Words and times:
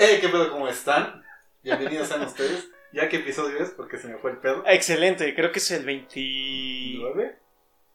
Hey, 0.00 0.18
¿qué 0.20 0.28
pedo? 0.28 0.48
¿Cómo 0.52 0.68
están? 0.68 1.24
Bienvenidos 1.60 2.12
a 2.12 2.22
ustedes. 2.24 2.68
¿Ya 2.92 3.08
qué 3.08 3.16
episodio 3.16 3.58
es? 3.58 3.70
Porque 3.70 3.98
se 3.98 4.06
me 4.06 4.16
fue 4.18 4.30
el 4.30 4.36
pedo. 4.36 4.62
Excelente, 4.64 5.34
creo 5.34 5.50
que 5.50 5.58
es 5.58 5.68
el 5.72 5.84
20... 5.84 6.20
¿Nueve? 7.00 7.36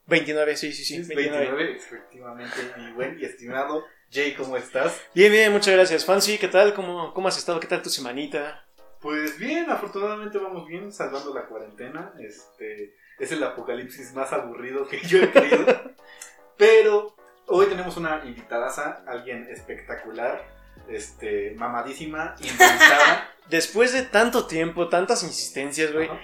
29, 0.07 0.57
sí, 0.57 0.73
sí, 0.73 0.83
sí. 0.83 0.97
Es 0.97 1.07
29. 1.07 1.45
29, 1.45 1.77
efectivamente. 1.77 2.57
Mi 2.77 2.91
buen 2.91 3.17
y 3.17 3.23
estimado 3.23 3.85
Jay, 4.11 4.33
¿cómo 4.33 4.57
estás? 4.57 5.01
Bien, 5.15 5.31
bien, 5.31 5.53
muchas 5.53 5.73
gracias. 5.75 6.03
Fancy, 6.03 6.37
¿qué 6.37 6.49
tal? 6.49 6.73
¿Cómo, 6.73 7.13
¿Cómo 7.13 7.29
has 7.29 7.37
estado? 7.37 7.61
¿Qué 7.61 7.67
tal 7.67 7.81
tu 7.81 7.89
semanita? 7.89 8.65
Pues 8.99 9.39
bien, 9.39 9.69
afortunadamente 9.69 10.37
vamos 10.39 10.67
bien, 10.67 10.91
salvando 10.91 11.33
la 11.33 11.45
cuarentena. 11.45 12.11
Este 12.19 12.97
es 13.17 13.31
el 13.31 13.41
apocalipsis 13.41 14.11
más 14.13 14.33
aburrido 14.33 14.89
que 14.89 14.99
yo 15.07 15.19
he 15.19 15.27
tenido. 15.27 15.65
Pero 16.57 17.15
hoy 17.47 17.67
tenemos 17.67 17.95
una 17.95 18.25
invitadaza, 18.25 19.05
alguien 19.07 19.47
espectacular, 19.49 20.52
este, 20.89 21.53
mamadísima, 21.55 22.35
inventada. 22.39 23.29
Después 23.49 23.93
de 23.93 24.03
tanto 24.03 24.47
tiempo, 24.47 24.87
tantas 24.89 25.23
insistencias, 25.23 25.91
güey, 25.91 26.07
Ajá. 26.07 26.19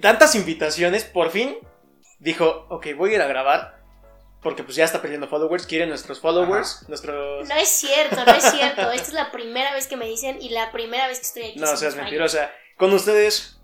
tantas 0.00 0.34
invitaciones, 0.34 1.04
por 1.04 1.30
fin 1.30 1.56
dijo, 2.18 2.66
ok, 2.68 2.88
voy 2.96 3.12
a 3.12 3.14
ir 3.14 3.22
a 3.22 3.26
grabar. 3.26 3.78
Porque 4.42 4.62
pues 4.62 4.76
ya 4.76 4.84
está 4.84 5.02
perdiendo 5.02 5.26
followers, 5.26 5.66
quiere 5.66 5.86
nuestros 5.86 6.20
followers, 6.20 6.88
nuestros... 6.88 7.48
No 7.48 7.56
es 7.56 7.68
cierto, 7.68 8.24
no 8.24 8.32
es 8.32 8.44
cierto. 8.44 8.90
Esta 8.92 9.08
es 9.08 9.12
la 9.12 9.32
primera 9.32 9.72
vez 9.72 9.88
que 9.88 9.96
me 9.96 10.06
dicen 10.06 10.40
y 10.40 10.50
la 10.50 10.70
primera 10.70 11.08
vez 11.08 11.18
que 11.18 11.26
estoy 11.26 11.42
aquí. 11.50 11.58
No 11.58 11.76
seas 11.76 11.96
mentirosa. 11.96 12.52
Con 12.76 12.92
ustedes, 12.92 13.58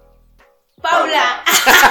Paula. 0.82 1.44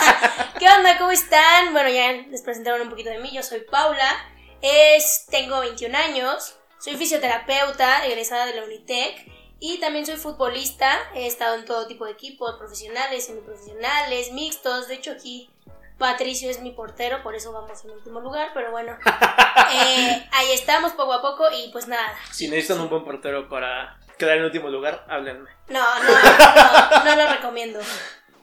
¿Qué 0.60 0.68
onda? 0.68 0.98
¿Cómo 0.98 1.12
están? 1.12 1.72
Bueno, 1.72 1.90
ya 1.90 2.12
les 2.12 2.42
presentaron 2.42 2.82
un 2.82 2.90
poquito 2.90 3.10
de 3.10 3.20
mí. 3.20 3.32
Yo 3.34 3.42
soy 3.42 3.62
Paula. 3.62 4.30
Es, 4.62 5.28
tengo 5.30 5.62
21 5.62 5.98
años. 5.98 6.58
Soy 6.84 6.98
fisioterapeuta, 6.98 8.06
egresada 8.06 8.46
de 8.46 8.56
la 8.56 8.66
Unitec. 8.66 9.26
Y 9.62 9.80
también 9.80 10.06
soy 10.06 10.18
futbolista. 10.18 10.92
He 11.16 11.28
estado 11.28 11.56
en 11.56 11.64
todo 11.64 11.88
tipo 11.88 12.04
de 12.04 12.12
equipos, 12.12 12.58
profesionales, 12.58 13.26
semiprofesionales, 13.26 14.34
mixtos. 14.34 14.90
De 14.90 14.96
hecho, 14.96 15.12
aquí 15.12 15.50
Patricio 15.98 16.50
es 16.50 16.60
mi 16.60 16.72
portero, 16.72 17.24
por 17.24 17.36
eso 17.36 17.54
vamos 17.54 17.86
en 17.86 17.92
último 17.92 18.20
lugar. 18.20 18.50
Pero 18.54 18.72
bueno, 18.72 18.98
eh, 19.74 20.28
ahí 20.34 20.52
estamos 20.52 20.92
poco 20.92 21.14
a 21.14 21.22
poco. 21.22 21.46
Y 21.54 21.72
pues 21.72 21.88
nada. 21.88 22.18
si 22.34 22.50
necesitan 22.50 22.82
un 22.82 22.90
buen 22.90 23.06
portero 23.06 23.48
para 23.48 23.98
quedar 24.18 24.40
en 24.40 24.44
último 24.44 24.68
lugar, 24.68 25.06
háblenme. 25.08 25.50
No, 25.70 26.04
no, 26.04 26.10
no, 26.12 27.06
no 27.06 27.16
lo 27.16 27.32
recomiendo. 27.32 27.80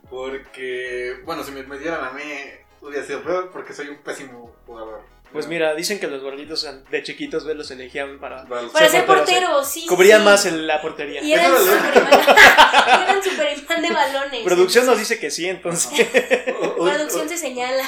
Porque, 0.09 1.21
bueno, 1.27 1.45
si 1.45 1.53
me 1.53 1.63
metieran 1.65 2.03
a 2.03 2.11
mí, 2.13 2.23
hubiera 2.81 3.05
sido 3.05 3.23
peor 3.23 3.51
porque 3.53 3.75
soy 3.75 3.89
un 3.89 3.99
pésimo 3.99 4.57
jugador. 4.65 5.20
Pues 5.33 5.47
mira, 5.47 5.75
dicen 5.75 6.01
que 6.01 6.09
los 6.09 6.23
gorditos 6.23 6.67
de 6.91 7.03
chiquitos, 7.05 7.45
los 7.45 7.71
elegían 7.71 8.19
para... 8.19 8.45
Para 8.47 8.69
Ser 8.69 8.91
ser 8.91 9.07
portero, 9.07 9.47
portero, 9.49 9.65
sí. 9.65 9.87
Cubrían 9.87 10.21
sí. 10.21 10.25
más 10.25 10.47
en 10.47 10.67
la 10.67 10.83
portería. 10.83 11.23
Y 11.23 11.33
eran 11.33 11.53
superimán, 11.57 12.13
y 12.87 13.03
eran 13.03 13.23
superimán 13.23 13.83
de 13.83 13.91
balones. 13.93 14.43
Producción 14.45 14.87
nos 14.87 14.99
dice 14.99 15.19
que 15.21 15.31
sí, 15.31 15.47
entonces... 15.49 15.91
Hoy, 16.79 16.91
Producción 16.95 17.23
hoy- 17.23 17.29
se 17.29 17.37
señala. 17.39 17.85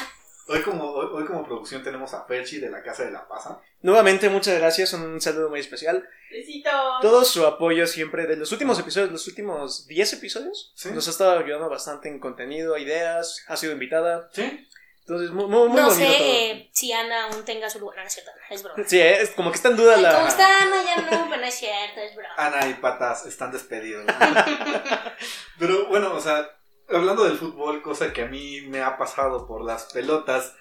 hoy 0.47 0.61
como, 0.61 0.85
hoy, 0.91 1.07
hoy 1.13 1.25
como 1.25 1.45
producción 1.45 1.83
tenemos 1.83 2.13
a 2.13 2.25
Perchi 2.25 2.59
de 2.59 2.69
la 2.69 2.81
Casa 2.81 3.03
de 3.03 3.11
la 3.11 3.27
Pasa. 3.27 3.59
Nuevamente, 3.81 4.29
muchas 4.29 4.57
gracias, 4.57 4.93
un 4.93 5.19
saludo 5.19 5.49
muy 5.49 5.59
especial. 5.59 6.07
Besitos. 6.31 6.71
Todo 7.01 7.25
su 7.25 7.45
apoyo 7.45 7.85
siempre 7.87 8.25
de 8.25 8.37
los 8.37 8.51
últimos 8.53 8.79
episodios, 8.79 9.11
los 9.11 9.27
últimos 9.27 9.85
10 9.87 10.13
episodios, 10.13 10.71
Sí. 10.75 10.89
nos 10.91 11.07
ha 11.07 11.11
estado 11.11 11.37
ayudando 11.37 11.69
bastante 11.69 12.07
en 12.07 12.19
contenido, 12.19 12.77
ideas, 12.77 13.43
ha 13.47 13.57
sido 13.57 13.73
invitada. 13.73 14.29
¿Sí? 14.33 14.65
Entonces, 15.05 15.31
muy, 15.31 15.45
muy, 15.47 15.67
muy 15.69 15.81
No 15.81 15.89
bonito 15.89 15.95
sé 15.95 16.05
todo. 16.05 16.15
eh, 16.27 16.69
si 16.71 16.93
Ana 16.93 17.25
aún 17.25 17.43
tenga 17.43 17.69
su 17.69 17.79
lugar. 17.79 17.97
No, 17.97 18.01
no 18.03 18.07
es 18.07 18.13
cierto, 18.13 18.31
es 18.49 18.63
broma. 18.63 18.83
Sí, 18.87 18.99
es 19.01 19.29
como 19.31 19.51
que 19.51 19.57
está 19.57 19.67
en 19.69 19.75
duda 19.75 19.95
Ay, 19.97 20.01
la... 20.01 20.13
¿Cómo 20.15 20.27
está 20.27 20.61
Ana? 20.61 20.75
Ya 20.85 20.95
no, 21.01 21.09
pero 21.29 21.41
no 21.41 21.47
es 21.47 21.53
cierto, 21.55 21.99
es 21.99 22.15
broma. 22.15 22.33
Ana 22.37 22.67
y 22.69 22.73
Patas 22.75 23.25
están 23.25 23.51
despedidos. 23.51 24.05
Pero 25.59 25.87
bueno, 25.87 26.13
o 26.13 26.19
sea, 26.21 26.49
hablando 26.89 27.23
del 27.25 27.37
fútbol, 27.37 27.81
cosa 27.81 28.11
que 28.13 28.23
a 28.23 28.25
mí 28.27 28.61
me 28.61 28.81
ha 28.81 28.97
pasado 28.97 29.45
por 29.45 29.63
las 29.63 29.85
pelotas, 29.93 30.53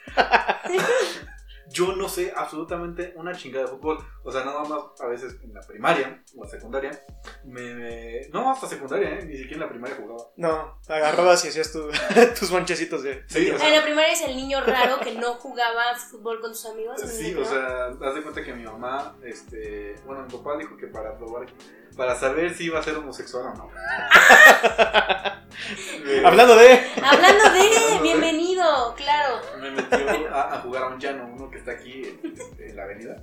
yo 1.72 1.96
no 1.96 2.08
sé 2.08 2.32
absolutamente 2.36 3.12
una 3.16 3.32
chingada 3.34 3.64
de 3.66 3.70
fútbol. 3.72 3.98
O 4.24 4.30
sea, 4.30 4.44
nada 4.44 4.62
más 4.62 5.00
a 5.00 5.06
veces 5.06 5.36
en 5.42 5.52
la 5.54 5.60
primaria 5.62 6.22
o 6.36 6.46
secundaria, 6.46 6.90
me, 7.44 7.74
me- 7.74 8.28
No, 8.32 8.52
hasta 8.52 8.68
secundaria, 8.68 9.18
¿eh? 9.18 9.24
Ni 9.24 9.36
siquiera 9.36 9.54
en 9.54 9.60
la 9.60 9.68
primaria 9.68 9.96
jugaba. 9.96 10.28
No, 10.36 10.78
agarrabas 10.88 11.44
y 11.44 11.48
hacías 11.48 11.72
tu- 11.72 11.90
tus 12.38 12.52
manchecitos 12.52 13.02
de... 13.02 13.24
Sí, 13.28 13.50
o 13.50 13.58
sea, 13.58 13.68
En 13.68 13.74
la 13.76 13.82
primaria 13.82 14.12
es 14.12 14.22
el 14.22 14.36
niño 14.36 14.60
raro 14.64 15.00
que 15.00 15.12
no 15.14 15.34
jugaba 15.34 15.96
fútbol 15.96 16.40
con 16.40 16.54
sus 16.54 16.66
amigos. 16.72 17.00
Sí, 17.00 17.34
o 17.34 17.44
sea, 17.44 17.86
haz 17.86 18.14
de 18.14 18.22
cuenta 18.22 18.42
que 18.44 18.52
mi 18.54 18.64
mamá, 18.64 19.16
este, 19.24 19.94
bueno, 20.06 20.22
mi 20.24 20.32
papá 20.36 20.56
dijo 20.58 20.76
que 20.76 20.86
para 20.86 21.16
probar, 21.16 21.46
para 21.96 22.14
saber 22.16 22.54
si 22.54 22.64
iba 22.64 22.78
a 22.78 22.82
ser 22.82 22.96
homosexual 22.96 23.46
o 23.46 23.54
no. 23.54 23.70
Me- 26.04 26.22
Hablando 26.26 26.56
de... 26.56 26.80
Hablando 27.02 27.50
de, 27.50 28.00
bienvenido, 28.02 28.94
claro. 28.96 29.40
me 29.60 29.70
metió 29.70 30.34
a, 30.34 30.54
a 30.54 30.58
jugar 30.60 30.84
a 30.84 30.86
un 30.88 30.98
llano, 30.98 31.28
uno 31.32 31.50
que 31.50 31.58
está 31.58 31.72
aquí 31.72 32.02
en, 32.22 32.34
en 32.58 32.76
la 32.76 32.84
avenida, 32.84 33.16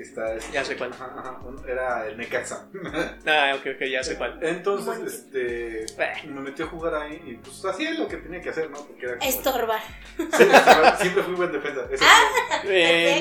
que 0.00 0.08
está, 0.08 0.34
este, 0.34 0.50
Ya 0.52 0.64
sé 0.64 0.76
cuál. 0.76 0.90
ajá, 0.94 1.12
ajá, 1.14 1.38
un- 1.44 1.62
era 1.68 2.06
el 2.06 2.16
Necaxa. 2.16 2.66
Ah, 3.26 3.54
ok, 3.54 3.66
ok, 3.76 3.82
ya 3.90 4.02
sé 4.02 4.16
cuál. 4.16 4.38
Entonces, 4.40 4.86
Bueno. 4.86 5.06
este, 5.06 5.82
Eh. 5.84 6.26
me 6.26 6.40
metió 6.40 6.64
a 6.64 6.68
jugar 6.68 6.94
ahí 6.94 7.20
y 7.26 7.34
pues 7.34 7.62
hacía 7.66 7.90
lo 7.92 8.08
que 8.08 8.16
tenía 8.16 8.40
que 8.40 8.48
hacer, 8.48 8.70
¿no? 8.70 8.78
Porque 8.86 9.04
era 9.06 9.16
Estorbar. 9.16 9.80
Sí, 10.16 10.24
estaba- 10.42 10.96
siempre 10.96 11.22
fui 11.22 11.34
buen 11.34 11.52
defensa. 11.52 11.82
Eso 11.90 12.02
fue- 12.62 12.70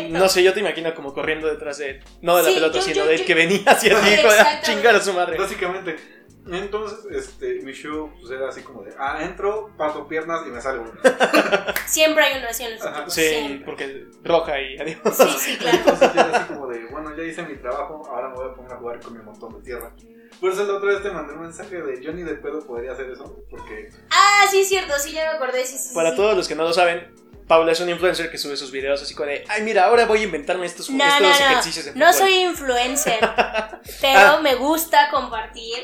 Eh, 0.06 0.08
no 0.10 0.30
sé, 0.30 0.42
yo 0.42 0.54
te 0.54 0.62
imagino 0.62 0.94
como 0.96 1.14
corriendo 1.14 1.48
detrás 1.50 1.78
de... 1.80 2.02
No 2.22 2.38
de 2.38 2.44
la 2.44 2.50
Sí, 2.50 2.56
pelota, 2.56 2.76
yo- 2.78 2.82
sino 2.82 2.96
yo- 2.96 3.06
del 3.08 3.20
yo- 3.20 3.26
que 3.26 3.36
venía 3.36 3.62
hacia 3.66 4.00
ti, 4.02 4.08
hijo 4.14 4.22
de 4.22 4.28
Exactamente. 4.30 4.66
chingar 4.66 4.96
a 4.96 5.02
su 5.02 5.14
madre. 5.14 5.38
Básicamente. 5.38 6.19
Entonces, 6.48 7.00
este, 7.12 7.60
mi 7.62 7.74
show 7.74 8.12
pues, 8.20 8.32
era 8.32 8.50
así 8.50 8.62
como 8.62 8.84
de, 8.84 8.94
ah, 8.98 9.20
entro, 9.22 9.72
parto 9.78 10.08
piernas 10.08 10.42
y 10.48 10.50
me 10.50 10.62
salgo. 10.62 10.92
Siempre 11.86 12.24
hay 12.24 12.40
uno 12.40 12.48
así 12.50 12.64
en 12.64 12.76
los 12.76 12.86
Ajá. 12.86 13.06
Sí, 13.10 13.22
siempre. 13.22 13.66
porque 13.66 14.06
roja 14.24 14.60
y 14.60 14.78
adiós. 14.80 14.98
Sí, 15.16 15.24
sí, 15.38 15.58
claro. 15.58 15.78
Entonces 15.78 16.14
yo 16.14 16.22
era 16.22 16.38
así 16.40 16.54
como 16.54 16.68
de, 16.68 16.86
bueno, 16.88 17.16
ya 17.16 17.24
hice 17.24 17.44
mi 17.44 17.56
trabajo, 17.58 18.04
ahora 18.10 18.30
me 18.30 18.36
voy 18.36 18.50
a 18.50 18.54
poner 18.54 18.72
a 18.74 18.78
jugar 18.78 19.00
con 19.00 19.18
mi 19.18 19.24
montón 19.24 19.54
de 19.58 19.62
tierra. 19.64 19.92
Por 20.40 20.52
eso 20.52 20.64
la 20.66 20.74
otra 20.76 20.90
vez 20.90 21.04
te 21.04 21.12
mandé 21.12 21.34
un 21.34 21.42
mensaje 21.42 21.82
de 21.82 22.02
Johnny 22.06 22.24
de 22.24 22.36
pedo 22.36 22.66
podría 22.66 22.94
hacer 22.94 23.10
eso, 23.10 23.36
porque 23.50 23.90
Ah, 24.12 24.46
sí, 24.50 24.62
es 24.62 24.70
cierto, 24.70 24.94
sí, 24.98 25.12
ya 25.12 25.32
me 25.32 25.38
acordé. 25.38 25.66
Sí, 25.66 25.78
sí, 25.78 25.94
Para 25.94 26.12
sí. 26.12 26.16
todos 26.16 26.36
los 26.38 26.48
que 26.48 26.56
no 26.56 26.64
lo 26.64 26.72
saben, 26.74 27.14
Paula 27.48 27.72
es 27.74 27.80
un 27.82 27.90
influencer 27.90 28.32
que 28.32 28.38
sube 28.38 28.56
sus 28.56 28.72
videos 28.72 29.02
así 29.02 29.14
como 29.16 29.28
de, 29.28 29.44
ay 29.50 29.64
mira, 29.64 29.86
ahora 29.86 30.06
voy 30.06 30.20
a 30.20 30.24
inventarme 30.24 30.66
estos, 30.66 30.90
No, 30.92 31.04
estos 31.04 31.22
no, 31.22 31.28
no. 31.30 31.36
ejercicios 31.36 31.86
de 31.86 31.92
No 31.96 32.06
fútbol". 32.14 32.14
soy 32.20 32.34
influencer, 32.36 33.20
pero 34.02 34.20
Ah. 34.20 34.40
me 34.42 34.56
gusta 34.56 35.10
compartir 35.12 35.76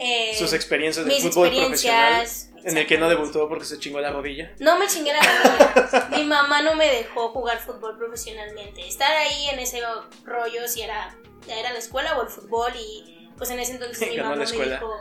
eh, 0.00 0.34
sus 0.38 0.52
experiencias 0.54 1.04
de 1.04 1.12
fútbol 1.20 1.50
profesional, 1.50 2.22
experiencias. 2.22 2.64
en 2.64 2.78
el 2.78 2.86
que 2.86 2.96
no 2.96 3.08
debutó 3.08 3.48
porque 3.48 3.66
se 3.66 3.78
chingó 3.78 4.00
la 4.00 4.10
rodilla. 4.10 4.52
No 4.58 4.78
me 4.78 4.86
chingué 4.86 5.12
la 5.12 5.20
rodilla. 5.20 6.08
Mi 6.16 6.24
mamá 6.24 6.62
no 6.62 6.74
me 6.74 6.86
dejó 6.86 7.28
jugar 7.28 7.58
fútbol 7.60 7.98
profesionalmente. 7.98 8.86
Estar 8.88 9.14
ahí 9.14 9.48
en 9.52 9.58
ese 9.58 9.82
rollo, 10.24 10.66
si 10.66 10.82
era, 10.82 11.16
era 11.46 11.72
la 11.72 11.78
escuela 11.78 12.18
o 12.18 12.22
el 12.22 12.28
fútbol, 12.28 12.72
y 12.76 13.28
pues 13.36 13.50
en 13.50 13.60
ese 13.60 13.72
entonces 13.72 14.08
mi 14.08 14.16
mamá 14.16 14.30
la 14.30 14.36
me 14.36 14.44
escuela. 14.44 14.74
dijo 14.76 14.96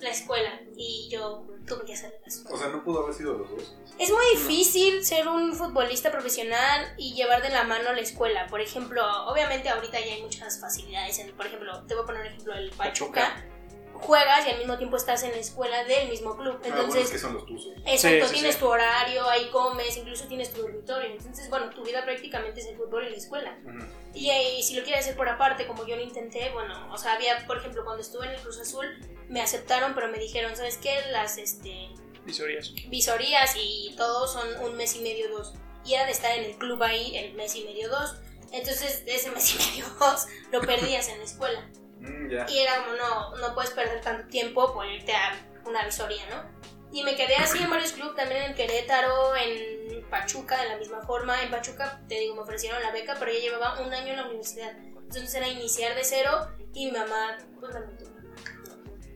la 0.00 0.10
escuela, 0.10 0.60
y 0.76 1.08
yo 1.10 1.46
tuve 1.66 1.84
que 1.86 1.94
hacer 1.94 2.20
eso. 2.26 2.42
o 2.50 2.58
sea, 2.58 2.68
no 2.68 2.84
pudo 2.84 3.04
haber 3.04 3.14
sido 3.14 3.38
los 3.38 3.48
dos. 3.48 3.74
Es 3.98 4.10
muy 4.10 4.24
difícil 4.34 5.04
ser 5.04 5.28
un 5.28 5.54
futbolista 5.54 6.10
profesional 6.10 6.92
y 6.98 7.14
llevar 7.14 7.40
de 7.40 7.48
la 7.50 7.64
mano 7.64 7.92
la 7.92 8.00
escuela. 8.00 8.46
Por 8.48 8.60
ejemplo, 8.60 9.02
obviamente 9.26 9.68
ahorita 9.68 9.98
ya 10.00 10.14
hay 10.14 10.22
muchas 10.22 10.60
facilidades. 10.60 11.20
En, 11.20 11.32
por 11.36 11.46
ejemplo, 11.46 11.84
te 11.86 11.94
voy 11.94 12.02
a 12.02 12.06
poner 12.06 12.20
un 12.22 12.26
ejemplo 12.26 12.54
el 12.54 12.70
Pachuca. 12.72 13.46
Juegas 13.94 14.46
y 14.46 14.50
al 14.50 14.58
mismo 14.58 14.76
tiempo 14.76 14.96
estás 14.96 15.22
en 15.22 15.30
la 15.30 15.38
escuela 15.38 15.84
del 15.84 16.08
mismo 16.10 16.36
club. 16.36 16.54
Ah, 16.56 16.58
bueno, 16.60 16.74
es 16.76 16.84
Entonces, 16.84 17.10
que 17.10 17.18
son 17.18 17.34
los 17.34 17.46
tuzos. 17.46 17.72
exacto, 17.86 18.26
Sí, 18.26 18.26
sí, 18.28 18.32
tienes 18.34 18.54
sí. 18.54 18.60
tu 18.60 18.66
horario, 18.66 19.28
ahí 19.28 19.48
comes, 19.50 19.96
incluso 19.96 20.26
tienes 20.26 20.52
tu 20.52 20.62
dormitorio. 20.62 21.10
Entonces, 21.10 21.48
bueno, 21.48 21.70
tu 21.70 21.82
vida 21.84 22.04
prácticamente 22.04 22.60
es 22.60 22.66
el 22.66 22.76
fútbol 22.76 23.06
y 23.06 23.10
la 23.10 23.16
escuela. 23.16 23.58
Ujú. 23.64 23.84
Y, 24.14 24.30
eh, 24.30 24.62
si 24.62 24.74
lo 24.76 24.82
quieres 24.84 25.02
hacer 25.04 25.16
por 25.16 25.28
aparte, 25.28 25.66
como 25.66 25.86
yo 25.86 25.96
lo 25.96 26.02
intenté, 26.02 26.50
bueno, 26.50 26.92
o 26.92 26.98
sea, 26.98 27.14
había, 27.14 27.46
por 27.46 27.56
ejemplo, 27.58 27.84
cuando 27.84 28.02
estuve 28.02 28.26
en 28.26 28.32
el 28.32 28.40
Cruz 28.40 28.58
Azul, 28.60 28.86
me 29.28 29.40
aceptaron, 29.40 29.94
pero 29.94 30.08
me 30.08 30.18
dijeron, 30.18 30.54
¿sabes 30.56 30.76
qué? 30.76 30.94
Las, 31.10 31.38
este, 31.38 31.88
Visorías. 32.24 32.72
visorías 32.88 33.54
y 33.56 33.94
todo 33.96 34.26
son 34.28 34.46
un 34.64 34.76
mes 34.76 34.94
y 34.96 35.00
medio, 35.00 35.30
dos. 35.30 35.54
Y 35.84 35.94
era 35.94 36.04
de 36.06 36.12
estar 36.12 36.36
en 36.36 36.44
el 36.44 36.56
club 36.56 36.82
ahí 36.82 37.16
el 37.16 37.34
mes 37.34 37.54
y 37.56 37.64
medio, 37.64 37.88
dos. 37.90 38.16
Entonces, 38.52 39.02
ese 39.06 39.30
mes 39.30 39.54
y 39.54 39.58
medio, 39.70 39.86
dos, 40.00 40.26
lo 40.52 40.60
perdías 40.60 41.08
en 41.08 41.18
la 41.18 41.24
escuela. 41.24 41.68
Mm, 42.04 42.30
ya. 42.30 42.46
Y 42.48 42.58
era 42.58 42.84
como, 42.84 42.96
no, 42.96 43.36
no 43.36 43.54
puedes 43.54 43.70
perder 43.70 44.00
tanto 44.00 44.28
tiempo 44.28 44.72
por 44.72 44.86
irte 44.86 45.12
a 45.12 45.34
una 45.64 45.84
visoría, 45.84 46.24
¿no? 46.30 46.64
Y 46.92 47.02
me 47.02 47.16
quedé 47.16 47.34
así 47.36 47.58
en 47.58 47.70
varios 47.70 47.92
clubes, 47.92 48.14
también 48.14 48.44
en 48.44 48.54
Querétaro, 48.54 49.34
en 49.34 50.08
Pachuca, 50.08 50.62
de 50.62 50.68
la 50.68 50.76
misma 50.76 51.02
forma. 51.02 51.42
En 51.42 51.50
Pachuca, 51.50 52.00
te 52.08 52.20
digo, 52.20 52.36
me 52.36 52.42
ofrecieron 52.42 52.80
la 52.82 52.92
beca, 52.92 53.16
pero 53.18 53.32
ya 53.32 53.40
llevaba 53.40 53.80
un 53.80 53.92
año 53.92 54.12
en 54.12 54.16
la 54.18 54.26
universidad. 54.26 54.70
Entonces 54.78 55.34
era 55.34 55.48
iniciar 55.48 55.96
de 55.96 56.04
cero 56.04 56.48
y 56.72 56.86
mi 56.86 56.92
mamá, 56.92 57.36
pues. 57.58 57.74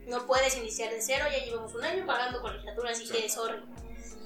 No 0.06 0.26
puedes 0.26 0.56
iniciar 0.56 0.90
de 0.90 1.02
cero, 1.02 1.26
ya 1.30 1.44
llevamos 1.44 1.74
un 1.74 1.84
año 1.84 2.04
pagando 2.06 2.40
colegiatura, 2.40 2.90
así 2.90 3.06
que 3.06 3.28
sorry. 3.28 3.62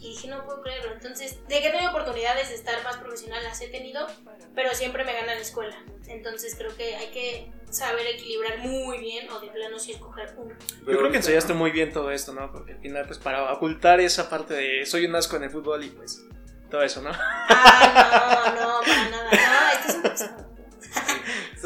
Y 0.03 0.09
dije, 0.09 0.27
no 0.27 0.45
puedo 0.45 0.61
creerlo. 0.63 0.93
Entonces, 0.93 1.39
de 1.47 1.61
que 1.61 1.69
he 1.69 1.71
tenido 1.71 1.91
oportunidades 1.91 2.49
de 2.49 2.57
estar 2.57 2.83
más 2.83 2.97
profesional, 2.97 3.41
las 3.45 3.61
he 3.61 3.69
tenido, 3.69 4.05
pero 4.53 4.75
siempre 4.75 5.05
me 5.05 5.13
gana 5.13 5.35
la 5.35 5.41
escuela. 5.41 5.77
Entonces, 6.09 6.57
creo 6.57 6.77
que 6.77 6.97
hay 6.97 7.13
que 7.13 7.53
saber 7.71 8.05
equilibrar 8.09 8.59
muy 8.59 8.99
bien 8.99 9.31
o 9.31 9.39
de 9.39 9.47
plano 9.49 9.79
sí 9.79 9.93
escoger 9.93 10.35
uno. 10.37 10.57
Yo 10.81 10.99
creo 10.99 11.11
que 11.13 11.19
enseñaste 11.19 11.55
muy 11.55 11.71
bien 11.71 11.93
todo 11.93 12.11
esto, 12.11 12.33
¿no? 12.33 12.51
Porque 12.51 12.73
al 12.73 12.81
final, 12.81 13.07
pues 13.07 13.21
para 13.21 13.53
ocultar 13.53 14.01
esa 14.01 14.29
parte 14.29 14.55
de 14.55 14.85
soy 14.87 15.07
un 15.07 15.15
asco 15.15 15.37
en 15.37 15.45
el 15.45 15.51
fútbol 15.51 15.85
y 15.85 15.91
pues 15.91 16.21
todo 16.69 16.83
eso, 16.83 17.01
¿no? 17.01 17.13
Ah, 17.15 18.55
no, 18.57 18.61
no, 18.61 18.81
para 18.81 19.09
nada. 19.09 19.31
No, 19.31 19.89
esto 19.89 20.09
es 20.09 20.31
un 20.31 20.42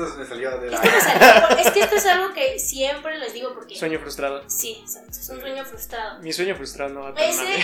Eso 0.05 0.17
me 0.17 0.27
salió 0.27 0.59
de 0.59 0.71
la. 0.71 0.77
Esto 0.77 0.89
me 0.91 1.01
salió- 1.01 1.59
Es 1.59 1.71
que 1.73 1.81
esto 1.81 1.97
es 1.97 2.07
algo 2.07 2.33
que 2.35 2.59
siempre 2.59 3.19
les 3.19 3.33
digo 3.33 3.55
porque. 3.55 3.77
Sueño 3.77 3.99
frustrado. 4.01 4.43
Sí, 4.49 4.79
exacto, 4.83 5.11
es 5.11 5.29
un 5.29 5.41
sueño 5.41 5.65
frustrado. 5.65 6.21
Mi 6.23 6.33
sueño 6.33 6.55
frustrado 6.57 6.93
no 6.95 7.01
va 7.03 7.09
a 7.11 7.25
Ese 7.25 7.45
y, 7.45 7.55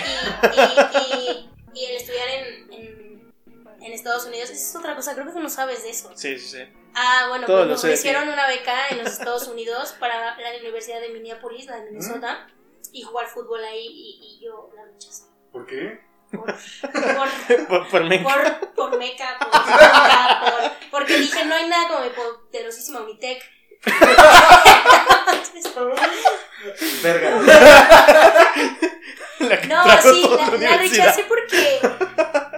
y, 0.57 1.49
y, 1.75 1.79
y 1.81 1.85
el 1.85 1.95
estudiar 1.97 2.27
en, 2.29 2.73
en, 2.73 3.33
en 3.81 3.91
Estados 3.93 4.25
Unidos, 4.25 4.49
esa 4.49 4.69
es 4.69 4.75
otra 4.75 4.95
cosa, 4.95 5.13
creo 5.13 5.25
que 5.27 5.33
tú 5.33 5.39
no 5.39 5.49
sabes 5.49 5.83
de 5.83 5.89
eso. 5.89 6.11
Sí, 6.15 6.37
sí, 6.39 6.47
sí. 6.57 6.63
Ah, 6.95 7.25
bueno, 7.29 7.47
Todo 7.47 7.57
pues 7.59 7.67
me 7.69 7.73
ofrecieron 7.75 8.29
una 8.29 8.47
beca 8.47 8.87
en 8.89 8.99
los 8.99 9.07
Estados 9.13 9.47
Unidos 9.47 9.95
para 9.99 10.37
la 10.37 10.57
Universidad 10.59 11.01
de 11.01 11.09
Minneapolis, 11.09 11.65
la 11.65 11.77
de 11.77 11.89
Minnesota, 11.89 12.47
y 12.91 13.01
jugar 13.01 13.27
fútbol 13.27 13.63
ahí 13.63 13.87
y, 13.87 14.37
y 14.37 14.45
yo 14.45 14.69
la 14.75 14.85
rechacé. 14.85 15.23
¿Por 15.51 15.65
qué? 15.65 15.99
Por, 16.37 16.45
por, 16.47 17.67
Por, 17.67 17.87
por 17.89 18.03
mí. 18.05 18.17
por, 18.19 18.69
por 18.75 18.97
meca, 18.97 19.37
por, 19.39 19.65
meca, 19.65 20.41
por- 20.41 20.89
porque 20.91 21.17
dije, 21.19 21.45
no 21.45 21.55
hay 21.55 21.67
nada 21.67 21.87
como 21.87 22.01
mi 22.01 22.09
poderosísima 22.09 23.01
Unitec. 23.01 23.43
Verga. 27.03 27.41
No, 29.67 29.83
sí, 30.01 30.25
la, 30.37 30.57
la 30.57 30.77
rechacé 30.77 31.23
porque. 31.25 31.79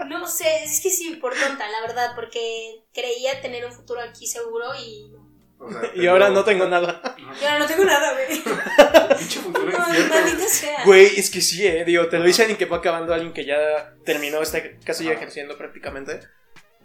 No 0.07 0.27
sé, 0.27 0.63
es 0.63 0.81
que 0.81 0.91
sí, 0.91 1.15
por 1.15 1.33
tonta, 1.33 1.67
la 1.67 1.81
verdad, 1.81 2.11
porque 2.15 2.83
creía 2.93 3.41
tener 3.41 3.65
un 3.65 3.71
futuro 3.73 4.01
aquí 4.01 4.27
seguro 4.27 4.67
y. 4.75 5.11
O 5.59 5.71
sea, 5.71 5.81
Y 5.95 6.07
ahora 6.07 6.29
no 6.29 6.43
tengo 6.43 6.67
nada. 6.67 7.01
Y 7.17 7.45
ahora 7.45 7.59
no 7.59 7.65
tengo 7.65 7.85
nada, 7.85 8.13
güey. 8.13 9.17
Pinche 9.17 9.39
futuro 9.39 9.71
No, 9.71 10.47
sea. 10.47 10.83
Güey, 10.85 11.19
es 11.19 11.29
que 11.29 11.41
sí, 11.41 11.65
eh. 11.65 11.83
Digo, 11.85 12.07
te 12.07 12.19
lo 12.19 12.25
dice 12.25 12.43
alguien 12.43 12.57
que 12.57 12.65
va 12.65 12.77
acabando, 12.77 13.13
alguien 13.13 13.33
que 13.33 13.45
ya 13.45 13.95
terminó, 14.03 14.41
está 14.41 14.59
casi 14.85 15.05
ya 15.05 15.13
ejerciendo 15.13 15.57
prácticamente. 15.57 16.19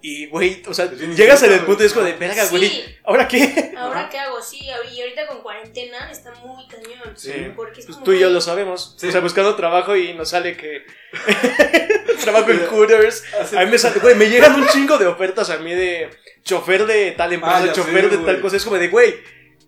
Y, 0.03 0.25
güey, 0.27 0.63
o 0.67 0.73
sea, 0.73 0.91
llegas 0.91 1.43
en 1.43 1.53
el 1.53 1.59
punto 1.59 1.83
y 1.83 1.85
es 1.85 1.93
como 1.93 2.05
de, 2.05 2.13
verga, 2.13 2.43
güey, 2.49 2.67
Sí, 2.69 2.83
¿ahora 3.03 3.27
qué? 3.27 3.71
ahora 3.77 3.99
Ajá. 4.01 4.09
qué 4.09 4.17
hago, 4.19 4.41
sí, 4.41 4.59
y 4.91 4.99
ahorita 5.01 5.27
con 5.27 5.41
cuarentena 5.43 6.09
está 6.09 6.33
muy 6.43 6.67
cañón. 6.67 7.13
Sí. 7.15 7.31
Porque 7.55 7.81
es 7.81 7.85
Pues 7.85 7.95
como 7.97 8.05
tú 8.05 8.13
y 8.13 8.19
yo 8.19 8.29
lo 8.31 8.41
sabemos. 8.41 8.95
Sí. 8.97 9.07
O 9.07 9.11
sea, 9.11 9.21
buscando 9.21 9.55
trabajo 9.55 9.95
y 9.95 10.13
nos 10.13 10.29
sale 10.29 10.57
que. 10.57 10.85
trabajo 12.23 12.51
en 12.51 12.65
Hooters. 12.67 13.23
Hace- 13.39 13.57
A 13.59 13.65
mí 13.65 13.71
me 13.71 13.77
sale, 13.77 13.99
güey, 13.99 14.15
me 14.15 14.29
llegan 14.29 14.55
un 14.55 14.67
chingo 14.67 14.97
de 14.97 15.07
ofertas 15.07 15.49
a 15.49 15.57
mí 15.57 15.73
de 15.73 16.09
chofer 16.43 16.85
de 16.85 17.11
tal 17.11 17.33
empresa, 17.33 17.57
Ah, 17.57 17.65
ya 17.67 17.73
chofer 17.73 18.09
sé, 18.09 18.17
de 18.17 18.25
tal 18.25 18.41
cosa. 18.41 18.57
Es 18.57 18.63
como 18.63 18.77
de, 18.77 18.87
güey, 18.87 19.15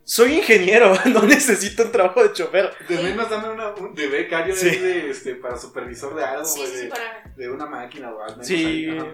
soy 0.04 0.34
ingeniero, 0.34 0.94
no 1.06 1.22
necesito 1.24 1.84
un 1.84 1.92
trabajo 1.92 2.24
de 2.24 2.34
chofer. 2.34 2.72
De 2.90 2.98
menos 2.98 3.30
dame 3.30 3.50
una 3.50 3.70
un- 3.76 3.94
de 3.94 4.08
becario 4.08 4.56
Sí. 4.56 4.70
de, 4.78 5.10
este, 5.12 5.36
para 5.36 5.58
supervisor 5.58 6.16
de 6.16 6.24
algo, 6.24 6.46
Sí, 6.46 6.60
güey, 6.60 6.72
sí, 6.72 6.78
sí, 6.78 6.84
de, 6.86 6.90
para. 6.90 7.24
de 7.36 7.50
una 7.50 7.66
máquina 7.68 8.12
o 8.12 8.24
algo. 8.24 8.44
Sí, 8.44 8.88
Ajá. 8.90 9.08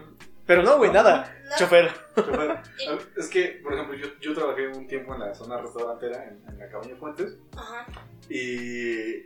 Pero 0.50 0.64
no, 0.64 0.78
güey, 0.78 0.92
nada. 0.92 1.32
No. 1.48 1.56
Chofer. 1.58 1.92
Chofer. 2.16 2.58
Es 3.16 3.28
que, 3.28 3.60
por 3.62 3.72
ejemplo, 3.76 3.96
yo, 3.96 4.08
yo 4.20 4.34
trabajé 4.34 4.68
un 4.68 4.88
tiempo 4.88 5.14
en 5.14 5.20
la 5.20 5.36
zona 5.36 5.62
restaurantera, 5.62 6.24
en, 6.26 6.42
en 6.50 6.58
la 6.58 6.68
Cabaña 6.70 6.96
Fuentes, 6.96 7.38
Ajá. 7.56 7.86
y 8.30 9.24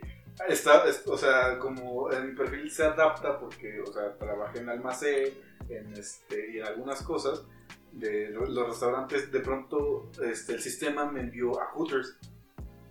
está, 0.48 0.84
es- 0.86 1.02
o 1.06 1.16
sea, 1.16 1.58
como 1.58 2.12
en 2.12 2.26
mi 2.28 2.34
perfil 2.34 2.70
se 2.70 2.84
adapta 2.84 3.38
porque, 3.38 3.80
o 3.80 3.86
sea, 3.90 4.12
trabajé 4.18 4.58
en 4.58 4.68
almacén, 4.68 5.32
en 5.70 5.92
este, 5.94 6.50
y 6.52 6.58
en 6.58 6.66
algunas 6.66 7.00
cosas 7.02 7.42
de 7.92 8.28
lo- 8.28 8.44
los 8.44 8.68
restaurantes, 8.68 9.32
de 9.32 9.40
pronto 9.40 10.10
este, 10.22 10.52
el 10.54 10.60
sistema 10.60 11.10
me 11.10 11.20
envió 11.20 11.58
a 11.58 11.66
Hooters, 11.72 12.18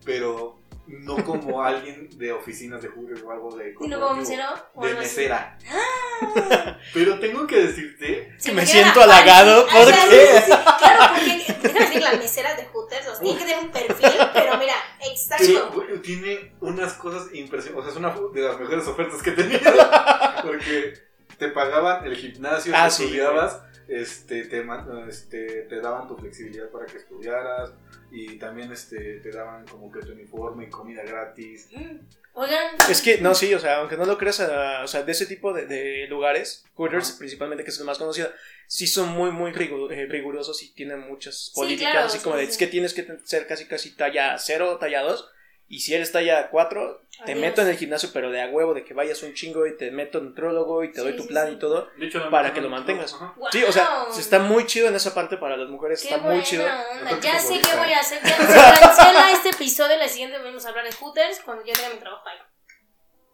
pero 0.06 0.60
no 0.88 1.24
como 1.24 1.64
alguien 1.64 2.10
de 2.18 2.32
oficinas 2.32 2.82
de 2.82 2.90
Hooters 2.90 3.22
o 3.24 3.32
algo 3.32 3.56
de 3.56 3.74
¿Y 3.80 3.88
no 3.88 4.00
como 4.00 4.16
mesero? 4.16 4.44
de 4.82 4.94
mesera. 4.96 5.58
Ah. 5.70 6.78
Pero 6.94 7.20
tengo 7.20 7.46
que 7.48 7.68
decirte 7.68 8.34
Se 8.38 8.50
Que 8.50 8.56
me 8.56 8.66
siento 8.66 9.00
la 9.06 9.18
halagado, 9.18 9.66
panza. 9.66 9.80
Ah, 9.80 9.86
¿por 9.86 9.94
sí, 9.94 10.10
qué? 10.10 10.26
sí, 10.28 10.42
sí. 10.46 10.52
Claro, 10.80 11.14
porque 11.14 11.58
déjame 11.64 11.86
decir, 11.86 12.02
las 12.02 12.18
meseras 12.18 12.58
de 12.58 12.66
Hooters, 12.66 13.08
o 13.08 13.12
sea, 13.12 13.20
tienen 13.20 13.38
que 13.40 13.46
tener 13.46 13.64
un 13.64 13.72
perfil, 13.72 14.22
pero 14.34 14.58
mira, 14.58 14.74
Pero 15.00 15.12
exacto. 15.12 15.72
güey, 15.74 16.02
tiene 16.02 16.54
unas 16.62 16.94
cosas 16.94 17.34
impresionantes. 17.34 17.76
O 17.76 17.82
sea, 17.84 17.92
es 17.92 17.98
una 17.98 18.32
de 18.34 18.42
las 18.42 18.60
mejores 18.60 18.88
ofertas 18.88 19.22
que 19.22 19.30
he 19.32 19.34
tenido. 19.34 19.60
Porque 20.44 20.94
te 21.38 21.48
pagaban 21.50 22.06
el 22.06 22.16
gimnasio, 22.16 22.74
Ah, 22.76 22.90
sí, 22.90 23.04
estudiabas, 23.04 23.62
este, 23.88 24.46
te, 24.46 24.66
este, 25.10 25.62
te 25.64 25.82
daban 25.82 26.08
tu 26.08 26.16
flexibilidad 26.18 26.70
para 26.70 26.86
que 26.86 26.98
estudiaras. 26.98 27.72
Y 28.16 28.38
también 28.38 28.72
este, 28.72 29.20
te 29.22 29.32
daban 29.32 29.66
como 29.66 29.92
que 29.92 30.00
tu 30.02 30.12
uniforme 30.12 30.66
y 30.66 30.70
comida 30.70 31.02
gratis. 31.04 31.68
Mm. 31.76 31.98
Oigan, 32.36 32.76
Es 32.90 33.02
que, 33.02 33.20
no, 33.20 33.36
sí, 33.36 33.54
o 33.54 33.60
sea, 33.60 33.78
aunque 33.78 33.98
no 33.98 34.06
lo 34.06 34.18
creas, 34.18 34.40
ah, 34.40 34.82
o 34.84 34.88
sea, 34.88 35.04
de 35.04 35.12
ese 35.12 35.26
tipo 35.28 35.54
de, 35.54 35.66
de 35.68 36.08
lugares, 36.08 36.64
Hooters 36.76 37.12
principalmente, 37.14 37.64
que 37.64 37.70
es 37.70 37.80
el 37.80 37.86
más 37.86 37.98
conocido, 38.00 38.32
sí 38.68 38.88
son 38.88 39.10
muy, 39.10 39.30
muy 39.32 39.52
rigu- 39.52 39.92
eh, 39.92 40.08
rigurosos 40.08 40.62
y 40.64 40.74
tienen 40.74 41.02
muchas 41.02 41.52
políticas, 41.54 41.92
claro, 41.92 42.06
así 42.08 42.20
como 42.20 42.36
sí, 42.36 42.42
de, 42.42 42.46
sí. 42.48 42.52
es 42.54 42.58
que 42.58 42.68
tienes 42.68 42.94
que 42.96 43.08
ser 43.24 43.46
casi, 43.46 43.66
casi 43.66 43.96
talla 43.96 44.36
0, 44.40 44.78
talla 44.80 45.02
2, 45.02 45.30
y 45.76 45.80
si 45.80 45.94
eres 45.94 46.12
talla 46.12 46.50
4, 46.50 47.02
te 47.26 47.32
Adiós. 47.32 47.40
meto 47.40 47.62
en 47.62 47.68
el 47.70 47.78
gimnasio, 47.78 48.10
pero 48.14 48.30
de 48.32 48.42
a 48.42 48.48
huevo, 48.48 48.74
de 48.74 48.84
que 48.84 48.94
vayas 48.94 49.22
un 49.24 49.34
chingo 49.34 49.66
y 49.66 49.76
te 49.78 49.90
meto 49.92 50.20
nutrólogo 50.22 50.84
y 50.84 50.90
te 50.92 51.00
Sí, 51.00 51.02
doy 51.02 51.16
tu 51.16 51.24
sí, 51.24 51.28
plan 51.30 51.48
sí. 51.48 51.54
y 51.54 51.60
todo. 51.60 51.90
Hecho, 52.00 52.30
Para 52.30 52.54
que 52.54 52.62
lo 52.62 52.70
mantengas. 52.70 53.18
Wow. 53.20 53.48
Sí, 53.52 53.64
o 53.64 53.72
sea, 53.72 54.06
se 54.12 54.22
está 54.22 54.40
muy 54.40 54.66
chido 54.66 54.88
en 54.88 54.96
esa 54.96 55.14
parte 55.14 55.38
para 55.38 55.58
las 55.58 55.70
mujeres, 55.70 56.02
Qué 56.02 56.10
está 56.14 56.20
muy 56.20 56.42
chido. 56.44 56.64
onda. 56.66 57.20
Que 57.20 57.28
Ya 57.28 57.40
sé 57.40 57.60
qué 57.62 57.76
voy 57.78 57.92
a 57.94 58.00
hacer. 58.00 58.20
Ya 58.24 58.38
se 58.38 58.80
cancela 58.82 59.32
este 59.32 59.50
episodio. 59.50 59.98
La 59.98 60.08
siguiente 60.08 60.38
vamos 60.38 60.66
a 60.66 60.70
hablar 60.70 60.86
de 60.86 60.92
Hooters 60.92 61.40
cuando 61.46 61.64
yo 61.66 61.74
tenga 61.74 61.90
mi 61.90 62.00
trabajo 62.00 62.24
ahí. 62.28 62.38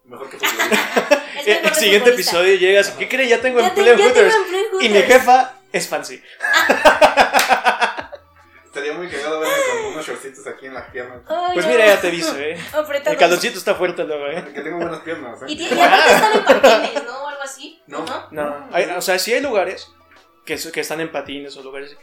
Mejor 0.04 0.30
que. 0.30 0.36
Es 1.40 1.46
El, 1.46 1.54
mejor 1.54 1.64
el 1.66 1.68
que 1.70 1.74
siguiente 1.74 2.10
futbolista. 2.10 2.32
episodio 2.38 2.54
llegas, 2.58 2.90
¿qué 2.90 3.08
creen? 3.08 3.28
Ya 3.28 3.40
tengo 3.40 3.60
Ya, 3.60 3.72
te- 3.72 3.80
empleo 3.80 3.94
en 3.94 3.98
ya 4.00 4.12
tengo 4.12 4.28
Hooters. 4.30 4.36
en 4.80 4.86
Y 4.86 4.88
mi 4.88 5.02
jefa 5.02 5.54
es 5.72 5.86
fancy. 5.88 6.20
Estaría 8.70 8.92
muy 8.92 9.08
cagado 9.08 9.40
verme 9.40 9.54
con 9.82 9.92
unos 9.92 10.06
shortcitos 10.06 10.46
aquí 10.46 10.66
en 10.66 10.74
las 10.74 10.88
piernas. 10.90 11.22
Ay, 11.26 11.54
Pues 11.54 11.66
no. 11.66 11.72
mira, 11.72 11.86
ya 11.86 12.00
te 12.00 12.10
dice, 12.10 12.52
¿eh? 12.52 12.56
El 13.06 13.16
calorcito 13.16 13.58
está 13.58 13.74
fuerte 13.74 14.04
luego, 14.04 14.26
¿eh? 14.28 14.44
Que 14.54 14.60
tengo 14.60 14.76
buenas 14.78 15.00
piernas, 15.00 15.40
Y, 15.48 15.54
¿eh? 15.54 15.56
ti- 15.56 15.74
y 15.74 15.80
aparte 15.80 16.12
están 16.14 16.32
en 16.36 16.44
patines, 16.44 17.04
¿no? 17.04 17.24
O 17.24 17.26
algo 17.28 17.42
así. 17.42 17.82
No. 17.88 18.04
No, 18.30 18.68
hay- 18.70 18.84
o 18.96 19.02
sea, 19.02 19.18
sí 19.18 19.32
hay 19.32 19.40
lugares 19.40 19.90
que, 20.44 20.56
que 20.72 20.80
están 20.80 21.00
en 21.00 21.10
patines 21.10 21.56
o 21.56 21.64
lugares. 21.64 21.96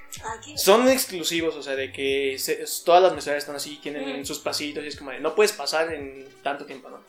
Qué- 0.45 0.57
Son 0.57 0.89
exclusivos, 0.89 1.55
o 1.55 1.63
sea, 1.63 1.75
de 1.77 1.93
que 1.93 2.35
se- 2.37 2.65
todas 2.83 3.01
las 3.01 3.13
meseras 3.13 3.37
están 3.39 3.55
así, 3.55 3.77
tienen 3.81 4.19
Mm. 4.21 4.25
sus 4.25 4.39
pasitos 4.39 4.83
y 4.83 4.87
es 4.87 4.97
como 4.97 5.11
de, 5.11 5.21
no 5.21 5.35
puedes 5.35 5.53
pasar 5.53 5.93
en 5.93 6.27
tanto 6.43 6.65
tiempo, 6.65 6.89
¿no? 6.89 6.99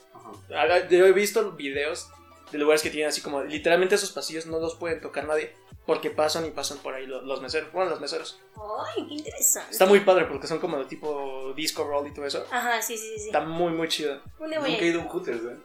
Ajá. 0.55 0.87
Yo 0.89 1.05
he 1.05 1.13
visto 1.13 1.51
videos 1.53 2.09
de 2.53 2.59
lugares 2.59 2.81
que 2.83 2.91
tienen 2.91 3.09
así 3.09 3.23
como, 3.23 3.43
literalmente 3.43 3.97
esos 3.97 4.13
pasillos 4.13 4.47
no 4.47 4.61
los 4.61 4.77
pueden 4.77 5.01
tocar 5.01 5.25
nadie 5.27 5.53
porque 5.89 6.11
pasan 6.11 6.45
y 6.45 6.51
pasan 6.51 6.77
por 6.79 6.93
ahí 6.93 7.07
los, 7.07 7.25
los 7.25 7.41
meseros. 7.41 7.73
Bueno, 7.73 7.89
los 7.89 7.99
meseros. 7.99 8.39
Ay, 8.55 9.07
qué 9.09 9.15
interesante. 9.15 9.73
Está 9.73 9.87
muy 9.87 10.01
padre 10.01 10.27
porque 10.27 10.47
son 10.47 10.59
como 10.59 10.77
de 10.77 10.85
tipo 10.85 11.55
disco 11.57 11.83
roll 11.83 12.07
y 12.07 12.13
todo 12.13 12.27
eso. 12.27 12.45
Ajá, 12.51 12.83
sí, 12.83 12.99
sí, 12.99 13.19
sí. 13.19 13.25
Está 13.29 13.41
muy, 13.41 13.73
muy 13.73 13.89
chido. 13.89 14.21
Voy 14.39 14.51
Nunca 14.51 14.69
he 14.69 14.87
ido 14.89 15.01
a 15.01 15.05
un 15.05 15.09
Hooters, 15.09 15.45
¿eh? 15.45 15.57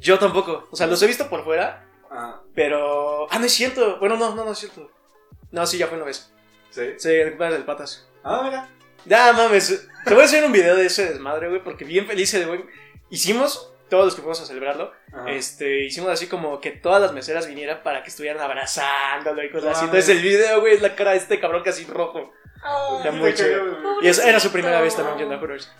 Yo 0.00 0.18
tampoco. 0.18 0.66
O 0.72 0.74
sea, 0.74 0.88
los 0.88 1.00
he 1.04 1.06
visto 1.06 1.30
por 1.30 1.44
fuera, 1.44 1.86
Ah, 2.10 2.40
pero... 2.52 3.28
Ah, 3.30 3.38
no 3.38 3.46
es 3.46 3.52
cierto. 3.52 4.00
Bueno, 4.00 4.16
no, 4.16 4.34
no, 4.34 4.44
no 4.44 4.50
es 4.50 4.58
cierto. 4.58 4.90
No, 5.52 5.64
sí, 5.68 5.78
ya 5.78 5.86
fue 5.86 5.98
una 5.98 6.06
vez. 6.06 6.32
sí. 6.70 6.94
Sí, 6.98 7.10
el 7.10 7.28
cumpleaños 7.28 7.58
del 7.58 7.64
patas. 7.64 8.08
Ah, 8.24 8.40
mira. 8.42 8.68
Ya, 9.04 9.32
mames. 9.34 9.86
Te 10.04 10.14
voy 10.14 10.24
a 10.24 10.26
hacer 10.26 10.44
un 10.44 10.50
video 10.50 10.74
de 10.74 10.86
ese 10.86 11.10
desmadre, 11.10 11.48
güey, 11.48 11.62
porque 11.62 11.84
bien 11.84 12.08
feliz, 12.08 12.44
güey. 12.44 12.64
Hicimos, 13.08 13.72
todos 13.94 14.06
los 14.06 14.14
que 14.16 14.22
fuimos 14.22 14.40
a 14.40 14.44
celebrarlo, 14.46 14.92
Ajá. 15.12 15.30
este, 15.30 15.84
hicimos 15.84 16.10
así 16.10 16.26
como 16.26 16.60
que 16.60 16.72
todas 16.72 17.00
las 17.00 17.12
meseras 17.12 17.46
vinieran 17.46 17.80
para 17.84 18.02
que 18.02 18.10
estuvieran 18.10 18.42
abrazándolo 18.42 19.40
y 19.44 19.52
cosas 19.52 19.76
así. 19.76 19.84
Entonces 19.84 20.08
el 20.08 20.20
video, 20.20 20.60
güey, 20.60 20.74
es 20.74 20.82
la 20.82 20.96
cara 20.96 21.12
de 21.12 21.18
este 21.18 21.38
cabrón 21.38 21.62
casi 21.62 21.84
rojo. 21.84 22.32
Oh, 22.66 22.96
Está 22.98 23.12
muy 23.12 23.32
chido. 23.34 24.02
Y 24.02 24.08
esa 24.08 24.28
era 24.28 24.40
su 24.40 24.50
primera 24.50 24.80
vez 24.80 24.96
también 24.96 25.16
yendo 25.18 25.36
a 25.36 25.38
Hooters. 25.38 25.70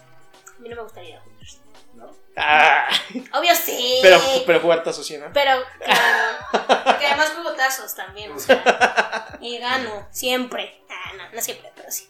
A 0.57 0.61
mí 0.61 0.69
no 0.69 0.77
me 0.77 0.83
gustaría 0.83 1.11
ir 1.11 1.17
a 1.17 1.23
Hooters. 1.23 1.61
¿No? 1.95 2.17
Ah, 2.37 2.89
Obvio 3.33 3.55
sí. 3.57 3.99
pero, 4.01 4.21
pero 4.47 4.61
jugar 4.61 4.85
tazos, 4.85 5.05
sí, 5.05 5.19
¿no? 5.19 5.27
Pero, 5.35 5.51
claro. 5.85 6.85
Porque 6.85 7.07
además 7.07 7.31
juego 7.31 7.53
tazos 7.55 7.97
también, 7.97 8.31
o 8.31 8.39
sea. 8.39 9.39
Y 9.41 9.59
gano, 9.59 10.07
siempre. 10.13 10.83
Ah, 10.89 11.15
no, 11.17 11.25
no 11.35 11.43
siempre, 11.43 11.69
pero 11.75 11.91
sí. 11.91 12.09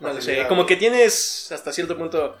No 0.00 0.12
lo 0.12 0.22
sé. 0.22 0.46
Como 0.48 0.64
que 0.64 0.76
tienes 0.76 1.52
hasta 1.52 1.70
cierto 1.70 1.98
punto 1.98 2.38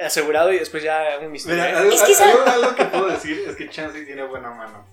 asegurado 0.00 0.52
y 0.52 0.58
después 0.58 0.82
ya 0.82 1.18
un 1.20 1.30
misterio. 1.32 1.62
Mira, 1.62 1.74
¿eh? 1.74 1.78
algo, 1.82 1.92
Es 1.92 2.02
que 2.02 2.14
algo- 2.24 2.44
algo 2.46 2.74
que 2.74 2.84
puedo 2.86 3.06
decir 3.08 3.44
es 3.48 3.56
que 3.56 3.68
Chansey 3.70 4.04
tiene 4.04 4.22
buena 4.24 4.50
mano. 4.50 4.84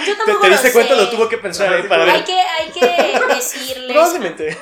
yo 0.00 0.04
¿Te, 0.04 0.14
tampoco 0.16 0.40
te 0.42 0.48
diste 0.50 0.68
lo 0.68 0.72
cuenta? 0.74 0.94
sé. 0.94 1.00
Lo 1.00 1.10
tuvo 1.10 1.28
que 1.28 1.38
pensar 1.38 1.72
Ah, 1.72 1.78
eh, 1.78 1.82
sí, 1.82 1.88
para. 1.88 2.04
Hay 2.04 2.10
ver. 2.12 2.24
que, 2.24 2.40
hay 2.40 2.70
que 2.70 2.86
decirles. 3.34 3.92
Probablemente. 3.92 4.56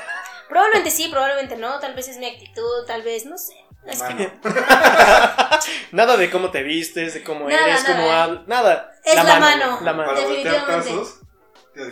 Probablemente 0.49 0.91
sí, 0.91 1.09
probablemente 1.09 1.57
no. 1.57 1.79
Tal 1.81 1.95
vez 1.95 2.09
es 2.09 2.17
mi 2.19 2.27
actitud, 2.27 2.87
tal 2.87 3.03
vez, 3.03 3.27
no 3.27 3.37
sé. 3.37 3.55
Es 3.87 4.03
que- 4.03 4.15
Mano. 4.15 4.31
Nada 5.93 6.17
de 6.17 6.31
cómo 6.31 6.51
te 6.51 6.63
vistes, 6.63 7.13
de 7.15 7.23
cómo 7.23 7.49
Nada, 7.49 7.67
eres, 7.69 7.85
cómo 7.85 8.11
hablas. 8.11 8.47
Nada. 8.47 8.93
Es 9.05 9.17
la 9.23 9.39
mano. 9.41 9.79
La 9.83 9.93
mano. 9.93 10.15
Definitivamente. 10.15 10.91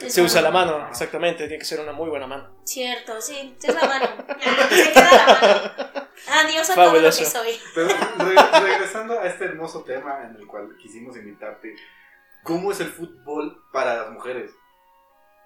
Se 0.08 0.22
usa 0.22 0.40
la 0.42 0.50
mano, 0.50 0.88
exactamente, 0.88 1.46
tiene 1.48 1.58
que 1.58 1.64
ser 1.64 1.80
una 1.80 1.92
muy 1.92 2.08
buena 2.08 2.26
mano. 2.26 2.56
Cierto, 2.64 3.20
sí, 3.20 3.56
es 3.62 3.74
la 3.74 3.86
mano. 3.86 4.08
Ah, 4.44 4.68
se 4.70 4.92
queda 4.92 5.10
la 5.10 5.40
mano. 5.40 6.08
Adiós 6.28 6.70
a 6.70 6.74
todo 6.74 6.84
lo 6.84 6.90
Fabuloso. 6.92 7.18
que 7.18 7.24
soy. 7.26 7.60
Pero 7.74 7.88
re- 7.88 8.60
regresando 8.60 9.18
a 9.18 9.26
este 9.26 9.44
hermoso 9.46 9.82
tema 9.82 10.22
en 10.24 10.36
el 10.36 10.46
cual 10.46 10.76
quisimos 10.80 11.16
invitarte, 11.16 11.74
¿cómo 12.44 12.70
es 12.70 12.80
el 12.80 12.88
fútbol 12.88 13.60
para 13.72 13.96
las 13.96 14.10
mujeres? 14.10 14.52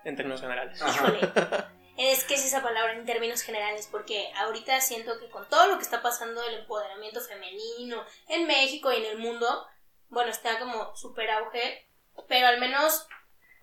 En 0.04 0.16
términos 0.16 0.40
generales. 0.40 0.80
Ajá. 0.82 1.72
Es 1.96 2.24
que 2.24 2.34
es 2.34 2.44
esa 2.44 2.62
palabra 2.62 2.92
en 2.92 3.06
términos 3.06 3.40
generales, 3.40 3.88
porque 3.90 4.30
ahorita 4.36 4.80
siento 4.82 5.18
que 5.18 5.30
con 5.30 5.48
todo 5.48 5.66
lo 5.68 5.76
que 5.78 5.82
está 5.82 6.02
pasando 6.02 6.42
del 6.42 6.60
empoderamiento 6.60 7.20
femenino 7.22 8.04
en 8.28 8.46
México 8.46 8.92
y 8.92 8.96
en 8.96 9.06
el 9.06 9.18
mundo, 9.18 9.66
bueno, 10.10 10.30
está 10.30 10.58
como 10.58 10.94
súper 10.94 11.30
auge, 11.30 11.88
pero 12.28 12.48
al 12.48 12.60
menos, 12.60 13.08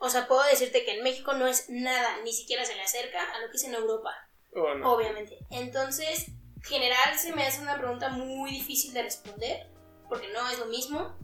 o 0.04 0.10
sea, 0.10 0.28
puedo 0.28 0.44
decirte 0.44 0.84
que 0.84 0.98
en 0.98 1.04
México 1.04 1.34
no 1.34 1.48
es 1.48 1.70
nada, 1.70 2.18
ni 2.26 2.34
siquiera 2.34 2.66
se 2.66 2.76
le 2.76 2.82
acerca 2.82 3.24
a 3.24 3.40
lo 3.40 3.50
que 3.50 3.56
es 3.56 3.64
en 3.64 3.74
Europa, 3.74 4.12
¿O 4.54 4.76
no? 4.76 4.92
obviamente. 4.92 5.38
Entonces, 5.50 6.26
general 6.62 7.18
se 7.18 7.34
me 7.34 7.48
hace 7.48 7.62
una 7.62 7.78
pregunta 7.78 8.10
muy 8.10 8.52
difícil 8.52 8.94
de 8.94 9.04
responder, 9.04 9.72
porque 10.10 10.28
no 10.34 10.46
es 10.50 10.60
lo 10.60 10.66
mismo, 10.66 11.18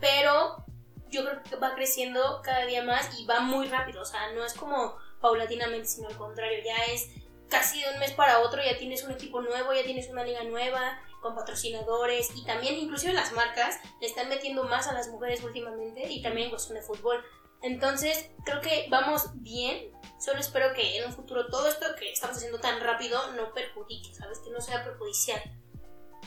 pero 0.00 0.64
yo 1.10 1.22
creo 1.22 1.42
que 1.42 1.56
va 1.56 1.74
creciendo 1.74 2.40
cada 2.42 2.64
día 2.64 2.82
más 2.82 3.10
y 3.20 3.26
va 3.26 3.40
muy 3.40 3.66
rápido, 3.68 4.00
o 4.00 4.06
sea, 4.06 4.32
no 4.32 4.42
es 4.42 4.54
como 4.54 4.96
paulatinamente, 5.20 5.86
sino 5.86 6.08
al 6.08 6.16
contrario, 6.16 6.64
ya 6.64 6.82
es 6.94 7.10
casi 7.50 7.82
de 7.82 7.90
un 7.90 7.98
mes 7.98 8.12
para 8.12 8.38
otro, 8.38 8.62
ya 8.64 8.78
tienes 8.78 9.04
un 9.04 9.12
equipo 9.12 9.42
nuevo, 9.42 9.74
ya 9.74 9.84
tienes 9.84 10.08
una 10.08 10.24
liga 10.24 10.42
nueva, 10.44 10.98
con 11.20 11.34
patrocinadores 11.34 12.30
y 12.36 12.44
también 12.44 12.74
inclusive 12.76 13.12
las 13.12 13.32
marcas 13.32 13.80
le 14.00 14.06
están 14.06 14.30
metiendo 14.30 14.64
más 14.64 14.88
a 14.88 14.92
las 14.92 15.08
mujeres 15.08 15.42
últimamente 15.42 16.10
y 16.10 16.22
también 16.22 16.44
en 16.46 16.50
cuestión 16.50 16.78
de 16.78 16.82
fútbol. 16.82 17.22
Entonces, 17.64 18.30
creo 18.44 18.60
que 18.60 18.86
vamos 18.90 19.30
bien. 19.36 19.90
Solo 20.20 20.38
espero 20.38 20.74
que 20.74 20.98
en 20.98 21.06
un 21.06 21.12
futuro 21.12 21.46
todo 21.48 21.66
esto 21.66 21.86
que 21.98 22.12
estamos 22.12 22.36
haciendo 22.36 22.60
tan 22.60 22.78
rápido 22.80 23.32
no 23.32 23.54
perjudique, 23.54 24.14
¿sabes? 24.14 24.38
Que 24.40 24.50
no 24.50 24.60
sea 24.60 24.84
perjudicial. 24.84 25.40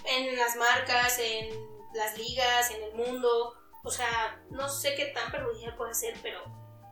En 0.06 0.36
las 0.36 0.56
marcas, 0.56 1.20
en 1.20 1.50
las 1.94 2.18
ligas, 2.18 2.72
en 2.72 2.82
el 2.84 2.94
mundo. 2.96 3.54
O 3.84 3.92
sea, 3.92 4.44
no 4.50 4.68
sé 4.68 4.96
qué 4.96 5.06
tan 5.08 5.32
perjudicial 5.32 5.76
puede 5.78 5.94
ser, 5.94 6.16
pero 6.24 6.40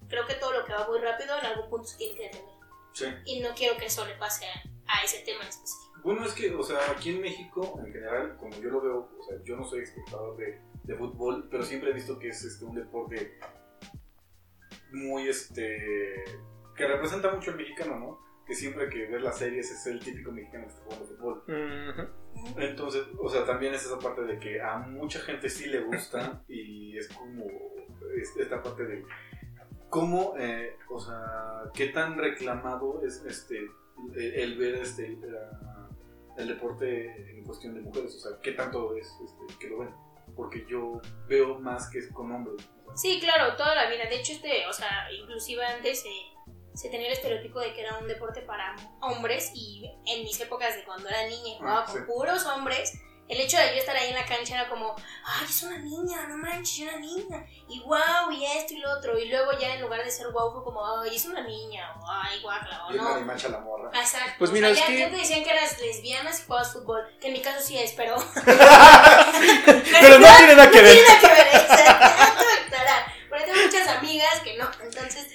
creo 0.07 0.27
que 0.27 0.35
todo 0.35 0.51
lo 0.51 0.63
que 0.63 0.73
va 0.73 0.87
muy 0.87 0.99
rápido 0.99 1.37
en 1.39 1.45
algún 1.47 1.67
punto 1.67 1.87
se 1.87 1.97
tiene 1.97 2.15
que 2.15 2.23
detener. 2.25 2.55
Sí. 2.93 3.05
Y 3.25 3.39
no 3.39 3.49
quiero 3.55 3.77
que 3.77 3.87
eso 3.87 4.05
le 4.05 4.13
pase 4.13 4.45
a, 4.45 4.61
a 4.87 5.03
ese 5.03 5.19
tema 5.21 5.41
en 5.41 5.49
específico. 5.49 6.01
Bueno, 6.03 6.23
es 6.23 6.33
que, 6.33 6.53
o 6.53 6.63
sea, 6.63 6.77
aquí 6.91 7.09
en 7.09 7.21
México, 7.21 7.79
en 7.83 7.91
general, 7.91 8.37
como 8.37 8.55
yo 8.57 8.69
lo 8.69 8.81
veo, 8.81 9.09
o 9.19 9.23
sea, 9.23 9.37
yo 9.43 9.55
no 9.55 9.67
soy 9.67 9.81
espectador 9.81 10.37
de, 10.37 10.61
de 10.83 10.95
fútbol, 10.95 11.47
pero 11.49 11.65
siempre 11.65 11.89
he 11.89 11.93
visto 11.93 12.19
que 12.19 12.29
es 12.29 12.43
este, 12.43 12.63
un 12.63 12.75
deporte 12.75 13.39
muy, 14.95 15.27
este, 15.27 16.23
que 16.75 16.87
representa 16.87 17.31
mucho 17.33 17.51
al 17.51 17.57
mexicano, 17.57 17.99
¿no? 17.99 18.25
Que 18.45 18.53
siempre 18.55 18.89
que 18.89 19.07
ves 19.07 19.21
las 19.21 19.37
series 19.37 19.71
es 19.71 19.87
el 19.87 19.99
típico 19.99 20.31
mexicano 20.31 20.65
que 20.65 20.71
está 20.73 20.83
jugando 20.85 21.05
fútbol. 21.07 21.43
Entonces, 22.57 23.03
o 23.19 23.29
sea, 23.29 23.45
también 23.45 23.73
es 23.73 23.85
esa 23.85 23.97
parte 23.99 24.21
de 24.23 24.39
que 24.39 24.61
a 24.61 24.77
mucha 24.77 25.19
gente 25.19 25.49
sí 25.49 25.67
le 25.67 25.81
gusta 25.81 26.43
y 26.47 26.97
es 26.97 27.07
como 27.09 27.45
es- 28.15 28.35
esta 28.37 28.61
parte 28.61 28.85
de 28.85 29.03
cómo, 29.89 30.35
eh, 30.37 30.75
o 30.89 30.99
sea, 30.99 31.23
qué 31.73 31.87
tan 31.87 32.17
reclamado 32.17 33.01
es 33.05 33.23
este 33.25 33.67
el, 34.13 34.33
el 34.35 34.57
ver 34.57 34.75
este 34.75 35.17
la- 35.21 35.89
el 36.37 36.49
deporte 36.49 37.31
en 37.31 37.43
cuestión 37.45 37.73
de 37.75 37.81
mujeres, 37.81 38.13
o 38.15 38.19
sea, 38.19 38.39
qué 38.43 38.51
tanto 38.51 38.95
es 38.97 39.07
este, 39.23 39.57
que 39.57 39.69
lo 39.69 39.79
ven, 39.79 39.89
porque 40.35 40.65
yo 40.69 41.01
veo 41.27 41.59
más 41.59 41.89
que 41.89 41.99
es 41.99 42.11
con 42.11 42.31
hombres. 42.31 42.67
Sí, 42.95 43.19
claro, 43.19 43.55
toda 43.55 43.75
la 43.75 43.89
vida. 43.89 44.05
De 44.09 44.15
hecho, 44.19 44.33
este, 44.33 44.67
o 44.67 44.73
sea, 44.73 45.11
inclusive 45.11 45.65
antes 45.65 46.03
eh, 46.05 46.53
se 46.73 46.89
tenía 46.89 47.07
el 47.07 47.13
estereotipo 47.13 47.59
de 47.59 47.73
que 47.73 47.81
era 47.81 47.97
un 47.97 48.07
deporte 48.07 48.41
para 48.41 48.75
hombres 49.01 49.51
y 49.55 49.85
en 50.07 50.23
mis 50.23 50.39
épocas 50.39 50.75
de 50.75 50.83
cuando 50.85 51.07
era 51.09 51.23
niña 51.27 51.57
jugaba 51.57 51.81
Ah, 51.81 51.85
con 51.85 51.95
sí. 51.95 52.01
puros 52.07 52.45
hombres, 52.45 52.93
el 53.27 53.39
hecho 53.41 53.58
de 53.58 53.67
yo 53.74 53.79
estar 53.79 53.96
ahí 53.96 54.10
en 54.10 54.15
la 54.15 54.25
cancha 54.25 54.53
era 54.55 54.70
como, 54.70 54.96
ay, 55.25 55.46
es 55.50 55.63
una 55.63 55.77
niña, 55.79 56.27
no 56.27 56.38
manches, 56.38 56.79
es 56.79 56.84
una 56.94 56.98
niña, 57.00 57.46
y 57.67 57.79
wow, 57.82 58.32
y 58.32 58.46
esto 58.46 58.74
y 58.74 58.77
lo 58.77 58.91
otro, 58.98 59.17
y 59.17 59.27
luego 59.29 59.51
ya 59.60 59.74
en 59.75 59.82
lugar 59.82 60.03
de 60.03 60.12
ser 60.12 60.27
wow 60.32 60.51
fue 60.53 60.63
como, 60.63 60.86
ay, 61.01 61.15
es 61.15 61.25
una 61.25 61.41
niña, 61.41 61.91
o 62.00 62.05
ay, 62.08 62.39
guacla, 62.41 62.86
o 62.86 62.91
no. 62.94 63.01
marimacha 63.03 63.50
la 63.50 63.60
morra. 63.60 63.89
Exacto. 64.00 64.34
Pues 64.38 64.51
o 64.51 64.53
mira, 64.53 64.67
sea, 64.67 64.75
es 64.75 64.79
ya, 64.82 64.88
que- 64.88 65.00
ya 65.00 65.10
te 65.10 65.15
decían 65.17 65.44
que 65.44 65.50
eras 65.50 65.79
lesbiana 65.79 66.32
si 66.34 66.44
jugabas 66.44 66.72
fútbol, 66.74 67.03
que 67.20 67.27
en 67.27 67.34
mi 67.34 67.41
caso 67.41 67.65
sí 67.65 67.77
es, 67.77 67.94
pero... 67.94 68.15
Pero 68.46 70.20
no 70.20 70.27
tiene 70.38 70.55
nada 70.55 70.70
que 70.72 70.77
No 70.77 70.84
ver. 70.84 70.94
tiene 70.94 71.08
nada 71.08 71.20
que 71.20 71.27
ver, 71.27 71.48
exacto. 71.55 72.08
Porque 73.29 73.46
tengo 73.46 73.62
muchas 73.65 73.88
amigas 73.88 74.39
que 74.41 74.58
no. 74.58 74.70
Entonces, 74.84 75.27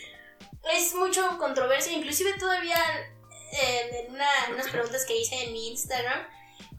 es 0.74 0.94
mucho 0.94 1.36
controversia. 1.38 1.92
Inclusive 1.92 2.32
todavía 2.38 2.76
eh, 3.52 4.04
en 4.06 4.14
una- 4.14 4.26
unas 4.54 4.68
preguntas 4.68 5.04
que 5.04 5.16
hice 5.16 5.42
en 5.44 5.52
mi 5.52 5.68
Instagram, 5.70 6.26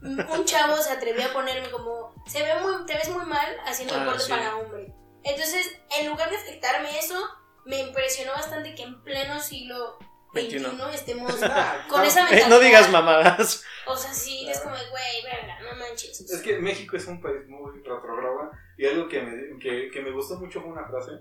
un 0.02 0.44
chavo 0.44 0.76
se 0.78 0.90
atrevió 0.92 1.26
a 1.26 1.32
ponerme 1.32 1.70
como, 1.70 2.14
se 2.26 2.42
ve 2.42 2.60
muy, 2.60 2.84
te 2.86 2.94
ves 2.94 3.08
muy 3.10 3.24
mal 3.26 3.46
haciendo 3.66 3.94
Ah, 3.94 4.00
deporte 4.00 4.20
sí. 4.24 4.30
para 4.30 4.56
hombre. 4.56 4.94
Entonces, 5.24 5.78
en 6.00 6.08
lugar 6.08 6.30
de 6.30 6.36
afectarme 6.36 6.98
eso, 6.98 7.16
me 7.64 7.80
impresionó 7.80 8.32
bastante 8.32 8.74
que 8.74 8.82
en 8.82 9.02
pleno 9.02 9.40
siglo 9.40 9.98
XXI 10.32 10.58
21. 10.62 10.88
estemos 10.90 11.38
Ah, 11.42 11.86
con 11.88 12.00
no, 12.00 12.06
esa 12.06 12.20
Eh, 12.20 12.22
mentalidad. 12.24 12.48
no 12.48 12.58
digas 12.58 12.90
mamadas. 12.90 13.64
O 13.86 13.96
sea, 13.96 14.12
sí, 14.12 14.48
es 14.48 14.60
como, 14.60 14.74
güey, 14.74 15.22
verga, 15.24 15.58
no 15.60 15.76
manches. 15.78 16.20
Es 16.20 16.40
que 16.42 16.58
México 16.58 16.96
es 16.96 17.06
un 17.06 17.20
país 17.20 17.46
muy 17.48 17.70
retrogrado 17.76 18.50
y 18.78 18.86
algo 18.86 19.08
que 19.08 19.22
me, 19.22 19.58
que, 19.60 19.90
que 19.90 20.00
me 20.02 20.10
gustó 20.12 20.38
mucho 20.40 20.60
fue 20.60 20.70
una 20.70 20.86
frase 20.86 21.12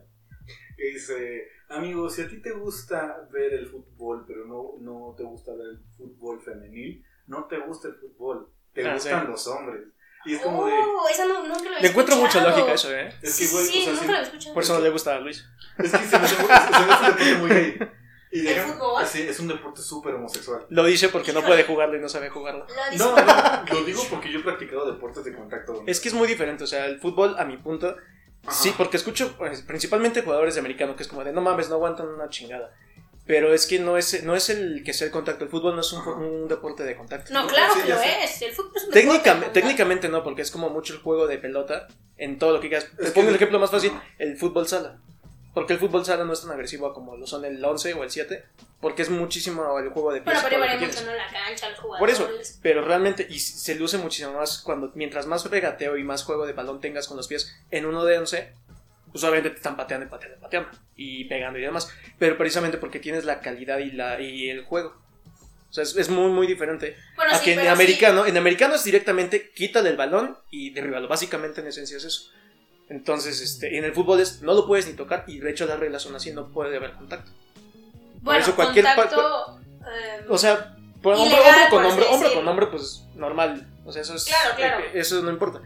que 0.77 0.85
dice, 0.93 1.47
amigo, 1.69 2.09
si 2.09 2.21
a 2.23 2.27
ti 2.27 2.41
te 2.41 2.51
gusta 2.53 3.27
ver 3.31 3.53
el 3.53 3.67
fútbol 3.67 4.25
pero 4.27 4.45
no, 4.45 4.73
no 4.79 5.13
te 5.15 5.23
gusta 5.23 5.51
ver 5.53 5.67
el 5.67 5.79
fútbol 5.95 6.41
femenil, 6.41 7.03
no 7.27 7.45
te 7.45 7.57
gusta 7.59 7.87
el 7.89 7.95
fútbol, 7.95 8.49
te 8.73 8.87
Ah, 8.87 8.93
gustan 8.93 9.21
sí. 9.25 9.27
los 9.31 9.47
hombres. 9.47 9.81
Y 10.23 10.35
es 10.35 10.41
como 10.41 10.67
de... 10.67 10.73
Oh, 10.73 11.07
esa 11.09 11.25
no, 11.25 11.41
nunca 11.47 11.61
lo 11.63 11.67
había 11.69 11.79
Le 11.81 11.87
encuentro 11.87 12.15
mucha 12.17 12.43
lógica 12.47 12.73
eso, 12.73 12.95
¿eh? 12.95 13.11
Es 13.23 13.39
que, 13.39 13.47
güey, 13.47 13.65
sí, 13.65 13.79
o 13.79 13.83
sea, 13.85 13.93
nunca 13.93 14.05
sí- 14.05 14.11
lo 14.11 14.17
escuchado. 14.21 14.53
Por 14.53 14.63
eso 14.63 14.73
no 14.75 14.79
le 14.81 14.89
gusta 14.91 15.15
a 15.15 15.19
Luis. 15.19 15.45
es 15.79 15.91
que 15.91 15.97
se 15.97 16.19
me 16.19 16.25
hace, 16.25 16.35
se 16.35 16.43
me 16.45 16.53
hace 16.53 16.79
un 16.79 16.87
deporte 16.87 17.35
muy 17.39 17.49
gay. 17.49 17.79
Y 18.33 18.39
¿El 18.39 18.45
deja- 18.45 18.67
fútbol? 18.67 19.03
Es 19.03 19.39
un 19.39 19.47
deporte 19.47 19.81
súper 19.81 20.13
homosexual. 20.13 20.65
Lo 20.69 20.83
dice 20.85 21.09
porque 21.09 21.33
no 21.33 21.41
puede 21.41 21.63
jugarlo 21.63 21.97
y 21.97 21.99
no 22.01 22.07
sabe 22.07 22.29
jugarlo. 22.29 22.65
No, 22.97 23.15
no, 23.15 23.63
lo 23.73 23.81
digo 23.85 24.03
porque 24.11 24.31
yo 24.31 24.39
he 24.39 24.43
practicado 24.43 24.85
deportes 24.91 25.23
de 25.25 25.33
contacto. 25.35 25.83
Es 25.87 25.99
que 25.99 26.09
es 26.09 26.13
muy 26.13 26.27
diferente, 26.27 26.63
o 26.63 26.67
sea, 26.67 26.85
el 26.85 26.99
fútbol, 26.99 27.35
a 27.39 27.43
mi 27.45 27.57
punto, 27.57 27.95
Ajá. 28.45 28.51
sí, 28.53 28.73
porque 28.77 28.97
escucho 28.97 29.35
pues, 29.37 29.63
principalmente 29.63 30.21
jugadores 30.21 30.53
de 30.53 30.59
americano 30.59 30.95
que 30.95 31.01
es 31.03 31.09
como 31.09 31.23
de 31.23 31.31
no 31.33 31.41
mames, 31.41 31.67
no 31.69 31.75
aguantan 31.75 32.07
una 32.07 32.29
chingada. 32.29 32.73
Pero 33.31 33.53
es 33.53 33.65
que 33.65 33.79
no 33.79 33.95
es, 33.95 34.23
no 34.25 34.35
es 34.35 34.49
el 34.49 34.83
que 34.83 34.91
sea 34.91 35.05
el 35.07 35.13
contacto, 35.13 35.45
el 35.45 35.49
fútbol 35.49 35.73
no 35.73 35.79
es 35.79 35.93
un, 35.93 36.05
un 36.05 36.47
deporte 36.49 36.83
de 36.83 36.97
contacto. 36.97 37.31
No, 37.31 37.47
claro 37.47 37.73
Sí, 37.75 37.81
que 37.83 37.89
lo 37.93 37.97
sé. 37.97 38.23
es. 38.25 38.41
El 38.41 38.51
fútbol 38.51 38.73
es 38.75 38.83
un 38.83 38.91
Técnica- 38.91 39.35
deporte, 39.35 39.61
técnicamente 39.61 40.09
no, 40.09 40.21
porque 40.21 40.41
es 40.41 40.51
como 40.51 40.69
mucho 40.69 40.91
el 40.93 40.99
juego 40.99 41.27
de 41.27 41.37
pelota 41.37 41.87
en 42.17 42.37
todo 42.37 42.51
lo 42.51 42.59
que 42.59 42.67
quieras. 42.67 42.89
Te 43.01 43.11
pongo 43.11 43.29
el 43.29 43.35
ejemplo 43.35 43.57
más 43.57 43.71
fácil, 43.71 43.93
el 44.17 44.35
fútbol 44.35 44.67
sala. 44.67 44.99
Porque 45.53 45.73
el 45.73 45.79
fútbol 45.79 46.03
sala 46.05 46.25
no 46.25 46.33
es 46.33 46.41
tan 46.41 46.51
agresivo 46.51 46.93
como 46.93 47.15
lo 47.15 47.25
son 47.27 47.43
el 47.45 47.63
11 47.63 47.93
o 47.93 48.03
el 48.03 48.09
7, 48.11 48.43
porque 48.81 49.01
es 49.01 49.09
muchísimo 49.09 49.79
el 49.79 49.89
juego 49.91 50.11
de 50.11 50.21
pies. 50.21 50.25
Bueno, 50.33 50.41
pero 50.49 50.59
varía 50.61 50.77
mucho. 50.87 51.05
¿no? 51.05 51.13
La 51.13 51.27
cancha, 51.29 51.69
los 51.69 51.77
Por 51.79 51.87
jugadores. 51.87 52.19
eso, 52.19 52.59
pero 52.61 52.83
realmente, 52.83 53.27
y 53.29 53.39
se 53.39 53.75
luce 53.75 53.97
muchísimo 53.97 54.33
más 54.33 54.59
cuando, 54.59 54.91
mientras 54.95 55.25
más 55.25 55.49
regateo 55.49 55.95
y 55.97 56.03
más 56.03 56.23
juego 56.25 56.45
de 56.45 56.53
balón 56.53 56.79
tengas 56.81 57.07
con 57.07 57.15
los 57.17 57.27
pies 57.29 57.53
en 57.69 57.85
uno 57.85 58.03
de 58.05 58.17
11, 58.17 58.53
pues 59.11 59.23
obviamente 59.23 59.49
te 59.51 59.57
están 59.57 59.75
pateando 59.75 60.05
y 60.05 60.09
pateando 60.09 60.37
y 60.37 60.41
pateando, 60.41 60.69
y 60.95 61.23
pegando 61.25 61.59
y 61.59 61.61
demás, 61.61 61.89
pero 62.19 62.37
precisamente 62.37 62.77
porque 62.77 62.99
tienes 62.99 63.25
la 63.25 63.39
calidad 63.41 63.79
y, 63.79 63.91
la, 63.91 64.19
y 64.21 64.49
el 64.49 64.63
juego. 64.63 64.95
O 65.69 65.73
sea, 65.73 65.83
es, 65.83 65.95
es 65.95 66.09
muy, 66.09 66.29
muy 66.31 66.47
diferente. 66.47 66.97
Bueno, 67.15 67.31
a 67.33 67.37
sí, 67.37 67.45
que 67.45 67.53
en 67.53 67.67
americano, 67.67 68.25
en 68.25 68.35
americano 68.37 68.75
es 68.75 68.83
directamente 68.83 69.51
quítale 69.51 69.89
el 69.89 69.95
balón 69.97 70.37
y 70.49 70.71
derribalo. 70.71 71.07
Básicamente 71.07 71.61
en 71.61 71.67
esencia 71.67 71.95
es 71.97 72.03
eso. 72.03 72.29
Entonces, 72.89 73.39
este, 73.39 73.77
en 73.77 73.85
el 73.85 73.93
fútbol 73.93 74.19
es, 74.19 74.41
no 74.41 74.53
lo 74.53 74.67
puedes 74.67 74.85
ni 74.87 74.93
tocar 74.93 75.23
y 75.27 75.39
de 75.39 75.49
hecho 75.49 75.65
las 75.65 75.79
reglas 75.79 76.01
son 76.01 76.13
así, 76.15 76.33
no 76.33 76.49
puede 76.51 76.75
haber 76.75 76.91
contacto. 76.93 77.31
sí. 77.31 77.69
Bueno, 78.21 78.39
eso 78.41 78.53
cualquier- 78.55 78.83
contacto... 78.85 79.59
eh, 79.87 80.25
O 80.27 80.37
sea, 80.37 80.75
por 81.01 81.15
hombre, 81.15 81.29
Ilegal, 81.37 81.69
con 81.69 81.81
por 81.83 81.91
hombre 81.91 82.05
decirlo. 82.05 82.33
con 82.35 82.47
hombre, 82.49 82.67
pues 82.67 83.05
normal. 83.15 83.67
O 83.85 83.91
sea, 83.93 84.01
eso 84.01 84.13
es. 84.15 84.25
Claro, 84.25 84.55
claro. 84.57 84.83
Eso 84.93 85.21
no 85.23 85.31
importa. 85.31 85.61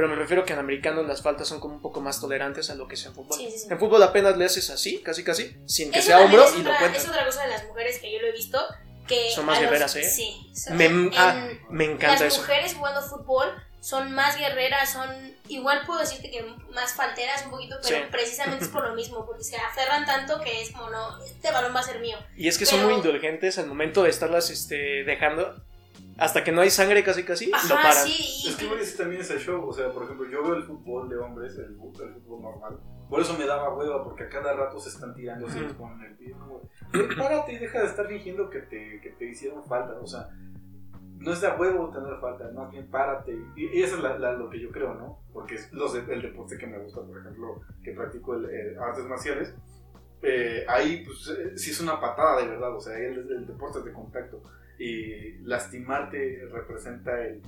Pero 0.00 0.08
me 0.08 0.16
refiero 0.16 0.46
que 0.46 0.54
en 0.54 0.58
americano 0.58 1.02
las 1.02 1.20
faltas 1.20 1.46
son 1.46 1.60
como 1.60 1.74
un 1.74 1.82
poco 1.82 2.00
más 2.00 2.22
tolerantes 2.22 2.70
a 2.70 2.74
lo 2.74 2.88
que 2.88 2.94
es 2.94 3.04
en 3.04 3.12
fútbol. 3.14 3.36
Sí, 3.36 3.50
sí, 3.50 3.58
sí. 3.58 3.66
En 3.70 3.78
fútbol 3.78 4.02
apenas 4.02 4.34
le 4.38 4.46
haces 4.46 4.70
así, 4.70 5.02
casi 5.02 5.22
casi, 5.22 5.54
sin 5.66 5.90
que 5.92 5.98
eso 5.98 6.06
sea 6.06 6.20
hombro 6.20 6.42
es 6.42 6.54
y 6.56 6.62
lo 6.62 6.70
cuentas. 6.78 7.02
es 7.02 7.08
otra 7.10 7.26
cosa 7.26 7.42
de 7.42 7.48
las 7.50 7.66
mujeres 7.66 7.98
que 7.98 8.10
yo 8.10 8.18
lo 8.18 8.28
he 8.28 8.32
visto. 8.32 8.58
Que 9.06 9.30
Son 9.34 9.44
más 9.44 9.56
los- 9.60 9.64
guerreras, 9.66 9.94
¿eh? 9.96 10.04
Sí. 10.04 10.50
son- 10.54 10.76
Me, 10.78 10.86
en- 10.86 11.10
ah, 11.18 11.48
me 11.68 11.84
encanta 11.84 12.24
las 12.24 12.32
eso. 12.32 12.40
mujeres 12.40 12.72
jugando 12.74 13.02
fútbol 13.02 13.48
son 13.82 14.10
más 14.12 14.38
guerreras, 14.38 14.90
son 14.90 15.36
igual 15.48 15.82
puedo 15.84 16.00
decirte 16.00 16.30
que 16.30 16.42
más 16.72 16.94
falteras 16.94 17.44
un 17.44 17.50
poquito, 17.50 17.76
pero 17.82 17.96
Sí. 17.98 18.02
precisamente 18.10 18.64
es 18.64 18.70
por 18.70 18.88
lo 18.88 18.94
mismo, 18.94 19.26
porque 19.26 19.44
se 19.44 19.56
aferran 19.58 20.06
tanto 20.06 20.40
que 20.40 20.62
es 20.62 20.70
como 20.70 20.88
no, 20.88 21.22
este 21.24 21.50
balón 21.50 21.74
va 21.76 21.80
a 21.80 21.82
ser 21.82 22.00
mío. 22.00 22.16
Y 22.36 22.48
es 22.48 22.56
que 22.56 22.64
son 22.64 22.82
muy 22.84 22.94
indulgentes 22.94 23.58
al 23.58 23.66
momento 23.66 24.02
de 24.04 24.08
estarlas 24.10 24.48
este, 24.48 25.04
dejando. 25.04 25.60
Hasta 26.20 26.44
que 26.44 26.52
no 26.52 26.60
hay 26.60 26.70
sangre 26.70 27.02
casi 27.02 27.24
casi, 27.24 27.46
lo 27.50 27.56
Ajá, 27.56 27.74
paran. 27.74 28.06
sí. 28.06 28.48
Es 28.48 28.56
que 28.56 28.72
ese 28.80 28.98
también 28.98 29.20
es 29.22 29.30
el 29.30 29.38
show. 29.38 29.66
O 29.66 29.72
sea, 29.72 29.90
por 29.92 30.04
ejemplo, 30.04 30.28
yo 30.28 30.42
veo 30.42 30.54
el 30.54 30.64
fútbol 30.64 31.08
de 31.08 31.16
hombres, 31.16 31.56
el, 31.58 31.76
fútbol- 31.78 32.02
el 32.08 32.14
fútbol 32.22 32.42
normal. 32.42 32.78
Por 33.08 33.20
eso 33.20 33.36
me 33.38 33.46
daba 33.46 33.74
hueva, 33.74 34.04
porque 34.04 34.24
a 34.24 34.28
cada 34.28 34.52
rato 34.54 34.78
se 34.78 34.90
están 34.90 35.14
tirando 35.14 35.46
así 35.46 35.60
Ujú. 35.64 35.76
con 35.76 36.00
el 36.02 36.14
pie. 36.16 36.32
como, 36.32 36.60
"Güey, 36.92 37.16
Párate 37.16 37.52
y 37.54 37.58
deja 37.58 37.80
de 37.80 37.86
estar 37.86 38.06
fingiendo 38.06 38.48
que 38.50 38.60
te, 38.60 39.00
que 39.00 39.10
te 39.18 39.24
hicieron 39.30 39.64
falta. 39.64 39.98
O 40.00 40.06
sea, 40.06 40.28
no 41.18 41.32
es 41.32 41.40
de 41.40 41.46
a 41.48 41.56
huevo 41.56 41.90
tener 41.90 42.18
falta, 42.20 42.50
más 42.52 42.70
bien 42.70 42.88
párate. 42.90 43.36
Y, 43.56 43.78
y 43.78 43.82
eso 43.82 43.96
es 43.96 44.02
la- 44.02 44.18
la- 44.18 44.32
lo 44.32 44.48
que 44.48 44.60
yo 44.60 44.70
creo, 44.70 44.94
¿no? 44.94 45.20
Porque 45.32 45.56
es 45.56 45.72
los 45.72 45.92
de- 45.94 46.12
el 46.14 46.22
deporte 46.22 46.56
que 46.56 46.66
me 46.66 46.78
gusta, 46.78 47.00
por 47.02 47.18
ejemplo, 47.18 47.60
que 47.82 47.92
practico 47.92 48.34
el, 48.34 48.44
eh, 48.50 48.76
artes 48.78 49.04
marciales. 49.06 49.54
eh, 50.22 50.66
ahí, 50.68 51.02
pues, 51.06 51.28
eh, 51.36 51.56
sí 51.56 51.70
es 51.70 51.80
una 51.80 51.98
patada 51.98 52.42
de 52.42 52.48
verdad. 52.48 52.76
O 52.76 52.80
sea, 52.80 52.94
el, 52.98 53.18
el 53.32 53.46
deporte 53.46 53.78
es 53.78 53.84
de 53.86 53.92
contacto. 53.94 54.42
Y 54.82 55.38
lastimarte 55.42 56.46
representa 56.50 57.20
el 57.22 57.42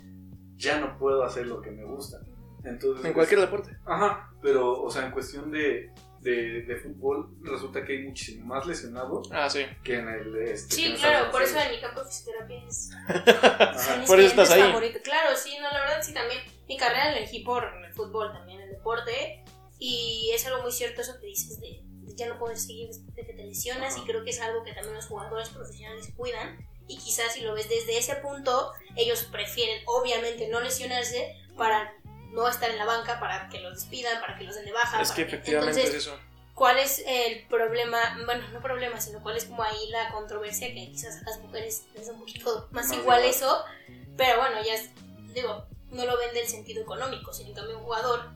ya 0.57 0.79
no 0.79 0.99
puedo 0.99 1.25
hacer 1.25 1.47
lo 1.47 1.61
que 1.62 1.71
me 1.71 1.83
gusta. 1.85 2.19
Entonces, 2.65 3.05
En 3.05 3.12
cualquier 3.15 3.41
deporte. 3.41 3.77
Ajá, 3.87 4.31
pero, 4.41 4.81
o 4.83 4.89
sea, 4.91 5.07
en 5.07 5.11
cuestión 5.12 5.51
de, 5.51 5.91
de, 6.21 6.62
de 6.62 6.77
fútbol, 6.77 7.35
resulta 7.43 7.85
que 7.85 7.95
hay 7.95 8.03
muchísimo 8.07 8.47
más 8.47 8.65
lesionados 8.67 9.29
Ah, 9.33 9.49
sí. 9.51 9.65
que 9.83 9.99
en 9.99 10.09
el. 10.09 10.37
Este, 10.37 10.75
Sí, 10.77 10.95
claro, 11.01 11.33
por 11.33 11.43
eso 11.43 11.59
en 11.59 11.73
mi 11.73 11.81
campo 11.81 12.01
de 12.05 12.07
fisioterapia 12.07 12.62
es 12.69 12.91
Por 14.07 14.21
eso 14.21 14.29
estás 14.29 14.51
ahí. 14.53 14.61
favoritos. 14.62 15.03
Claro, 15.03 15.35
sí, 15.37 15.57
no, 15.61 15.71
la 15.73 15.81
verdad 15.81 16.03
sí 16.03 16.15
también. 16.15 16.41
Mi 16.69 16.77
carrera 16.77 17.11
la 17.12 17.19
elegí 17.19 17.41
por 17.43 17.65
el 17.65 17.93
fútbol 17.95 18.31
también, 18.33 18.61
el 18.61 18.71
deporte. 18.71 19.43
Y 19.81 20.31
es 20.33 20.47
algo 20.47 20.62
muy 20.62 20.71
cierto 20.71 21.01
eso 21.01 21.19
que 21.21 21.27
dices 21.27 21.59
de, 21.61 21.81
de 21.83 22.15
ya 22.15 22.29
no 22.29 22.39
poder 22.39 22.57
seguir 22.57 22.87
después 22.89 23.17
de 23.17 23.27
que 23.27 23.33
te 23.33 23.43
lesionas. 23.45 23.95
Ajá. 23.95 24.03
Y 24.05 24.07
creo 24.07 24.23
que 24.23 24.31
es 24.31 24.41
algo 24.41 24.62
que 24.62 24.73
también 24.75 24.95
los 24.95 25.07
jugadores 25.07 25.49
profesionales 25.49 26.12
cuidan. 26.17 26.59
Y 26.89 26.99
quizás 26.99 27.33
si 27.35 27.41
lo 27.41 27.55
ves 27.55 27.69
desde 27.69 27.97
ese 27.99 28.17
punto, 28.17 28.73
ellos 28.97 29.25
prefieren 29.25 29.83
obviamente 29.87 30.49
no 30.49 30.61
lesionarse 30.61 31.37
para 31.57 31.95
no 32.33 32.49
estar 32.49 32.71
en 32.71 32.79
la 32.79 32.85
banca, 32.85 33.21
para 33.21 33.49
que 33.49 33.61
los 33.61 33.75
despidan, 33.75 34.21
para 34.21 34.37
que 34.39 34.45
los 34.45 34.55
den 34.57 34.65
de 34.65 34.73
baja. 34.73 35.01
Es 35.01 35.12
que 35.12 35.23
efectivamente 35.23 35.81
Entonces, 35.81 35.95
es 36.03 36.07
eso. 36.07 36.19
¿Cuál 36.55 36.79
es 36.79 37.03
el 37.07 37.47
problema? 37.49 37.99
Bueno, 38.27 38.47
no 38.49 38.61
problema, 38.61 39.01
sino 39.01 39.23
cuál 39.23 39.37
es 39.37 39.45
como 39.47 39.62
ahí 39.62 39.89
la 39.89 40.11
controversia 40.11 40.69
que 40.69 40.91
quizás 40.91 41.23
a 41.23 41.31
las 41.31 41.41
mujeres 41.41 41.85
da 41.95 42.12
un 42.12 42.21
poquito 42.21 42.69
más, 42.73 42.89
Más 42.89 42.97
igual 42.99 43.21
igual. 43.21 43.25
eso, 43.25 43.65
pero 44.17 44.39
bueno, 44.41 44.62
ya 44.65 44.75
es- 44.75 44.91
digo, 45.35 45.67
no 45.91 46.05
lo 46.05 46.19
ven 46.19 46.35
del 46.35 46.47
sentido 46.47 46.83
económico, 46.83 47.33
sino 47.33 47.55
cambio 47.55 47.79
un 47.79 47.85
jugador, 47.85 48.31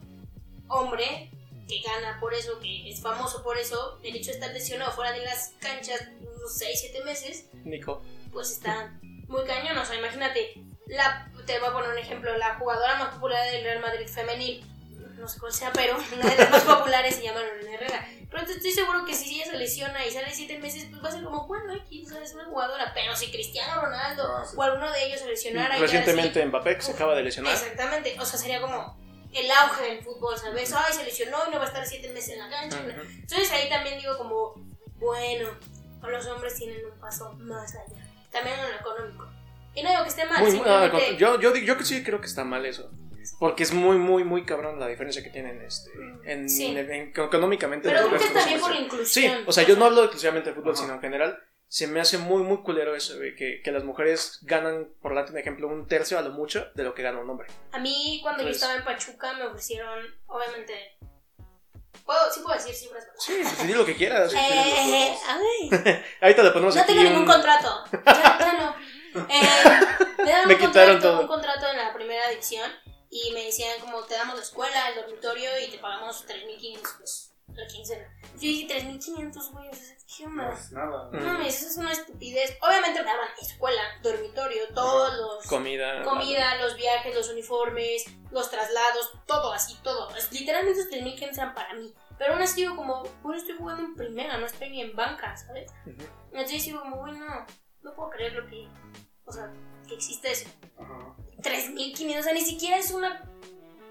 hombre, 0.67 1.29
que 1.67 1.81
gana 1.81 2.19
por 2.19 2.33
eso, 2.33 2.59
que 2.59 2.89
es 2.89 3.01
famoso 3.01 3.43
por 3.43 3.57
eso, 3.57 3.99
el 4.03 4.15
hecho 4.15 4.27
de 4.31 4.37
estar 4.37 4.51
lesionado 4.53 4.91
fuera 4.93 5.11
de 5.11 5.23
las 5.23 5.53
canchas 5.59 6.01
unos 6.21 6.53
6, 6.57 6.79
7 6.81 7.03
meses, 7.03 7.45
Nico. 7.65 8.01
Pues 8.31 8.51
está 8.51 8.93
muy 9.27 9.43
cañón. 9.45 9.77
O 9.77 9.85
sea, 9.85 9.95
imagínate, 9.95 10.53
la, 10.87 11.29
te 11.45 11.59
voy 11.59 11.69
a 11.69 11.73
poner 11.73 11.89
un 11.91 11.97
ejemplo, 11.97 12.35
la 12.37 12.55
jugadora 12.55 12.95
más 12.97 13.13
popular 13.15 13.51
del 13.51 13.63
Real 13.63 13.79
Madrid 13.81 14.07
femenil, 14.07 14.65
no 15.17 15.27
sé 15.27 15.39
cuál 15.39 15.51
sea, 15.51 15.71
pero 15.73 15.97
una 15.97 16.29
de 16.29 16.37
las 16.37 16.51
más 16.51 16.63
populares 16.77 17.15
se 17.15 17.23
llama 17.23 17.41
Lorena 17.41 17.73
Herrera. 17.73 18.07
Pero 18.29 18.43
estoy 18.43 18.71
seguro 18.71 19.05
que 19.05 19.13
si 19.13 19.35
ella 19.35 19.51
se 19.51 19.57
lesiona 19.57 20.05
y 20.05 20.11
sale 20.11 20.31
siete 20.33 20.59
meses, 20.59 20.85
pues 20.89 21.01
va 21.03 21.09
a 21.09 21.11
ser 21.11 21.23
como, 21.23 21.47
bueno, 21.47 21.73
aquí 21.73 22.03
es 22.03 22.33
una 22.33 22.45
jugadora. 22.45 22.91
Pero 22.93 23.15
si 23.15 23.31
Cristiano 23.31 23.81
Ronaldo 23.81 24.23
Ah, 24.27 24.45
sí. 24.45 24.55
o 24.57 24.61
alguno 24.61 24.91
de 24.91 25.05
ellos 25.05 25.21
se 25.21 25.27
lesionara 25.27 25.77
y 25.77 25.81
Recientemente 25.81 26.45
Mbappé 26.45 26.81
se 26.81 26.91
acaba 26.91 27.15
de 27.15 27.23
lesionar. 27.23 27.53
Exactamente, 27.53 28.15
o 28.19 28.25
sea, 28.25 28.37
sería 28.37 28.59
como 28.61 28.97
el 29.33 29.49
auge 29.51 29.83
del 29.83 30.03
fútbol, 30.03 30.37
¿sabes? 30.37 30.73
Ay, 30.73 30.93
se 30.93 31.03
lesionó 31.05 31.37
y 31.47 31.51
no 31.51 31.57
va 31.57 31.63
a 31.63 31.67
estar 31.67 31.85
siete 31.87 32.09
meses 32.09 32.31
en 32.33 32.39
la 32.39 32.49
cancha. 32.49 32.79
Entonces 32.79 33.51
ahí 33.51 33.69
también 33.69 33.97
digo 33.99 34.17
como, 34.17 34.53
bueno, 34.95 35.49
los 36.01 36.25
hombres 36.27 36.55
tienen 36.55 36.85
un 36.85 36.99
paso 36.99 37.31
más 37.33 37.73
allá. 37.75 38.06
También 38.37 38.59
en 38.59 38.71
lo 38.71 38.77
económico. 38.79 39.27
Y 39.75 39.83
no 39.83 39.89
digo 39.89 40.03
que 40.03 40.09
esté 40.09 40.25
mal, 40.25 40.41
Muy- 40.41 41.17
yo, 41.17 41.39
yo, 41.39 41.55
yo 41.55 41.77
que 41.77 41.83
sí 41.85 42.03
creo 42.03 42.19
que 42.19 42.25
está 42.27 42.43
mal 42.43 42.65
eso. 42.65 42.89
Porque 43.39 43.63
es 43.63 43.73
muy, 43.73 43.97
muy, 43.97 44.23
muy 44.23 44.45
cabrón 44.45 44.79
la 44.79 44.87
diferencia 44.87 45.21
que 45.21 45.29
tienen 45.29 45.61
este, 45.61 45.91
en, 46.23 46.49
Sí. 46.49 46.65
en- 46.67 46.77
en- 46.91 47.09
económicamente. 47.09 47.89
pero 47.89 48.07
creo 48.07 48.19
que 48.19 48.27
también 48.29 48.59
por 48.59 48.69
personas. 48.71 48.77
Sí, 48.77 49.25
inclusión. 49.25 49.43
o 49.45 49.51
sea, 49.51 49.63
yo 49.65 49.75
no 49.75 49.85
hablo 49.85 50.01
exclusivamente 50.03 50.49
de 50.49 50.55
fútbol, 50.55 50.73
Ajá. 50.73 50.81
sino 50.81 50.93
en 50.95 51.01
general. 51.01 51.43
Se 51.69 51.85
me 51.85 51.99
hace 51.99 52.17
muy, 52.17 52.43
muy 52.43 52.59
culero 52.59 52.95
eso, 52.95 53.17
güey, 53.17 53.35
que, 53.35 53.61
que 53.61 53.71
las 53.73 53.83
mujeres 53.83 54.39
ganan, 54.43 54.87
por 55.01 55.13
darte 55.13 55.33
un 55.33 55.37
ejemplo, 55.37 55.67
un 55.67 55.85
tercio 55.85 56.17
a 56.17 56.21
lo 56.21 56.29
mucho 56.31 56.65
de 56.75 56.83
lo 56.85 56.93
que 56.95 57.03
gana 57.03 57.19
un 57.19 57.29
hombre. 57.29 57.47
A 57.73 57.79
mí 57.79 58.21
cuando 58.23 58.43
yo 58.43 58.49
estaba 58.49 58.75
en 58.75 58.85
Pachuca 58.85 59.33
me 59.33 59.43
ofrecieron, 59.47 59.99
obviamente... 60.27 60.96
¿Puedo, 62.07 62.31
sí 62.33 62.39
puedo 62.39 62.55
decir 62.57 62.73
cifras. 62.73 63.03
Sí, 63.19 63.37
pues 63.43 63.67
di 63.67 63.73
lo 63.73 63.85
que 63.85 63.95
quieras. 63.97 64.33
Eh, 64.33 65.17
ay, 65.27 65.69
Ahorita 66.21 66.41
le 66.43 66.51
ponemos 66.51 66.73
no 66.73 66.81
aquí 66.81 66.93
tengo 66.93 67.03
ningún 67.09 67.25
contrato. 67.25 67.83
Ya, 67.91 68.37
ya 68.39 68.53
no. 68.53 68.75
Eh, 69.29 69.41
me 70.17 70.23
dieron 70.23 70.47
Me 70.47 70.53
un, 70.55 70.59
quitaron 70.59 70.95
contrato, 70.95 71.01
todo. 71.01 71.21
un 71.21 71.27
contrato 71.27 71.67
en 71.69 71.77
la 71.77 71.93
primera 71.93 72.29
división 72.29 72.71
y 73.09 73.31
me 73.33 73.43
decían 73.43 73.79
como 73.81 74.03
te 74.05 74.13
damos 74.15 74.35
la 74.37 74.41
escuela, 74.41 74.89
el 74.89 74.95
dormitorio 74.95 75.49
y 75.59 75.69
te 75.69 75.79
pagamos 75.79 76.25
3.500 76.25 76.97
pesos 76.97 77.31
la 77.53 77.65
quincena. 77.67 78.07
Yo 78.33 78.39
dije 78.41 78.67
3.500, 78.67 79.51
güey, 79.51 79.69
o 79.69 79.73
sea, 79.73 79.95
¿qué 80.17 80.23
No 80.25 80.29
onda? 80.29 80.53
es 80.53 80.71
nada. 80.71 81.09
No 81.11 81.19
mames, 81.19 81.57
eso 81.61 81.67
es 81.67 81.77
una 81.77 81.91
estupidez. 81.91 82.57
Obviamente 82.61 82.99
me 82.99 83.05
daban 83.05 83.27
escuela, 83.41 83.81
dormitorio, 84.03 84.67
todos 84.75 85.17
los... 85.17 85.45
Comida. 85.47 86.03
Comida, 86.03 86.55
los 86.61 86.75
viajes, 86.75 87.15
los 87.15 87.29
uniformes, 87.29 88.05
los 88.31 88.51
traslados, 88.51 89.11
todo 89.25 89.53
así, 89.53 89.75
todo. 89.83 90.15
Es- 90.15 90.31
Literalmente 90.31 90.79
esos 90.81 90.91
3.500 90.91 91.33
eran 91.37 91.53
para 91.55 91.73
mí. 91.73 91.93
Pero 92.19 92.33
aún 92.33 92.41
así 92.41 92.61
digo 92.61 92.75
como, 92.75 93.03
bueno, 93.23 93.37
estoy 93.39 93.55
jugando 93.57 93.83
en 93.83 93.95
primera, 93.95 94.37
no 94.37 94.45
estoy 94.45 94.69
ni 94.69 94.81
en 94.81 94.95
banca, 94.95 95.35
¿sabes? 95.37 95.71
Ujú. 95.85 96.03
Entonces 96.31 96.65
digo 96.65 96.79
como, 96.81 96.97
bueno, 96.97 97.45
no 97.81 97.95
puedo 97.95 98.09
creer 98.09 98.33
lo 98.33 98.47
que... 98.47 98.67
O 99.25 99.31
sea, 99.31 99.51
que 99.87 99.95
existe 99.95 100.31
eso. 100.31 100.49
Ajá. 100.79 101.15
3.500, 101.41 102.19
o 102.19 102.23
sea, 102.23 102.33
ni 102.33 102.41
siquiera 102.41 102.77
es 102.77 102.91
una 102.91 103.23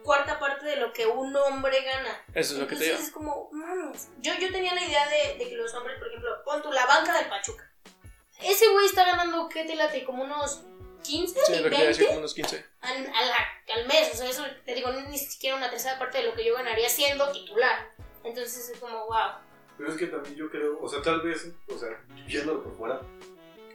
cuarta 0.07 0.39
parte 0.39 0.65
de 0.65 0.77
lo 0.77 0.93
que 0.95 1.07
un 1.07 1.37
hombre 1.37 1.83
gana. 1.83 2.25
Eso 2.33 2.55
es 2.55 2.61
lo 2.61 2.67
que 2.67 2.77
te 2.77 2.85
Entonces 2.87 2.89
digo. 2.89 3.07
es 3.09 3.13
como, 3.13 3.49
mames. 3.53 4.09
Yo, 4.21 4.33
yo 4.41 4.51
tenía 4.51 4.75
la 4.75 4.83
idea 4.83 5.07
de, 5.09 5.37
de 5.37 5.49
que 5.51 5.57
los 5.57 5.75
hombres, 5.75 5.99
por 5.99 6.09
ejemplo, 6.09 6.31
pon 6.45 6.63
tú 6.63 6.73
la 6.73 6.87
banca 6.87 7.19
del 7.19 7.29
Pachuca. 7.29 7.71
Ese 8.41 8.69
güey 8.69 8.87
está 8.87 9.05
ganando, 9.05 9.49
¿qué 9.49 9.65
te 9.65 9.75
late? 9.77 10.05
Como 10.05 10.23
unos 10.25 10.63
15, 11.03 11.41
Sí, 11.47 11.53
lo 11.57 11.65
que 11.65 11.69
te 11.71 11.75
iba 11.77 11.85
a 11.85 11.87
decir 11.89 12.05
20 12.05 12.07
como 12.07 12.19
unos 12.21 12.35
15. 12.35 12.67
al, 12.81 13.07
a 13.07 13.25
la- 13.25 13.75
al 13.75 13.87
mes. 13.87 14.11
O 14.15 14.17
sea, 14.17 14.29
eso 14.31 14.45
te 14.65 14.75
digo, 14.75 14.91
ni, 14.93 15.03
ni 15.09 15.19
siquiera 15.19 15.57
una 15.57 15.71
tercera 15.71 15.99
parte 15.99 16.19
de 16.19 16.25
lo 16.25 16.35
que 16.35 16.45
yo 16.45 16.55
ganaría 16.55 16.89
siendo 16.89 17.31
titular. 17.33 17.91
Entonces 18.25 18.71
es 18.71 18.79
como, 18.79 19.07
wow. 19.07 19.41
Pero 19.79 19.91
es 19.93 19.99
que 19.99 20.07
también 20.07 20.35
yo 20.37 20.51
creo, 20.51 20.79
o 20.81 20.89
sea, 20.89 21.03
tal 21.03 21.21
vez, 21.21 21.49
o 21.69 21.79
sea, 21.79 21.89
viéndolo 22.27 22.63
por 22.65 22.77
fuera, 22.77 23.01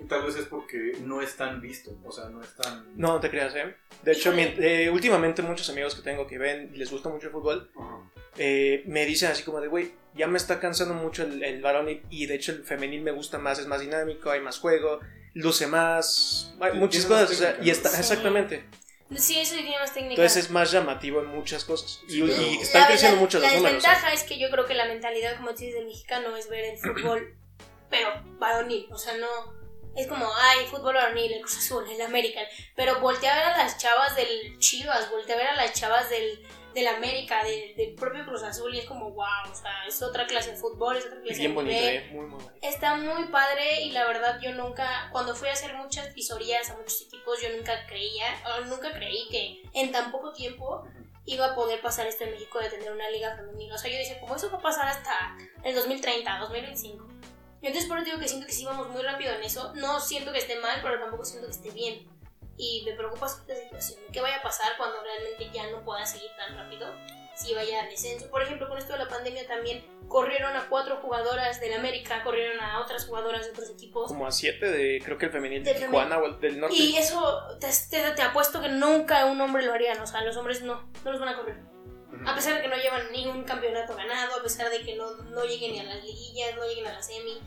tal 0.08 0.24
vez 0.26 0.36
es 0.36 0.46
porque 0.46 0.98
no 1.04 1.22
es 1.22 1.36
tan 1.36 1.62
visto, 1.62 1.92
o 2.06 2.12
sea, 2.12 2.26
no 2.30 2.42
es 2.42 2.54
tan... 2.56 2.86
No, 2.98 3.14
no 3.14 3.20
te 3.20 3.30
creas, 3.30 3.54
¿eh? 3.56 3.76
De 4.04 4.12
hecho, 4.14 4.32
mi- 4.32 4.54
eh, 4.58 4.90
últimamente 4.92 5.42
muchos 5.42 5.70
amigos 5.70 5.96
que 5.96 6.02
tengo 6.02 6.26
que 6.28 6.38
ven 6.38 6.72
y 6.74 6.78
les 6.78 6.90
gusta 6.92 7.10
mucho 7.10 7.28
el 7.28 7.34
fútbol, 7.34 7.70
Ajá. 7.78 7.98
eh, 8.38 8.84
me 8.88 9.06
dicen 9.06 9.32
así 9.32 9.44
como 9.44 9.60
de, 9.62 9.68
güey, 9.68 9.92
ya 10.16 10.28
me 10.28 10.38
está 10.38 10.60
cansando 10.60 10.94
mucho 10.94 11.24
el, 11.24 11.44
el 11.44 11.62
varonil 11.62 12.02
y 12.10 12.26
de 12.26 12.36
hecho 12.36 12.52
el 12.52 12.64
femenil 12.64 13.02
me 13.02 13.12
gusta 13.12 13.38
más, 13.38 13.60
es 13.60 13.68
más 13.68 13.82
dinámico, 13.82 14.30
hay 14.32 14.42
más 14.42 14.60
juego, 14.60 15.00
luce 15.34 15.68
más, 15.68 16.54
hay 16.60 16.74
muchas 16.74 17.06
tiene 17.06 17.22
cosas, 17.22 17.32
o 17.32 17.40
sea, 17.40 17.48
técnica, 17.52 17.68
y 17.68 17.72
está. 17.72 17.90
Sí. 17.90 18.00
exactamente. 18.00 18.64
Sí, 19.16 19.38
eso 19.40 19.56
diría 19.56 19.78
más 19.80 19.94
técnica. 19.94 20.14
Entonces 20.22 20.46
es 20.46 20.52
más 20.52 20.72
llamativo 20.72 21.20
en 21.20 21.28
muchas 21.28 21.66
cosas. 21.66 22.00
Y, 22.08 22.12
Sí, 22.12 22.22
y 22.24 22.62
están 22.62 22.84
La- 22.84 22.88
creciendo 22.88 23.18
la- 23.18 23.22
mucho 23.22 23.40
la 23.40 23.48
los 23.48 23.56
números. 23.58 23.74
¿eh? 23.74 23.76
desventaja 23.88 24.14
es 24.14 24.24
que 24.24 24.40
yo 24.40 24.50
creo 24.50 24.66
que 24.66 24.74
la 24.74 24.86
mentalidad, 24.86 25.36
como 25.38 25.50
tú 25.52 25.58
dices, 25.58 25.76
del 25.76 25.86
mexicano 25.86 26.36
es 26.38 26.50
ver 26.50 26.64
el 26.64 26.78
fútbol, 26.78 27.36
pero 27.90 28.08
varonil. 28.40 28.88
O 28.90 28.98
sea, 28.98 29.18
no. 29.18 29.61
Es 29.96 30.08
como, 30.08 30.26
ay, 30.38 30.66
fútbol 30.68 30.96
varonil, 30.96 31.34
el 31.34 31.42
Cruz 31.42 31.58
Azul, 31.58 31.90
el 31.90 32.02
American. 32.02 32.46
Pero 32.76 33.00
voltea 33.00 33.34
a 33.34 33.36
ver 33.36 33.46
a 33.46 33.58
las 33.58 33.78
chavas 33.78 34.16
del 34.16 34.58
Chivas, 34.60 35.10
voltea 35.10 35.36
a 35.36 35.38
ver 35.38 35.48
a 35.48 35.56
las 35.56 35.74
chavas 35.74 36.10
del, 36.10 36.46
del 36.74 36.88
América, 36.88 37.44
del, 37.44 37.76
del 37.76 37.96
propio 37.96 38.26
Cruz 38.26 38.44
Azul, 38.44 38.74
y 38.74 38.80
es 38.80 38.86
como, 38.86 39.12
wow, 39.12 39.52
o 39.52 39.56
sea, 39.56 39.86
es 39.88 40.02
otra 40.02 40.26
clase 40.28 40.52
de 40.52 40.58
fútbol, 40.58 40.96
es 40.96 41.06
otra 41.06 41.22
clase 41.22 41.40
bien 41.40 41.52
de 41.52 41.56
bonito. 41.56 41.78
¿eh? 41.78 42.10
Muy, 42.12 42.26
muy 42.26 42.42
bonito. 42.42 42.68
Está 42.68 42.96
muy 42.96 43.26
padre 43.26 43.82
y 43.82 43.92
la 43.92 44.06
verdad 44.06 44.40
yo 44.42 44.54
nunca, 44.54 45.10
cuando 45.12 45.36
fui 45.36 45.50
a 45.50 45.54
hacer 45.54 45.74
muchas 45.76 46.14
visorías 46.14 46.70
a 46.70 46.78
muchos 46.78 47.02
equipos, 47.02 47.42
yo 47.42 47.50
nunca 47.56 47.86
creía, 47.88 48.26
o 48.46 48.66
nunca 48.66 48.94
creí 48.94 49.28
que 49.30 49.62
en 49.74 49.92
tan 49.92 50.12
poco 50.12 50.32
tiempo 50.32 50.86
iba 51.26 51.48
a 51.48 51.56
poder 51.56 51.82
pasar 51.82 52.08
esto 52.08 52.24
en 52.24 52.32
México 52.32 52.60
de 52.60 52.70
tener 52.70 52.92
una 52.92 53.10
liga 53.10 53.36
femenina. 53.36 53.76
O 53.76 53.78
sea, 53.78 53.92
yo 53.92 53.98
decía, 53.98 54.20
como 54.20 54.36
eso 54.36 54.50
va 54.52 54.58
a 54.58 54.62
pasar 54.62 54.88
hasta 54.88 55.36
el 55.64 55.76
2030, 55.76 56.40
2025. 56.40 57.11
Y 57.62 57.68
entonces 57.68 57.88
por 57.88 57.98
eso 58.00 58.06
digo 58.06 58.20
que 58.20 58.28
siento 58.28 58.48
que 58.48 58.54
sí 58.54 58.66
vamos 58.66 58.90
muy 58.90 59.02
rápido 59.04 59.34
en 59.34 59.44
eso. 59.44 59.74
No 59.76 60.00
siento 60.00 60.32
que 60.32 60.40
esté 60.40 60.60
mal, 60.60 60.80
pero 60.82 61.00
tampoco 61.00 61.24
siento 61.26 61.48
que 61.48 61.54
esté 61.54 61.72
bien. 61.72 62.08
Y 62.58 62.84
me 62.86 62.94
preocupa 62.94 63.28
esta 63.28 63.56
situación. 63.56 64.00
¿Qué 64.12 64.22
vaya 64.22 64.38
a 64.38 64.42
pasar 64.42 64.74
cuando 64.78 64.98
realmente 65.04 65.50
ya 65.54 65.70
no 65.72 65.84
pueda 65.84 66.06
seguir 66.06 66.30
tan 66.38 66.56
rápido? 66.58 66.88
Si 67.36 67.54
vaya 67.56 67.82
al 67.84 67.90
descenso. 67.90 68.30
Por 68.30 68.44
ejemplo, 68.44 68.68
con 68.68 68.78
esto 68.78 68.94
de 68.94 69.00
la 69.00 69.08
pandemia 69.08 69.48
también 69.48 69.84
corrieron 70.08 70.56
a 70.56 70.68
cuatro 70.70 70.98
jugadoras 70.98 71.60
del 71.60 71.74
América, 71.74 72.22
corrieron 72.24 72.60
a 72.60 72.80
otras 72.82 73.06
jugadoras 73.08 73.46
de 73.46 73.52
otros 73.52 73.70
equipos. 73.70 74.08
Como 74.10 74.28
a 74.28 74.32
7 74.32 74.70
de, 74.70 75.02
creo 75.04 75.18
que 75.18 75.28
el 75.28 75.32
femenil 75.32 75.64
de 75.64 75.74
Tijuana 75.74 76.18
o 76.20 76.26
el 76.26 76.40
del 76.40 76.60
norte. 76.60 76.76
Y 76.76 76.98
eso 76.98 77.42
te, 77.60 77.68
te- 77.90 78.12
te 78.12 78.22
apuesto 78.22 78.62
que 78.62 78.68
nunca 78.70 79.26
un 79.26 79.40
hombre 79.42 79.64
lo 79.64 79.74
harían. 79.74 80.00
O 80.02 80.06
sea, 80.06 80.22
los 80.24 80.36
hombres 80.38 80.62
no, 80.62 80.88
no 81.04 81.12
los 81.12 81.20
van 81.20 81.30
a 81.30 81.38
correr. 81.38 81.56
A 82.26 82.36
pesar 82.36 82.56
de 82.56 82.62
que 82.62 82.68
no 82.68 82.76
llevan 82.76 83.12
ningún 83.12 83.44
campeonato 83.44 83.96
ganado, 83.96 84.40
a 84.40 84.44
pesar 84.44 84.70
de 84.70 84.82
que 84.82 84.96
no, 84.96 85.16
no 85.16 85.44
lleguen 85.46 85.72
ni 85.72 85.80
a 85.80 85.84
las 85.84 86.04
liguillas, 86.04 86.56
no 86.56 86.66
lleguen 86.68 86.88
a 86.88 86.94
la 86.94 87.02
semi. 87.02 87.42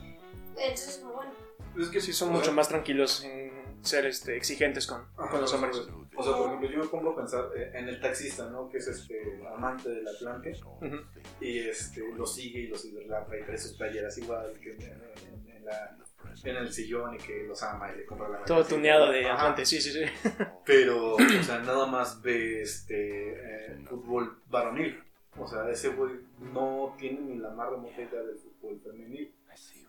Entonces, 0.57 1.01
bueno. 1.03 1.31
Es 1.79 1.89
que 1.89 2.01
Sí, 2.01 2.13
son 2.13 2.29
o 2.29 2.31
mucho 2.33 2.51
más 2.51 2.67
tranquilos 2.67 3.23
en 3.23 3.54
ser 3.85 4.05
este, 4.05 4.35
exigentes 4.35 4.87
con, 4.87 5.05
con 5.15 5.41
los 5.41 5.53
hombres. 5.53 5.77
O 6.17 6.23
sea, 6.23 6.33
por 6.37 6.47
ejemplo, 6.47 6.69
yo 6.69 6.79
me 6.79 6.87
pongo 6.87 7.11
a 7.11 7.15
pensar 7.15 7.49
eh, 7.55 7.71
en 7.73 7.87
el 7.89 7.99
taxista, 7.99 8.49
¿no? 8.49 8.69
Que 8.69 8.77
es 8.77 8.87
este 8.87 9.41
amante 9.53 9.89
del 9.89 10.07
Atlante 10.07 10.51
Ujú. 10.81 10.97
y 11.41 11.59
este 11.59 12.01
lo 12.15 12.25
sigue 12.25 12.59
y 12.61 12.67
los 12.67 12.83
idolatra 12.85 13.37
y 13.39 13.43
trae 13.43 13.57
sus 13.57 13.73
playeras 13.73 14.17
igual 14.17 14.53
que 14.61 14.71
en, 14.73 14.81
en- 14.83 15.51
en 15.57 15.65
la- 15.65 15.97
en 16.43 16.55
el 16.57 16.71
sillón 16.73 17.15
y 17.15 17.17
que 17.17 17.43
los 17.47 17.61
ama 17.63 17.91
y 17.93 17.97
le 17.97 18.05
compra 18.05 18.27
la 18.27 18.43
Todo 18.45 18.63
tuneado 18.65 19.11
de 19.11 19.25
Ajá. 19.25 19.35
Atlante, 19.35 19.65
sí, 19.65 19.79
sí, 19.79 19.91
sí. 19.91 20.01
Pero, 20.65 21.15
o 21.15 21.43
sea, 21.43 21.59
nada 21.59 21.85
más 21.85 22.21
ve 22.21 22.61
este 22.61 23.71
eh, 23.71 23.77
fútbol 23.87 24.37
varonil. 24.49 25.01
O 25.37 25.47
sea, 25.47 25.69
ese 25.69 25.89
güey 25.89 26.13
no 26.39 26.95
tiene 26.97 27.19
ni 27.21 27.35
la 27.37 27.49
más 27.49 27.69
remota 27.69 28.01
idea 28.01 28.21
del 28.21 28.37
fútbol 28.37 28.79
femenil. 28.83 29.33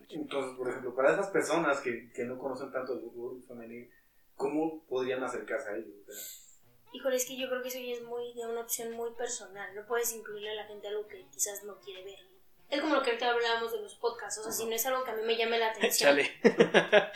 Entonces, 0.08 0.56
por 0.56 0.68
ejemplo, 0.68 0.94
para 0.94 1.12
esas 1.12 1.28
personas 1.28 1.80
que, 1.80 2.10
que 2.12 2.24
no 2.24 2.38
conocen 2.38 2.70
tanto 2.70 2.92
el 2.94 3.00
fútbol 3.00 3.42
femenil, 3.46 3.90
¿cómo 4.36 4.82
podrían 4.84 5.22
acercarse 5.22 5.70
a 5.70 5.76
ellos? 5.76 5.94
O 6.08 6.12
sea, 6.12 6.46
Híjole, 6.92 7.16
es 7.16 7.26
que 7.26 7.36
yo 7.36 7.48
creo 7.48 7.60
que 7.60 7.68
eso 7.68 7.78
ya 7.78 7.92
es 7.92 8.02
muy 8.02 8.32
de 8.32 8.46
una 8.46 8.60
opción 8.60 8.92
muy 8.92 9.10
personal. 9.12 9.74
No 9.74 9.84
puedes 9.86 10.12
incluirle 10.12 10.52
a 10.52 10.54
la 10.54 10.64
gente 10.64 10.88
algo 10.88 11.06
que 11.06 11.26
quizás 11.30 11.62
no 11.64 11.78
quiere 11.80 12.04
ver. 12.04 12.18
Es 12.70 12.80
como 12.80 12.94
lo 12.94 13.02
que 13.02 13.10
ahorita 13.10 13.30
hablábamos 13.30 13.72
de 13.72 13.82
los 13.82 13.94
podcasts. 13.96 14.40
O 14.40 14.44
sea, 14.44 14.52
si 14.52 14.64
no 14.64 14.74
es 14.74 14.86
algo 14.86 15.04
que 15.04 15.10
a 15.10 15.16
mí 15.16 15.22
me 15.22 15.36
llame 15.36 15.58
la 15.58 15.70
atención, 15.72 16.16
Chale. 16.16 17.12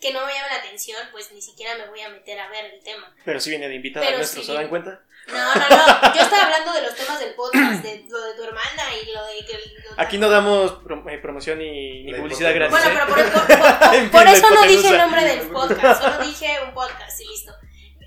Que 0.00 0.12
no 0.12 0.24
me 0.24 0.32
llame 0.32 0.48
la 0.48 0.56
atención, 0.56 0.98
pues 1.12 1.30
ni 1.32 1.42
siquiera 1.42 1.76
me 1.76 1.86
voy 1.88 2.00
a 2.00 2.08
meter 2.08 2.38
a 2.40 2.48
ver 2.48 2.64
el 2.66 2.82
tema. 2.82 3.14
Pero 3.24 3.38
sí 3.38 3.50
viene 3.50 3.68
de 3.68 3.74
invitada 3.74 4.04
Pero 4.06 4.18
nuestro, 4.18 4.40
sí. 4.40 4.46
¿se 4.46 4.52
dan 4.54 4.68
cuenta? 4.68 5.00
No, 5.26 5.54
no, 5.54 5.68
no. 5.68 6.14
Yo 6.14 6.22
estaba 6.22 6.44
hablando 6.44 6.72
de 6.72 6.82
los 6.82 6.94
temas 6.94 7.20
del 7.20 7.34
podcast, 7.34 7.82
de 7.82 8.06
lo 8.08 8.18
de 8.20 8.34
tu 8.34 8.44
hermana 8.44 8.82
y 9.02 9.12
lo 9.12 9.24
de 9.26 9.44
que. 9.46 9.52
lo- 9.52 9.94
Aquí 10.00 10.16
no 10.18 10.30
damos 10.30 10.72
pro- 10.82 11.08
eh, 11.10 11.18
promoción 11.18 11.58
ni, 11.58 12.02
ni 12.04 12.14
publicidad 12.14 12.54
gratis. 12.54 12.76
Bueno, 12.78 12.90
¿eh? 12.90 12.94
pero 12.94 13.06
por, 13.06 14.10
por- 14.10 14.26
eso 14.34 14.50
no 14.50 14.62
dije 14.66 14.88
el 14.88 14.98
nombre 14.98 15.22
del 15.24 15.48
podcast, 15.50 16.02
solo 16.02 16.24
dije 16.24 16.58
un 16.66 16.72
podcast 16.74 17.20
y 17.20 17.26
listo. 17.28 17.52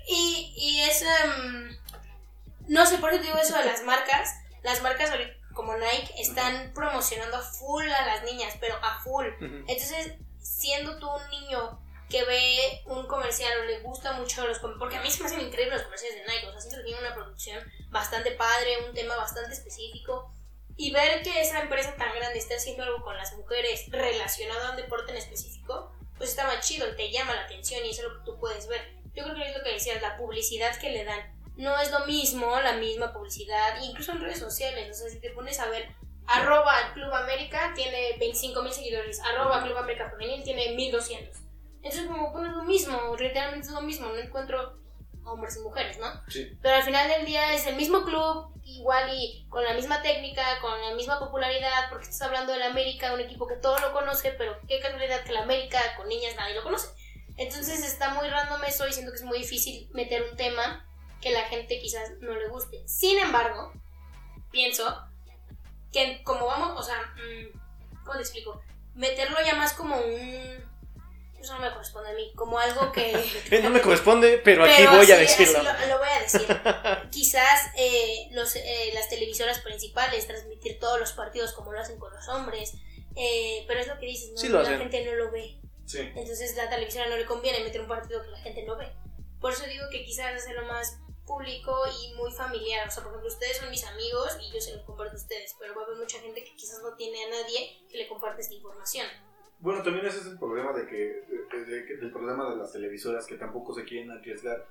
Y, 0.08 0.52
y 0.56 0.80
es. 0.82 1.02
em, 1.02 1.78
no 2.66 2.84
sé, 2.86 2.98
por 2.98 3.10
eso 3.10 3.20
te 3.20 3.26
digo 3.28 3.38
eso 3.38 3.56
de 3.56 3.64
las 3.66 3.82
marcas. 3.84 4.34
Las 4.62 4.82
marcas 4.82 5.10
ahorita, 5.10 5.32
como 5.54 5.76
Nike 5.76 6.12
están 6.18 6.72
promocionando 6.74 7.36
a 7.36 7.42
full 7.42 7.84
a 7.88 8.06
las 8.06 8.24
niñas, 8.24 8.54
pero 8.60 8.74
a 8.82 9.00
full. 9.02 9.26
Entonces, 9.40 10.14
siendo 10.40 10.98
tú 10.98 11.08
un 11.08 11.30
niño 11.30 11.80
que 12.08 12.24
ve 12.24 12.82
un 12.86 13.06
comercial 13.06 13.60
o 13.60 13.64
le 13.64 13.80
gusta 13.80 14.12
mucho 14.12 14.46
los 14.46 14.58
comerciales, 14.58 14.78
porque 14.78 14.96
a 14.96 15.02
mí 15.02 15.10
se 15.10 15.20
me 15.20 15.26
hacen 15.26 15.40
increíbles 15.40 15.74
los 15.74 15.82
comerciales 15.84 16.18
de 16.18 16.32
Nike, 16.32 16.46
o 16.46 16.52
sea, 16.52 16.60
siento 16.60 16.78
que 16.78 16.84
tienen 16.84 17.04
una 17.04 17.14
producción 17.14 17.60
bastante 17.88 18.32
padre, 18.32 18.84
un 18.86 18.94
tema 18.94 19.16
bastante 19.16 19.52
específico, 19.52 20.32
y 20.76 20.92
ver 20.92 21.22
que 21.22 21.40
esa 21.40 21.60
empresa 21.60 21.94
tan 21.96 22.14
grande 22.14 22.38
está 22.38 22.56
haciendo 22.56 22.82
algo 22.82 23.02
con 23.02 23.16
las 23.16 23.32
mujeres 23.34 23.86
relacionado 23.90 24.66
a 24.66 24.70
un 24.70 24.76
deporte 24.76 25.12
en 25.12 25.18
específico, 25.18 25.92
pues 26.16 26.30
está 26.30 26.46
más 26.46 26.66
chido 26.66 26.94
te 26.94 27.10
llama 27.10 27.34
la 27.34 27.42
atención 27.42 27.84
y 27.84 27.90
eso 27.90 28.02
es 28.02 28.08
lo 28.08 28.18
que 28.18 28.24
tú 28.24 28.38
puedes 28.38 28.66
ver. 28.68 28.80
Yo 29.14 29.22
creo 29.24 29.34
que 29.34 29.48
es 29.50 29.56
lo 29.56 29.62
que 29.62 29.72
decías, 29.72 30.02
la 30.02 30.16
publicidad 30.16 30.76
que 30.78 30.90
le 30.90 31.04
dan. 31.04 31.32
No 31.56 31.78
es 31.78 31.90
lo 31.92 32.04
mismo, 32.06 32.60
la 32.60 32.74
misma 32.74 33.12
publicidad, 33.12 33.80
incluso 33.82 34.12
en 34.12 34.20
redes 34.20 34.40
sociales, 34.40 34.90
o 34.90 35.02
sea, 35.02 35.10
si 35.10 35.20
te 35.20 35.30
pones 35.30 35.60
a 35.60 35.68
ver 35.68 35.88
arroba 36.26 36.92
Club 36.94 37.12
América 37.12 37.72
tiene 37.76 38.16
25 38.18 38.62
mil 38.62 38.72
seguidores, 38.72 39.20
arroba 39.20 39.62
Club 39.62 39.76
América 39.76 40.10
Femenil 40.10 40.42
tiene 40.42 40.74
1200. 40.74 41.43
Entonces 41.84 42.06
como 42.06 42.32
pues, 42.32 42.48
es 42.48 42.52
lo 42.54 42.64
mismo, 42.64 43.16
literalmente 43.18 43.66
es 43.66 43.72
lo 43.72 43.82
mismo, 43.82 44.06
no 44.08 44.16
encuentro 44.16 44.78
hombres 45.24 45.56
y 45.56 45.60
mujeres, 45.60 45.98
¿no? 45.98 46.06
Sí. 46.28 46.50
Pero 46.62 46.76
al 46.76 46.82
final 46.82 47.08
del 47.08 47.26
día 47.26 47.52
es 47.54 47.66
el 47.66 47.76
mismo 47.76 48.04
club, 48.04 48.54
igual 48.64 49.10
y 49.12 49.46
con 49.50 49.62
la 49.62 49.74
misma 49.74 50.00
técnica, 50.02 50.42
con 50.60 50.80
la 50.80 50.94
misma 50.94 51.18
popularidad, 51.18 51.88
porque 51.90 52.04
estás 52.04 52.22
hablando 52.22 52.52
del 52.52 52.62
América, 52.62 53.12
un 53.12 53.20
equipo 53.20 53.46
que 53.46 53.56
todo 53.56 53.78
lo 53.78 53.92
conoce, 53.92 54.32
pero 54.32 54.56
qué 54.66 54.80
casualidad 54.80 55.24
que 55.24 55.30
el 55.30 55.36
América 55.36 55.78
con 55.96 56.08
niñas 56.08 56.34
nadie 56.36 56.54
lo 56.54 56.62
conoce. 56.62 56.88
Entonces 57.36 57.84
está 57.84 58.10
muy 58.14 58.28
random 58.28 58.64
eso 58.64 58.86
y 58.88 58.92
siento 58.92 59.12
que 59.12 59.18
es 59.18 59.24
muy 59.24 59.38
difícil 59.38 59.88
meter 59.92 60.22
un 60.30 60.36
tema 60.36 60.88
que 61.20 61.32
la 61.32 61.42
gente 61.44 61.80
quizás 61.80 62.12
no 62.20 62.34
le 62.34 62.48
guste. 62.48 62.82
Sin 62.86 63.18
embargo, 63.18 63.72
pienso 64.50 65.04
que 65.92 66.22
como 66.22 66.46
vamos, 66.46 66.80
o 66.80 66.82
sea, 66.82 67.14
mm, 67.16 68.04
¿cómo 68.04 68.14
te 68.14 68.20
explico? 68.20 68.62
Meterlo 68.94 69.36
ya 69.44 69.54
más 69.56 69.72
como 69.74 69.96
un... 69.96 70.73
Eso 71.44 71.54
no 71.54 71.60
me 71.60 71.70
corresponde 71.70 72.10
a 72.10 72.14
mí, 72.14 72.32
como 72.34 72.58
algo 72.58 72.90
que... 72.90 73.12
Eh, 73.50 73.60
No 73.62 73.68
me 73.70 73.80
corresponde, 73.82 74.40
pero 74.42 74.64
aquí 74.64 74.74
Pero 74.78 74.96
voy 74.96 75.12
a 75.12 75.16
decirlo. 75.18 75.62
lo, 75.62 75.86
lo 75.86 75.98
voy 75.98 76.08
a 76.08 76.20
decir. 76.22 76.46
Quizás 77.10 77.70
eh, 77.76 78.28
los, 78.32 78.56
eh, 78.56 78.90
las 78.94 79.08
televisoras 79.10 79.58
principales 79.60 80.26
transmitir 80.26 80.78
todos 80.78 80.98
los 80.98 81.12
partidos 81.12 81.52
como 81.52 81.72
lo 81.72 81.80
hacen 81.80 81.98
con 81.98 82.12
los 82.14 82.26
hombres. 82.28 82.72
eh, 83.14 83.64
pero 83.68 83.80
es 83.80 83.86
lo 83.86 83.98
que 83.98 84.06
dices, 84.06 84.30
¿no? 84.32 84.38
Sí 84.38 84.48
lo 84.48 84.58
la 84.62 84.68
hacen. 84.68 84.78
gente 84.78 85.04
no 85.04 85.12
lo 85.16 85.30
ve. 85.30 85.60
Sí. 85.86 85.98
Entonces 86.00 86.56
la 86.56 86.70
televisora 86.70 87.08
no 87.08 87.16
le 87.18 87.26
conviene 87.26 87.60
meter 87.60 87.80
un 87.82 87.88
partido 87.88 88.22
que 88.22 88.30
la 88.30 88.38
gente 88.38 88.62
no 88.62 88.76
ve. 88.76 88.90
Por 89.40 89.52
eso 89.52 89.64
digo 89.66 89.84
que 89.90 90.02
quizás 90.04 90.34
hacerlo 90.34 90.64
más 90.66 90.96
público 91.26 91.76
y 92.02 92.14
muy 92.14 92.32
familiar. 92.32 92.88
O 92.88 92.90
sea, 92.90 93.02
por 93.02 93.12
ejemplo, 93.12 93.28
ustedes 93.30 93.58
son 93.58 93.68
mis 93.70 93.84
amigos 93.84 94.38
y 94.40 94.50
yo 94.50 94.60
se 94.62 94.72
los 94.74 94.82
comparto 94.84 95.12
a 95.12 95.20
ustedes, 95.20 95.54
pero 95.60 95.74
va 95.74 95.82
a 95.82 95.84
haber 95.84 95.98
mucha 95.98 96.18
gente 96.20 96.42
que 96.42 96.56
quizás 96.56 96.80
no 96.82 96.94
tiene 96.96 97.22
a 97.26 97.28
nadie 97.28 97.84
que 97.90 97.98
le 97.98 98.08
comparte 98.08 98.40
esta 98.40 98.54
información. 98.54 99.06
Bueno, 99.64 99.82
también 99.82 100.04
ese 100.06 100.18
es 100.20 100.26
el 100.26 100.38
problema 100.38 100.72
de 100.74 100.86
que, 100.86 100.96
de- 100.96 101.64
de- 101.64 101.82
de- 101.84 101.96
del 101.96 102.12
problema 102.12 102.50
de 102.50 102.56
las 102.56 102.70
televisoras 102.72 103.26
que 103.26 103.36
tampoco 103.36 103.74
se 103.74 103.84
quieren 103.84 104.10
arriesgar. 104.10 104.66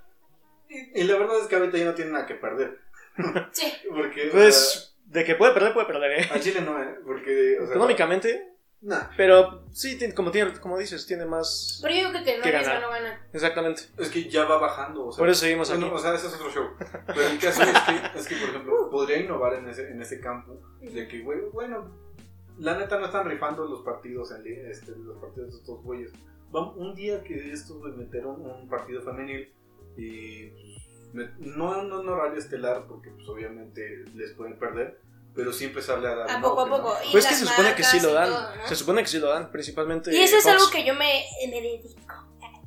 Y, 0.69 1.01
y 1.01 1.03
la 1.03 1.17
verdad 1.17 1.39
es 1.41 1.47
que 1.47 1.55
ahorita 1.55 1.77
ya 1.79 1.85
no 1.85 1.95
tienen 1.95 2.13
nada 2.13 2.25
que 2.27 2.35
perder. 2.35 2.79
Sí, 3.51 3.73
Porque, 3.89 4.29
o 4.29 4.31
Pues, 4.31 4.95
de 5.05 5.23
que 5.25 5.35
puede 5.35 5.53
perder, 5.53 5.73
puede 5.73 5.87
perder, 5.87 6.19
¿eh? 6.19 6.23
sea, 6.25 6.35
a 6.37 6.39
Chile 6.39 6.61
no, 6.61 6.81
¿eh? 6.81 6.95
Porque, 7.05 7.57
o 7.59 7.63
sea, 7.65 7.75
Económicamente, 7.75 8.49
nah, 8.81 9.07
pero 9.17 9.65
sí, 9.71 9.97
como, 10.15 10.29
tiene, 10.31 10.53
como 10.59 10.77
dices, 10.77 11.05
tiene 11.07 11.25
más... 11.25 11.79
pero 11.81 11.95
yo 11.95 12.09
creo 12.11 12.23
que 12.23 12.37
no 12.37 12.43
¿Qué 12.43 12.49
arriesga, 12.49 12.73
ganar? 12.75 12.81
no 12.81 12.89
gana. 12.91 13.27
Exactamente. 13.33 13.81
es 13.97 14.09
que 14.09 14.29
ya 14.29 14.45
va 14.45 14.57
bajando. 14.57 15.07
O 15.07 15.11
sea, 15.11 15.19
Por 15.19 15.29
eso 15.29 15.41
seguimos 15.41 15.69
aquí. 15.71 15.79
bueno, 15.81 15.95
o 15.95 15.99
sea, 15.99 16.13
ese 16.15 16.27
es 16.27 16.33
otro 16.35 16.49
show. 16.51 16.67
Pero 17.07 17.21
el 17.27 17.39
caso 17.39 17.63
es 17.63 17.79
que, 17.79 18.19
es 18.19 18.27
que, 18.27 18.35
por 18.37 18.49
ejemplo, 18.49 18.89
podría 18.91 19.17
innovar 19.17 19.55
en 19.55 19.69
ese, 19.69 19.89
en 19.89 20.01
ese 20.01 20.19
campo 20.19 20.59
de 20.81 21.07
que, 21.07 21.19
güey, 21.21 21.39
bueno, 21.51 22.02
la 22.59 22.77
neta 22.77 22.99
no 22.99 23.05
están 23.05 23.27
rifando 23.27 23.65
los 23.65 23.81
partidos 23.81 24.31
en 24.31 24.45
este, 24.69 24.91
los 24.95 25.17
partidos 25.17 25.51
de 25.51 25.57
estos 25.59 25.81
güeyes. 25.83 26.11
Vamos, 26.51 26.75
un 26.77 26.93
día 26.95 27.23
que 27.23 27.51
estos 27.51 27.77
güey 27.79 27.93
metieron 27.93 28.39
un 28.45 28.67
partido 28.69 29.01
femenil 29.01 29.51
y 29.97 30.49
pues, 30.49 31.13
me- 31.13 31.31
no, 31.39 31.83
no 31.83 32.01
en 32.01 32.09
horario 32.09 32.39
estelar 32.39 32.85
porque 32.87 33.09
pues 33.11 33.27
obviamente 33.27 34.05
les 34.13 34.33
pueden 34.33 34.57
perder, 34.59 34.99
pero 35.35 35.51
sí 35.51 35.65
empezarle 35.65 36.07
a 36.07 36.15
dar 36.15 36.29
A 36.29 36.35
un 36.37 36.41
poco 36.43 36.61
a 36.61 36.69
poco. 36.69 36.93
Pues 37.11 37.25
es 37.25 37.31
que 37.31 37.35
se 37.37 37.45
supone 37.47 37.73
que 37.75 37.83
sí 37.83 37.99
lo 37.99 38.13
dan. 38.13 38.29
todo, 38.29 38.55
¿no? 38.55 38.67
Se 38.67 38.75
supone 38.75 39.01
que 39.01 39.07
sí 39.07 39.19
lo 39.19 39.29
dan, 39.29 39.51
principalmente. 39.51 40.15
Y 40.15 40.19
eso 40.21 40.37
es 40.37 40.43
Fox. 40.43 40.55
algo 40.55 40.69
que 40.71 40.85
yo 40.85 40.93
me, 40.93 41.23
me 41.49 41.61
dedico. 41.61 41.89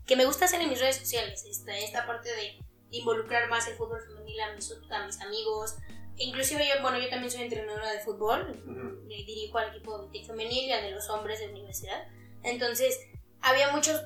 Que 0.05 0.17
me 0.17 0.25
gusta 0.25 0.45
hacer 0.47 0.61
en 0.61 0.69
mis 0.69 0.81
redes 0.81 0.97
sociales. 0.97 1.45
Esta, 1.49 1.77
esta 1.79 2.07
parte 2.07 2.29
de 2.29 2.59
involucrar 2.91 3.49
más 3.49 3.67
el 3.69 3.75
fútbol 3.77 4.01
femenil 4.07 4.41
a 4.41 4.55
mis, 4.55 4.73
a 4.91 5.07
mis 5.07 5.21
amigos. 5.21 5.77
Inclusive 6.19 6.67
yo, 6.67 6.81
bueno, 6.83 6.99
yo 6.99 7.09
también 7.09 7.31
soy 7.31 7.43
entrenadora 7.43 7.93
de 7.93 8.01
fútbol. 8.01 8.63
Ujú. 8.67 9.11
eh, 9.11 9.25
Dirijo 9.27 9.59
al 9.59 9.69
equipo 9.71 10.07
de 10.07 10.25
femenil 10.25 10.65
y 10.65 10.73
al 10.73 10.83
de 10.83 10.91
los 10.93 11.09
hombres 11.11 11.41
de 11.41 11.49
universidad. 11.49 12.07
Entonces, 12.43 12.99
había 13.43 13.71
muchos, 13.73 14.01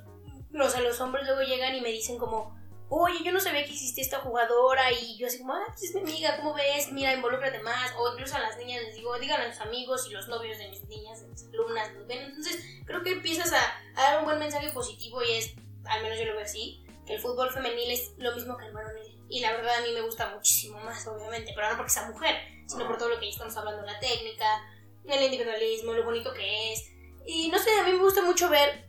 o 0.58 0.68
sea, 0.68 0.80
los 0.80 1.00
hombres 1.00 1.24
luego 1.26 1.42
llegan 1.42 1.74
y 1.74 1.80
me 1.80 1.90
dicen 1.90 2.18
como, 2.18 2.58
oye, 2.88 3.22
yo 3.24 3.30
no 3.30 3.38
sabía 3.38 3.64
que 3.64 3.70
existía 3.72 4.02
esta 4.02 4.18
jugadora 4.18 4.90
y 4.92 5.16
yo 5.16 5.28
así 5.28 5.38
como, 5.38 5.52
ah, 5.54 5.62
pues 5.68 5.84
es 5.84 5.94
mi 5.94 6.00
amiga, 6.00 6.36
¿cómo 6.38 6.54
ves? 6.54 6.90
Mira, 6.90 7.12
involúcrate 7.14 7.60
más. 7.60 7.92
O 7.96 8.12
incluso 8.12 8.34
a 8.34 8.40
las 8.40 8.56
niñas 8.58 8.82
les 8.82 8.96
digo, 8.96 9.16
díganle 9.18 9.46
a 9.46 9.52
sus 9.52 9.62
amigos 9.62 10.06
y 10.08 10.12
los 10.12 10.26
novios 10.28 10.58
de 10.58 10.68
mis 10.68 10.82
niñas, 10.88 11.20
de 11.22 11.28
mis 11.28 11.44
alumnas, 11.44 11.92
los 11.94 12.06
ven. 12.08 12.18
Entonces, 12.22 12.64
creo 12.86 13.02
que 13.02 13.12
empiezas 13.12 13.52
a, 13.52 13.62
a 13.94 14.02
dar 14.02 14.18
un 14.18 14.24
buen 14.24 14.38
mensaje 14.40 14.70
positivo 14.70 15.22
y 15.22 15.32
es, 15.32 15.54
al 15.84 16.02
menos 16.02 16.18
yo 16.18 16.24
lo 16.24 16.32
veo 16.34 16.44
así, 16.44 16.84
que 17.06 17.14
el 17.14 17.20
fútbol 17.20 17.50
femenil 17.52 17.90
es 17.90 18.12
lo 18.18 18.34
mismo 18.34 18.56
que 18.56 18.66
el 18.66 18.72
varonil. 18.72 18.99
Y 19.30 19.40
la 19.40 19.52
verdad 19.52 19.76
a 19.78 19.82
mí 19.82 19.92
me 19.94 20.00
gusta 20.00 20.34
muchísimo 20.34 20.78
más, 20.80 21.06
obviamente, 21.06 21.52
pero 21.54 21.70
no 21.70 21.76
porque 21.76 21.90
sea 21.92 22.10
mujer, 22.10 22.34
sino 22.66 22.86
por 22.86 22.98
todo 22.98 23.10
lo 23.10 23.18
que 23.20 23.26
ya 23.26 23.30
estamos 23.30 23.56
hablando, 23.56 23.82
la 23.86 23.98
técnica, 24.00 24.44
el 25.06 25.22
individualismo, 25.22 25.92
lo 25.92 26.04
bonito 26.04 26.32
que 26.34 26.72
es. 26.72 26.90
Y 27.26 27.48
no 27.48 27.58
sé, 27.58 27.70
a 27.80 27.84
mí 27.84 27.92
me 27.92 27.98
gusta 28.02 28.22
mucho 28.22 28.48
ver 28.50 28.88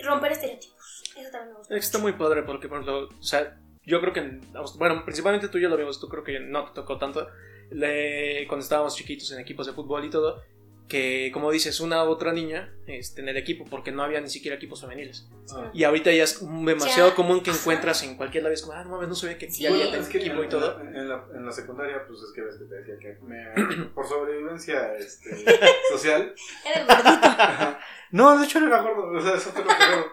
romper 0.00 0.32
estereotipos. 0.32 1.02
Eso 1.16 1.30
también 1.30 1.52
me 1.52 1.58
gusta. 1.58 1.76
Está 1.76 1.98
mucho. 1.98 2.02
muy 2.02 2.12
padre 2.18 2.42
porque, 2.42 2.68
por 2.68 2.78
ejemplo, 2.82 3.08
o 3.18 3.22
sea, 3.22 3.56
yo 3.84 4.00
creo 4.00 4.12
que, 4.12 4.40
bueno, 4.76 5.04
principalmente 5.04 5.48
tú 5.48 5.58
y 5.58 5.62
yo 5.62 5.68
lo 5.68 5.76
vimos, 5.76 6.00
tú 6.00 6.08
creo 6.08 6.24
que 6.24 6.40
no 6.40 6.64
te 6.66 6.72
tocó 6.74 6.98
tanto, 6.98 7.28
le- 7.70 8.46
cuando 8.48 8.64
estábamos 8.64 8.96
chiquitos 8.96 9.30
en 9.32 9.40
equipos 9.40 9.66
de 9.66 9.72
fútbol 9.72 10.04
y 10.04 10.10
todo, 10.10 10.42
que 10.90 11.30
como 11.32 11.50
dices, 11.52 11.80
una 11.80 12.04
u 12.04 12.08
otra 12.08 12.32
niña 12.32 12.74
este, 12.86 13.22
en 13.22 13.28
el 13.30 13.36
equipo, 13.38 13.64
porque 13.70 13.92
no 13.92 14.02
había 14.02 14.20
ni 14.20 14.28
siquiera 14.28 14.56
equipos 14.56 14.80
femeniles. 14.82 15.26
Ah. 15.54 15.70
Y 15.72 15.84
ahorita 15.84 16.10
ya 16.10 16.24
es 16.24 16.40
demasiado 16.40 17.10
Ya. 17.10 17.14
común 17.14 17.42
que 17.42 17.50
encuentras 17.52 18.02
en 18.02 18.16
cualquier 18.16 18.42
lado, 18.42 18.52
es 18.54 18.60
como, 18.62 18.74
ah, 18.74 18.84
no 18.84 18.90
mames, 18.90 19.08
no 19.08 19.14
sabía 19.14 19.38
que 19.38 19.50
Sí. 19.50 19.62
ya 19.62 19.68
había 19.70 19.84
Bueno, 19.84 19.92
tal 19.92 20.00
es 20.02 20.08
que 20.08 20.18
equipo 20.18 20.40
y 20.40 20.44
en, 20.44 20.48
todo. 20.50 20.80
en 20.80 21.08
la, 21.08 21.24
en 21.34 21.46
la 21.46 21.52
secundaria, 21.52 22.04
pues 22.06 22.20
es 22.20 22.32
que 22.34 22.42
ves 22.42 22.56
que 22.58 22.64
te 22.64 22.74
decía 22.74 22.98
que 22.98 23.18
me- 23.22 23.86
por 23.94 24.06
sobrevivencia 24.06 24.94
este, 24.96 25.30
social. 25.92 26.34
Eres 26.66 26.86
gordito. 26.86 27.28
no, 28.10 28.38
de 28.38 28.44
hecho 28.44 28.60
no 28.60 28.66
era 28.66 28.82
gordo, 28.82 29.16
o 29.16 29.20
sea, 29.22 29.34
eso 29.36 29.50
fue 29.52 29.62
lo 29.64 29.68
peor. 29.68 30.06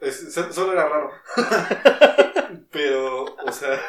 Es- 0.00 0.34
so- 0.34 0.52
solo 0.52 0.72
era 0.72 0.88
raro. 0.88 1.10
Pero, 2.70 3.24
o 3.24 3.52
sea, 3.52 3.80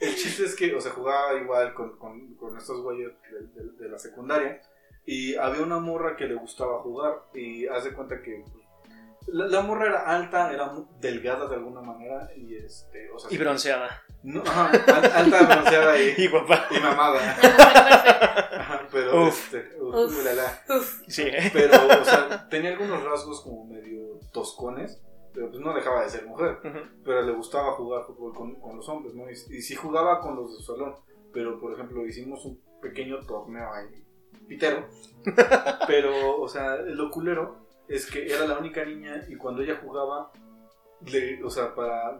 el 0.00 0.14
chiste 0.16 0.44
es 0.44 0.56
que, 0.56 0.74
o 0.74 0.80
sea, 0.80 0.92
jugaba 0.92 1.34
igual 1.38 1.74
con, 1.74 1.98
con, 1.98 2.34
con 2.36 2.56
estos 2.56 2.80
güeyes 2.82 3.10
de, 3.30 3.62
de- 3.62 3.72
de 3.78 3.88
la 3.90 3.98
secundaria. 3.98 4.60
Y 5.06 5.34
había 5.36 5.62
una 5.62 5.78
morra 5.78 6.16
que 6.16 6.26
le 6.26 6.34
gustaba 6.34 6.80
jugar. 6.82 7.22
Y 7.34 7.66
haz 7.66 7.84
de 7.84 7.92
cuenta 7.94 8.20
que 8.22 8.44
La, 9.28 9.46
la 9.46 9.60
morra 9.62 9.86
era 9.86 10.00
alta, 10.06 10.52
era 10.52 10.72
delgada 11.00 11.46
de 11.48 11.56
alguna 11.56 11.80
manera 11.82 12.30
y 12.36 12.56
este, 12.56 13.10
o 13.10 13.18
sea, 13.18 13.30
Y 13.32 13.38
bronceada. 13.38 14.02
no, 14.22 14.40
ajá, 14.42 14.70
al- 14.70 15.12
alta, 15.12 15.42
bronceada 15.46 15.98
y, 16.00 16.14
Y 16.18 16.28
guapa. 16.28 16.66
y 16.70 16.80
mamada. 16.80 17.20
Ajá, 18.60 18.86
pero 18.90 19.24
Uf. 19.26 19.54
este, 19.54 19.76
uf, 19.80 19.94
Uf. 19.94 20.20
ulala. 20.20 20.62
Uf. 20.68 21.02
Sí, 21.08 21.22
¿eh? 21.22 21.50
Pero, 21.52 21.72
o 22.00 22.04
sea, 22.04 22.48
tenía 22.48 22.70
algunos 22.70 23.02
rasgos 23.04 23.42
como 23.42 23.64
medio 23.66 24.18
toscones, 24.32 25.00
pero 25.34 25.50
pues 25.50 25.60
no 25.60 25.74
dejaba 25.74 26.02
de 26.02 26.10
ser 26.10 26.26
mujer. 26.26 26.58
Ujú. 26.64 26.78
Pero 27.04 27.22
le 27.22 27.32
gustaba 27.32 27.72
jugar 27.72 28.04
fútbol 28.06 28.34
con, 28.34 28.54
con 28.60 28.76
los 28.76 28.88
hombres, 28.88 29.14
¿no? 29.14 29.28
Y, 29.30 29.32
y 29.32 29.62
sí 29.62 29.74
jugaba 29.74 30.20
con 30.20 30.36
los 30.36 30.50
de 30.52 30.56
su 30.62 30.72
salón. 30.74 30.96
Pero, 31.32 31.60
por 31.60 31.72
ejemplo, 31.74 32.04
hicimos 32.06 32.44
un 32.44 32.60
pequeño 32.82 33.20
torneo 33.26 33.72
ahí, 33.72 34.04
pitero. 34.50 34.88
Pero, 35.86 36.40
o 36.40 36.48
sea, 36.48 36.76
lo 36.76 37.08
culero 37.10 37.68
es 37.88 38.10
que 38.10 38.26
era 38.26 38.46
la 38.46 38.58
única 38.58 38.84
niña 38.84 39.24
y 39.28 39.36
cuando 39.36 39.62
ella 39.62 39.78
jugaba, 39.80 40.32
le, 41.06 41.42
o 41.44 41.48
sea, 41.48 41.72
para, 41.72 42.18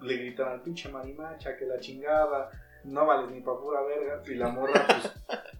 le 0.00 0.16
gritaban, 0.16 0.62
pinche 0.62 0.88
marimacha, 0.88 1.54
que 1.56 1.66
la 1.66 1.78
chingada, 1.78 2.50
no 2.84 3.04
vales 3.06 3.30
ni 3.30 3.42
pa' 3.42 3.60
pura 3.60 3.82
verga. 3.82 4.22
Y 4.26 4.34
la 4.36 4.48
morra, 4.48 4.86
pues, 4.86 5.12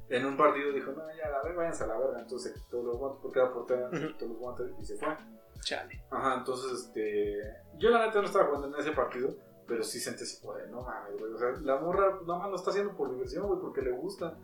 en 0.09 0.25
un 0.25 0.37
partido 0.39 0.73
dijo, 0.73 0.93
no, 0.93 1.03
ya, 1.15 1.29
la 1.29 1.43
verga, 1.43 1.59
váyanse 1.59 1.85
a 1.85 1.89
la 1.89 1.99
verga. 1.99 2.21
Entonces 2.21 2.53
se 2.53 2.59
quitó 2.59 2.83
los 2.83 2.97
guantes, 2.97 3.21
porque 3.21 3.39
era 3.39 3.53
portera, 3.53 3.91
se 3.91 4.07
quitó 4.09 4.27
los 4.27 4.39
guantes 4.39 4.67
y 4.81 4.85
se 4.87 4.97
fue. 4.97 5.15
Chale. 5.61 6.03
Ajá, 6.11 6.37
entonces, 6.39 6.73
este. 6.73 7.41
Yo 7.77 7.91
la 7.91 8.07
neta 8.07 8.21
no 8.21 8.27
estaba 8.27 8.47
jugando 8.47 8.69
en 8.69 8.81
ese 8.81 8.93
partido, 8.93 9.37
pero 9.67 9.83
sí 9.83 10.01
sentí 10.01 10.23
así, 10.25 10.39
no 10.71 10.83
mames, 10.83 11.19
güey. 11.19 11.33
O 11.33 11.39
sea, 11.39 11.51
la 11.63 11.77
morra 11.77 12.19
nada 12.27 12.39
más 12.39 12.51
lo 12.51 12.57
está 12.57 12.71
haciendo 12.71 12.97
por 12.97 13.11
diversión, 13.11 13.47
güey, 13.47 13.61
porque 13.61 13.83
le 13.83 13.93
gusta. 13.93 14.37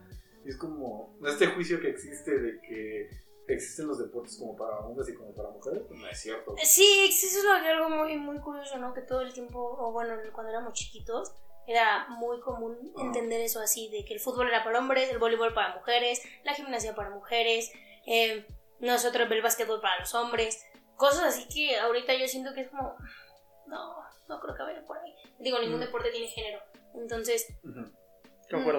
Es 0.44 0.56
como. 0.56 1.16
Este 1.26 1.46
juicio 1.48 1.80
que 1.80 1.88
existe 1.90 2.38
de 2.38 2.60
que 2.62 3.08
existen 3.48 3.88
los 3.88 3.98
deportes 3.98 4.36
como 4.38 4.56
para 4.56 4.78
hombres 4.78 5.08
y 5.08 5.14
como 5.14 5.34
para 5.34 5.50
mujeres, 5.50 5.82
pues 5.88 5.98
no 6.00 6.08
es 6.08 6.20
cierto. 6.20 6.54
Sí, 6.62 7.06
es 7.10 7.44
algo 7.44 7.88
muy, 7.90 8.16
muy 8.16 8.38
curioso, 8.38 8.78
¿no? 8.78 8.94
Que 8.94 9.02
todo 9.02 9.22
el 9.22 9.32
tiempo, 9.32 9.58
o 9.58 9.92
bueno, 9.92 10.14
cuando 10.32 10.50
éramos 10.50 10.72
chiquitos, 10.74 11.32
era 11.66 12.06
muy 12.08 12.40
común 12.40 12.76
Ah. 12.96 13.02
entender 13.02 13.40
eso 13.40 13.60
así, 13.60 13.88
de 13.90 14.04
que 14.04 14.14
el 14.14 14.20
fútbol 14.20 14.48
era 14.48 14.62
para 14.64 14.78
hombres, 14.78 15.10
el 15.10 15.18
voleibol 15.18 15.52
para 15.52 15.74
mujeres, 15.74 16.22
la 16.44 16.54
gimnasia 16.54 16.94
para 16.94 17.10
mujeres, 17.10 17.70
eh, 18.06 18.46
nosotros 18.80 19.28
el 19.30 19.42
básquetbol 19.42 19.80
para 19.80 20.00
los 20.00 20.14
hombres, 20.14 20.64
cosas 20.96 21.24
así 21.24 21.46
que 21.48 21.76
ahorita 21.78 22.14
yo 22.14 22.26
siento 22.28 22.54
que 22.54 22.62
es 22.62 22.68
como, 22.70 22.96
no, 23.66 23.96
no 24.28 24.40
creo 24.40 24.54
que 24.56 24.62
vaya 24.62 24.86
por 24.86 24.98
ahí. 24.98 25.14
Digo, 25.38 25.58
ningún 25.58 25.78
Mm. 25.78 25.84
deporte 25.84 26.10
tiene 26.10 26.28
género, 26.28 26.60
entonces 26.94 27.46
Ujú. 27.62 27.74
Concuerdo. 27.74 27.99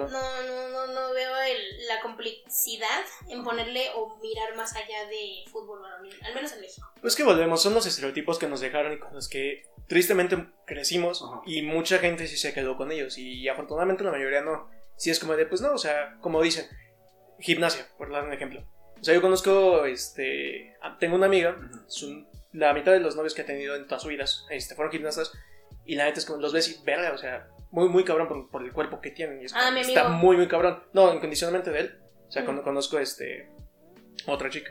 No, 0.08 0.42
no, 0.42 0.68
no, 0.68 0.86
no 0.92 1.14
veo 1.14 1.36
el- 1.42 1.86
la 1.86 2.00
complicidad 2.00 3.00
en 3.28 3.42
ponerle 3.42 3.86
o 3.94 4.16
mirar 4.20 4.54
más 4.56 4.74
allá 4.76 5.06
de 5.08 5.44
fútbol 5.50 5.80
varonil, 5.82 6.14
al 6.24 6.34
menos 6.34 6.52
en 6.52 6.60
México. 6.60 6.90
Pues 7.00 7.16
que 7.16 7.24
volvemos, 7.24 7.62
son 7.62 7.74
los 7.74 7.86
estereotipos 7.86 8.38
que 8.38 8.46
nos 8.48 8.60
dejaron 8.60 8.92
y 8.92 8.98
con 8.98 9.14
los 9.14 9.28
que 9.28 9.64
tristemente 9.88 10.46
crecimos 10.66 11.22
Ajá. 11.22 11.42
y 11.46 11.62
mucha 11.62 11.98
gente 11.98 12.26
sí 12.26 12.36
se 12.36 12.52
quedó 12.52 12.76
con 12.76 12.92
ellos 12.92 13.18
y 13.18 13.48
afortunadamente 13.48 14.04
la 14.04 14.10
mayoría 14.12 14.40
no. 14.42 14.68
Sí 14.96 15.10
es 15.10 15.18
como 15.18 15.34
de, 15.36 15.46
pues 15.46 15.60
no, 15.60 15.72
o 15.72 15.78
sea, 15.78 16.16
como 16.20 16.40
dicen, 16.42 16.66
gimnasia, 17.40 17.88
por 17.98 18.10
dar 18.10 18.24
un 18.24 18.32
ejemplo. 18.32 18.64
O 19.00 19.04
sea, 19.04 19.14
yo 19.14 19.22
conozco, 19.22 19.84
este, 19.86 20.76
tengo 21.00 21.16
una 21.16 21.26
amiga, 21.26 21.56
su- 21.88 22.26
la 22.52 22.72
mitad 22.74 22.92
de 22.92 23.00
los 23.00 23.16
novios 23.16 23.34
que 23.34 23.42
ha 23.42 23.46
tenido 23.46 23.74
en 23.74 23.86
todas 23.86 24.02
sus 24.02 24.10
vidas 24.10 24.46
este, 24.50 24.74
fueron 24.74 24.92
gimnastas 24.92 25.32
y 25.84 25.96
la 25.96 26.04
neta 26.04 26.18
es 26.20 26.26
como 26.26 26.40
los 26.40 26.52
ves 26.52 26.68
y 26.68 26.84
verga, 26.84 27.12
o 27.12 27.18
sea, 27.18 27.48
muy, 27.72 27.88
muy 27.88 28.04
cabrón 28.04 28.28
por, 28.28 28.48
por 28.50 28.62
el 28.64 28.72
cuerpo 28.72 29.00
que 29.00 29.10
tienen. 29.10 29.42
Y 29.42 29.46
es 29.46 29.52
Ah, 29.54 29.70
mi 29.72 29.80
está 29.80 30.02
amigo. 30.06 30.18
muy, 30.18 30.36
muy 30.36 30.46
cabrón. 30.46 30.84
No, 30.92 31.12
incondicionalmente 31.12 31.70
de 31.70 31.80
él. 31.80 31.98
O 32.28 32.30
sea, 32.30 32.42
Mm. 32.42 32.46
con- 32.46 32.62
conozco 32.62 32.98
este, 32.98 33.50
otra 34.26 34.48
chica. 34.48 34.70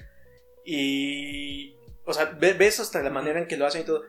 Y, 0.66 1.76
o 2.06 2.14
sea, 2.14 2.26
ve- 2.26 2.54
ves 2.54 2.80
hasta 2.80 3.02
la 3.02 3.10
manera 3.10 3.40
en 3.40 3.48
que 3.48 3.58
lo 3.58 3.66
hacen 3.66 3.82
y 3.82 3.86
todo. 3.86 4.04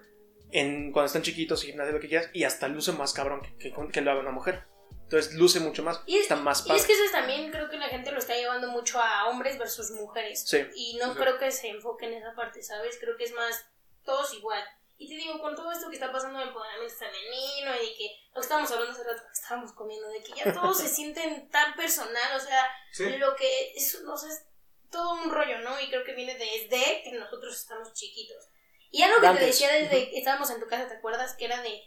En, 0.51 0.93
cuando 0.93 1.07
están 1.07 1.23
chiquitos 1.23 1.65
y 1.65 1.69
gimnasia, 1.69 1.93
lo 1.93 2.01
que 2.01 2.09
quieras, 2.09 2.29
y 2.35 2.45
hasta 2.45 2.69
luce 2.69 2.93
más 2.93 3.13
cabrón 3.15 3.41
que, 3.41 3.57
que, 3.57 3.75
que 3.91 4.01
lo 4.03 4.11
haga 4.11 4.21
una 4.21 4.31
mujer. 4.33 4.65
Entonces 5.05 5.35
luce 5.35 5.61
mucho 5.61 5.83
más, 5.83 6.03
Y 6.07 6.17
es- 6.17 6.23
está 6.23 6.37
más 6.37 6.65
Y 6.65 6.69
padre. 6.69 6.81
es 6.81 6.87
que 6.87 6.93
eso 6.93 7.05
es 7.05 7.13
también 7.13 7.51
creo 7.51 7.69
que 7.71 7.79
la 7.79 7.89
gente 7.89 8.13
lo 8.13 8.19
está 8.19 8.35
llevando 8.35 8.71
mucho 8.71 8.99
a 9.01 9.29
hombres 9.29 9.59
versus 9.59 9.91
mujeres. 9.93 10.43
Sí. 10.47 10.59
Y 10.75 10.97
no 10.99 11.13
Sí. 11.15 11.19
creo 11.19 11.39
que 11.39 11.51
se 11.51 11.69
enfoque 11.69 12.07
en 12.07 12.15
esa 12.15 12.35
parte, 12.35 12.63
¿sabes? 12.63 12.99
Creo 13.01 13.17
que 13.17 13.25
es 13.25 13.33
más 13.35 13.65
todos 14.05 14.33
igual. 14.35 14.63
Y 14.99 15.09
te 15.09 15.15
digo, 15.17 15.41
con 15.41 15.57
todo 15.57 15.73
esto 15.73 15.89
que 15.89 15.97
está 15.97 16.13
pasando 16.13 16.39
del 16.39 16.49
empoderamiento 16.49 16.95
femenino 16.97 17.75
y 17.77 17.87
de 17.91 17.95
que 17.97 18.17
lo 18.31 18.35
que 18.35 18.41
estábamos 18.41 18.71
hablando 18.71 18.93
hace 18.93 19.03
rato 19.05 19.23
que 19.27 19.33
estábamos 19.33 19.73
comiendo, 19.73 20.09
de 20.09 20.23
que 20.23 20.33
ya 20.33 20.45
todos 20.53 20.79
se 20.79 20.89
sienten 20.89 21.51
tan 21.51 21.75
personal, 21.75 22.37
o 22.37 22.41
sea, 22.41 22.69
Sí. 22.93 23.09
lo 23.19 23.35
que 23.35 23.73
es, 23.75 24.01
no 24.03 24.17
sé, 24.17 24.29
es 24.29 24.45
todo 24.91 25.15
un 25.15 25.31
rollo, 25.31 25.59
¿no? 25.61 25.81
Y 25.81 25.89
creo 25.89 26.05
que 26.05 26.13
viene 26.15 26.35
desde 26.35 27.03
que 27.03 27.13
nosotros 27.13 27.57
estamos 27.57 27.93
chiquitos. 27.95 28.49
Y 28.91 29.03
algo 29.03 29.21
que 29.23 29.39
te 29.39 29.47
decía 29.47 29.73
desde 29.73 30.11
que 30.11 30.19
estábamos 30.19 30.51
en 30.51 30.61
tu 30.61 30.67
casa, 30.69 30.87
¿te 30.87 30.95
acuerdas? 30.97 31.35
Que 31.35 31.47
era 31.47 31.63
de 31.63 31.83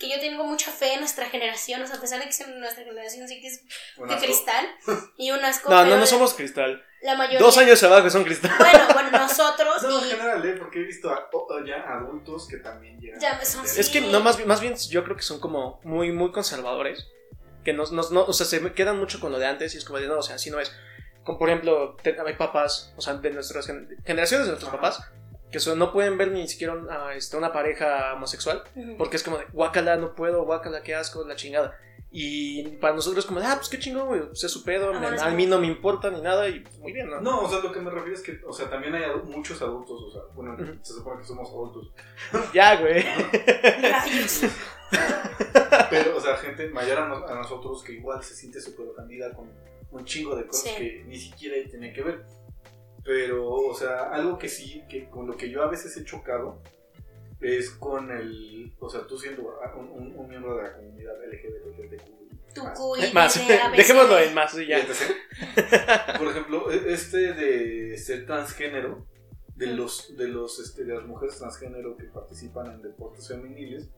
que 0.00 0.08
yo 0.08 0.18
tengo 0.18 0.42
mucha 0.44 0.70
fe 0.72 0.94
en 0.94 1.00
nuestra 1.00 1.26
generación, 1.28 1.82
o 1.82 1.86
sea, 1.86 1.96
a 1.96 2.00
pesar 2.00 2.18
de 2.18 2.24
que 2.28 2.46
nuestra 2.58 2.82
generación 2.84 3.28
sí 3.28 3.40
que 3.40 3.48
es 3.48 3.62
de 3.64 4.16
cristal 4.16 4.66
y 5.18 5.30
un 5.30 5.44
asco. 5.44 5.70
No, 5.70 5.84
no, 5.84 5.96
no 5.98 6.06
somos 6.06 6.34
cristal. 6.34 6.82
La 7.02 7.14
mayoría. 7.16 7.38
Dos 7.38 7.56
años 7.58 7.82
abajo 7.82 8.10
son 8.10 8.24
cristal. 8.24 8.50
Bueno, 8.58 8.86
bueno, 8.94 9.10
nosotros 9.18 9.82
No, 9.82 10.00
en 10.02 10.06
y 10.06 10.10
general, 10.10 10.44
¿eh? 10.46 10.54
Porque 10.58 10.80
he 10.80 10.84
visto 10.84 11.10
a- 11.10 11.28
ya 11.66 11.76
adultos 11.96 12.48
que 12.48 12.56
también 12.56 12.98
llegan. 12.98 13.20
Ya, 13.20 13.42
son- 13.44 13.66
ser- 13.66 13.80
Es 13.80 13.88
que 13.90 14.00
Sí. 14.00 14.08
no, 14.10 14.20
más, 14.20 14.36
bien- 14.38 14.48
más 14.48 14.60
bien 14.60 14.74
yo 14.88 15.04
creo 15.04 15.16
que 15.16 15.22
son 15.22 15.38
como 15.38 15.80
muy, 15.84 16.10
muy 16.12 16.32
conservadores. 16.32 17.06
Que 17.64 17.74
nos, 17.74 17.92
nos- 17.92 18.10
no, 18.10 18.24
o 18.24 18.32
sea, 18.32 18.46
se 18.46 18.72
quedan 18.72 18.98
mucho 18.98 19.20
con 19.20 19.32
lo 19.32 19.38
de 19.38 19.46
antes 19.46 19.74
y 19.74 19.78
es 19.78 19.84
como 19.84 19.98
de, 19.98 20.08
no, 20.08 20.18
o 20.18 20.22
sea, 20.22 20.36
así 20.36 20.50
no 20.50 20.58
es. 20.60 20.72
Como 21.24 21.38
por 21.38 21.50
ejemplo, 21.50 21.96
te- 22.02 22.16
hay 22.18 22.34
papás, 22.36 22.92
o 22.96 23.02
sea, 23.02 23.14
de 23.14 23.30
nuestras 23.30 23.66
gen- 23.66 23.86
generaciones 24.06 24.46
de 24.46 24.52
nuestros 24.52 24.72
Ajá. 24.72 24.80
papás, 24.80 25.10
que 25.50 25.60
son- 25.60 25.78
no 25.78 25.92
pueden 25.92 26.16
ver 26.18 26.30
ni 26.32 26.46
siquiera 26.48 26.74
una, 26.74 27.14
este, 27.14 27.36
una 27.36 27.52
pareja 27.52 28.14
homosexual, 28.14 28.62
porque 28.98 29.16
es 29.16 29.22
como 29.22 29.38
de, 29.38 29.44
guácala, 29.52 29.96
no 29.96 30.14
puedo, 30.14 30.44
guácala, 30.44 30.82
qué 30.82 30.94
asco, 30.94 31.24
la 31.26 31.36
chingada. 31.36 31.76
Y 32.12 32.64
para 32.78 32.94
nosotros 32.94 33.24
es 33.24 33.28
como 33.28 33.38
de, 33.38 33.46
ah, 33.46 33.54
pues 33.56 33.68
qué 33.68 33.78
chingón, 33.78 34.08
güey, 34.08 34.20
pues 34.26 34.42
es 34.42 34.50
su 34.50 34.64
pedo, 34.64 34.92
Ah, 34.92 34.98
me- 34.98 35.20
a 35.20 35.28
mí 35.30 35.46
no 35.46 35.60
me 35.60 35.68
importa 35.68 36.10
ni 36.10 36.20
nada 36.20 36.48
y 36.48 36.58
pues, 36.58 36.76
muy 36.78 36.92
bien, 36.92 37.08
¿no? 37.08 37.20
No, 37.20 37.40
o 37.42 37.48
sea, 37.48 37.60
lo 37.60 37.70
que 37.70 37.78
me 37.80 37.88
refiero 37.90 38.16
es 38.16 38.22
que, 38.22 38.40
o 38.44 38.52
sea, 38.52 38.68
también 38.68 38.94
hay 38.96 39.02
adu- 39.04 39.22
muchos 39.24 39.62
adultos, 39.62 40.02
o 40.02 40.10
sea, 40.10 40.22
bueno, 40.34 40.56
se 40.82 40.92
supone 40.92 41.20
que 41.20 41.26
somos 41.28 41.48
adultos, 41.50 41.92
Ya, 42.54 42.80
güey. 42.80 43.04
Pero, 45.90 46.16
o 46.16 46.20
sea, 46.20 46.36
gente 46.36 46.68
mayor 46.70 46.98
a, 46.98 47.08
nos- 47.08 47.30
a 47.30 47.34
nosotros 47.34 47.82
que 47.84 47.92
igual 47.92 48.22
se 48.24 48.34
siente 48.34 48.60
súper 48.60 48.88
ofendida 48.88 49.32
con 49.32 49.48
un 49.92 50.04
chingo 50.04 50.34
de 50.36 50.46
cosas 50.46 50.70
Sí. 50.70 50.76
que 50.76 51.04
ni 51.06 51.16
siquiera 51.18 51.56
tienen 51.68 51.92
que 51.92 52.02
ver. 52.02 52.24
Pero, 53.04 53.48
o 53.50 53.74
sea, 53.74 54.10
algo 54.12 54.38
que 54.38 54.48
sí, 54.48 54.82
que 54.88 55.08
con 55.08 55.26
lo 55.26 55.36
que 55.36 55.50
yo 55.50 55.62
a 55.62 55.68
veces 55.70 55.96
he 55.96 56.04
chocado 56.04 56.60
es 57.40 57.70
con 57.70 58.10
el, 58.10 58.72
o 58.78 58.90
sea, 58.90 59.06
tú 59.06 59.18
siendo 59.18 59.42
un, 59.76 59.88
un- 59.88 60.16
un 60.16 60.28
miembro 60.28 60.56
de 60.56 60.62
la 60.64 60.74
comunidad 60.76 61.14
LGBTQ. 61.24 62.20
Tu 62.54 62.64
más, 62.64 63.14
Más, 63.14 63.40
dejémoslo 63.76 64.18
en 64.18 64.34
más 64.34 64.58
y 64.58 64.66
ya. 64.66 64.80
Por 66.18 66.28
ejemplo, 66.28 66.70
e- 66.70 66.92
este 66.92 67.32
de 67.32 67.96
ser 67.96 68.26
transgénero, 68.26 69.06
de 69.54 69.68
los, 69.68 70.16
de 70.16 70.28
los, 70.28 70.58
este, 70.58 70.84
de 70.84 70.94
las 70.94 71.04
mujeres 71.06 71.38
transgénero 71.38 71.96
que 71.96 72.04
participan 72.04 72.66
en 72.72 72.82
deportes 72.82 73.28
femeniles, 73.28 73.88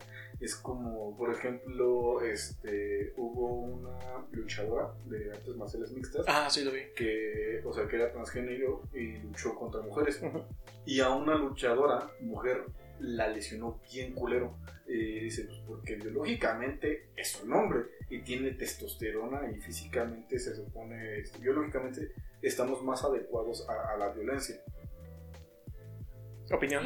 es 0.42 0.56
como, 0.56 1.16
por 1.16 1.32
ejemplo, 1.32 2.20
este, 2.20 3.12
hubo 3.16 3.62
una 3.62 4.26
luchadora 4.32 4.92
de 5.06 5.30
artes 5.30 5.54
marciales 5.56 5.92
mixtas 5.92 6.24
Ah, 6.28 6.48
sí 6.50 6.64
lo 6.64 6.72
vi. 6.72 6.80
que, 6.96 7.62
o 7.64 7.72
sea, 7.72 7.86
que 7.86 7.96
era 7.96 8.10
transgénero 8.10 8.82
y 8.92 9.18
luchó 9.18 9.54
contra 9.54 9.80
mujeres. 9.82 10.20
Y 10.84 10.98
a 11.00 11.10
una 11.10 11.36
luchadora, 11.36 12.10
mujer, 12.20 12.64
la 12.98 13.28
lesionó 13.28 13.80
bien 13.92 14.12
culero. 14.14 14.56
Eh, 14.88 15.20
dice, 15.22 15.44
pues 15.44 15.58
porque 15.66 15.94
biológicamente 15.94 17.10
es 17.16 17.40
un 17.42 17.52
hombre 17.52 17.84
y 18.10 18.22
tiene 18.22 18.50
testosterona 18.50 19.48
y 19.50 19.60
físicamente 19.60 20.38
se 20.38 20.54
supone, 20.56 21.20
este, 21.20 21.38
biológicamente 21.38 22.12
estamos 22.42 22.82
más 22.82 23.04
adecuados 23.04 23.66
a, 23.68 23.94
a 23.94 23.96
la 23.96 24.08
violencia. 24.08 24.60
Opinión. 26.50 26.84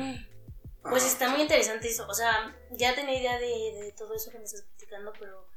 Pues 0.91 1.03
Ajá. 1.03 1.13
está 1.13 1.29
muy 1.31 1.43
interesante 1.43 1.89
eso. 1.89 2.07
O 2.09 2.15
sea, 2.15 2.55
ya 2.73 2.95
tenía 2.95 3.19
idea 3.19 3.39
de, 3.39 3.47
de 3.83 3.95
todo 3.97 4.15
eso 4.15 4.31
que 4.31 4.39
me 4.39 4.45
estás 4.45 4.63
platicando, 4.63 5.13
pero 5.19 5.49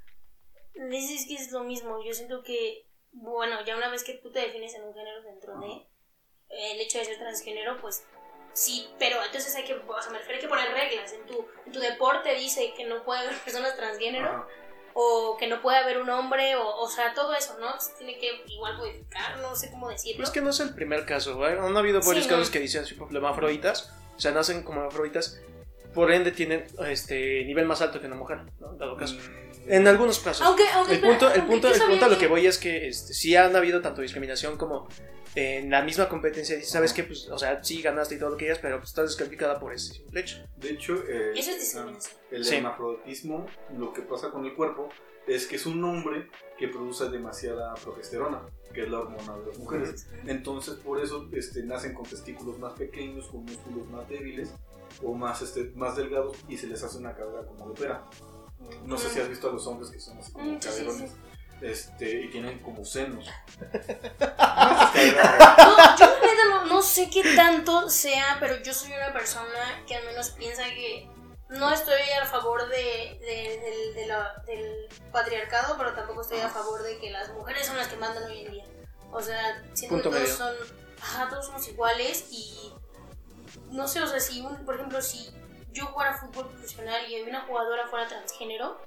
es, 0.74 1.10
es 1.12 1.28
que 1.28 1.36
es 1.36 1.52
lo 1.52 1.63
mismo. 1.63 2.04
Yo 2.04 2.13
siento 2.13 2.44
que, 2.44 2.88
bueno, 3.12 3.63
ya 3.65 3.76
una 3.78 3.89
vez 3.89 4.04
que 4.04 4.13
tú 4.15 4.32
te 4.32 4.39
defines 4.39 4.74
en 4.76 4.84
un 4.84 4.94
género 4.94 5.22
dentro 5.24 5.60
de 5.60 5.68
Ajá. 5.68 5.84
el 6.50 6.80
hecho 6.80 7.00
de 7.00 7.06
ser 7.06 7.18
transgénero, 7.18 7.80
pues 7.82 8.04
sí, 8.54 8.88
pero 8.98 9.24
entonces 9.24 9.56
hay 9.56 9.63
que, 9.65 9.74
o 9.76 10.02
sea, 10.02 10.12
me 10.12 10.18
refiero 10.20 10.38
a 10.39 10.42
que 10.42 10.48
poner 10.48 10.72
reglas. 10.72 11.13
En 11.13 11.26
tu, 11.26 11.46
en 11.65 11.72
tu 11.72 11.80
deporte 11.80 12.34
dice 12.36 12.74
que 12.76 12.86
no 12.86 13.04
puede 13.04 13.22
haber 13.22 13.38
personas 13.44 13.76
transgénero. 13.76 14.28
Ajá. 14.28 14.48
o 15.02 15.38
que 15.38 15.48
no 15.48 15.62
puede 15.62 15.78
haber 15.78 16.02
un 16.02 16.10
hombre, 16.10 16.56
o, 16.56 16.68
o 16.68 16.89
sea, 16.89 17.13
todo 17.13 17.34
eso, 17.36 17.58
¿no? 17.60 17.80
Se 17.80 17.94
tiene 17.94 18.18
que 18.18 18.44
igual 18.48 18.76
modificar, 18.78 19.38
no 19.38 19.56
sé 19.56 19.70
cómo 19.70 19.88
decirlo. 19.89 20.18
Pero 20.18 20.28
es 20.28 20.34
que 20.34 20.42
no 20.42 20.50
es 20.50 20.60
el 20.60 20.74
primer 20.74 21.06
caso, 21.06 21.38
güey. 21.38 21.54
Han 21.54 21.78
habido 21.78 22.02
Sí, 22.02 22.08
varios 22.08 22.26
no. 22.28 22.32
casos 22.32 22.50
que 22.50 22.60
dicen, 22.60 22.84
ejemplo, 22.84 23.15
hermafroditas. 23.15 23.94
O 24.19 24.21
sea, 24.21 24.34
nacen 24.34 24.63
como 24.63 24.82
hermafroditas. 24.82 25.39
Por 25.93 26.12
ende, 26.12 26.32
tienen 26.34 26.65
este 26.88 27.45
nivel 27.45 27.65
más 27.65 27.82
alto 27.82 28.01
que 28.01 28.08
una 28.08 28.17
mujer, 28.17 28.39
¿no? 28.60 28.73
En 28.73 28.77
dado 28.77 28.97
caso. 28.97 29.15
Mm, 29.15 29.71
En 29.71 29.88
algunos 29.88 30.19
casos. 30.19 30.45
Aunque, 30.45 30.63
aunque, 30.73 30.95
el 30.95 30.99
punto, 30.99 31.32
el 31.34 31.43
punto, 31.45 31.67
el 31.73 31.82
punto 31.82 32.05
a 32.05 32.10
lo 32.10 32.17
que- 32.17 32.27
voy 32.27 32.45
es 32.45 32.58
que 32.58 32.89
este, 32.89 33.13
sí 33.13 33.36
han 33.38 33.55
habido 33.55 33.82
tanto 33.82 34.01
discriminación 34.01 34.58
como 34.58 34.89
en 35.36 35.69
la 35.71 35.82
misma 35.82 36.10
competencia. 36.10 36.55
Dices, 36.58 36.69
sabes 36.71 36.91
que, 36.91 37.03
pues, 37.05 37.29
o 37.29 37.38
sea, 37.39 37.63
sí 37.63 37.82
ganaste 37.82 38.15
y 38.15 38.19
todo 38.19 38.32
lo 38.32 38.36
que 38.38 38.45
quieras, 38.45 38.60
pero 38.62 38.77
pues, 38.79 38.89
estás 38.89 39.05
descalificada 39.05 39.58
por 39.60 39.73
ese 39.73 39.93
simple 39.93 40.19
hecho. 40.19 40.38
De 40.58 40.71
hecho, 40.71 40.95
eh, 41.08 41.32
Eso 41.36 41.51
es 41.51 41.60
discriminación. 41.62 42.13
el 42.32 42.43
Sí. 42.45 42.55
hermafroditismo, 42.58 43.45
lo 43.77 43.93
que 43.93 44.01
pasa 44.01 44.32
con 44.32 44.45
el 44.45 44.53
cuerpo 44.55 44.89
es 45.27 45.47
que 45.47 45.55
es 45.55 45.65
un 45.65 45.82
hombre 45.84 46.27
que 46.58 46.67
produce 46.67 47.08
demasiada 47.10 47.73
progesterona, 47.75 48.41
que 48.73 48.84
es 48.84 48.89
la 48.89 48.99
hormona 48.99 49.38
de 49.38 49.47
las 49.47 49.58
mujeres. 49.58 50.08
Entonces, 50.25 50.75
por 50.75 50.99
eso 50.99 51.27
este, 51.32 51.63
nacen 51.63 51.93
con 51.93 52.05
testículos 52.05 52.60
más 52.60 52.73
pequeños, 52.73 53.27
con 53.27 53.43
músculos 53.45 53.88
más 53.89 54.08
débiles 54.08 54.53
o 55.03 55.13
más, 55.13 55.41
este, 55.41 55.71
más 55.75 55.95
delgados 55.95 56.38
y 56.47 56.58
se 56.58 56.67
les 56.67 56.84
hace 56.84 56.97
una 56.97 57.13
cadera 57.13 57.45
como 57.45 57.69
de 57.69 57.79
pera. 57.79 58.05
No 58.86 58.97
sé 58.97 59.10
si 59.10 59.19
has 59.19 59.29
visto 59.29 59.49
a 59.49 59.53
los 59.53 59.65
hombres 59.67 59.89
que 59.89 59.99
son 59.99 60.17
así 60.17 60.32
como 60.32 60.45
Mm, 60.45 60.53
sí, 60.53 60.60
sí, 60.62 60.67
caderones 60.69 61.12
sí. 61.12 61.17
Este, 61.62 62.21
y 62.21 62.29
tienen 62.29 62.60
como 62.60 62.86
senos. 62.86 63.27
No, 64.99 65.97
yo 65.97 66.05
no, 66.49 66.65
no 66.65 66.82
sé 66.82 67.10
qué 67.10 67.36
tanto 67.36 67.89
sea, 67.89 68.38
pero 68.39 68.62
yo 68.62 68.73
soy 68.73 68.91
una 68.91 69.12
persona 69.13 69.84
que 69.88 69.95
al 69.95 70.05
menos 70.05 70.32
piensa 70.32 70.63
que 70.63 71.08
no 71.50 71.74
estoy 71.74 72.02
a 72.22 72.26
favor 72.26 72.68
de, 72.70 72.76
de- 73.22 73.60
del, 73.60 73.96
de 73.96 74.08
la- 74.08 74.44
del 74.46 74.88
patriarcado, 75.12 75.76
pero 75.78 75.94
tampoco 75.94 76.22
estoy 76.22 76.40
a 76.40 76.50
favor 76.50 76.82
de 76.84 76.98
que 77.00 77.10
las 77.12 77.30
mujeres 77.34 77.66
son 77.66 77.78
las 77.78 77.88
que 77.88 77.98
mandan 77.98 78.24
hoy 78.24 78.46
en 78.46 78.52
día. 78.52 78.66
O 79.12 79.22
sea, 79.22 79.64
siento 79.74 79.96
Punto 79.96 80.12
que 80.12 80.18
todos 80.18 80.40
medio. 80.40 80.56
son, 80.68 80.78
ajá, 81.02 81.30
todos 81.30 81.46
somos 81.48 81.68
iguales 81.68 82.28
y 82.32 82.74
no 83.72 83.88
sé, 83.88 84.02
o 84.02 84.08
sea, 84.08 84.20
si 84.20 84.42
un, 84.42 84.64
por 84.66 84.76
ejemplo, 84.76 85.02
si 85.02 85.30
yo 85.72 85.86
jugara 85.88 86.18
fútbol 86.18 86.48
profesional 86.50 87.10
y 87.10 87.22
una 87.22 87.42
jugadora 87.42 87.88
fuera 87.88 88.08
transgénero, 88.08 88.80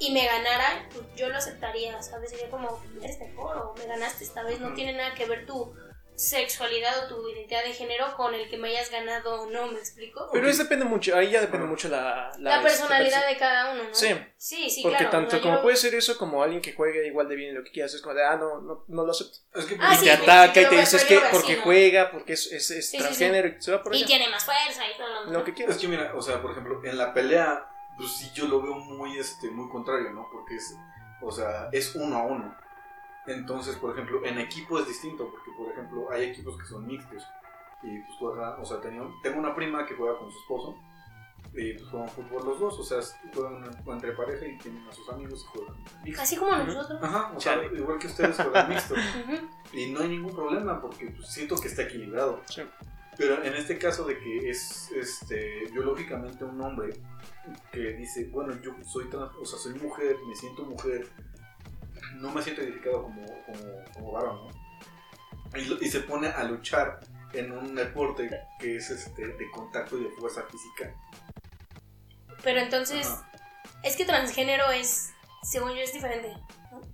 y 0.00 0.12
me 0.12 0.26
ganara, 0.26 0.88
pues 0.92 1.04
yo 1.16 1.28
lo 1.28 1.36
aceptaría, 1.38 2.00
¿sabes? 2.02 2.30
Sería 2.30 2.50
como, 2.50 2.80
eres 3.02 3.18
mejor 3.18 3.56
o 3.56 3.74
me 3.76 3.86
ganaste 3.86 4.22
esta 4.24 4.44
vez. 4.44 4.60
No 4.60 4.72
tiene 4.74 4.92
nada 4.92 5.14
que 5.14 5.26
ver 5.26 5.44
tu 5.44 5.74
sexualidad 6.18 7.04
o 7.04 7.08
tu 7.08 7.28
identidad 7.28 7.62
de 7.64 7.72
género 7.72 8.14
con 8.16 8.34
el 8.34 8.48
que 8.50 8.58
me 8.58 8.68
hayas 8.70 8.90
ganado 8.90 9.42
o 9.42 9.50
no, 9.50 9.68
¿me 9.68 9.78
explico? 9.78 10.28
Pero 10.32 10.48
es 10.48 10.58
depende 10.58 10.84
mucho, 10.84 11.16
ahí 11.16 11.30
ya 11.30 11.40
depende 11.40 11.66
Ah. 11.66 11.70
mucho 11.70 11.88
la... 11.88 12.32
la, 12.38 12.56
este, 12.56 12.68
personalidad 12.68 13.22
perso- 13.22 13.28
de 13.28 13.36
cada 13.36 13.72
uno, 13.72 13.84
¿no? 13.84 13.94
Sí. 13.94 14.08
Sí, 14.36 14.68
sí, 14.70 14.82
Porque 14.82 14.98
claro. 14.98 15.10
tanto 15.12 15.36
no, 15.36 15.42
como 15.42 15.54
yo- 15.56 15.62
puede 15.62 15.76
ser 15.76 15.94
eso 15.94 16.18
como 16.18 16.42
alguien 16.42 16.60
que 16.60 16.72
juegue 16.72 17.06
igual 17.06 17.28
de 17.28 17.36
bien 17.36 17.54
lo 17.54 17.62
que 17.62 17.70
quieras, 17.70 17.94
es 17.94 18.02
como 18.02 18.14
de, 18.14 18.24
ah, 18.24 18.36
no, 18.36 18.60
no, 18.60 18.84
no 18.88 19.04
lo 19.04 19.12
acepto. 19.12 19.38
Es 19.54 19.64
que 19.64 19.76
Ah, 19.80 19.94
y 19.94 19.96
sí, 19.96 20.04
te 20.04 20.10
ataca 20.12 20.60
y 20.60 20.66
te 20.66 20.76
dices 20.76 21.04
pero 21.08 21.20
que 21.22 21.26
porque 21.30 21.56
juega, 21.56 22.10
porque 22.10 22.32
es, 22.32 22.46
es, 22.52 22.70
es 22.70 22.90
Sí, 22.90 22.96
sí, 22.96 23.02
transgénero 23.02 23.48
y 23.48 23.62
se 23.62 23.70
va 23.72 23.82
por 23.82 23.94
Y 23.94 23.98
allá. 23.98 24.06
tiene 24.06 24.28
más 24.28 24.44
fuerza 24.44 24.82
y 24.92 24.96
todo 24.98 25.24
lo 25.24 25.30
Lo 25.30 25.44
que 25.44 25.50
Es 25.52 25.56
quieras. 25.56 25.76
que 25.78 25.88
mira, 25.88 26.12
o 26.14 26.20
sea, 26.22 26.42
por 26.42 26.50
ejemplo, 26.50 26.80
en 26.84 26.98
la 26.98 27.14
pelea, 27.14 27.68
pues 27.96 28.10
sí 28.12 28.30
yo 28.34 28.46
lo 28.48 28.60
veo 28.60 28.74
muy, 28.74 29.18
este, 29.18 29.48
muy 29.50 29.70
contrario, 29.70 30.10
¿no? 30.10 30.28
Porque 30.32 30.56
es, 30.56 30.74
o 31.22 31.30
sea, 31.32 31.68
es 31.72 31.94
uno 31.94 32.16
a 32.18 32.22
uno. 32.22 32.56
Entonces, 33.28 33.76
por 33.76 33.92
ejemplo, 33.92 34.24
en 34.24 34.38
equipo 34.38 34.78
es 34.80 34.88
distinto, 34.88 35.30
porque 35.30 35.50
por 35.56 35.70
ejemplo 35.72 36.10
hay 36.10 36.24
equipos 36.30 36.56
que 36.58 36.66
son 36.66 36.86
mixtos. 36.86 37.22
Y 37.82 37.98
pues 38.00 38.18
juega, 38.18 38.56
o 38.58 38.64
sea, 38.64 38.80
tenía- 38.80 39.02
tengo 39.22 39.38
una 39.38 39.54
prima 39.54 39.86
que 39.86 39.94
juega 39.94 40.18
con 40.18 40.30
su 40.32 40.38
esposo. 40.38 40.76
Y 41.54 41.72
pues 41.74 41.88
juegan 41.88 42.08
fútbol 42.08 42.44
los 42.44 42.60
dos, 42.60 42.78
o 42.78 42.82
sea, 42.82 42.98
juegan 43.32 43.64
entre 43.86 44.12
pareja 44.12 44.46
y 44.46 44.58
tienen 44.58 44.86
a 44.86 44.92
sus 44.92 45.08
amigos 45.08 45.44
y 45.44 45.56
juegan 45.58 45.76
mixto. 46.04 46.22
Así 46.22 46.36
como 46.36 46.56
nosotros. 46.56 47.02
Ajá, 47.02 47.32
o 47.34 47.40
sea, 47.40 47.64
igual 47.64 47.98
que 47.98 48.06
ustedes 48.08 48.36
juegan 48.36 48.68
mixto. 48.68 48.94
Y 49.72 49.90
no 49.92 50.00
hay 50.00 50.08
ningún 50.08 50.34
problema 50.34 50.80
porque 50.80 51.10
pues, 51.10 51.28
siento 51.28 51.54
que 51.56 51.68
está 51.68 51.82
equilibrado. 51.82 52.40
Sí. 52.48 52.62
Pero 53.18 53.42
en 53.44 53.54
este 53.54 53.76
caso 53.78 54.04
de 54.04 54.18
que 54.18 54.48
es 54.48 54.90
este, 54.92 55.66
biológicamente 55.72 56.44
un 56.44 56.60
hombre 56.60 56.94
que 57.72 57.92
dice, 57.94 58.24
bueno, 58.32 58.54
yo 58.62 58.72
soy 58.84 59.06
trans, 59.10 59.30
o 59.40 59.44
sea, 59.44 59.58
soy 59.58 59.74
mujer, 59.74 60.16
me 60.26 60.34
siento 60.34 60.62
mujer, 60.64 61.06
no 62.18 62.30
me 62.32 62.42
siento 62.42 62.62
identificado 62.62 63.02
como, 63.04 63.26
como, 63.44 63.84
como 63.94 64.12
varón, 64.12 64.48
¿no? 65.52 65.58
Y, 65.58 65.88
se 65.88 66.00
pone 66.00 66.28
a 66.28 66.44
luchar 66.44 67.00
en 67.32 67.52
un 67.52 67.74
deporte 67.74 68.28
que 68.60 68.76
es 68.76 68.90
este, 68.90 69.26
de 69.28 69.50
contacto 69.50 69.96
y 69.98 70.04
de 70.04 70.10
fuerza 70.10 70.42
física. 70.50 70.92
Pero 72.42 72.60
entonces, 72.60 73.06
Ajá. 73.06 73.30
es 73.82 73.96
que 73.96 74.04
transgénero 74.04 74.70
es, 74.70 75.12
según 75.42 75.70
yo, 75.70 75.80
es 75.80 75.92
diferente. 75.92 76.36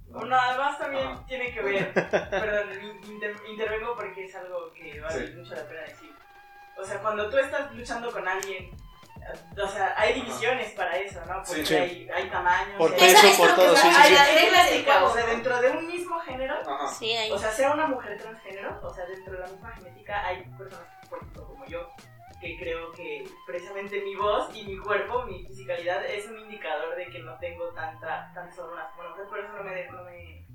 No, 0.08 0.37
además 0.37 0.78
también 0.78 1.06
Ajá. 1.08 1.26
tiene 1.26 1.52
que 1.52 1.60
ver, 1.62 1.92
perdón, 1.92 2.68
inter- 3.08 3.37
intervengo 3.50 3.96
porque 3.96 4.26
es 4.26 4.34
algo 4.37 4.72
que 4.72 5.00
vale 5.00 5.26
Sí. 5.26 5.34
mucho 5.37 5.54
la 5.56 5.66
pena 5.66 5.80
decir. 5.82 6.12
O 6.78 6.84
sea, 6.84 7.00
cuando 7.00 7.28
tú 7.28 7.37
estás 7.38 7.74
luchando 7.74 8.10
con 8.12 8.26
alguien, 8.26 8.70
o 9.62 9.68
sea, 9.68 9.94
hay 9.96 10.14
divisiones 10.14 10.72
para 10.72 10.96
eso, 10.98 11.20
¿no? 11.26 11.42
Porque 11.46 11.64
Sí. 11.64 11.66
Sí. 11.66 11.74
Hay, 11.76 12.08
hay 12.14 12.30
tamaños, 12.30 12.76
Por 12.78 12.92
hay- 12.92 12.98
peso, 12.98 13.37
por 13.38 13.54
todo, 13.54 13.76
sí, 13.76 13.88
sí, 13.90 14.14
hay 14.16 14.34
reglas 14.44 14.70
de 14.70 14.92
o 15.02 15.12
sea, 15.12 15.26
dentro 15.26 15.60
de 15.60 15.70
un 15.70 15.87
mismo 15.87 16.18
género, 16.20 16.54
Ajá. 16.66 16.88
Sí, 16.88 17.12
ahí. 17.12 17.30
o 17.30 17.38
sea, 17.38 17.50
sea 17.50 17.72
una 17.72 17.87
mujer 17.87 18.18
transgénero, 18.18 18.80
o 18.82 18.92
sea, 18.94 19.06
dentro 19.06 19.32
de 19.34 19.38
la 19.40 19.46
misma 19.48 19.72
genética 19.72 20.26
hay 20.26 20.42
personas, 20.58 20.87
por 21.08 21.18
ejemplo, 21.18 21.46
como 21.46 21.64
yo, 21.66 21.88
que 22.40 22.58
creo 22.58 22.92
que 22.92 23.26
precisamente 23.46 24.02
mi 24.02 24.14
voz 24.16 24.54
y 24.54 24.64
mi 24.64 24.76
cuerpo, 24.78 25.22
mi 25.24 25.46
fisicalidad, 25.46 26.04
es 26.04 26.26
un 26.26 26.38
indicador 26.38 26.94
de 26.96 27.06
que 27.06 27.20
no 27.20 27.38
tengo 27.38 27.68
tanta, 27.70 28.30
tantas 28.34 28.58
hormonas 28.58 28.90
como 28.90 29.04
la 29.04 29.10
mujer, 29.10 29.26
por 29.28 29.38
eso 29.38 29.52
no 29.52 29.64
me, 29.64 29.87
no 29.87 30.04
me, 30.04 30.46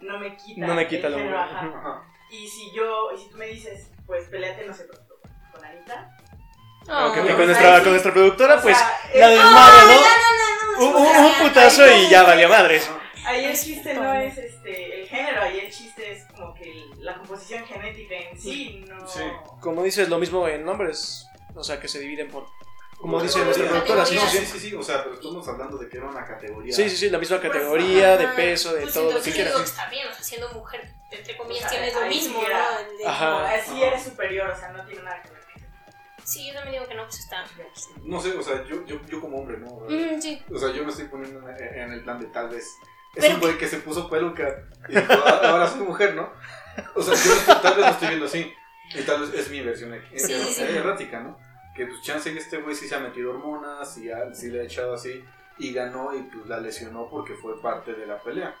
no 0.00 0.18
me 0.18 0.36
quita, 0.36 0.66
No 0.66 0.74
me 0.74 0.86
quita. 0.86 1.08
Ajá. 1.08 2.02
Y 2.30 2.46
si 2.46 2.70
yo, 2.72 3.10
y 3.12 3.18
si 3.18 3.30
tú 3.30 3.36
me 3.36 3.46
dices, 3.46 3.90
pues 4.06 4.28
peleate, 4.28 4.64
no 4.66 4.74
sé, 4.74 4.86
con 5.52 5.64
Anita. 5.64 6.16
Oh. 6.90 7.08
Ok, 7.08 7.16
Ay, 7.18 7.24
y 7.24 7.28
sí. 7.28 7.34
con 7.34 7.46
nuestra, 7.46 7.82
con 7.82 7.90
nuestra 7.90 8.12
productora, 8.12 8.54
O 8.56 8.62
pues 8.62 8.76
sea, 8.76 9.00
la 9.14 9.30
es- 9.32 9.38
desmadre, 9.38 9.82
no, 9.82 9.88
¿no? 9.88 10.00
no, 10.00 10.90
no, 10.92 10.98
Un, 10.98 11.12
no, 11.12 11.26
un- 11.28 11.34
putazo 11.34 11.86
y 11.86 12.08
ya 12.08 12.22
valió 12.22 12.48
madre. 12.48 12.80
Ahí 13.26 13.44
el 13.44 13.58
chiste 13.58 13.92
no 13.94 14.14
es 14.14 14.38
este, 14.38 15.02
el 15.02 15.08
género, 15.08 15.42
ahí 15.42 15.58
el 15.60 15.70
chiste 15.70 16.12
es 16.12 16.24
como 16.34 16.54
que 16.54 16.70
el- 16.70 17.04
la 17.04 17.14
composición 17.18 17.64
genética 17.66 18.14
en 18.14 18.40
sí, 18.40 18.84
no... 18.88 19.06
Sí. 19.06 19.20
Como 19.60 19.82
dices, 19.82 20.08
lo 20.08 20.18
mismo 20.18 20.48
en 20.48 20.64
nombres, 20.64 21.26
o 21.54 21.62
sea, 21.62 21.78
que 21.78 21.88
se 21.88 21.98
dividen 21.98 22.28
por... 22.30 22.46
Como 22.98 23.20
dice 23.22 23.38
nuestra 23.44 23.68
productora, 23.68 24.04
sí, 24.06 24.18
sí, 24.18 24.26
sí, 24.28 24.38
sí. 24.38 24.46
sí, 24.46 24.58
sí, 24.70 24.74
o 24.74 24.82
sea, 24.82 25.04
pero 25.04 25.14
estamos 25.14 25.46
hablando 25.46 25.76
de 25.78 25.88
que 25.88 25.98
era 25.98 26.06
una 26.06 26.26
categoría. 26.26 26.72
Sí, 26.74 26.88
sí, 26.90 26.96
sí, 26.96 27.10
la 27.10 27.18
misma 27.18 27.38
categoría, 27.40 28.16
de 28.16 28.26
peso, 28.28 28.72
de 28.74 28.80
Pues 28.82 28.94
todo 28.94 29.12
lo 29.12 29.22
que 29.22 29.30
quieras. 29.30 29.60
está 29.60 29.88
bien, 29.88 30.08
o 30.08 30.12
sea, 30.14 30.24
siendo 30.24 30.48
mujer, 30.52 30.90
entre 31.12 31.36
comillas, 31.36 31.66
O 31.66 31.68
sea, 31.68 31.78
tienes 31.78 31.94
lo 31.94 32.06
mismo, 32.08 32.40
sí 32.40 32.46
era- 32.46 32.66
¿no? 33.04 33.08
Ajá. 33.08 33.50
Así 33.54 33.80
eres 33.82 34.02
superior, 34.02 34.50
o 34.50 34.58
sea, 34.58 34.70
no 34.70 34.84
tiene 34.84 35.02
nada 35.02 35.22
que 35.22 35.30
ver. 35.30 35.37
Sí, 36.28 36.46
yo 36.48 36.52
también 36.54 36.74
digo 36.74 36.86
que 36.88 36.94
no, 36.94 37.04
pues 37.04 37.20
está. 37.20 37.42
No 38.02 38.20
sé, 38.20 38.32
o 38.36 38.42
sea, 38.42 38.62
yo, 38.66 38.84
yo, 38.84 39.00
yo 39.06 39.18
como 39.20 39.38
hombre, 39.38 39.56
¿no? 39.58 39.68
Mm, 39.88 40.20
sí. 40.20 40.42
O 40.52 40.58
sea, 40.58 40.70
yo 40.72 40.84
me 40.84 40.90
estoy 40.90 41.06
poniendo 41.06 41.40
en, 41.48 41.90
el 41.92 42.02
plan 42.04 42.20
de 42.20 42.26
tal 42.26 42.50
vez. 42.50 42.64
Es 43.14 43.24
Pero 43.24 43.34
un 43.36 43.40
güey 43.40 43.56
que 43.56 43.66
se 43.66 43.78
puso 43.78 44.10
peluca 44.10 44.68
y 44.88 44.94
dijo, 44.94 45.12
"Ah, 45.24 45.40
ahora 45.44 45.66
soy 45.66 45.80
mujer, 45.86 46.14
¿no? 46.14 46.30
O 46.94 47.02
sea, 47.02 47.14
yo 47.14 47.32
estoy- 47.32 47.62
tal 47.62 47.76
vez 47.76 47.84
lo 47.86 47.90
estoy 47.92 48.08
viendo 48.08 48.26
así. 48.26 48.52
Y 48.94 49.02
tal 49.04 49.20
vez 49.22 49.32
es 49.34 49.50
mi 49.50 49.60
versión 49.60 49.92
er- 49.94 50.04
Sí, 50.18 50.32
er- 50.34 50.44
sí. 50.44 50.62
errática, 50.62 51.20
¿no? 51.20 51.38
Que 51.74 51.86
pues 51.86 52.02
chance 52.02 52.30
que 52.32 52.38
este 52.38 52.58
güey 52.60 52.74
sí 52.74 52.86
se 52.86 52.94
ha 52.94 53.00
metido 53.00 53.30
hormonas 53.30 53.96
y 53.96 54.10
ha- 54.10 54.34
sí 54.34 54.50
le 54.50 54.60
ha 54.60 54.64
echado 54.64 54.92
así 54.94 55.24
y 55.58 55.72
ganó 55.72 56.14
y 56.14 56.22
pues 56.24 56.46
la 56.46 56.60
lesionó 56.60 57.08
porque 57.10 57.34
fue 57.36 57.60
parte 57.62 57.94
de 57.94 58.06
la 58.06 58.20
pelea. 58.22 58.54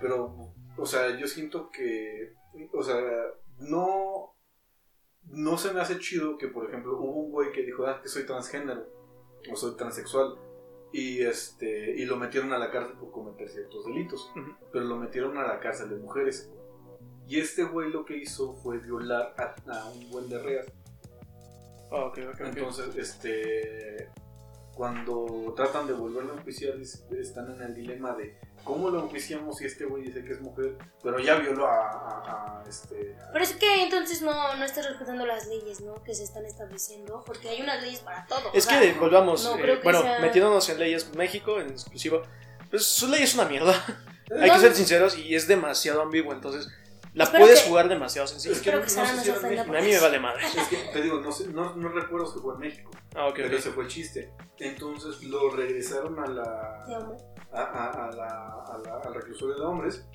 Pero, 0.00 0.52
o 0.76 0.86
sea, 0.86 1.16
yo 1.16 1.26
siento 1.28 1.70
que, 1.70 2.32
o 2.72 2.82
sea, 2.82 2.96
no, 3.60 4.34
no 5.30 5.58
se 5.58 5.72
me 5.72 5.80
hace 5.80 5.98
chido 5.98 6.38
que, 6.38 6.48
por 6.48 6.66
ejemplo, 6.68 6.98
hubo 6.98 7.20
un 7.24 7.30
güey 7.30 7.52
que 7.52 7.62
dijo, 7.62 7.86
ah, 7.86 8.00
que 8.02 8.08
soy 8.08 8.24
transgénero 8.24 8.86
o 9.50 9.56
soy 9.56 9.76
transexual. 9.76 10.36
Y, 10.92 11.22
este, 11.22 11.90
y 11.96 12.06
lo 12.06 12.16
metieron 12.16 12.52
a 12.54 12.58
la 12.58 12.70
cárcel 12.70 12.96
por 12.98 13.10
cometer 13.10 13.48
ciertos 13.50 13.84
delitos. 13.84 14.32
Pero 14.72 14.84
lo 14.86 14.96
metieron 14.96 15.36
a 15.36 15.46
la 15.46 15.60
cárcel 15.60 15.90
de 15.90 15.96
mujeres. 15.96 16.50
Y 17.26 17.38
este 17.38 17.64
güey 17.64 17.90
lo 17.90 18.06
que 18.06 18.16
hizo 18.16 18.54
fue 18.54 18.78
violar 18.78 19.34
a, 19.36 19.54
a 19.80 19.90
un 19.90 20.10
buen 20.10 20.28
de 20.30 20.38
reas. 20.42 20.66
Ah, 21.90 22.06
ok, 22.06 22.18
ok, 22.32 22.40
ok. 22.40 22.40
Entonces, 22.40 22.96
este, 22.96 24.08
cuando 24.74 25.52
tratan 25.56 25.86
de 25.86 25.92
volverlo 25.92 26.32
a 26.32 26.42
dice- 26.44 27.04
están 27.20 27.50
en 27.54 27.60
el 27.62 27.74
dilema 27.74 28.14
de 28.14 28.38
cómo 28.64 28.90
lo 28.90 29.04
enjuiciamos 29.04 29.56
si 29.58 29.64
este 29.66 29.84
güey 29.86 30.04
dice 30.04 30.24
que 30.24 30.32
es 30.32 30.40
mujer, 30.40 30.76
pero 31.02 31.18
ya 31.18 31.36
violó 31.36 31.66
a, 31.66 31.88
a- 31.90 32.60
a, 32.60 32.68
este. 32.68 33.16
a- 33.20 33.32
Pero 33.32 33.44
es 33.44 33.52
que 33.54 33.82
entonces 33.82 34.22
no, 34.22 34.56
no 34.56 34.64
estás 34.64 34.86
respetando 34.86 35.24
las 35.26 35.46
leyes, 35.48 35.80
¿no? 35.80 35.94
Que 36.02 36.14
se 36.14 36.24
están 36.24 36.44
estableciendo, 36.44 37.22
porque 37.24 37.48
hay 37.48 37.62
unas 37.62 37.82
leyes 37.82 38.00
para 38.00 38.26
todo. 38.26 38.50
Es 38.54 38.66
o 38.66 38.70
sea, 38.70 38.80
que 38.80 38.92
volvamos, 38.94 39.44
no 39.44 39.56
eh, 39.58 39.62
que 39.78 39.82
bueno, 39.82 40.02
sea- 40.02 40.18
metiéndonos 40.20 40.68
en 40.68 40.78
leyes 40.78 41.14
México 41.14 41.60
en 41.60 41.70
exclusivo, 41.70 42.22
pues 42.70 42.84
su 42.86 43.08
ley 43.08 43.22
es 43.22 43.34
una 43.34 43.44
mierda. 43.46 43.72
Hay 44.30 44.48
No, 44.48 44.54
que 44.54 44.60
ser 44.60 44.70
no. 44.70 44.76
sinceros 44.76 45.16
y 45.16 45.34
es 45.34 45.48
demasiado 45.48 46.02
ambiguo, 46.02 46.32
entonces 46.34 46.68
la 47.14 47.24
Espero 47.24 47.44
puedes 47.44 47.62
que- 47.62 47.68
jugar 47.70 47.88
demasiado 47.88 48.28
sencillo. 48.28 48.54
Es 48.54 48.60
que 48.60 48.68
Espero 48.70 48.84
no, 48.84 48.86
que 48.86 48.94
no 48.94 49.22
en 49.22 49.36
ofenda 49.38 49.64
México. 49.64 49.76
A 49.78 49.80
mí 49.80 49.88
me 49.92 50.00
vale 50.00 50.20
madre. 50.20 50.42
Es 50.46 50.68
que 50.68 50.76
te 50.92 51.00
digo, 51.02 51.18
no, 51.20 51.32
sé- 51.32 51.48
no, 51.48 51.74
no 51.74 51.88
recuerdo 51.88 52.30
si 52.30 52.38
fue 52.40 52.52
en 52.54 52.60
México, 52.60 52.90
Ah, 53.16 53.26
ok, 53.28 53.32
pero 53.36 53.48
ok. 53.48 53.54
ese 53.54 53.70
fue 53.70 53.84
el 53.84 53.88
chiste. 53.90 54.30
Entonces 54.58 55.22
lo 55.24 55.50
regresaron 55.50 56.18
a 56.18 56.26
la, 56.26 56.84
de 56.86 56.96
hombre. 56.96 57.18
A, 57.52 57.60
a- 57.62 58.04
a 58.08 58.12
la, 58.12 58.26
a 58.26 58.78
la- 58.84 59.00
al 59.04 59.14
reclusorio 59.14 59.54
de 59.56 59.62
hombres 59.64 60.06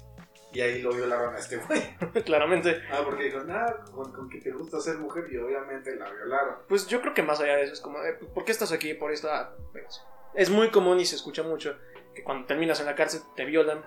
y 0.52 0.62
ahí 0.62 0.82
lo 0.82 0.92
violaron 0.94 1.34
a 1.36 1.40
este 1.40 1.58
güey. 1.58 1.82
Claramente. 2.26 2.82
Ah, 2.92 3.02
porque 3.04 3.24
dijeron, 3.24 3.50
ah, 3.52 3.76
con, 3.92 4.12
con 4.14 4.30
que 4.30 4.40
te 4.40 4.52
gusta 4.52 4.80
ser 4.80 4.98
mujer 4.98 5.26
y 5.32 5.38
obviamente 5.38 5.96
la 5.96 6.10
violaron. 6.12 6.56
Pues 6.68 6.86
yo 6.88 7.02
creo 7.02 7.14
que 7.14 7.24
más 7.24 7.40
allá 7.40 7.56
de 7.58 7.64
eso 7.64 7.74
es 7.74 7.82
como, 7.82 7.98
eh, 8.04 8.14
¿por 8.34 8.46
qué 8.46 8.52
estás 8.52 8.72
aquí 8.72 8.94
por 8.94 9.12
esta...? 9.12 9.56
pues, 9.72 10.02
es 10.36 10.50
muy 10.50 10.70
común 10.70 11.00
y 11.00 11.06
se 11.06 11.16
escucha 11.16 11.44
mucho 11.44 11.76
que 12.16 12.24
cuando 12.24 12.46
terminas 12.48 12.80
en 12.80 12.86
la 12.88 12.96
cárcel 12.96 13.22
te 13.36 13.46
violan. 13.46 13.84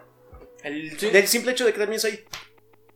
El, 0.63 0.99
Sí. 0.99 1.11
Del 1.11 1.27
simple 1.29 1.53
hecho 1.53 1.65
de 1.65 1.73
que 1.73 1.79
termines 1.79 2.05
ahí. 2.05 2.25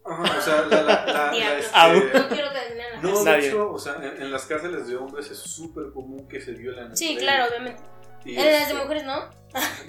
Ajá, 0.04 0.38
o 0.38 0.40
sea, 0.40 0.62
la, 0.66 0.82
la, 0.82 1.06
la, 1.06 1.32
la, 1.32 1.58
este, 1.58 1.76
Au. 1.76 1.94
No 1.94 2.28
quiero 2.28 2.52
terminar 2.52 2.90
la 2.94 3.00
No, 3.02 3.22
de 3.24 3.38
hecho, 3.46 3.70
o 3.72 3.78
sea, 3.78 3.96
en, 3.96 4.22
en 4.22 4.32
las 4.32 4.46
cárceles 4.46 4.88
de 4.88 4.96
hombres 4.96 5.30
es 5.30 5.38
súper 5.38 5.92
común 5.92 6.26
que 6.28 6.40
se 6.40 6.52
violan. 6.52 6.96
Sí, 6.96 7.16
claro, 7.16 7.44
ellos. 7.44 7.50
obviamente. 7.60 7.82
Y 8.24 8.36
En 8.38 8.44
las 8.44 8.52
de 8.54 8.62
este, 8.62 8.74
mujeres, 8.74 9.04
¿no? 9.04 9.30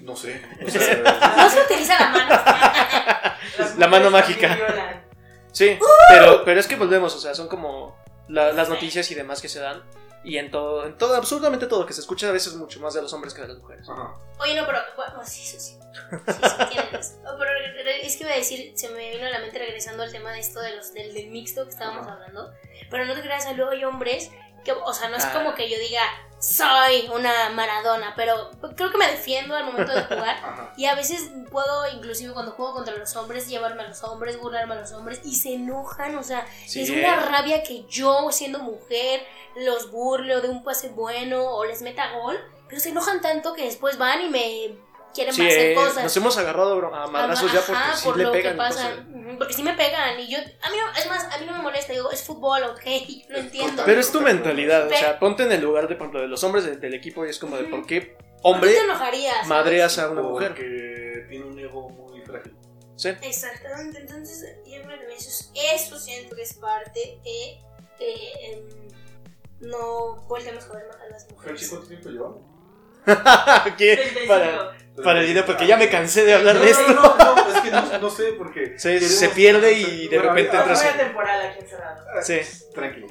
No 0.01 0.15
sé. 0.15 0.41
O 0.65 0.69
sea, 0.69 1.33
No 1.37 1.49
se 1.49 1.61
utiliza 1.61 1.99
la 1.99 2.09
mano. 2.09 2.43
La 3.77 3.87
mano 3.87 4.09
mágica. 4.11 4.57
Sí, 5.51 5.77
pero, 6.09 6.43
pero 6.45 6.59
es 6.59 6.67
que 6.67 6.75
volvemos, 6.77 7.13
o 7.15 7.19
sea, 7.19 7.35
son 7.35 7.47
como 7.47 7.95
la- 8.29 8.53
las 8.53 8.69
noticias 8.69 9.09
y 9.11 9.15
demás 9.15 9.41
que 9.41 9.49
se 9.49 9.59
dan. 9.59 9.83
Y 10.23 10.37
en 10.37 10.51
todo, 10.51 10.85
en 10.85 10.97
todo, 10.97 11.15
absolutamente 11.15 11.65
todo 11.65 11.85
que 11.85 11.93
se 11.93 12.01
escucha 12.01 12.29
a 12.29 12.31
veces 12.31 12.53
mucho 12.53 12.79
más 12.79 12.93
de 12.93 13.01
los 13.01 13.11
hombres 13.11 13.33
que 13.33 13.41
de 13.41 13.47
las 13.49 13.57
mujeres. 13.57 13.89
ajá. 13.89 14.13
Oye, 14.39 14.53
no, 14.55 14.65
pero. 14.67 14.77
Bueno, 14.95 15.19
sí, 15.25 15.41
eso 15.43 15.59
sí. 15.59 15.77
Sí, 16.27 16.33
sí, 16.43 16.65
tienes. 16.71 17.17
Oh, 17.25 17.35
pero 17.39 17.49
es 18.03 18.15
que 18.17 18.23
iba 18.23 18.31
a 18.31 18.35
decir, 18.37 18.71
se 18.75 18.89
me 18.89 19.09
vino 19.11 19.25
a 19.25 19.29
la 19.31 19.39
mente 19.39 19.57
regresando 19.57 20.03
al 20.03 20.11
tema 20.11 20.31
de 20.31 20.39
esto 20.39 20.59
de 20.61 20.75
los, 20.75 20.93
del, 20.93 21.13
del 21.15 21.27
mixto 21.31 21.63
que 21.63 21.71
estábamos 21.71 22.03
Ajá. 22.05 22.13
hablando. 22.13 22.51
Pero 22.91 23.05
no 23.05 23.15
te 23.15 23.21
creas, 23.21 23.45
luego 23.57 23.71
hay 23.71 23.83
hombres 23.83 24.29
que, 24.63 24.71
o 24.71 24.93
sea, 24.93 25.09
no 25.09 25.17
es 25.17 25.25
Ah. 25.25 25.33
como 25.33 25.53
que 25.55 25.69
yo 25.69 25.77
diga, 25.79 26.01
soy 26.39 27.09
una 27.13 27.49
maradona, 27.51 28.13
pero 28.15 28.49
creo 28.75 28.91
que 28.91 28.97
me 28.97 29.07
defiendo 29.07 29.55
al 29.55 29.65
momento 29.65 29.93
de 29.93 30.03
jugar. 30.03 30.71
Y 30.77 30.85
a 30.85 30.95
veces 30.95 31.29
puedo, 31.51 31.87
inclusive 31.93 32.33
cuando 32.33 32.51
juego 32.53 32.73
contra 32.73 32.95
los 32.95 33.15
hombres, 33.15 33.47
llevarme 33.47 33.83
a 33.83 33.87
los 33.89 34.03
hombres, 34.03 34.39
burlarme 34.39 34.73
a 34.73 34.79
los 34.81 34.91
hombres 34.93 35.21
y 35.23 35.35
se 35.35 35.53
enojan, 35.55 36.17
o 36.17 36.23
sea, 36.23 36.45
Sí, 36.65 36.81
es 36.81 36.89
eh. 36.89 36.99
una 36.99 37.17
rabia 37.17 37.61
que 37.63 37.85
yo, 37.87 38.31
siendo 38.31 38.59
mujer, 38.59 39.25
los 39.55 39.91
burle 39.91 40.35
o 40.35 40.41
de 40.41 40.49
un 40.49 40.63
pase 40.63 40.89
bueno 40.89 41.43
o 41.43 41.65
les 41.65 41.81
meta 41.81 42.11
gol, 42.13 42.39
pero 42.67 42.79
se 42.81 42.89
enojan 42.89 43.21
tanto 43.21 43.53
que 43.53 43.65
después 43.65 43.97
van 43.97 44.21
y 44.21 44.29
me 44.29 44.75
quieren 45.13 45.33
Sí, 45.33 45.45
hacer 45.47 45.71
eh, 45.71 45.75
cosas. 45.75 46.03
nos 46.03 46.17
hemos 46.17 46.37
agarrado 46.37 46.93
a 46.95 47.07
madrazos 47.07 47.51
ya 47.53 47.59
porque 47.61 47.73
Ajá, 47.81 47.95
sí 47.95 48.05
por 48.05 48.17
le 48.17 48.23
lo 48.25 48.31
pegan. 48.31 48.53
que 48.53 48.57
pasa. 48.57 48.89
cosas. 48.91 49.05
Ujú, 49.13 49.37
Porque 49.37 49.53
sí 49.53 49.63
me 49.63 49.73
pegan 49.73 50.19
y 50.19 50.27
yo, 50.29 50.37
a 50.37 50.69
mí 50.69 50.77
no, 50.77 50.99
es 50.99 51.07
más, 51.09 51.23
a 51.33 51.37
mí 51.39 51.45
no 51.45 51.53
me 51.53 51.61
molesta, 51.63 51.93
digo, 51.93 52.11
es 52.11 52.23
fútbol, 52.23 52.63
ok, 52.63 52.81
lo 53.29 53.37
entiendo. 53.37 53.83
Pero 53.85 53.99
es 53.99 54.11
tu 54.11 54.21
mentalidad, 54.21 54.87
o 54.87 54.89
sea, 54.89 55.17
ponte 55.19 55.43
en 55.43 55.51
el 55.51 55.61
lugar 55.61 55.87
de, 55.87 55.95
por 55.95 56.05
ejemplo, 56.07 56.21
de 56.21 56.27
los 56.27 56.43
hombres 56.43 56.65
de- 56.65 56.77
del 56.77 56.93
equipo 56.93 57.25
y 57.25 57.29
es 57.29 57.39
como 57.39 57.57
de 57.57 57.63
por 57.65 57.85
qué 57.85 58.01
¿Por 58.01 58.17
qué 58.17 58.17
hombre 58.43 58.77
enojarías? 58.77 59.47
madreas 59.47 59.97
a 59.99 60.09
una 60.09 60.21
mujer. 60.21 60.49
Porque 60.49 61.25
tiene 61.29 61.45
un 61.45 61.57
ego 61.59 61.89
muy 61.89 62.21
frágil. 62.21 62.55
Sí. 62.95 63.09
Exactamente, 63.21 63.99
entonces 63.99 64.43
eso, 64.67 65.29
es- 65.29 65.51
eso 65.53 65.97
siento 65.99 66.35
que 66.35 66.41
es 66.43 66.53
parte 66.55 67.19
de 67.23 67.59
que 67.97 68.31
em, 68.53 68.69
no 69.61 70.15
volteemos 70.27 70.63
a 70.69 70.73
ver 70.73 70.87
más 70.87 70.97
a 71.01 71.07
las 71.09 71.29
mujeres. 71.31 71.67
¿cuánto 71.69 71.87
tiempo 71.87 72.09
llevamos? 72.09 72.41
¿Qué? 73.77 73.95
35. 73.95 74.27
Para, 74.27 74.77
para 75.03 75.21
el 75.21 75.27
video, 75.27 75.45
porque 75.45 75.65
ya 75.67 75.77
me 75.77 75.89
cansé 75.89 76.23
de 76.25 76.33
hablar 76.33 76.55
no, 76.55 76.61
de 76.61 76.69
esto. 76.69 76.87
No, 76.93 77.15
no, 77.17 77.35
no, 77.35 77.53
es 77.55 77.61
que 77.61 77.71
no, 77.71 77.97
no 77.99 78.09
sé 78.09 78.33
porque. 78.37 78.73
Se- 78.79 78.99
se 78.99 79.29
pierde 79.29 79.73
y 79.73 80.07
de 80.07 80.17
Bueno, 80.17 80.33
repente 80.33 80.57
a 80.57 80.61
Es 80.61 80.67
ver, 80.67 80.71
entras 80.71 80.83
muy 80.83 80.91
en- 81.01 81.07
temporal 81.07 81.41
aquí 81.47 81.59
encerrado. 81.61 82.05
ah, 82.15 82.21
Sí. 82.21 82.39
Tranquilo. 82.73 83.07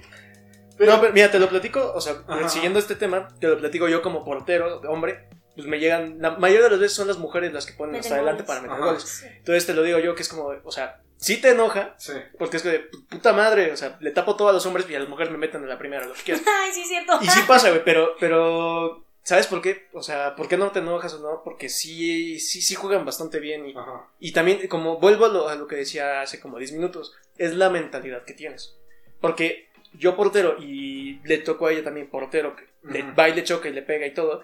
no, 0.78 1.00
pero 1.00 1.12
mira, 1.12 1.30
te 1.30 1.38
lo 1.38 1.48
platico, 1.48 1.92
o 1.94 2.00
sea, 2.00 2.14
Ajá. 2.26 2.48
siguiendo 2.48 2.78
este 2.78 2.94
tema, 2.96 3.28
te 3.40 3.48
lo 3.48 3.58
platico 3.58 3.88
yo 3.88 4.00
como 4.02 4.24
portero, 4.24 4.80
hombre, 4.88 5.28
pues 5.54 5.66
me 5.66 5.78
llegan, 5.78 6.16
la 6.20 6.32
mayoría 6.32 6.64
de 6.64 6.70
las 6.70 6.80
veces 6.80 6.96
son 6.96 7.08
las 7.08 7.18
mujeres 7.18 7.52
las 7.52 7.66
que 7.66 7.72
ponen 7.74 8.00
hasta 8.00 8.14
adelante 8.14 8.44
para 8.44 8.60
meter 8.62 8.76
Ajá. 8.76 8.86
goles. 8.86 9.02
Sí. 9.02 9.26
Entonces 9.26 9.66
te 9.66 9.74
lo 9.74 9.82
digo 9.82 9.98
yo 9.98 10.14
que 10.14 10.22
es 10.22 10.28
como, 10.28 10.50
o 10.64 10.72
sea, 10.72 11.02
sí 11.18 11.38
te 11.40 11.50
enoja, 11.50 11.94
Sí. 11.98 12.14
porque 12.38 12.56
es 12.56 12.62
que 12.62 12.68
de 12.70 12.78
puta 13.10 13.32
madre, 13.34 13.72
o 13.72 13.76
sea, 13.76 13.98
le 14.00 14.10
tapo 14.10 14.36
todo 14.36 14.48
a 14.48 14.52
los 14.54 14.64
hombres 14.64 14.86
y 14.88 14.94
a 14.94 15.00
las 15.00 15.08
mujeres 15.08 15.30
me 15.32 15.38
meten 15.38 15.62
en 15.62 15.68
la 15.68 15.76
primera, 15.76 16.06
lo 16.06 16.14
que 16.14 16.22
quieras. 16.22 16.42
Ay, 16.64 16.72
sí, 16.72 16.84
cierto. 16.84 17.18
Y 17.20 17.28
sí 17.28 17.40
pasa, 17.46 17.68
güey, 17.68 17.84
pero, 17.84 18.14
pero, 18.18 19.04
¿sabes 19.30 19.46
por 19.46 19.62
qué? 19.62 19.86
O 19.92 20.02
sea, 20.02 20.34
¿por 20.36 20.48
qué 20.48 20.56
no 20.56 20.70
te 20.72 20.80
enojas 20.80 21.14
o 21.14 21.20
no? 21.20 21.42
Porque 21.44 21.68
sí, 21.68 22.38
sí, 22.40 22.60
sí 22.60 22.74
juegan 22.74 23.04
bastante 23.04 23.38
bien 23.40 23.66
y, 23.68 23.72
Ajá. 23.76 24.08
y 24.18 24.32
también, 24.32 24.66
como 24.68 24.98
vuelvo 24.98 25.24
a 25.26 25.28
lo, 25.28 25.48
a 25.48 25.54
lo 25.54 25.66
que 25.66 25.76
decía 25.76 26.20
hace 26.20 26.40
como 26.40 26.58
10 26.58 26.72
minutos, 26.72 27.14
es 27.38 27.54
la 27.54 27.70
mentalidad 27.70 28.24
que 28.24 28.34
tienes. 28.34 28.76
Porque 29.20 29.68
yo 29.94 30.16
portero 30.16 30.56
y 30.58 31.20
le 31.24 31.38
tocó 31.38 31.66
a 31.66 31.72
ella 31.72 31.84
también 31.84 32.08
portero, 32.10 32.56
que 32.56 32.66
le 32.82 33.02
va 33.12 33.28
y 33.28 33.34
le 33.34 33.44
choca 33.44 33.68
y 33.68 33.72
le 33.72 33.82
pega 33.82 34.06
y 34.06 34.14
todo, 34.14 34.42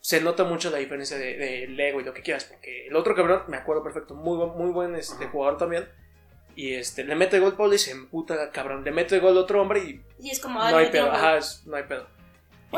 se 0.00 0.20
nota 0.20 0.44
mucho 0.44 0.70
la 0.70 0.78
diferencia 0.78 1.16
del 1.18 1.38
de, 1.38 1.46
del 1.66 1.80
ego 1.80 2.00
y 2.00 2.04
lo 2.04 2.14
que 2.14 2.22
quieras. 2.22 2.44
Porque 2.44 2.86
el 2.86 2.94
otro 2.96 3.14
cabrón, 3.14 3.42
me 3.48 3.56
acuerdo 3.56 3.82
perfecto, 3.82 4.14
muy, 4.14 4.36
buen- 4.36 4.56
muy 4.56 4.70
buen 4.70 4.94
este, 4.94 5.26
jugador 5.26 5.58
también. 5.58 5.88
Y 6.56 6.74
este, 6.74 7.02
le 7.02 7.16
mete 7.16 7.40
gol 7.40 7.56
Pablo 7.56 7.74
y 7.74 7.78
se 7.78 7.90
emputa, 7.90 8.50
cabrón. 8.52 8.84
Le 8.84 8.92
mete 8.92 9.18
gol 9.18 9.36
otro 9.36 9.60
hombre 9.60 9.80
y 9.80 10.00
Y 10.20 10.30
es 10.30 10.38
como, 10.38 10.60
no 10.60 10.64
ay, 10.64 10.84
hay 10.86 10.90
pedo. 10.92 11.10
Ajá, 11.10 11.38
es- 11.38 11.62
no 11.66 11.74
hay 11.76 11.82
pedo. 11.84 12.06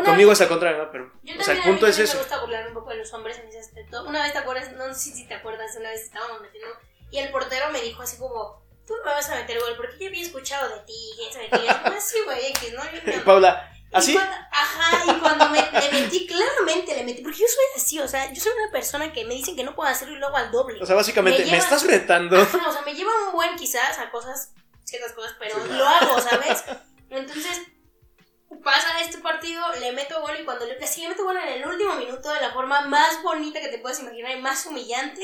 Una- 0.01 0.11
conmigo 0.11 0.33
es 0.33 0.41
al 0.41 0.49
contrario, 0.49 0.85
¿no? 0.85 0.91
Pero, 0.91 1.13
Yo 1.23 1.35
o 1.39 1.43
sea, 1.43 1.55
el 1.55 1.63
punto 1.63 1.87
es 1.87 1.99
ese. 1.99 2.15
me 2.15 2.21
gusta 2.21 2.41
burlar 2.41 2.69
un 2.69 2.75
poco 2.75 2.91
de 2.91 2.97
los 2.97 3.13
hombres 3.13 3.39
en 3.39 3.49
ese 3.49 3.61
aspecto. 3.61 4.05
Una 4.05 4.23
vez 4.23 4.33
te 4.33 4.39
acuerdas, 4.39 4.73
no 4.73 4.93
sé 4.95 5.13
si 5.13 5.27
te 5.27 5.35
acuerdas, 5.35 5.75
una 5.79 5.91
vez 5.91 6.03
estábamos 6.03 6.41
metiendo 6.41 6.69
y 7.11 7.19
el 7.19 7.31
portero 7.31 7.71
me 7.71 7.81
dijo 7.81 8.03
así 8.03 8.17
como, 8.19 8.63
tú 8.87 8.95
no 8.97 9.05
me 9.05 9.11
vas 9.13 9.29
a 9.31 9.35
meter 9.37 9.59
gol 9.61 9.75
porque 9.77 9.99
yo 9.99 10.09
había 10.09 10.23
escuchado 10.23 10.69
de 10.69 10.81
ti, 10.85 10.95
quién 11.17 11.33
sabe 11.33 11.49
qué. 11.51 11.57
Y 11.65 11.69
yo, 11.69 11.75
"Ah, 11.85 11.95
sí, 12.01 12.19
güey, 12.25 12.47
X, 12.47 12.73
¿no? 12.75 12.83
Yo 12.85 13.01
no". 13.19 13.25
Paula, 13.25 13.73
¿así? 13.93 14.13
cuando- 14.15 14.33
ajá, 14.53 15.13
y 15.13 15.19
cuando 15.21 15.49
me, 15.51 15.59
le 15.59 15.91
metí, 16.01 16.27
claramente 16.27 16.95
le 16.95 17.05
metí, 17.05 17.23
porque 17.23 17.39
yo 17.39 17.47
soy 17.49 17.65
así, 17.77 17.99
o 18.01 18.07
sea, 18.09 18.33
yo 18.33 18.41
soy 18.41 18.53
una 18.53 18.71
persona 18.73 19.13
que 19.13 19.25
me 19.25 19.35
dicen 19.35 19.57
que 19.57 19.65
no 19.65 19.75
puedo 19.75 19.89
hacerlo 19.89 20.15
y 20.15 20.19
luego 20.19 20.37
al 20.37 20.51
doble. 20.51 20.83
O 20.83 20.87
sea, 20.87 20.95
básicamente, 20.97 21.41
Me 21.41 21.45
¿me, 21.47 21.51
lleva- 21.53 21.65
estás 21.65 21.87
retando? 21.87 22.41
Ajá, 22.41 22.69
o 22.69 22.73
sea, 22.73 22.83
me 22.83 22.95
lleva 22.95 23.11
un 23.27 23.33
buen 23.33 23.57
quizás 23.57 23.99
a 23.99 24.11
cosas, 24.11 24.53
ciertas 24.85 25.13
cosas, 25.13 25.35
pero 25.39 25.55
Sí. 25.57 25.73
lo 25.73 25.85
hago, 25.87 26.21
¿sabes? 26.21 26.65
Entonces, 27.11 27.63
pasa 28.63 29.01
este 29.01 29.19
partido, 29.19 29.63
le 29.81 29.93
meto 29.93 30.21
gol 30.21 30.39
y 30.41 30.45
cuando 30.45 30.67
le, 30.67 30.87
sí, 30.87 31.03
le 31.03 31.09
meto 31.09 31.25
gol 31.25 31.37
en 31.37 31.49
el 31.49 31.67
último 31.67 31.95
minuto 31.97 32.33
de 32.33 32.41
la 32.41 32.53
forma 32.53 32.83
más 32.83 33.23
bonita 33.23 33.61
que 33.61 33.69
te 33.69 33.79
puedes 33.79 34.01
imaginar 34.01 34.37
y 34.37 34.41
más 34.41 34.67
humillante, 34.67 35.23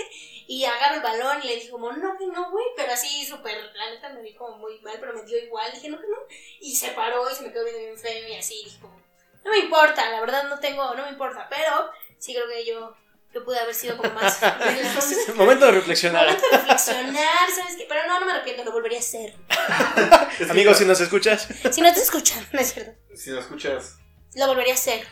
y 0.49 0.65
agarro 0.65 0.97
el 0.97 1.03
balón 1.03 1.41
y 1.43 1.47
le 1.47 1.55
dije 1.55 1.71
como, 1.71 1.93
no, 1.93 2.19
que 2.19 2.27
no, 2.27 2.51
güey, 2.51 2.67
pero 2.77 2.93
así 2.93 3.25
súper, 3.25 3.57
la 3.75 3.91
neta 3.91 4.09
me 4.11 4.23
vi 4.23 4.35
como 4.35 4.59
muy 4.59 4.81
mal, 4.81 4.97
pero 4.99 5.13
me 5.13 5.23
dio 5.23 5.39
igual, 5.39 5.71
dije, 5.73 5.89
no, 5.89 6.01
que 6.01 6.09
no, 6.09 6.19
y 6.61 6.75
se 6.75 6.91
paró 6.91 7.31
y 7.31 7.35
se 7.35 7.43
me 7.43 7.53
quedó 7.53 7.65
bien 7.65 7.97
feo 7.97 8.29
y 8.29 8.35
así, 8.35 8.63
dije 8.65 8.79
como, 8.81 9.01
no 9.45 9.51
me 9.51 9.59
importa, 9.59 10.11
la 10.11 10.21
verdad 10.21 10.49
no 10.49 10.59
tengo, 10.59 10.95
no 10.95 11.05
me 11.05 11.11
importa, 11.11 11.49
pero 11.49 11.91
sí 12.19 12.35
creo 12.35 12.49
que 12.49 12.65
yo, 12.65 12.95
yo 13.35 13.45
pude 13.45 13.59
haber 13.59 13.75
sido 13.75 13.97
como 13.97 14.13
más... 14.15 14.41
Momento 15.35 15.67
de 15.67 15.73
reflexionar. 15.73 16.27
Momento 16.27 16.47
de 16.51 16.57
reflexionar, 16.59 17.51
¿sabes 17.57 17.77
qué? 17.77 17.87
Pero 17.89 18.01
no, 18.07 18.21
no 18.21 18.27
me 18.27 18.33
arrepiento, 18.33 18.65
lo 18.65 18.73
volvería 18.73 18.99
a 18.99 19.01
hacer. 19.01 19.35
Que, 20.39 20.45
Amigos, 20.45 20.79
si 20.79 20.85
nos 20.85 21.01
escuchas, 21.01 21.47
Si 21.71 21.81
no 21.81 21.93
te 21.93 22.01
escuchan, 22.01 22.47
no 22.53 22.61
es 22.61 22.73
cierto. 22.73 22.93
Si 23.15 23.31
lo 23.31 23.41
escuchas. 23.41 23.97
Lo 24.35 24.47
volvería 24.47 24.73
a 24.73 24.77
hacer. 24.77 25.07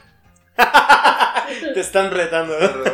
te 1.75 1.81
están 1.81 2.11
retando. 2.11 2.59
¿no? 2.59 2.85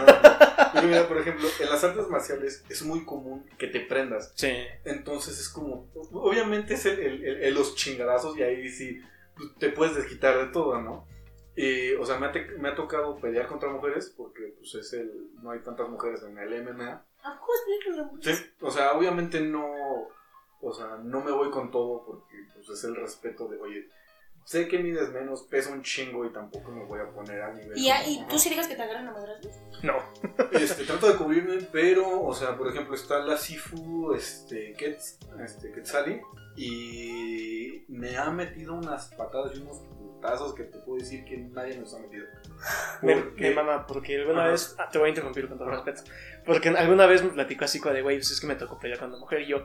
Pero 0.72 0.86
mira, 0.88 1.08
por 1.08 1.18
ejemplo, 1.18 1.48
en 1.58 1.70
las 1.70 1.82
artes 1.84 2.06
marciales 2.08 2.62
es 2.68 2.82
muy 2.82 3.04
común 3.04 3.48
que 3.58 3.66
te 3.68 3.80
prendas. 3.80 4.32
Sí. 4.34 4.52
Entonces 4.84 5.38
es 5.38 5.48
como. 5.48 5.88
Obviamente 6.12 6.74
es 6.74 6.86
el, 6.86 6.98
el- 6.98 7.24
el- 7.24 7.42
el- 7.44 7.54
los 7.54 7.74
chingadazos 7.76 8.36
y 8.36 8.42
ahí 8.42 8.68
sí 8.68 9.00
te 9.58 9.70
puedes 9.70 9.94
desquitar 9.96 10.36
de 10.38 10.46
todo, 10.52 10.80
¿no? 10.80 11.06
Y, 11.56 11.94
o 11.94 12.04
sea, 12.04 12.18
me 12.18 12.26
ha, 12.26 12.32
te- 12.32 12.58
me 12.58 12.68
ha 12.68 12.74
tocado 12.74 13.16
pelear 13.18 13.46
contra 13.46 13.70
mujeres 13.70 14.12
porque 14.16 14.54
pues 14.58 14.74
es 14.74 14.92
el 14.92 15.30
no 15.42 15.50
hay 15.52 15.60
tantas 15.60 15.88
mujeres 15.88 16.22
en 16.22 16.36
el 16.38 16.62
MMA. 16.62 17.02
¿A 17.24 17.38
poco 17.38 17.52
explícalo? 17.54 18.10
Sí, 18.20 18.50
o 18.60 18.70
sea, 18.70 18.92
obviamente 18.92 19.40
no, 19.40 19.66
o 20.60 20.72
sea, 20.74 20.98
no 21.02 21.22
me 21.22 21.32
voy 21.32 21.50
con 21.50 21.70
todo 21.70 22.04
porque 22.04 22.36
pues 22.54 22.68
es 22.68 22.84
el 22.84 22.94
respeto 22.96 23.48
de, 23.48 23.58
oye, 23.58 23.88
sé 24.44 24.68
que 24.68 24.78
mides 24.78 25.08
menos, 25.12 25.42
peso 25.44 25.72
un 25.72 25.82
chingo 25.82 26.24
y 26.26 26.32
tampoco 26.32 26.70
me 26.70 26.84
voy 26.84 27.00
a 27.00 27.10
poner 27.10 27.40
a 27.42 27.52
nivel. 27.54 27.76
¿Y, 27.76 27.88
a- 27.90 28.02
tú 28.28 28.38
sí 28.38 28.50
digas 28.50 28.68
que 28.68 28.76
te 28.76 28.82
agarran 28.82 29.08
a 29.08 29.12
madrazos? 29.12 29.52
No. 29.82 29.94
Este, 30.52 30.84
trato 30.84 31.08
de 31.08 31.16
cubrirme, 31.16 31.66
pero, 31.72 32.20
o 32.22 32.34
sea, 32.34 32.56
por 32.56 32.68
ejemplo, 32.68 32.94
está 32.94 33.18
la 33.20 33.36
Sifu, 33.38 34.12
este, 34.12 34.74
Kets, 34.74 35.18
este, 35.42 35.72
Quetzali, 35.72 36.20
y 36.56 37.84
me 37.88 38.16
ha 38.16 38.30
metido 38.30 38.74
unas 38.74 39.08
patadas 39.14 39.56
y 39.56 39.60
unos 39.62 39.80
putazos 40.16 40.54
que 40.54 40.64
te 40.64 40.78
puedo 40.78 40.98
decir 40.98 41.24
que 41.24 41.36
nadie 41.36 41.76
nos 41.78 41.94
ha 41.94 41.98
metido. 41.98 42.26
Me, 43.02 43.16
Porque- 43.16 43.40
me 43.42 43.50
mama, 43.54 43.86
porque 43.86 44.16
alguna 44.16 44.42
Ajá. 44.42 44.50
vez. 44.52 44.74
ah, 44.78 44.88
te 44.90 44.98
voy 44.98 45.06
a 45.06 45.08
interrumpir 45.10 45.48
con 45.48 45.58
todo 45.58 45.70
respeto. 45.70 46.02
Porque 46.44 46.68
alguna 46.70 47.06
vez 47.06 47.22
me 47.22 47.30
platicó 47.30 47.64
así 47.64 47.80
como 47.80 47.94
de, 47.94 48.02
güey, 48.02 48.16
pues 48.18 48.30
es 48.30 48.40
que 48.40 48.46
me 48.46 48.54
tocó 48.56 48.78
pelear 48.78 48.98
con 48.98 49.08
una 49.10 49.18
mujer 49.18 49.42
y 49.42 49.48
yo. 49.48 49.64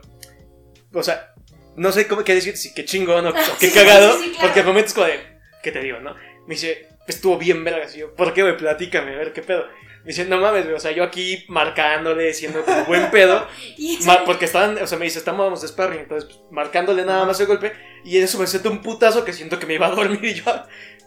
O 0.92 1.02
sea, 1.02 1.32
no 1.76 1.90
sé 1.92 2.06
cómo 2.06 2.22
qué 2.24 2.34
decir, 2.34 2.56
si 2.56 2.74
qué 2.74 2.84
chingón 2.84 3.26
o, 3.26 3.30
o 3.30 3.32
qué 3.60 3.68
Sí, 3.68 3.74
cagado. 3.74 4.12
sí, 4.18 4.24
sí, 4.24 4.30
claro. 4.32 4.46
Porque 4.46 4.60
al 4.60 4.66
momento 4.66 4.88
es 4.88 4.94
como 4.94 5.06
de, 5.06 5.20
¿qué 5.62 5.72
te 5.72 5.80
digo, 5.80 6.00
no? 6.00 6.14
Me 6.46 6.54
dice, 6.54 6.88
estuvo 7.06 7.38
bien 7.38 7.64
vergas. 7.64 7.94
Y 7.96 8.00
yo, 8.00 8.14
¿por 8.14 8.34
qué, 8.34 8.42
güey? 8.42 8.56
Platícame, 8.56 9.14
a 9.14 9.18
ver 9.18 9.32
qué 9.32 9.42
pedo. 9.42 9.64
Dice, 10.04 10.24
no 10.24 10.40
mames, 10.40 10.64
güey, 10.64 10.74
o 10.74 10.80
sea, 10.80 10.90
yo 10.90 11.04
aquí 11.04 11.44
marcándole, 11.48 12.34
siendo 12.34 12.64
como 12.64 12.84
buen 12.86 13.10
pedo. 13.10 13.46
Porque 14.26 14.46
estaban, 14.46 14.78
o 14.82 14.86
sea, 14.86 14.98
me 14.98 15.04
dice, 15.04 15.18
estábamos 15.18 15.62
de 15.62 15.68
sparring, 15.68 16.00
entonces 16.00 16.28
pues, 16.28 16.40
marcándole 16.50 17.04
nada 17.04 17.24
más 17.24 17.38
el 17.40 17.46
golpe. 17.46 17.72
Y 18.04 18.16
en 18.16 18.24
eso 18.24 18.38
me 18.38 18.46
siento 18.46 18.70
un 18.70 18.82
putazo 18.82 19.24
que 19.24 19.32
siento 19.32 19.58
que 19.58 19.66
me 19.66 19.74
iba 19.74 19.86
a 19.86 19.90
dormir. 19.90 20.24
Y 20.24 20.34
yo, 20.34 20.44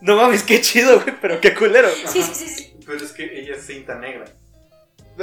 no 0.02 0.16
mames, 0.16 0.44
qué 0.44 0.62
chido, 0.62 1.02
güey, 1.02 1.16
pero 1.22 1.42
qué 1.42 1.54
culero. 1.54 1.90
Sí, 1.90 2.22
sí, 2.22 2.34
sí, 2.34 2.48
sí. 2.48 2.74
Pero 2.86 3.04
es 3.04 3.12
que 3.12 3.40
ella 3.40 3.56
es 3.56 3.66
cinta 3.66 3.96
negra. 3.96 4.26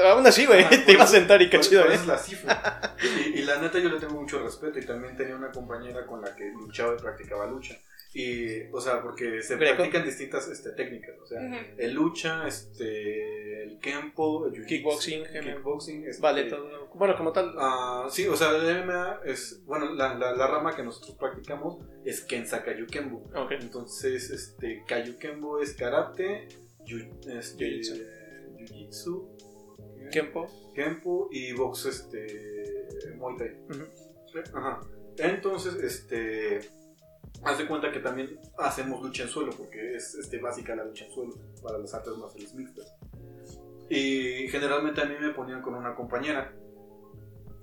Aún 0.04 0.26
así, 0.26 0.46
güey, 0.46 0.68
te 0.86 0.92
iba 0.92 1.04
a 1.04 1.06
sentar 1.06 1.40
y 1.42 1.50
qué 1.50 1.60
chido, 1.60 1.84
¿eh? 1.90 1.94
es 1.94 2.06
la. 2.06 2.20
Y, 3.02 3.40
y 3.40 3.42
la 3.42 3.58
neta 3.58 3.78
yo 3.78 3.88
le 3.88 3.98
tengo 3.98 4.14
mucho 4.14 4.42
respeto 4.42 4.78
y 4.78 4.86
también 4.86 5.16
tenía 5.16 5.34
una 5.34 5.50
compañera 5.50 6.06
con 6.06 6.22
la 6.22 6.34
que 6.34 6.44
luchaba 6.50 6.94
y 6.98 7.02
practicaba 7.02 7.46
lucha. 7.46 7.76
Y, 8.14 8.64
o 8.72 8.80
sea, 8.80 9.00
porque 9.02 9.40
se 9.42 9.56
Greco. 9.56 9.76
practican 9.76 10.04
distintas 10.04 10.46
este, 10.48 10.72
técnicas. 10.72 11.14
O 11.22 11.26
sea, 11.26 11.40
el 11.78 11.92
lucha, 11.94 12.46
este, 12.46 13.62
el 13.62 13.78
Kempo, 13.78 14.50
Jiu-Jitsu, 14.50 14.66
Kickboxing, 14.66 15.24
kickboxing, 15.42 16.04
este, 16.06 16.20
Vale, 16.22 16.44
todo. 16.44 16.88
Bueno, 16.94 17.16
como 17.16 17.32
tal. 17.32 17.54
Ah, 17.58 18.06
sí, 18.10 18.26
o 18.28 18.36
sea, 18.36 18.50
el 18.50 18.84
MMA 18.84 19.20
es, 19.24 19.62
bueno, 19.64 19.94
la, 19.94 20.14
la, 20.14 20.32
la 20.36 20.46
rama 20.46 20.76
que 20.76 20.82
nosotros 20.82 21.16
practicamos 21.16 21.78
es 22.04 22.20
Kensa 22.22 22.62
Kayukembo. 22.62 23.30
Ok. 23.34 23.52
Entonces, 23.60 24.28
este, 24.30 24.84
Kayukembo 24.86 25.60
es 25.60 25.72
karate, 25.72 26.48
yu- 26.84 27.08
este, 27.30 27.80
Jiu-jitsu. 28.58 29.28
Kempo. 30.12 30.46
Kempo 30.74 31.28
y 31.32 31.52
box, 31.54 31.86
este, 31.86 32.86
Muay 33.16 33.36
Thai. 33.38 33.56
Ajá. 34.52 34.80
Entonces, 35.16 35.74
este, 35.76 36.60
haz 37.44 37.58
de 37.58 37.66
cuenta 37.66 37.90
que 37.92 38.00
también 38.00 38.38
hacemos 38.58 39.02
lucha 39.02 39.24
en 39.24 39.28
suelo, 39.28 39.52
porque 39.56 39.94
es 39.96 40.14
este, 40.14 40.38
básica 40.38 40.74
la 40.76 40.84
lucha 40.84 41.04
en 41.06 41.12
suelo 41.12 41.34
para 41.62 41.78
las 41.78 41.92
artes 41.94 42.14
marciales 42.16 42.54
mixtas. 42.54 42.94
Y 43.88 44.48
generalmente 44.48 45.00
a 45.00 45.04
mí 45.04 45.14
me 45.20 45.30
ponían 45.30 45.60
con 45.62 45.74
una 45.74 45.94
compañera. 45.94 46.54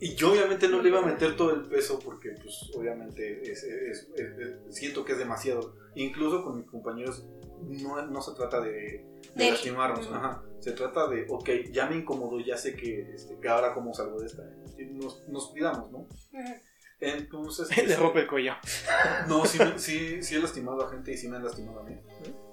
Y 0.02 0.16
yo 0.16 0.32
obviamente 0.32 0.68
no 0.70 0.82
le 0.82 0.90
iba 0.90 1.00
a 1.00 1.06
meter 1.06 1.36
todo 1.36 1.54
el 1.54 1.66
peso 1.68 2.00
porque 2.00 2.30
pues 2.42 2.72
obviamente 2.78 3.42
es- 3.52 3.64
es- 3.64 4.08
es- 4.16 4.76
siento 4.76 5.04
que 5.04 5.14
es 5.14 5.18
demasiado. 5.18 5.76
Incluso 5.96 6.44
con 6.44 6.58
mis 6.58 6.68
compañeros 6.68 7.26
no, 7.64 8.06
no 8.06 8.22
se 8.22 8.34
trata 8.36 8.62
de, 8.62 8.72
de 8.72 9.04
De- 9.36 9.52
lastimarnos, 9.52 10.08
ajá. 10.12 10.42
se 10.60 10.72
trata 10.72 11.08
de, 11.10 11.26
ok, 11.30 11.50
ya 11.74 11.90
me 11.90 11.98
incomodó, 11.98 12.40
ya 12.40 12.56
sé 12.58 12.76
que, 12.76 13.14
este, 13.14 13.38
que 13.40 13.50
ahora 13.50 13.74
cómo 13.74 13.94
salgo 13.94 14.20
de 14.22 14.28
esta. 14.28 14.44
Nos, 14.92 15.28
nos 15.28 15.50
cuidamos, 15.50 15.92
¿no? 15.92 16.08
Entonces... 17.02 17.70
Le 17.78 17.84
este, 17.84 17.96
rompe 17.96 18.20
el 18.22 18.28
cuello. 18.28 18.56
no, 19.28 19.46
sí, 19.46 19.58
me- 19.60 19.80
sí, 19.80 20.22
sí 20.24 20.36
he 20.36 20.40
lastimado 20.40 20.86
a 20.86 20.90
gente 20.90 21.12
y 21.14 21.18
sí 21.18 21.28
me 21.30 21.38
han 21.38 21.44
lastimado 21.46 21.80
a 21.80 21.84
mí. 21.84 21.96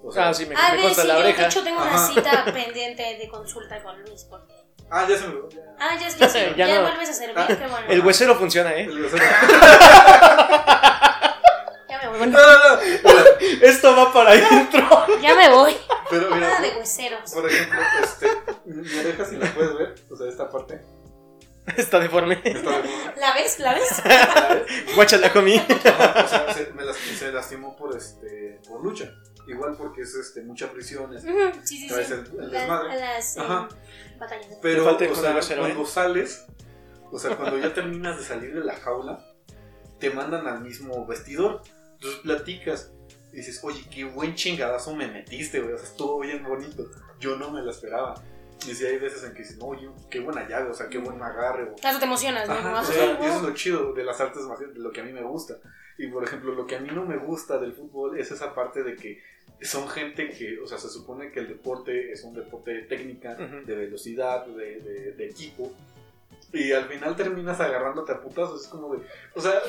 O 0.03 0.11
sea, 0.11 0.29
Ah, 0.29 0.33
sí, 0.33 0.45
me, 0.45 0.55
Ah, 0.55 0.73
me 0.75 0.81
corta 0.83 1.01
sí, 1.01 1.07
la 1.07 1.13
yo 1.15 1.19
de 1.21 1.25
oreja. 1.27 1.45
hecho 1.47 1.63
tengo 1.63 1.81
una 1.81 1.93
Ajá. 1.95 2.07
cita 2.13 2.45
pendiente 2.53 3.03
de 3.19 3.27
consulta 3.29 3.81
con 3.83 4.01
Luis 4.03 4.23
porque... 4.29 4.53
Ah, 4.89 5.05
ya 5.09 5.17
se 5.17 5.27
me 5.27 5.33
ya. 5.49 5.61
Ah, 5.79 5.97
ya, 5.99 6.07
ya, 6.07 6.29
sí, 6.29 6.39
Ya 6.55 6.67
ya, 6.67 6.75
no. 6.75 6.81
vuelves 6.83 7.09
a 7.09 7.13
servir, 7.13 7.35
Ah, 7.37 7.45
qué 7.47 7.55
bueno. 7.67 7.87
El 7.89 8.05
huesero 8.05 8.35
funciona, 8.35 8.73
¿eh? 8.73 8.85
El 8.85 8.99
grosero. 8.99 9.23
Ya 11.89 11.99
me 12.01 12.07
voy, 12.09 12.27
No, 12.27 12.37
no, 12.39 12.75
no. 12.75 12.81
Esto 13.61 13.95
va 13.95 14.13
para 14.13 14.31
adentro. 14.31 15.05
ya 15.21 15.35
me 15.35 15.49
voy. 15.49 15.75
Pero 16.09 16.29
mira, 16.33 16.47
Nada 16.47 16.61
de 16.61 16.77
hueseros. 16.77 17.31
por 17.33 17.49
ejemplo, 17.49 17.79
este, 18.01 18.27
mi 18.65 18.99
oreja, 18.99 19.25
si 19.25 19.35
la 19.35 19.53
puedes 19.53 19.75
ver, 19.77 19.95
o 20.09 20.15
sea, 20.15 20.27
esta 20.29 20.49
parte, 20.49 20.81
Está 21.77 21.99
deforme. 21.99 22.41
está 22.43 22.81
¿La 23.17 23.33
ves? 23.33 23.59
¿La 23.59 23.73
ves? 23.73 23.87
¿sabes? 23.89 24.63
Guáchala 24.95 25.33
conmigo. 25.33 25.63
Ajá, 25.85 26.23
o 26.23 26.27
sea, 26.27 26.53
se, 26.53 26.71
me 26.73 26.85
las- 26.85 26.95
se 26.97 27.31
lastimó 27.31 27.75
por, 27.75 27.95
este, 27.95 28.59
por 28.67 28.83
lucha. 28.83 29.13
Igual 29.47 29.75
porque 29.77 30.01
es 30.01 30.13
este, 30.15 30.41
mucha 30.43 30.71
prisión, 30.71 31.13
es- 31.15 31.23
Sí, 31.63 31.77
sí, 31.77 31.87
Traes 31.87 32.07
sí. 32.07 32.13
el- 32.13 32.39
el 32.43 32.51
La- 32.51 32.59
desmadre. 32.61 32.91
a 32.91 32.95
las 32.95 33.37
Ajá. 33.37 33.67
batallas. 34.19 34.47
Pero, 34.61 34.85
o 34.85 34.97
sea, 35.41 35.57
cuando 35.57 35.81
¿eh? 35.83 35.85
sales, 35.85 36.45
o 37.11 37.19
sea, 37.19 37.35
cuando 37.35 37.57
ya 37.57 37.73
terminas 37.73 38.17
de 38.17 38.23
salir 38.23 38.53
de 38.53 38.63
la 38.63 38.75
jaula, 38.75 39.25
te 39.99 40.09
mandan 40.09 40.47
al 40.47 40.61
mismo 40.61 41.05
vestidor. 41.05 41.61
Entonces 41.93 42.19
platicas 42.21 42.91
y 43.33 43.37
dices, 43.37 43.59
oye, 43.63 43.83
qué 43.89 44.03
buen 44.03 44.35
chingadazo 44.35 44.95
me 44.95 45.07
metiste, 45.07 45.59
güey. 45.59 45.73
O 45.73 45.77
sea, 45.77 45.87
estuvo 45.87 46.19
bien 46.19 46.43
bonito. 46.43 46.85
Yo 47.19 47.35
no 47.37 47.49
me 47.51 47.61
la 47.61 47.71
esperaba. 47.71 48.21
Y 48.65 48.73
sí, 48.73 48.85
hay 48.85 48.97
veces 48.97 49.23
en 49.23 49.33
que 49.33 49.39
dices, 49.39 49.57
no, 49.57 49.65
oye, 49.67 49.89
qué 50.09 50.19
buena 50.19 50.47
llave, 50.47 50.69
o 50.69 50.73
sea, 50.73 50.87
qué 50.89 50.97
buen 50.97 51.21
agarre. 51.21 51.63
O... 51.69 51.75
Hasta 51.75 51.99
te 51.99 52.05
emocionas, 52.05 52.47
¿no? 52.47 52.53
Ajá, 52.55 52.81
o 52.81 52.83
sea, 52.83 53.03
"Ay, 53.03 53.09
y 53.21 53.25
eso 53.25 53.35
es 53.35 53.41
wow". 53.41 53.49
lo 53.49 53.55
chido 53.55 53.93
de 53.93 54.03
las 54.03 54.19
artes 54.19 54.41
marciales, 54.43 54.75
de 54.75 54.81
lo 54.81 54.91
que 54.91 55.01
a 55.01 55.03
mí 55.03 55.13
me 55.13 55.21
gusta. 55.23 55.57
Y 55.97 56.07
por 56.07 56.23
ejemplo, 56.23 56.53
lo 56.53 56.65
que 56.65 56.75
a 56.75 56.79
mí 56.79 56.89
no 56.93 57.05
me 57.05 57.17
gusta 57.17 57.57
del 57.59 57.73
fútbol 57.73 58.19
es 58.19 58.31
esa 58.31 58.53
parte 58.53 58.83
de 58.83 58.95
que 58.95 59.21
son 59.61 59.87
gente 59.89 60.29
que, 60.29 60.59
o 60.59 60.67
sea, 60.67 60.77
se 60.77 60.89
supone 60.89 61.31
que 61.31 61.39
el 61.39 61.47
deporte 61.47 62.11
es 62.11 62.23
un 62.23 62.33
deporte 62.35 62.71
de 62.71 62.81
técnica, 62.83 63.35
de 63.35 63.75
velocidad, 63.75 64.45
de, 64.45 64.79
de- 64.81 65.11
de 65.13 65.25
equipo. 65.25 65.71
Y 66.53 66.71
al 66.71 66.87
final 66.87 67.15
terminas 67.15 67.59
agarrándote 67.59 68.13
a 68.13 68.21
putazos. 68.21 68.61
Es 68.63 68.67
como 68.69 68.95
de. 68.95 69.05
O 69.35 69.41
sea, 69.41 69.61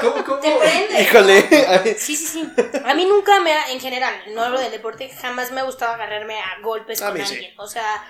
¿cómo, 0.00 0.24
cómo? 0.24 0.40
Te 0.40 0.50
prende. 0.56 1.02
Híjole. 1.02 1.94
Sí, 1.98 2.16
sí, 2.16 2.26
sí. 2.26 2.52
A 2.84 2.94
mí 2.94 3.04
nunca 3.06 3.40
me 3.40 3.52
ha, 3.52 3.70
en 3.70 3.80
general, 3.80 4.12
no 4.34 4.42
hablo 4.42 4.58
del 4.60 4.72
deporte, 4.72 5.08
jamás 5.08 5.52
me 5.52 5.60
ha 5.60 5.64
gustado 5.64 5.92
agarrarme 5.94 6.38
a 6.38 6.60
golpes 6.62 7.00
A 7.00 7.10
con 7.10 7.24
sí. 7.24 7.34
alguien. 7.34 7.54
O 7.58 7.66
sea, 7.68 8.04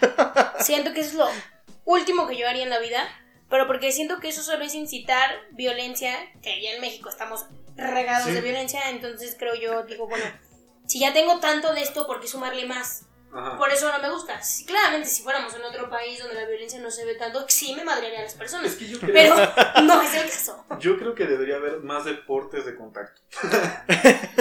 siento 0.61 0.93
que 0.95 1.01
eso 1.01 1.11
es 1.11 1.15
lo 1.17 1.29
último 1.85 2.27
que 2.27 2.37
yo 2.37 2.49
haría 2.49 2.63
en 2.63 2.71
la 2.71 2.79
vida, 2.79 3.07
pero 3.51 3.67
porque 3.67 3.93
siento 3.93 4.19
que 4.19 4.29
eso 4.29 4.43
solo 4.43 4.65
es 4.65 4.75
incitar 4.75 5.31
violencia, 5.53 6.17
que 6.43 6.63
ya 6.63 6.71
en 6.73 6.81
México 6.81 7.11
estamos 7.11 7.45
regados 7.77 8.27
Sí. 8.29 8.33
de 8.33 8.41
violencia, 8.41 8.89
entonces 8.91 9.37
creo 9.39 9.55
yo, 9.55 9.83
digo, 9.83 10.09
bueno, 10.09 10.25
si 10.87 11.01
ya 11.01 11.13
tengo 11.13 11.39
tanto 11.41 11.75
de 11.75 11.83
esto, 11.83 12.07
¿por 12.07 12.21
qué 12.21 12.29
sumarle 12.29 12.65
más? 12.67 13.04
Ajá. 13.35 13.59
Por 13.59 13.71
eso 13.71 13.91
no 13.91 13.99
me 14.01 14.11
gusta. 14.11 14.41
Si- 14.43 14.65
claramente, 14.65 15.09
si 15.09 15.23
fuéramos 15.23 15.53
en 15.55 15.63
otro 15.65 15.91
país 15.91 16.19
donde 16.21 16.35
la 16.35 16.47
violencia 16.47 16.79
no 16.81 16.91
se 16.91 17.05
ve 17.05 17.15
tanto, 17.17 17.45
sí 17.49 17.75
me 17.75 17.85
madrearía 17.85 18.21
a 18.21 18.23
las 18.23 18.33
Es 18.33 18.39
personas. 18.39 18.73
que 18.75 18.87
yo 18.89 18.99
creo, 19.01 19.13
Pero 19.13 19.35
no 19.83 20.01
es 20.03 20.15
el 20.15 20.31
caso. 20.31 20.65
yo 20.79 20.97
creo 20.99 21.15
que 21.15 21.27
debería 21.27 21.57
haber 21.57 21.81
más 21.81 22.05
deportes 22.05 22.65
de 22.65 22.75
contacto. 22.77 23.21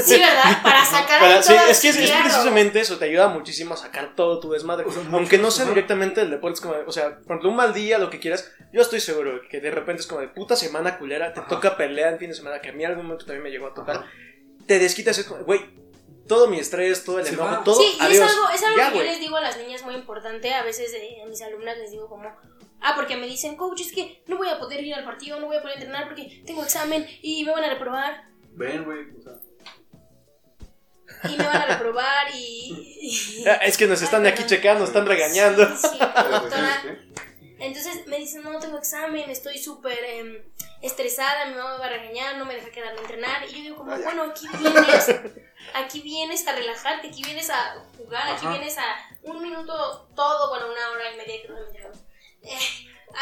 Sí, 0.04 0.20
¿verdad? 0.20 0.62
Para 0.64 0.84
sacar 0.86 1.20
Para- 1.22 1.42
sí, 1.44 1.54
es 1.70 1.80
que 1.80 1.90
es, 1.90 1.96
el 1.98 2.04
es 2.06 2.12
precisamente 2.12 2.80
eso, 2.82 2.98
te 2.98 3.06
ayuda 3.06 3.28
muchísimo 3.30 3.74
a 3.76 3.78
sacar 3.78 4.16
todo 4.16 4.40
tu 4.40 4.52
desmadre. 4.52 4.86
O 4.86 4.92
sea, 4.92 5.04
mucho, 5.04 5.16
Aunque 5.18 5.38
no 5.38 5.50
sea 5.52 5.66
directamente 5.66 6.20
del 6.22 6.32
deporte, 6.32 6.56
es 6.56 6.62
como, 6.62 6.74
de- 6.74 6.84
o 6.84 6.92
sea, 6.92 7.12
por 7.20 7.28
ejemplo, 7.28 7.50
un 7.50 7.56
mal 7.56 7.74
día, 7.74 7.98
lo 8.00 8.10
que 8.10 8.20
quieras, 8.20 8.52
yo 8.74 8.82
estoy 8.82 9.00
seguro 9.00 9.40
que 9.50 9.62
de 9.62 9.72
repente 9.72 10.02
es 10.02 10.08
como 10.08 10.22
de 10.22 10.28
puta 10.30 10.56
semana 10.56 10.98
culera, 10.98 11.32
te 11.34 11.40
Ajá. 11.40 11.50
toca 11.50 11.78
pelea 11.78 12.10
el 12.10 12.18
fin 12.20 12.30
de 12.30 12.36
semana, 12.36 12.60
que 12.60 12.70
a 12.70 12.74
mí 12.74 12.84
en 12.84 12.90
algún 12.92 13.06
momento 13.06 13.26
también 13.26 13.44
me 13.44 13.52
llegó 13.52 13.68
a 13.68 13.74
tocar, 13.74 13.98
Ajá. 13.98 14.08
te 14.68 14.80
desquitas, 14.80 15.18
es 15.18 15.26
como, 15.26 15.44
güey, 15.46 15.62
todo 16.28 16.48
mi 16.48 16.60
estrés, 16.60 17.04
todo 17.04 17.20
el 17.20 17.28
enojo, 17.28 17.64
todo, 17.64 17.76
Sí, 17.82 17.88
y 17.88 17.96
es 17.96 18.02
adiós. 18.02 18.30
algo, 18.32 18.50
es 18.50 18.64
algo 18.64 18.78
Ya, 18.78 18.92
que 18.92 18.98
yo 18.98 19.04
les 19.04 19.20
digo 19.20 19.36
a 19.38 19.42
las 19.42 19.58
niñas 19.58 19.84
muy 19.84 19.96
importante. 19.96 20.54
A 20.54 20.64
veces 20.64 20.94
eh, 20.94 21.22
a 21.24 21.26
mis 21.28 21.42
alumnas 21.42 21.78
les 21.78 21.92
digo 21.92 22.08
como, 22.08 22.30
ah, 22.82 22.94
porque 22.96 23.16
me 23.18 23.28
dicen, 23.28 23.56
coach, 23.56 23.82
es 23.82 23.92
que 23.92 24.24
no 24.28 24.38
voy 24.38 24.50
a 24.50 24.60
poder 24.60 24.84
ir 24.84 24.94
al 24.96 25.04
partido, 25.06 25.40
no 25.40 25.48
voy 25.48 25.58
a 25.58 25.62
poder 25.62 25.78
entrenar 25.78 26.06
porque 26.08 26.42
tengo 26.46 26.64
examen 26.64 27.06
y 27.22 27.44
me 27.44 27.52
van 27.52 27.64
a 27.66 27.70
reprobar. 27.70 28.30
Ven, 28.54 28.84
güey. 28.86 29.00
O 29.18 29.22
sea, 29.22 29.34
Y 31.30 31.38
me 31.38 31.44
van 31.46 31.58
a 31.58 31.66
reprobar 31.66 32.28
y... 32.36 33.00
y- 33.02 33.46
Es 33.62 33.78
que 33.78 33.88
nos 33.88 34.02
están 34.02 34.26
Ay, 34.26 34.32
aquí 34.32 34.46
checando, 34.46 34.82
nos 34.82 34.90
están 34.90 35.06
regañando. 35.06 35.66
Sí, 35.76 35.88
sí, 35.92 35.98
¿sabes 35.98 36.32
doctora. 36.32 37.00
Entonces 37.60 38.06
me 38.08 38.18
dicen, 38.18 38.44
no 38.44 38.60
tengo 38.60 38.78
examen, 38.78 39.30
estoy 39.30 39.58
súper 39.58 39.98
em, 40.04 40.38
estresada, 40.82 41.46
mi 41.46 41.56
mamá 41.56 41.74
me 41.74 41.80
va 41.80 41.86
a 41.86 41.90
regañar, 41.90 42.38
no 42.38 42.44
me 42.46 42.56
deja 42.56 42.70
quedarme 42.72 43.00
a 43.00 43.02
entrenar. 43.04 43.44
Y 43.50 43.52
yo 43.54 43.62
digo 43.62 43.76
como, 43.78 43.96
bueno, 43.98 44.24
aquí 44.24 44.48
vienes, 44.60 45.08
aquí 45.74 46.02
vienes 46.02 46.48
a 46.48 46.54
relajarte, 46.54 47.08
aquí 47.08 47.24
vienes 47.24 47.50
a 47.50 47.84
jugar, 47.98 48.28
aquí 48.28 48.46
Ajá. 48.46 48.50
vienes 48.58 48.78
a 48.78 48.84
un 49.24 49.42
minuto 49.42 50.08
todo, 50.16 50.50
bueno, 50.50 50.68
una 50.72 50.90
hora 50.92 51.12
y 51.14 51.18
media, 51.18 51.42
que 51.42 51.50
me 51.50 51.60
dejaron, 51.62 51.98
eh, 52.44 52.60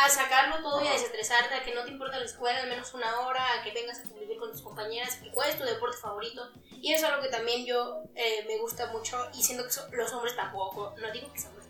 a 0.03 0.09
sacarlo 0.09 0.61
todo 0.61 0.83
y 0.83 0.87
a 0.87 0.93
desestresarte, 0.93 1.53
a 1.53 1.63
que 1.63 1.75
no 1.75 1.83
te 1.83 1.91
importa 1.91 2.17
la 2.17 2.25
escuela, 2.25 2.59
al 2.59 2.69
menos 2.69 2.93
una 2.93 3.19
hora, 3.21 3.45
a 3.53 3.63
que 3.63 3.71
vengas 3.71 3.99
a 3.99 4.03
convivir 4.03 4.37
con 4.37 4.51
tus 4.51 4.61
compañeras, 4.61 5.15
que 5.17 5.31
cuál 5.31 5.49
es 5.49 5.57
tu 5.57 5.63
deporte 5.65 5.97
favorito. 5.97 6.49
Y 6.71 6.93
eso 6.93 7.05
es 7.05 7.11
algo 7.11 7.21
que 7.23 7.29
también 7.29 7.65
yo 7.65 8.03
eh, 8.15 8.43
me 8.47 8.57
gusta 8.57 8.87
mucho 8.87 9.29
y 9.33 9.43
siento 9.43 9.63
que 9.65 9.71
so- 9.71 9.87
los 9.91 10.11
hombres 10.13 10.35
tampoco, 10.35 10.95
no 10.97 11.11
digo 11.11 11.31
que 11.33 11.39
sean 11.39 11.51
hombres 11.53 11.67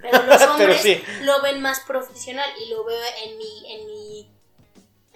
pero 0.00 0.22
los 0.22 0.38
Pero 0.38 0.52
hombres 0.52 0.80
sí. 0.80 1.02
lo 1.22 1.42
ven 1.42 1.60
más 1.60 1.80
profesional 1.80 2.48
y 2.64 2.70
lo 2.70 2.84
veo 2.84 3.02
en 3.24 3.36
mi, 3.36 3.72
en 3.74 3.86
mi, 3.86 4.30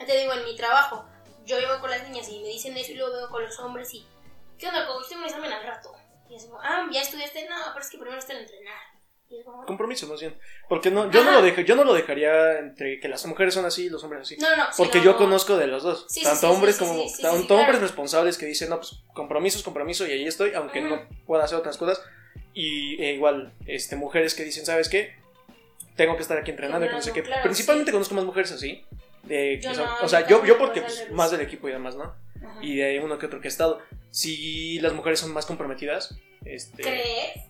te 0.04 0.18
digo, 0.18 0.32
en 0.32 0.44
mi 0.44 0.56
trabajo. 0.56 1.04
Yo 1.44 1.58
llevo 1.60 1.80
con 1.80 1.88
las 1.90 2.02
niñas 2.08 2.28
y 2.28 2.40
me 2.40 2.48
dicen 2.48 2.76
eso 2.76 2.90
y 2.90 2.96
lo 2.96 3.12
veo 3.12 3.28
con 3.30 3.44
los 3.44 3.58
hombres 3.60 3.94
y, 3.94 4.04
¿qué 4.62 4.68
onda? 4.68 4.86
Tengo 5.08 5.22
un 5.22 5.26
examen 5.28 5.52
al 5.52 5.66
rato. 5.66 5.92
Y 6.30 6.36
es 6.36 6.44
como, 6.44 6.60
ah, 6.62 6.86
¿ya 6.90 7.02
estudiaste? 7.02 7.46
No, 7.48 7.56
pero 7.74 7.84
es 7.84 7.90
que 7.90 7.98
primero 7.98 8.18
está 8.18 8.32
el 8.32 8.38
entrenar. 8.40 8.78
Y 9.28 9.38
es 9.40 9.44
como, 9.44 9.64
Compromiso, 9.66 10.06
más 10.06 10.20
bien. 10.20 10.34
Porque 10.68 10.90
no, 10.90 11.10
yo, 11.10 11.24
no 11.24 11.32
lo 11.32 11.42
dejo, 11.42 11.60
yo 11.62 11.74
no 11.74 11.84
lo 11.84 11.94
dejaría 11.94 12.58
entre 12.60 13.00
que 13.00 13.08
las 13.08 13.26
mujeres 13.26 13.54
son 13.54 13.64
así 13.64 13.86
y 13.86 13.90
los 13.90 14.04
hombres 14.04 14.22
así. 14.22 14.36
no, 14.38 14.56
no, 14.56 14.64
Porque 14.76 15.00
yo 15.00 15.12
no. 15.12 15.18
conozco 15.18 15.56
de 15.56 15.66
los 15.66 15.82
dos. 15.82 16.06
Sí, 16.08 16.22
tanto 16.22 16.48
sí, 16.48 16.54
hombres 16.54 16.76
sí, 16.76 16.84
como 16.84 17.02
tanto 17.20 17.46
claro. 17.48 17.62
hombres 17.62 17.80
responsables 17.80 18.38
que 18.38 18.46
dicen, 18.46 18.70
no, 18.70 18.76
pues 18.76 19.02
compromiso 19.14 19.58
es 19.58 19.64
compromiso 19.64 20.06
y 20.06 20.12
ahí 20.12 20.26
estoy, 20.26 20.54
aunque 20.54 20.80
no 20.80 21.08
pueda 21.26 21.44
hacer 21.44 21.58
otras 21.58 21.76
cosas. 21.76 22.00
Y 22.54 23.02
e 23.02 23.14
igual, 23.14 23.52
este, 23.66 23.96
mujeres 23.96 24.34
que 24.34 24.44
dicen, 24.44 24.64
¿sabes 24.64 24.88
qué? 24.88 25.16
Tengo 25.96 26.16
que 26.16 26.22
estar 26.22 26.38
aquí 26.38 26.50
entrenando 26.50 26.86
y 26.86 26.88
que 26.88 26.94
no 26.94 27.02
sé 27.02 27.12
qué. 27.12 27.22
Claro, 27.22 27.42
Principalmente 27.42 27.90
conozco 27.92 28.14
más 28.14 28.24
mujeres 28.24 28.52
así. 28.52 28.84
de 29.24 29.60
que 29.62 29.74
son- 29.74 29.88
o 30.02 30.08
sea, 30.08 30.26
yo 30.26 30.44
yo, 30.44 30.58
porque 30.58 30.80
pues, 30.82 31.00
pues, 31.00 31.10
más 31.12 31.30
revés. 31.30 31.38
del 31.38 31.48
equipo 31.48 31.68
y 31.68 31.72
demás, 31.72 31.94
¿no? 31.96 32.14
Ajá. 32.45 32.59
Y 32.62 32.76
de 32.76 33.01
uno 33.01 33.18
que 33.18 33.26
otro 33.26 33.40
que 33.40 33.49
he 33.49 33.51
estado. 33.51 33.80
Si 34.11 34.78
las 34.80 34.93
mujeres 34.93 35.20
son 35.20 35.32
más 35.32 35.47
comprometidas, 35.47 36.16
este, 36.45 36.82
¿Crees? 36.82 37.40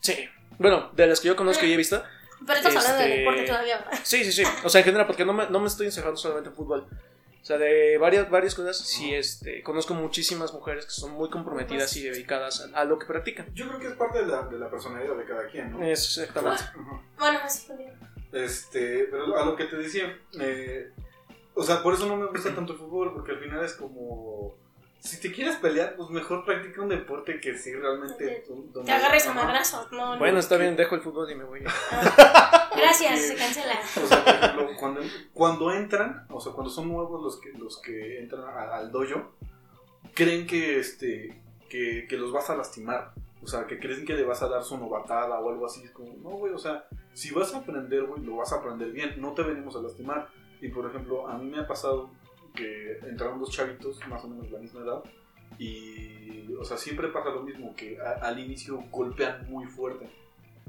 sí. 0.00 0.28
Bueno, 0.58 0.90
de 0.94 1.06
las 1.06 1.20
que 1.20 1.28
yo 1.28 1.36
conozco 1.36 1.64
y 1.66 1.72
he 1.72 1.76
visto, 1.84 2.02
Pero 2.44 2.58
estás 2.58 2.74
hablando 2.76 2.98
de 2.98 3.04
Este- 3.08 3.18
deporte 3.20 3.44
todavía, 3.44 3.78
¿verdad? 3.78 3.98
Sí, 4.02 4.24
sí, 4.24 4.32
sí. 4.32 4.42
O 4.64 4.68
sea, 4.68 4.80
en 4.80 4.84
general, 4.86 5.06
porque 5.06 5.24
no 5.24 5.32
me, 5.32 5.48
no 5.48 5.60
me 5.60 5.66
estoy 5.68 5.86
encerrando 5.86 6.16
solamente 6.16 6.48
en 6.50 6.56
fútbol. 6.56 6.86
O 7.40 7.44
sea, 7.48 7.56
de 7.56 7.96
varias, 7.98 8.28
varias 8.28 8.54
cosas, 8.54 8.76
sí, 8.76 9.14
este, 9.14 9.62
conozco 9.62 9.94
muchísimas 9.94 10.52
mujeres 10.52 10.84
que 10.86 10.90
son 10.90 11.12
muy 11.12 11.30
comprometidas 11.30 11.96
y 11.96 12.02
dedicadas 12.02 12.68
a, 12.74 12.80
a 12.80 12.84
lo 12.84 12.98
que 12.98 13.06
practican. 13.06 13.46
Yo 13.54 13.68
creo 13.68 13.80
que 13.80 13.86
es 13.86 13.94
parte 13.94 14.18
de 14.18 14.26
la, 14.26 14.42
de 14.42 14.58
la 14.58 14.68
personalidad 14.68 15.16
de 15.16 15.24
cada 15.24 15.46
quien, 15.46 15.70
¿no? 15.72 15.82
Es 15.82 16.18
exactamente. 16.18 16.64
Bueno, 17.18 17.38
así 17.42 17.66
continúa. 17.68 17.94
Este, 18.32 19.04
pero 19.10 19.38
a 19.38 19.44
lo 19.46 19.56
que 19.56 19.64
te 19.64 19.76
decía, 19.76 20.18
eh, 20.40 20.90
o 21.58 21.62
sea, 21.62 21.82
por 21.82 21.94
eso 21.94 22.06
no 22.06 22.16
me 22.16 22.26
gusta 22.26 22.54
tanto 22.54 22.72
el 22.72 22.78
fútbol, 22.78 23.12
porque 23.12 23.32
al 23.32 23.38
final 23.40 23.64
es 23.64 23.74
como, 23.74 24.54
si 25.00 25.20
te 25.20 25.32
quieres 25.32 25.56
pelear, 25.56 25.94
pues 25.96 26.10
mejor 26.10 26.44
practica 26.44 26.82
un 26.82 26.88
deporte 26.88 27.40
que 27.40 27.56
sí 27.58 27.72
realmente. 27.74 28.44
donde- 28.48 28.84
Te 28.84 28.92
agarres 28.92 29.26
a 29.26 29.34
madrazos. 29.34 29.90
No, 29.92 30.14
no. 30.14 30.18
Bueno, 30.18 30.38
está 30.38 30.56
bien, 30.56 30.76
dejo 30.76 30.94
el 30.94 31.00
fútbol 31.02 31.30
y 31.30 31.34
me 31.34 31.44
voy. 31.44 31.62
Ah, 31.90 32.70
Gracias, 32.76 33.20
se 33.22 33.34
cancela. 33.36 33.74
O 34.02 34.06
sea, 34.06 34.24
por 34.24 34.34
ejemplo, 34.34 34.68
cuando, 34.78 35.00
cuando 35.34 35.72
entran, 35.72 36.26
o 36.30 36.40
sea, 36.40 36.52
cuando 36.52 36.70
son 36.70 36.88
nuevos 36.88 37.20
los 37.22 37.40
que, 37.40 37.52
los 37.58 37.78
que 37.80 38.20
entran 38.20 38.42
a- 38.44 38.76
al 38.76 38.90
dojo, 38.92 39.32
creen 40.14 40.46
que, 40.46 40.78
este, 40.78 41.42
que, 41.68 42.06
que 42.08 42.16
los 42.16 42.32
vas 42.32 42.50
a 42.50 42.56
lastimar. 42.56 43.12
O 43.42 43.46
sea, 43.46 43.66
que 43.66 43.78
creen 43.78 44.04
que 44.04 44.14
le 44.14 44.24
vas 44.24 44.42
a 44.42 44.48
dar 44.48 44.64
su 44.64 44.76
novatada 44.78 45.38
o 45.38 45.48
algo 45.50 45.66
así. 45.66 45.82
Es 45.84 45.90
como, 45.92 46.12
no, 46.22 46.30
güey, 46.38 46.52
o 46.52 46.58
sea, 46.58 46.84
si 47.14 47.30
vas 47.32 47.54
a 47.54 47.58
aprender, 47.58 48.02
güey, 48.04 48.22
lo 48.22 48.36
vas 48.36 48.52
a 48.52 48.56
aprender 48.56 48.90
bien. 48.90 49.20
No 49.20 49.32
te 49.32 49.42
venimos 49.42 49.76
a 49.76 49.80
lastimar. 49.80 50.28
Y, 50.60 50.68
por 50.68 50.86
ejemplo, 50.88 51.28
a 51.28 51.38
mí 51.38 51.48
me 51.50 51.58
ha 51.60 51.66
pasado 51.66 52.10
que 52.54 52.98
entraron 53.08 53.38
dos 53.38 53.50
chavitos, 53.50 54.00
más 54.08 54.24
o 54.24 54.28
menos 54.28 54.46
de 54.46 54.52
la 54.52 54.58
misma 54.58 54.80
edad. 54.80 55.02
Y, 55.58 56.52
o 56.54 56.64
sea, 56.64 56.76
siempre 56.76 57.08
pasa 57.08 57.30
lo 57.30 57.42
mismo, 57.42 57.74
que 57.76 57.98
a- 58.00 58.26
al 58.26 58.38
inicio 58.38 58.82
golpean 58.90 59.46
muy 59.50 59.66
fuerte. 59.66 60.08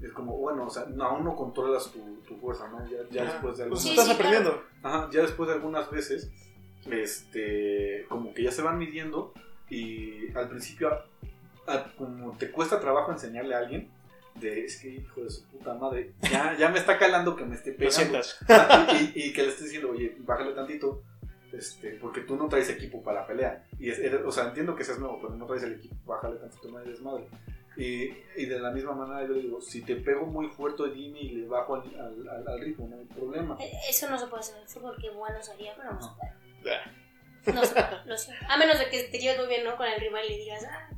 Es 0.02 0.12
como, 0.14 0.38
bueno, 0.38 0.66
o 0.66 0.70
sea, 0.70 0.86
no, 0.86 1.04
aún 1.04 1.26
no 1.26 1.36
controlas 1.36 1.92
tu, 1.92 2.00
tu 2.28 2.36
fuerza, 2.38 2.68
¿no? 2.70 2.88
Ya, 2.88 2.98
ya 3.12 3.24
Ajá. 3.24 3.32
después 3.34 3.58
de 3.58 3.66
Pues 3.66 3.82
algunas 3.82 3.84
Sí, 3.84 3.90
estás 3.90 4.10
aprendiendo. 4.10 4.64
Ajá, 4.84 5.10
ya 5.12 5.22
después 5.22 5.48
de 5.50 5.56
algunas 5.56 5.90
veces, 5.92 6.32
este, 6.90 8.06
como 8.10 8.34
que 8.34 8.44
ya 8.44 8.52
se 8.52 8.62
van 8.62 8.78
midiendo 8.78 9.34
y 9.70 10.32
al 10.36 10.50
principio, 10.50 10.90
a- 10.92 11.06
a- 11.68 11.92
como 11.98 12.38
te 12.38 12.52
cuesta 12.52 12.80
trabajo 12.80 13.12
enseñarle 13.12 13.56
a 13.56 13.60
alguien, 13.60 13.90
de, 14.36 14.66
es 14.66 14.78
que 14.82 14.90
hijo 14.90 15.22
de 15.22 15.30
su 15.30 15.46
puta 15.48 15.74
madre, 15.74 16.14
ya, 16.32 16.56
ya 16.58 16.70
me 16.70 16.80
está 16.80 16.98
calando 16.98 17.36
que 17.36 17.46
me 17.46 17.56
esté 17.56 17.72
Lo 17.72 17.78
pegando. 17.78 17.98
sientas. 18.24 18.40
Ajá, 18.48 18.88
y, 19.00 19.12
y- 19.20 19.24
y 19.30 19.34
que 19.34 19.44
le 19.44 19.50
esté 19.50 19.64
diciendo, 19.66 19.90
oye, 19.92 20.16
bájale 20.20 20.54
tantito, 20.54 21.04
este, 21.52 21.92
porque 22.02 22.22
tú 22.22 22.36
no 22.36 22.48
traes 22.48 22.70
equipo 22.70 23.02
para 23.04 23.26
pelea. 23.28 23.66
Y 23.80 23.90
es, 23.90 24.00
eres- 24.00 24.22
o 24.26 24.32
sea, 24.32 24.46
entiendo 24.50 24.76
que 24.76 24.84
seas 24.84 25.00
nuevo, 25.00 25.20
pero 25.22 25.36
no 25.36 25.46
traes 25.46 25.64
el 25.64 25.74
equipo, 25.74 25.96
bájale 26.06 26.38
tantito, 26.38 26.70
no 26.70 26.80
eres 26.80 27.02
madre. 27.02 27.26
Y, 27.78 28.12
y 28.36 28.46
de 28.46 28.60
la 28.60 28.72
misma 28.72 28.94
manera 28.94 29.26
yo 29.26 29.34
le 29.36 29.42
digo, 29.42 29.62
si 29.62 29.82
te 29.82 29.96
pego 29.96 30.26
muy 30.26 30.48
fuerte, 30.48 30.84
dime 30.92 31.20
y 31.22 31.30
le 31.30 31.48
bajo 31.48 31.76
al, 31.76 31.84
al- 32.00 32.28
al- 32.30 32.48
al 32.48 32.60
ritmo, 32.62 32.88
no 32.90 32.98
hay 32.98 33.06
problema. 33.06 33.58
Eh, 33.62 33.72
Eso 33.90 34.10
no 34.10 34.18
se 34.20 34.28
puede 34.28 34.42
hacer 34.42 34.56
en 34.58 34.64
el 34.64 34.68
fútbol, 34.68 34.98
qué 35.00 35.10
bueno 35.12 35.42
sería, 35.42 35.74
pero 35.78 35.94
no 35.94 36.02
se 36.02 36.10
Ah. 36.10 36.16
puede. 36.18 37.56
No 37.58 37.64
se 37.66 37.74
puede, 37.74 37.88
lo 38.06 38.18
siento. 38.18 38.46
A 38.50 38.58
menos 38.58 38.78
de 38.80 38.90
que 38.90 39.04
te 39.04 39.18
lleves 39.18 39.38
muy 39.40 39.48
bien 39.48 39.64
¿no? 39.64 39.78
con 39.78 39.88
el 39.88 40.00
rival 40.00 40.26
y 40.26 40.30
le 40.30 40.38
digas, 40.40 40.66
ah. 40.70 40.90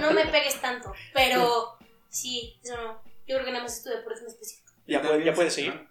No, 0.00 0.10
me 0.12 0.26
pegues 0.26 0.60
tanto. 0.60 0.92
Pero 1.12 1.76
sí, 2.08 2.58
eso 2.62 2.76
no. 2.76 3.02
Yo 3.26 3.36
creo 3.36 3.44
que 3.44 3.52
nada 3.52 3.64
más 3.64 3.78
es 3.78 3.84
tu 3.84 3.90
deporte 3.90 4.20
en 4.20 4.26
específico. 4.26 4.72
Ya, 4.86 5.00
puedes 5.34 5.54
seguir. 5.54 5.88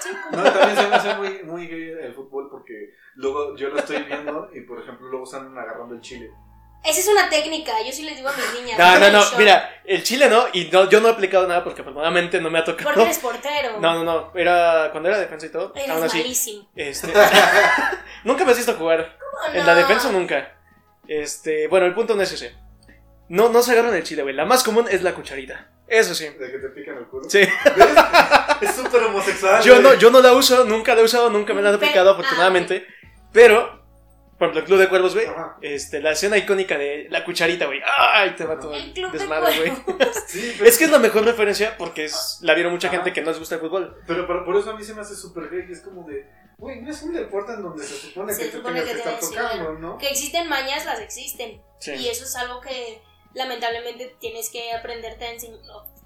Sí, 0.00 0.08
No, 0.32 0.42
también 0.42 0.76
se 0.76 0.88
me 0.88 0.94
hace 0.96 1.14
muy, 1.14 1.42
muy 1.44 1.66
gay 1.68 1.90
el 2.02 2.12
fútbol 2.12 2.48
porque 2.50 2.94
luego 3.14 3.56
yo 3.56 3.68
lo 3.68 3.78
estoy 3.78 4.02
viendo 4.02 4.50
y 4.52 4.62
por 4.62 4.82
ejemplo 4.82 5.06
luego 5.08 5.24
están 5.24 5.56
agarrando 5.56 5.94
el 5.94 6.00
chile. 6.00 6.30
Esa 6.84 7.00
es 7.00 7.08
una 7.08 7.28
técnica, 7.28 7.72
yo 7.84 7.92
sí 7.92 8.02
les 8.02 8.16
digo 8.16 8.28
a 8.28 8.32
mis 8.32 8.54
niñas. 8.54 8.78
No, 8.78 8.84
no, 8.86 8.92
"Pongan 8.94 9.12
no, 9.12 9.18
el 9.18 9.24
short", 9.24 9.38
mira, 9.38 9.82
el 9.84 10.02
chile 10.02 10.28
no, 10.28 10.46
y 10.52 10.64
no, 10.72 10.88
yo 10.88 11.00
no 11.00 11.08
he 11.08 11.10
aplicado 11.12 11.46
nada 11.46 11.62
porque 11.64 11.80
afortunadamente 11.82 12.40
no 12.40 12.50
me 12.50 12.58
ha 12.58 12.64
tocado. 12.64 12.84
Porque 12.88 13.02
eres 13.02 13.18
portero. 13.18 13.80
No, 13.80 13.94
no, 13.94 14.04
no, 14.04 14.32
era 14.36 14.88
cuando 14.90 15.08
era 15.08 15.18
defensa 15.18 15.46
y 15.46 15.50
todo, 15.50 15.72
Eres 15.76 15.90
aún 15.90 16.04
así. 16.04 16.18
malísimo. 16.18 16.68
Este, 16.74 17.12
nunca 18.24 18.44
me 18.44 18.50
has 18.52 18.56
visto 18.56 18.74
jugar. 18.74 19.16
¿Cómo 19.18 19.54
En 19.54 19.66
la 19.66 19.74
defensa 19.74 20.10
nunca. 20.10 20.56
Este, 21.06 21.68
bueno, 21.68 21.86
el 21.86 21.94
punto 21.94 22.14
no 22.14 22.22
es 22.22 22.32
ese. 22.32 22.54
No, 23.28 23.48
no 23.50 23.62
se 23.62 23.72
agarran 23.72 23.94
el 23.94 24.02
chile, 24.04 24.22
güey. 24.22 24.34
La 24.34 24.44
más 24.46 24.62
común 24.64 24.86
es 24.90 25.02
la 25.02 25.14
cucharita. 25.14 25.70
Eso 25.86 26.14
sí. 26.14 26.24
De 26.28 26.50
que 26.50 26.58
te 26.58 26.68
pican 26.68 26.96
el 26.98 27.06
culo. 27.06 27.28
Sí. 27.28 27.40
¿Ves? 27.40 27.88
Es 28.60 28.74
súper 28.74 29.02
homosexual. 29.04 29.62
Yo 29.62 29.80
no, 29.80 29.94
yo 29.94 30.10
no 30.10 30.20
la 30.20 30.32
uso, 30.32 30.64
nunca 30.64 30.94
la 30.94 31.00
he 31.02 31.04
usado, 31.04 31.30
nunca 31.30 31.54
me 31.54 31.62
la 31.62 31.68
han 31.70 31.74
aplicado, 31.76 32.10
afortunadamente. 32.10 32.86
Pero, 33.32 33.82
por 34.38 34.48
ejemplo, 34.48 34.60
el 34.60 34.64
Club 34.66 34.78
de 34.80 34.88
Cuervos, 34.88 35.14
güey. 35.14 35.26
Ajá. 35.26 35.56
Este, 35.60 36.00
la 36.00 36.12
escena 36.12 36.36
icónica 36.36 36.76
de 36.78 37.06
la 37.10 37.24
cucharita, 37.24 37.66
güey. 37.66 37.80
¡Ay! 37.98 38.34
Te 38.36 38.44
va 38.44 38.58
todo 38.58 38.74
El 38.74 38.92
desmadre, 39.12 39.56
güey. 39.58 39.70
cuervos. 39.82 40.16
Sí, 40.26 40.54
pero, 40.58 40.68
Es 40.68 40.76
que 40.78 40.84
es 40.84 40.90
la 40.90 40.98
mejor 40.98 41.24
referencia 41.24 41.76
porque 41.78 42.04
es, 42.06 42.38
la 42.42 42.54
vieron 42.54 42.72
mucha 42.72 42.88
Ajá. 42.88 42.96
gente 42.98 43.12
que 43.12 43.22
no 43.22 43.30
les 43.30 43.38
gusta 43.38 43.54
el 43.56 43.60
fútbol. 43.62 43.96
pero, 44.06 44.26
pero 44.26 44.44
por 44.44 44.56
eso 44.56 44.70
a 44.70 44.76
mí 44.76 44.82
se 44.84 44.94
me 44.94 45.00
hace 45.02 45.14
súper 45.14 45.48
gay. 45.50 45.64
Es 45.70 45.80
como 45.80 46.06
de, 46.06 46.26
güey, 46.58 46.82
no 46.82 46.90
es 46.90 47.02
un 47.02 47.14
deporte 47.14 47.52
en 47.52 47.62
donde 47.62 47.84
se 47.84 47.94
supone 47.94 48.32
Se 48.34 48.42
que 48.42 48.48
te 48.48 48.56
supone 48.58 48.80
tengas 48.80 48.96
que, 48.96 49.02
que 49.02 49.08
estar 49.14 49.20
tocando, 49.20 49.72
¿no? 49.74 49.98
Que 49.98 50.08
existen 50.08 50.48
mañas, 50.48 50.84
las 50.84 51.00
existen. 51.00 51.62
Sí. 51.78 51.92
Y 51.92 52.08
eso 52.08 52.24
es 52.24 52.34
algo 52.36 52.60
que 52.60 53.00
lamentablemente 53.34 54.16
tienes 54.20 54.50
que 54.50 54.72
aprenderte 54.72 55.24
a 55.24 55.32
enseñar. 55.32 55.60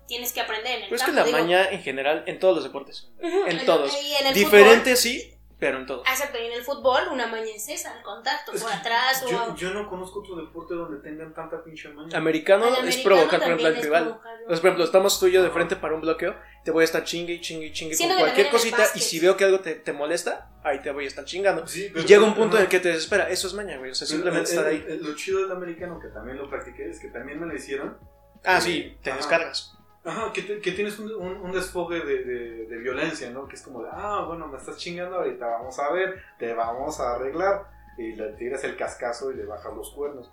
Tienes 0.07 0.33
que 0.33 0.41
aprender 0.41 0.73
en 0.79 0.83
el 0.83 0.89
Pero 0.91 0.97
es 0.97 1.03
que 1.05 1.13
la 1.13 1.25
digo. 1.25 1.39
maña 1.39 1.71
en 1.71 1.83
general, 1.83 2.25
en 2.27 2.39
todos 2.39 2.57
los 2.57 2.65
deportes. 2.65 3.11
En 3.21 3.65
todos. 3.65 3.93
en 4.21 4.27
el 4.27 4.35
Diferente 4.35 4.97
sí, 4.97 5.33
pero 5.59 5.79
en 5.79 5.87
todos. 5.87 6.03
fútbol- 6.05 6.11
Exacto, 6.13 6.39
y 6.43 6.47
en 6.47 6.53
el 6.53 6.63
fútbol 6.65 7.09
una 7.13 7.29
maña 7.29 7.51
es 7.55 7.69
esa, 7.69 7.97
el 7.97 8.03
contacto, 8.03 8.53
por 8.53 8.71
atrás 8.73 9.23
o. 9.23 9.55
Yo, 9.57 9.71
no 9.71 9.89
conozco 9.89 10.19
otro 10.21 10.37
deporte 10.37 10.75
donde 10.75 10.99
tengan 10.99 11.33
tanta 11.33 11.63
pinche 11.63 11.89
maña. 11.91 12.19
Americano 12.19 12.77
el 12.77 12.89
es 12.89 12.99
provocar, 12.99 13.39
por 13.41 13.49
ejemplo, 13.49 13.69
al 13.69 13.77
rival. 13.77 14.21
Entonces, 14.43 14.61
por 14.61 14.69
ejemplo, 14.69 14.85
estamos 14.85 15.19
tú 15.19 15.27
y 15.27 15.33
yo 15.33 15.43
de 15.43 15.51
frente 15.51 15.77
para 15.77 15.95
un 15.95 16.01
bloqueo, 16.01 16.35
te 16.65 16.71
voy 16.71 16.83
a 16.83 16.85
estar 16.85 17.03
chingue 17.05 17.33
y 17.35 17.41
chingue 17.41 17.67
y 17.67 17.73
chingue 17.73 17.95
Siento 17.95 18.15
con 18.15 18.23
cualquier 18.25 18.47
en 18.47 18.53
el 18.53 18.59
cosita 18.59 18.85
y 18.95 18.99
si 19.01 19.19
veo 19.21 19.37
que 19.37 19.45
algo 19.45 19.61
te, 19.61 19.75
te 19.77 19.93
molesta, 19.93 20.51
ahí 20.65 20.81
te 20.81 20.91
voy 20.91 21.05
a 21.05 21.09
estar 21.09 21.25
chingando. 21.25 21.67
Sí, 21.67 21.87
Y 21.87 21.91
pero- 21.91 22.05
llega 22.07 22.25
un 22.25 22.35
punto 22.35 22.57
en 22.57 22.63
ajá. 22.63 22.63
el 22.65 22.69
que 22.69 22.81
te 22.81 22.89
desespera. 22.91 23.29
Eso 23.31 23.47
es 23.47 23.55
maña, 23.55 23.79
güey. 23.79 23.91
O 23.91 23.95
sea, 23.95 24.07
simplemente 24.07 24.51
el- 24.53 24.59
estar 24.59 24.73
el- 24.73 24.79
ahí. 24.81 24.87
el- 24.89 25.03
Lo 25.05 25.15
chido 25.17 25.41
del 25.41 25.53
americano, 25.53 25.99
que 26.01 26.09
también 26.09 26.37
lo 26.39 26.49
practiqué, 26.51 26.91
es 26.91 26.99
que 27.01 27.09
también 27.09 27.41
me 27.41 27.47
lo 27.47 27.55
hicieron. 27.55 27.97
Ah, 28.45 28.61
sí, 28.61 28.97
te 29.03 29.11
Ajá. 29.11 29.17
descargas. 29.19 29.73
Ajá, 30.05 30.33
que, 30.33 30.43
te- 30.43 30.61
que 30.61 30.73
tienes 30.73 30.99
un, 30.99 31.15
un, 31.15 31.37
un 31.37 31.53
desfogue 31.53 32.01
de, 32.05 32.25
de, 32.25 32.67
de 32.67 32.77
violencia, 32.79 33.31
¿no? 33.31 33.47
Que 33.47 33.55
es 33.55 33.63
como 33.63 33.83
de, 33.85 33.89
ah, 33.93 34.25
bueno, 34.27 34.49
me 34.49 34.59
estás 34.59 34.77
chingando 34.77 35.17
ahorita, 35.19 35.47
vamos 35.47 35.79
a 35.79 35.93
ver, 35.93 36.21
te 36.41 36.53
vamos 36.53 36.99
a 36.99 37.15
arreglar. 37.15 37.71
Y 37.99 38.15
le 38.17 38.33
tiras 38.33 38.65
el 38.65 38.75
cascazo 38.77 39.31
y 39.31 39.37
le 39.37 39.45
bajas 39.45 39.73
los 39.75 39.91
cuernos. 39.93 40.29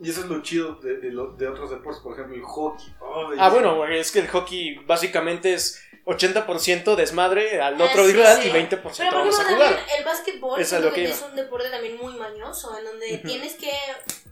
Y 0.00 0.10
eso 0.10 0.20
es 0.20 0.26
lo 0.26 0.42
chido 0.42 0.74
de, 0.76 0.96
de, 0.98 1.10
lo- 1.12 1.32
de 1.32 1.46
otros 1.48 1.70
deportes, 1.70 2.02
por 2.02 2.12
ejemplo, 2.14 2.34
el 2.36 2.42
hockey. 2.42 2.94
Oh, 3.00 3.30
Ah, 3.38 3.48
bueno, 3.48 3.76
güey, 3.76 3.98
es 3.98 4.10
que 4.10 4.18
el 4.20 4.28
hockey 4.28 4.76
básicamente 4.86 5.54
es 5.54 5.80
80% 6.04 6.96
desmadre 6.96 7.60
al 7.62 7.80
Ah, 7.80 7.84
otro 7.84 8.04
sí, 8.06 8.12
rival 8.12 8.42
sí. 8.42 8.48
y 8.48 8.52
20% 8.52 8.70
Pero 8.70 9.10
por 9.10 9.18
vamos 9.20 9.38
a 9.38 9.42
ejemplo, 9.42 9.64
jugar. 9.64 9.76
también 9.76 9.98
el 9.98 10.04
básquetbol 10.04 10.60
es 10.60 10.72
lo 10.72 10.92
que 10.92 11.04
es 11.04 11.22
un 11.22 11.36
deporte 11.36 11.70
también 11.70 11.96
muy 11.96 12.12
mañoso, 12.14 12.76
en 12.76 12.84
donde 12.84 13.18
tienes 13.18 13.54
que. 13.54 13.70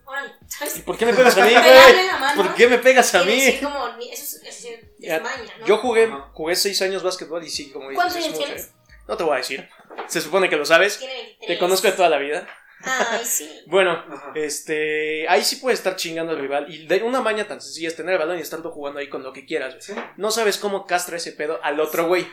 Órale, 0.05 0.33
¿sabes? 0.49 0.79
¿Y 0.79 0.83
por 0.83 0.99
qué 0.99 1.07
me 1.07 1.15
pegas 1.15 1.39
a 1.39 1.45
mí, 1.47 1.53
güey? 1.53 2.37
¿Por 2.37 2.55
qué 2.55 2.67
me 2.67 2.79
pegas 2.79 3.15
a 3.15 3.23
mí? 3.23 3.37
decir 3.41 3.63
como, 3.63 3.87
eso 4.01 4.13
es, 4.13 4.35
eso 4.45 4.69
es- 5.01 5.23
maña, 5.23 5.53
¿no? 5.61 5.67
Yo 5.67 5.79
jugué, 5.79 6.11
jugué 6.33 6.57
6 6.57 6.83
años 6.83 7.03
básquetbol 7.05 7.43
y 7.45 7.49
sí, 7.51 7.71
como 7.71 7.89
dices, 7.89 7.97
¿Cuántos 8.03 8.17
años 8.25 8.37
tienes? 8.39 8.65
¿eh? 8.67 8.73
No 9.09 9.17
te 9.17 9.23
voy 9.25 9.35
a 9.35 9.37
decir. 9.39 9.69
Se 10.09 10.21
supone 10.21 10.49
que 10.49 10.57
lo 10.57 10.65
sabes. 10.65 10.99
Tiene 10.99 11.15
23. 11.15 11.47
Te 11.49 11.59
conozco 11.59 11.87
de 11.87 11.93
toda 11.95 12.09
la 12.09 12.19
vida. 12.19 12.47
Ay, 12.85 13.25
sí. 13.25 13.49
Bueno, 13.67 13.93
Ajá. 13.93 14.33
este, 14.35 15.29
ahí 15.29 15.43
sí 15.45 15.57
puedes 15.57 15.81
estar 15.81 15.97
chingando 15.97 16.33
al 16.33 16.39
rival. 16.39 16.73
Y 16.73 16.87
de 16.87 17.03
una 17.03 17.21
maña 17.21 17.47
tan 17.47 17.61
sencilla 17.61 17.89
es 17.89 17.97
tener 17.97 18.15
el 18.15 18.19
balón 18.19 18.39
y 18.39 18.43
estarlo 18.43 18.71
jugando 18.71 19.01
ahí 19.01 19.09
con 19.09 19.23
lo 19.23 19.33
que 19.33 19.47
quieras. 19.47 19.75
güey. 19.75 19.83
Sí. 19.83 19.95
No 20.17 20.31
sabes 20.31 20.59
cómo 20.59 20.87
castra 20.87 21.17
ese 21.17 21.33
pedo 21.33 21.59
al 21.63 21.81
otro 21.81 22.07
güey. 22.07 22.27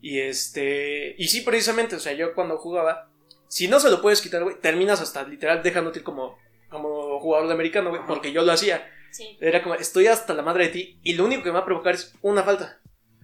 Y 0.00 0.20
este, 0.20 1.14
y 1.18 1.28
sí, 1.28 1.40
precisamente, 1.40 1.96
o 1.96 2.00
sea, 2.00 2.12
yo 2.12 2.34
cuando 2.34 2.58
jugaba, 2.58 3.10
si 3.48 3.68
no 3.68 3.80
se 3.80 3.90
lo 3.90 4.02
puedes 4.02 4.20
quitar, 4.20 4.42
güey, 4.42 4.60
terminas 4.60 5.00
hasta 5.00 5.22
literal 5.22 5.62
dejándote 5.62 6.00
ir 6.00 6.04
como, 6.04 6.38
como 6.68 7.18
jugador 7.20 7.48
de 7.48 7.54
americano, 7.54 7.90
güey, 7.90 8.02
porque 8.06 8.32
yo 8.32 8.42
lo 8.42 8.52
hacía. 8.52 8.86
Sí. 9.10 9.38
Era 9.40 9.62
como, 9.62 9.76
estoy 9.76 10.08
hasta 10.08 10.34
la 10.34 10.42
madre 10.42 10.64
de 10.66 10.70
ti 10.72 10.98
y 11.02 11.14
lo 11.14 11.24
único 11.24 11.42
que 11.42 11.48
me 11.50 11.54
va 11.54 11.60
a 11.60 11.64
provocar 11.64 11.94
es 11.94 12.12
una 12.20 12.42
falta. 12.42 12.80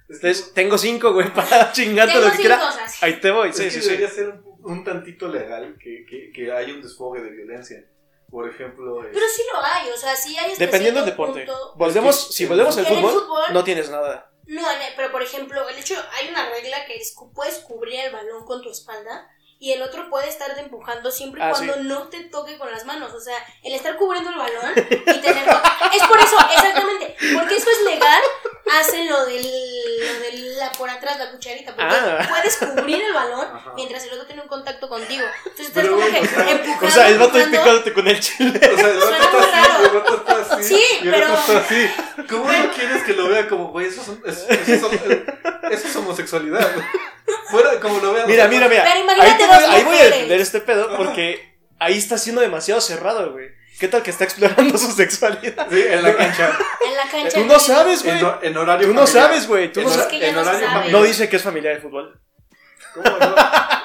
Entonces, 0.09 0.53
tengo 0.55 0.79
cinco, 0.79 1.13
güey, 1.13 1.29
para 1.35 1.71
chingarte 1.73 2.21
lo 2.21 2.31
que 2.33 2.39
quiera. 2.39 2.61
Ahí 3.01 3.21
te 3.21 3.31
voy, 3.31 3.51
es 3.51 3.57
sí, 3.57 3.65
que 3.65 3.71
sí, 3.71 3.81
sí. 3.83 3.87
debería 3.87 4.09
ser 4.09 4.29
un, 4.29 4.50
un 4.65 4.85
tantito 4.85 5.29
legal 5.29 5.77
que, 5.83 6.05
que, 6.09 6.31
que 6.33 6.53
haya 6.53 6.73
un 6.75 6.83
desfogue 6.83 7.21
de 7.21 7.31
violencia. 7.31 7.85
Por 8.31 8.49
ejemplo, 8.49 9.01
Pero 9.13 9.27
sí 9.35 9.43
lo 9.53 9.61
hay, 9.61 9.91
o 9.91 9.97
sea, 9.97 10.15
sí 10.15 10.37
hay 10.37 10.55
Dependiendo 10.57 11.01
del 11.01 11.11
deporte. 11.11 11.41
punto- 11.47 11.75
Volvemos, 11.77 12.17
Es 12.17 12.27
que- 12.29 12.33
si 12.35 12.47
volvemos 12.47 12.77
al 12.79 12.87
fútbol, 12.87 13.13
fútbol- 13.13 13.53
no 13.53 13.65
tienes 13.65 13.91
nada. 13.91 14.31
No, 14.47 14.63
no, 14.63 14.69
pero 14.97 15.11
por 15.13 15.23
ejemplo, 15.23 15.69
el 15.69 15.77
hecho, 15.79 15.95
hay 16.13 16.29
una 16.29 16.49
regla 16.51 16.85
que 16.87 16.95
es 16.97 17.13
cu- 17.15 17.33
puedes 17.33 17.59
cubrir 17.59 18.01
el 18.01 18.13
balón 18.13 18.45
con 18.45 18.63
tu 18.63 18.71
espalda 18.71 19.29
y 19.63 19.73
el 19.73 19.83
otro 19.83 20.09
puede 20.11 20.27
estarte 20.29 20.59
empujando 20.61 21.11
siempre 21.11 21.41
y 21.41 21.45
Ah, 21.45 21.51
cuando 21.51 21.75
sí. 21.75 21.81
no 21.83 22.09
te 22.09 22.25
toque 22.25 22.57
con 22.59 22.71
las 22.73 22.85
manos. 22.87 23.13
O 23.13 23.21
sea, 23.21 23.37
el 23.63 23.75
estar 23.75 23.95
cubriendo 23.97 24.31
el 24.31 24.37
balón 24.39 24.73
y 24.75 24.83
tenerlo. 25.21 25.61
es 25.95 26.03
por 26.09 26.19
eso, 26.19 26.37
exactamente. 26.53 27.15
Porque 27.35 27.57
eso 27.57 27.69
es 27.71 27.85
legal, 27.85 28.23
hacen 28.81 29.09
lo 29.09 29.27
del, 29.27 29.43
lo 29.43 30.21
de 30.21 30.33
la 30.59 30.73
por 30.73 30.89
atrás, 30.89 31.19
la 31.19 31.31
cucharita. 31.31 31.77
Porque 31.77 31.95
Ah. 31.95 32.27
puedes 32.29 32.57
cubrir 32.57 33.03
el 33.03 33.13
balón 33.13 33.47
Ajá. 33.55 33.73
mientras 33.77 34.03
el 34.05 34.13
otro 34.15 34.27
tiene 34.27 34.41
un 34.43 34.49
contacto 34.49 34.89
contigo. 34.89 35.25
Entonces 35.45 35.67
estás 35.69 35.83
Pero, 35.85 35.95
como 35.97 36.07
que 36.11 36.21
o 36.21 36.25
sea, 36.27 36.51
empujando. 36.51 36.87
O 36.87 36.91
sea, 36.91 37.09
el 37.09 37.19
vato 37.19 37.39
empujando. 37.39 37.59
picándote 37.61 37.93
con 37.93 38.09
el 38.09 38.21
chile. 38.21 38.61
O 38.73 38.77
sea, 38.79 38.89
el 38.89 38.99
vato 38.99 39.41
está 39.41 39.61
así, 39.61 39.69
raro. 39.69 39.85
el 39.85 39.91
vato 40.01 40.15
está 40.17 40.55
así. 40.57 40.65
Sí, 40.75 40.83
y 41.03 41.07
el 41.07 41.11
pero- 41.15 41.27
otro 41.35 41.39
está 41.39 41.59
así. 41.59 41.91
¿Cómo 42.31 42.51
no 42.51 42.73
quieres 42.73 43.03
que 43.05 43.13
lo 43.13 43.29
vea 43.29 43.47
como, 43.49 43.69
güey, 43.69 43.87
eso 43.89 44.01
es, 44.25 44.39
es- 44.49 44.69
eso 44.69 44.91
es- 44.91 45.03
eso 45.71 45.89
es 45.89 45.97
homosexualidad? 45.97 46.67
Güey? 47.27 47.37
Fuera, 47.51 47.81
como 47.81 47.99
lo 47.99 48.13
vean. 48.13 48.27
Mira, 48.27 48.49
mira, 48.49 48.69
mira. 48.69 48.83
Pero 48.83 48.95
Ahí, 48.95 49.03
imagínate 49.03 49.47
voy, 49.47 49.65
ahí 49.77 49.85
voy 49.85 49.97
a 49.99 50.05
defender 50.05 50.41
este 50.41 50.61
pedo 50.61 50.97
porque 50.97 51.57
ahí 51.79 51.97
está 51.99 52.19
siendo 52.19 52.41
demasiado 52.41 52.81
cerrado, 52.81 53.33
güey. 53.33 53.49
¿Qué 53.79 53.89
tal 53.89 54.03
que 54.03 54.11
está 54.11 54.25
explorando 54.25 54.77
su 54.77 54.93
sexualidad? 54.93 55.67
Sí, 55.71 55.83
en 55.89 56.03
la 56.03 56.15
cancha. 56.15 56.59
En 56.87 56.97
la 56.97 57.09
cancha. 57.11 57.39
Tú 57.41 57.47
no 57.47 57.59
sabes, 57.59 58.03
güey. 58.05 58.19
En, 58.19 58.25
ho- 58.27 58.39
en 58.43 58.57
horario 58.59 58.87
Tú 58.89 58.93
no 58.95 59.07
familiar. 59.07 59.27
sabes, 59.29 59.47
güey. 59.49 59.73
Tú 59.73 59.81
En 59.81 59.87
no 59.87 59.93
hora- 59.93 60.03
Es 60.03 60.09
que 60.09 60.19
ya 60.19 60.29
en 60.29 60.93
no 60.93 61.03
dice 61.03 61.29
que 61.31 61.37
es 61.37 61.43
familiar 61.43 61.75
el 61.77 61.81
fútbol. 61.83 62.21
¿Cómo 62.95 63.17
no? 63.19 63.35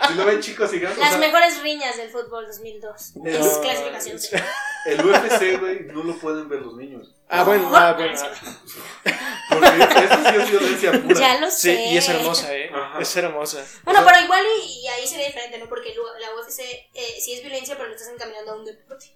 Si 0.07 0.13
lo 0.13 0.25
ven 0.25 0.39
chicos 0.39 0.73
y 0.73 0.79
grandes. 0.79 0.99
o 0.99 1.01
Las 1.01 1.11
sea, 1.11 1.19
mejores 1.19 1.61
riñas 1.61 1.97
del 1.97 2.09
fútbol 2.09 2.45
2002. 2.47 3.15
No. 3.17 3.29
Es 3.29 3.57
clasificación 3.57 4.19
C. 4.19 4.43
el 4.85 5.05
UFC, 5.05 5.59
güey, 5.59 5.79
no 5.85 6.03
lo 6.03 6.15
pueden 6.17 6.47
ver 6.47 6.61
los 6.61 6.75
niños. 6.75 7.15
Ah, 7.27 7.43
bueno, 7.43 7.69
No, 7.69 7.75
ah, 7.75 7.93
bueno. 7.93 8.13
no, 8.13 8.29
Porque 9.49 9.67
eso 10.05 10.29
sí 10.29 10.35
es 10.37 10.51
violencia 10.51 10.91
pura. 11.01 11.19
Ya 11.19 11.39
lo 11.39 11.49
Sí, 11.49 11.57
sé. 11.73 11.85
y 11.87 11.97
es 11.97 12.09
hermosa, 12.09 12.55
¿eh? 12.55 12.69
Ajá. 12.73 12.99
Es 12.99 13.15
hermosa. 13.17 13.65
Bueno, 13.83 14.01
O 14.01 14.05
pero 14.05 14.19
igual 14.23 14.43
y, 14.63 14.81
y 14.83 14.87
ahí 14.87 15.07
sería 15.07 15.27
diferente, 15.27 15.57
¿no? 15.57 15.67
Porque 15.69 15.93
la 15.95 16.35
UFC 16.35 16.59
eh, 16.93 17.17
sí 17.19 17.33
es 17.33 17.41
violencia, 17.41 17.75
pero 17.75 17.89
lo 17.89 17.95
estás 17.95 18.09
encaminando 18.13 18.51
a 18.51 18.55
un 18.57 18.65
deporte. 18.65 19.07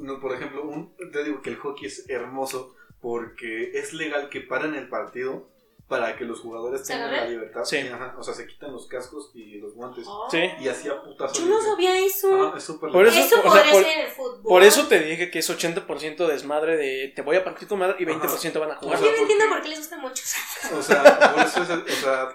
No, 0.00 0.20
por 0.20 0.34
ejemplo, 0.34 0.62
un, 0.62 0.94
te 1.12 1.24
digo 1.24 1.42
que 1.42 1.50
el 1.50 1.56
hockey 1.56 1.86
es 1.86 2.08
hermoso 2.08 2.74
porque 3.00 3.78
es 3.78 3.92
legal 3.92 4.28
que 4.30 4.40
paren 4.40 4.74
el 4.74 4.88
partido 4.88 5.48
para 5.88 6.16
que 6.16 6.24
los 6.24 6.40
jugadores 6.40 6.86
¿Se 6.86 6.94
tengan 6.94 7.12
la 7.12 7.26
libertad. 7.26 7.62
Sí. 7.64 7.76
Ajá, 7.78 8.14
o 8.18 8.22
sea, 8.22 8.32
se 8.32 8.46
quitan 8.46 8.72
los 8.72 8.86
cascos 8.86 9.30
y 9.34 9.58
los 9.58 9.74
guantes. 9.74 10.06
Sí. 10.30 10.38
Y 10.60 10.68
así 10.68 10.88
a 10.88 11.02
putazos. 11.02 11.38
Yo 11.38 11.46
no 11.46 11.60
sabía 11.60 11.98
eso. 11.98 12.48
Ajá, 12.48 12.58
es 12.58 12.64
Por 12.70 12.90
legal. 12.90 13.06
eso- 13.06 13.18
eso 13.20 13.36
o 13.38 13.42
sea, 13.42 13.50
podría 13.52 13.72
por- 13.72 13.82
ser 13.84 13.92
en 13.98 14.00
el 14.06 14.10
fútbol. 14.10 14.42
Por 14.42 14.62
eso 14.62 14.88
te 14.88 14.98
dije 15.00 15.30
que 15.30 15.40
es 15.40 15.50
80% 15.50 16.26
desmadre 16.26 16.76
de 16.78 17.12
te 17.14 17.20
voy 17.22 17.36
a 17.36 17.44
partir 17.44 17.68
tu 17.68 17.76
madre 17.76 17.96
y 17.98 18.04
20% 18.06 18.58
van 18.60 18.70
a 18.72 18.76
jugar. 18.76 18.96
O 18.96 19.00
Yo 19.00 19.04
sea, 19.06 19.12
no 19.16 19.22
entiendo 19.22 19.44
porque- 19.44 19.54
por 19.54 19.62
qué 19.62 19.68
les 19.68 19.78
gusta 19.78 19.98
mucho. 19.98 20.22
O 20.74 20.82
sea, 20.82 21.32
por 21.34 21.42
eso 21.44 21.62
es 21.62 21.70
el, 21.70 21.80
o 21.82 21.88
sea, 22.00 22.28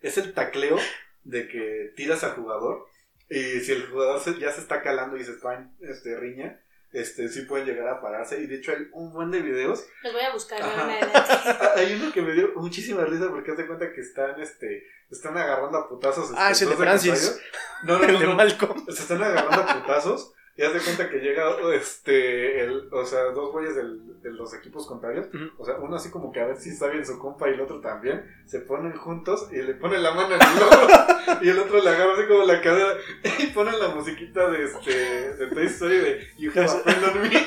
es 0.00 0.18
el 0.18 0.32
tacleo 0.32 0.78
de 1.24 1.48
que 1.48 1.92
tiras 1.96 2.24
al 2.24 2.32
jugador 2.36 2.86
y 3.28 3.60
si 3.60 3.72
el 3.72 3.86
jugador 3.88 4.20
se- 4.20 4.38
ya 4.38 4.50
se 4.52 4.60
está 4.62 4.80
calando 4.80 5.16
y 5.18 5.24
se 5.24 5.32
está 5.32 5.54
en 5.54 5.76
este, 5.80 6.16
riña, 6.18 6.62
este, 6.96 7.28
sí 7.28 7.42
pueden 7.42 7.66
llegar 7.66 7.88
a 7.88 8.00
pararse. 8.00 8.40
Y 8.40 8.46
de 8.46 8.56
hecho 8.56 8.72
hay 8.72 8.88
un 8.92 9.12
buen 9.12 9.30
de 9.30 9.40
videos. 9.40 9.86
Los 10.02 10.12
voy 10.12 10.22
a 10.22 10.32
buscar. 10.32 10.60
Ah, 10.62 11.72
Hay 11.76 11.94
uno 11.94 12.12
que 12.12 12.22
me 12.22 12.32
dio 12.32 12.52
muchísima 12.56 13.04
risa 13.04 13.28
porque 13.28 13.52
hace 13.52 13.66
cuenta 13.66 13.92
que 13.92 14.00
están, 14.00 14.40
este, 14.40 14.86
están 15.10 15.36
agarrando 15.36 15.78
a 15.78 15.88
putazos. 15.88 16.32
Ah, 16.36 16.50
es 16.50 16.62
este, 16.62 16.64
el 16.64 16.70
de 16.70 16.76
Francis. 16.76 17.40
No, 17.84 17.98
no, 17.98 18.04
El 18.08 18.12
no, 18.14 18.18
de 18.20 18.26
no. 18.26 18.34
Malcolm. 18.34 18.86
Se 18.86 19.02
están 19.02 19.22
agarrando 19.22 19.62
a 19.62 19.80
putazos 19.80 20.32
y 20.56 20.62
hace 20.62 20.78
cuenta 20.80 21.10
que 21.10 21.18
llega, 21.18 21.44
este, 21.74 22.62
el, 22.64 22.88
o 22.92 23.04
sea, 23.04 23.24
dos 23.34 23.52
güeyes 23.52 23.76
del- 23.76 24.20
de 24.22 24.30
los 24.32 24.52
equipos 24.54 24.86
contrarios. 24.86 25.26
O 25.58 25.64
sea, 25.64 25.76
uno 25.76 25.96
así 25.96 26.10
como 26.10 26.32
que 26.32 26.40
a 26.40 26.46
ver 26.46 26.56
si 26.56 26.70
está 26.70 26.88
bien 26.88 27.04
su 27.06 27.18
compa 27.18 27.48
y 27.48 27.52
el 27.54 27.60
otro 27.60 27.80
también. 27.80 28.24
Se 28.46 28.60
ponen 28.60 28.92
juntos 28.96 29.48
y 29.52 29.56
le 29.56 29.74
ponen 29.74 30.02
la 30.02 30.12
mano 30.12 30.34
en 30.34 30.40
el 30.40 30.48
hombro 30.62 31.38
y 31.42 31.48
el 31.50 31.58
otro 31.58 31.82
le 31.82 31.90
agarra 31.90 32.14
así 32.14 32.26
como 32.26 32.44
la 32.44 32.60
cadera 32.60 32.94
y 33.38 33.46
ponen 33.48 33.78
la 33.78 33.88
musiquita 33.88 34.48
de 34.50 34.64
este, 34.64 35.34
de 35.36 35.46
Toy 35.48 35.66
Story 35.66 35.96
de 35.98 36.28
You 36.38 36.50
have 36.56 36.64
a 36.64 36.68
friend 36.68 37.04
on 37.04 37.22
me. 37.22 37.46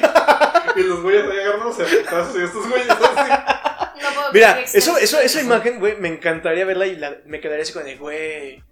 Y 0.81 0.83
los 0.83 1.01
güeyes 1.01 1.23
ahí 1.29 1.39
agarrándose 1.39 1.83
a 1.83 1.85
putazos 1.87 2.39
y 2.39 2.43
estos 2.43 2.69
güeyes 2.69 2.89
así. 2.89 3.31
No 4.01 4.09
puedo 4.15 4.31
Mira, 4.33 4.59
eso, 4.61 4.97
eso, 4.97 5.19
esa 5.19 5.41
imagen, 5.41 5.79
güey, 5.79 5.97
me 5.99 6.07
encantaría 6.09 6.63
verla 6.63 6.85
y 6.87 6.95
la- 6.95 7.17
me 7.25 7.41
quedaría 7.41 7.63
así 7.63 7.73
con 7.73 7.83
de, 7.85 7.95
güey, 7.97 8.63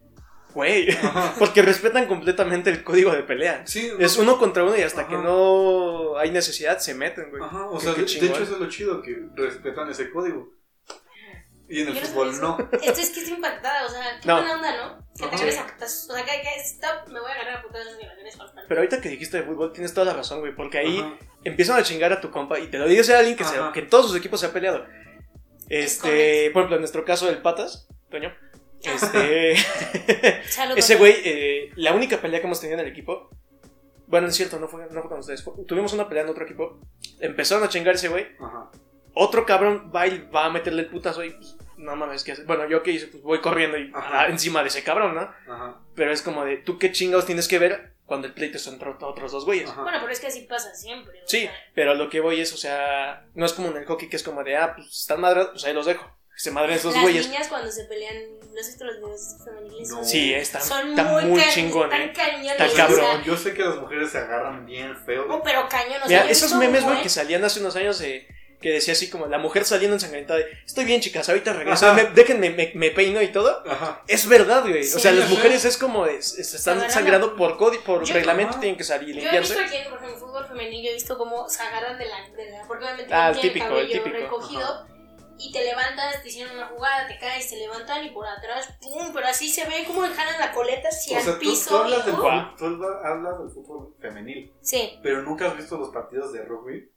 güey. 0.58 0.88
Porque 1.40 1.62
respetan 1.62 2.08
completamente 2.08 2.70
el 2.72 2.84
código 2.84 3.12
de 3.12 3.24
pelea. 3.24 3.62
Sí, 3.66 3.92
Es 4.00 4.18
uno 4.18 4.38
contra 4.40 4.64
uno 4.64 4.76
y 4.76 4.82
hasta 4.82 5.02
Ajá. 5.02 5.10
que 5.10 5.16
no 5.18 6.18
hay 6.18 6.32
necesidad 6.32 6.80
se 6.80 6.94
meten, 6.96 7.30
güey. 7.30 7.44
Ajá, 7.44 7.68
o 7.68 7.80
sea, 7.80 7.94
de, 7.94 8.02
hecho 8.02 8.26
eso 8.26 8.42
es 8.44 8.50
lo 8.50 8.68
chido, 8.70 9.02
que 9.02 9.16
respetan 9.36 9.90
ese 9.90 10.10
código. 10.10 10.50
Y 11.70 11.82
en 11.82 11.90
el 11.90 11.98
fútbol 11.98 12.40
no. 12.42 12.58
Esto 12.82 13.02
es 13.02 13.10
que 13.12 13.20
estoy 13.20 13.34
impactada, 13.36 13.86
o 13.86 13.90
sea, 13.90 14.02
qué 14.22 14.28
No. 14.28 14.36
buena 14.38 14.56
onda, 14.56 14.78
¿no? 14.78 14.98
Que 15.16 15.20
te 15.20 15.26
Ajá. 15.26 15.36
agarres 15.36 15.58
a 15.60 15.68
putazos. 15.68 16.10
O 16.10 16.14
sea, 16.16 16.26
que, 16.26 16.32
que 16.42 16.62
stop, 16.62 17.08
me 17.12 17.20
voy 17.20 17.30
a 17.30 17.34
agarrar 17.36 17.58
a 17.58 17.62
putazos 17.62 17.94
en 18.00 18.38
con 18.38 18.48
Pero 18.68 18.80
ahorita 18.82 19.02
que 19.02 19.10
dijiste 19.10 19.38
de 19.38 19.44
fútbol, 19.44 19.74
tienes 19.74 19.94
toda 19.94 20.06
la 20.08 20.14
razón, 20.14 20.40
güey. 20.40 20.56
Porque 20.56 20.78
ahí 20.80 20.98
Ajá. 21.00 21.18
empiezan 21.44 21.78
a 21.78 21.84
chingar 21.84 22.12
a 22.14 22.22
tu 22.22 22.32
compa 22.32 22.58
y 22.60 22.68
te 22.68 22.78
lo 22.78 22.88
dice 22.88 23.14
a 23.16 23.20
alguien 23.20 23.36
que, 23.38 23.44
se- 23.44 23.58
que 23.74 23.80
en 23.82 23.90
todos 23.90 24.08
sus 24.08 24.16
equipos 24.18 24.40
se 24.40 24.46
ha 24.48 24.54
peleado. 24.54 24.86
Este, 25.70 26.50
por 26.52 26.62
ejemplo, 26.62 26.76
en 26.78 26.82
nuestro 26.82 27.04
caso 27.06 27.26
del 27.28 27.42
Patas, 27.42 27.88
Toño. 28.10 28.34
Este, 28.84 29.54
ese 30.76 30.96
güey, 30.96 31.16
eh, 31.24 31.72
la 31.76 31.94
única 31.94 32.18
pelea 32.22 32.40
que 32.40 32.46
hemos 32.46 32.60
tenido 32.60 32.80
en 32.80 32.86
el 32.86 32.92
equipo. 32.92 33.30
Bueno, 34.08 34.28
es 34.28 34.36
cierto, 34.36 34.60
no 34.60 34.68
fue, 34.68 34.86
no 34.90 35.02
fue 35.02 35.10
con 35.10 35.20
ustedes. 35.20 35.44
fue- 35.44 35.54
tuvimos 35.68 35.92
una 35.94 36.08
pelea 36.08 36.24
en 36.24 36.30
otro 36.30 36.46
equipo. 36.46 36.80
Empezaron 37.20 37.64
a 37.64 37.70
chingar 37.70 37.96
ese 37.96 38.08
güey. 38.08 38.28
Ajá. 38.40 38.70
Otro 39.14 39.46
cabrón 39.46 39.92
va 39.94 40.08
y 40.08 40.20
va 40.34 40.46
a 40.46 40.50
meterle 40.52 40.84
el 40.84 40.90
putazo 40.90 41.24
y 41.24 41.32
pues, 41.32 41.58
no 41.78 41.96
mames, 41.96 42.24
¿qué 42.24 42.34
hace? 42.34 42.44
Bueno, 42.44 42.68
yo 42.70 42.84
qué 42.84 42.92
hice, 42.92 43.08
pues 43.08 43.24
voy 43.24 43.42
corriendo 43.42 43.78
y 43.78 43.92
Ajá. 43.94 44.22
ah, 44.22 44.28
encima 44.28 44.62
de 44.62 44.68
ese 44.70 44.84
cabrón, 44.84 45.16
¿no? 45.16 45.22
Ajá. 45.22 45.80
Pero 45.96 46.12
es 46.12 46.22
como 46.22 46.46
de, 46.46 46.58
¿tú 46.58 46.78
qué 46.78 46.92
chingados 46.92 47.26
tienes 47.26 47.48
que 47.48 47.58
ver 47.60 47.96
cuando 48.06 48.28
el 48.28 48.34
pleito 48.34 48.58
es 48.58 48.68
entre 48.68 48.90
otros 48.92 49.32
dos 49.32 49.44
güeyes? 49.44 49.70
Ajá. 49.70 49.82
Bueno, 49.82 49.98
pero 50.00 50.12
es 50.14 50.20
que 50.20 50.28
así 50.28 50.42
pasa 50.44 50.74
siempre. 50.76 51.20
Sí, 51.26 51.42
sea, 51.42 51.52
pero 51.74 51.92
a 51.92 51.96
lo 51.96 52.10
que 52.10 52.20
voy 52.22 52.40
es, 52.40 52.54
o 52.54 52.58
sea, 52.58 53.26
no 53.34 53.46
es 53.46 53.54
como 53.54 53.70
en 53.70 53.78
el 53.78 53.86
hockey 53.86 54.08
que 54.08 54.16
es 54.18 54.24
como 54.24 54.44
de, 54.44 54.56
ah, 54.56 54.74
pues 54.76 54.88
están 54.88 55.20
madrados, 55.20 55.50
pues 55.52 55.66
ahí 55.66 55.74
los 55.74 55.86
dejo. 55.88 56.17
Se 56.38 56.52
madren 56.52 56.76
esos 56.78 56.94
Las 56.94 57.02
güeyes. 57.02 57.28
niñas 57.28 57.48
cuando 57.48 57.72
se 57.72 57.84
pelean, 57.86 58.16
no 58.54 58.64
sé 58.64 58.72
si 58.78 58.84
los 58.84 58.96
videos 58.98 59.36
femeniles 59.44 59.90
No. 59.90 59.96
son- 59.98 60.06
Sí, 60.06 60.34
está, 60.34 60.62
son 60.62 60.90
está 60.92 61.04
muy, 61.06 61.26
muy 61.26 61.42
chingón, 61.50 61.92
están 61.92 62.10
eh. 62.10 62.14
cañones, 62.14 62.52
Está 62.52 62.66
o 62.66 62.70
sea, 62.70 62.86
cabrón. 62.88 63.24
Yo 63.24 63.36
sé 63.36 63.54
que 63.56 63.64
las 63.64 63.76
mujeres 63.78 64.12
se 64.12 64.20
agarran 64.20 64.66
bien 64.66 64.96
feo. 65.06 65.26
Oh, 65.30 65.42
pero 65.44 65.68
cañón, 65.68 66.02
o 66.04 66.08
sea, 66.08 66.22
Mira, 66.22 66.32
esos 66.32 66.54
memes, 66.54 66.84
güey, 66.84 67.02
que 67.02 67.10
salían 67.10 67.44
hace 67.44 67.60
unos 67.60 67.76
años 67.76 68.00
eh, 68.02 68.28
que 68.62 68.70
decía 68.72 68.94
así 68.94 69.10
como 69.10 69.26
la 69.28 69.40
mujer 69.40 69.66
saliendo 69.66 69.96
ensangrentada 69.96 70.40
de, 70.40 70.46
estoy 70.66 70.86
bien, 70.86 71.02
chicas, 71.02 71.28
ahorita 71.28 71.54
regreso, 71.54 71.92
me- 71.96 72.06
déjenme, 72.06 72.52
me, 72.52 72.72
me 72.76 72.92
peino 72.92 73.20
y 73.22 73.28
todo. 73.30 73.64
Ajá. 73.68 74.04
Es 74.08 74.28
verdad, 74.28 74.62
güey. 74.62 74.84
Sí, 74.84 74.96
o 74.96 75.00
sea, 75.00 75.12
las 75.14 75.30
mujeres 75.30 75.66
es 75.66 75.76
como, 75.78 76.06
de, 76.06 76.22
se 76.22 76.44
se 76.44 76.58
están 76.58 76.90
sangrando 76.92 77.36
por 77.36 77.58
código, 77.58 77.84
por 77.84 78.04
Yo- 78.04 78.14
reglamento, 78.14 78.52
ajá. 78.52 78.60
tienen 78.60 78.78
que 78.78 78.84
salir 78.84 79.10
y 79.18 79.22
Yo 79.22 79.30
he 79.32 79.40
visto 79.40 79.54
limpiarse. 79.56 79.78
aquí 79.78 79.90
por 79.90 79.98
ejemplo, 80.00 80.14
en 80.14 80.20
fútbol 80.20 80.48
femenil, 80.48 80.84
yo 80.84 80.90
he 80.92 80.94
visto 80.94 81.18
cómo 81.18 81.50
se 81.50 81.64
agarran 81.64 81.98
de 81.98 82.06
la. 82.06 82.30
De 82.36 82.52
la 82.52 82.64
porque 82.68 82.86
obviamente 82.86 83.12
Ah, 83.14 83.30
no 83.32 83.36
el 83.36 83.42
típico, 83.42 83.66
cabello 83.68 83.82
el 83.82 83.92
típico. 84.04 84.16
recogido. 84.18 84.97
Y 85.40 85.52
te 85.52 85.64
levantas, 85.64 86.22
te 86.24 86.30
hicieron 86.30 86.56
una 86.56 86.68
jugada, 86.68 87.08
te 87.08 87.18
caes, 87.20 87.50
te 87.50 87.58
levantan 87.58 88.04
y 88.06 88.10
por 88.10 88.26
atrás, 88.28 88.74
¡pum! 88.82 89.12
Pero 89.14 89.28
así 89.28 89.50
se 89.50 89.66
ve 89.66 89.84
como 89.86 90.02
jalan 90.02 90.40
la 90.40 90.52
coleta 90.52 90.90
hacia 90.90 91.20
O 91.20 91.22
sea, 91.22 91.34
el 91.34 91.40
tú, 91.40 91.46
tú 91.46 91.50
piso. 91.52 91.78
hablas, 91.78 92.06
del 92.06 92.16
tú 92.16 92.26
habla- 92.66 93.00
hablas 93.04 93.40
del 93.40 93.50
fútbol 93.52 93.96
femenil, 94.00 94.52
Sí. 94.62 95.00
pero 95.04 95.22
nunca 95.22 95.48
has 95.48 95.58
visto 95.58 95.78
los 95.78 95.90
partidos 95.90 96.34
de 96.34 96.44
rugby. 96.44 96.90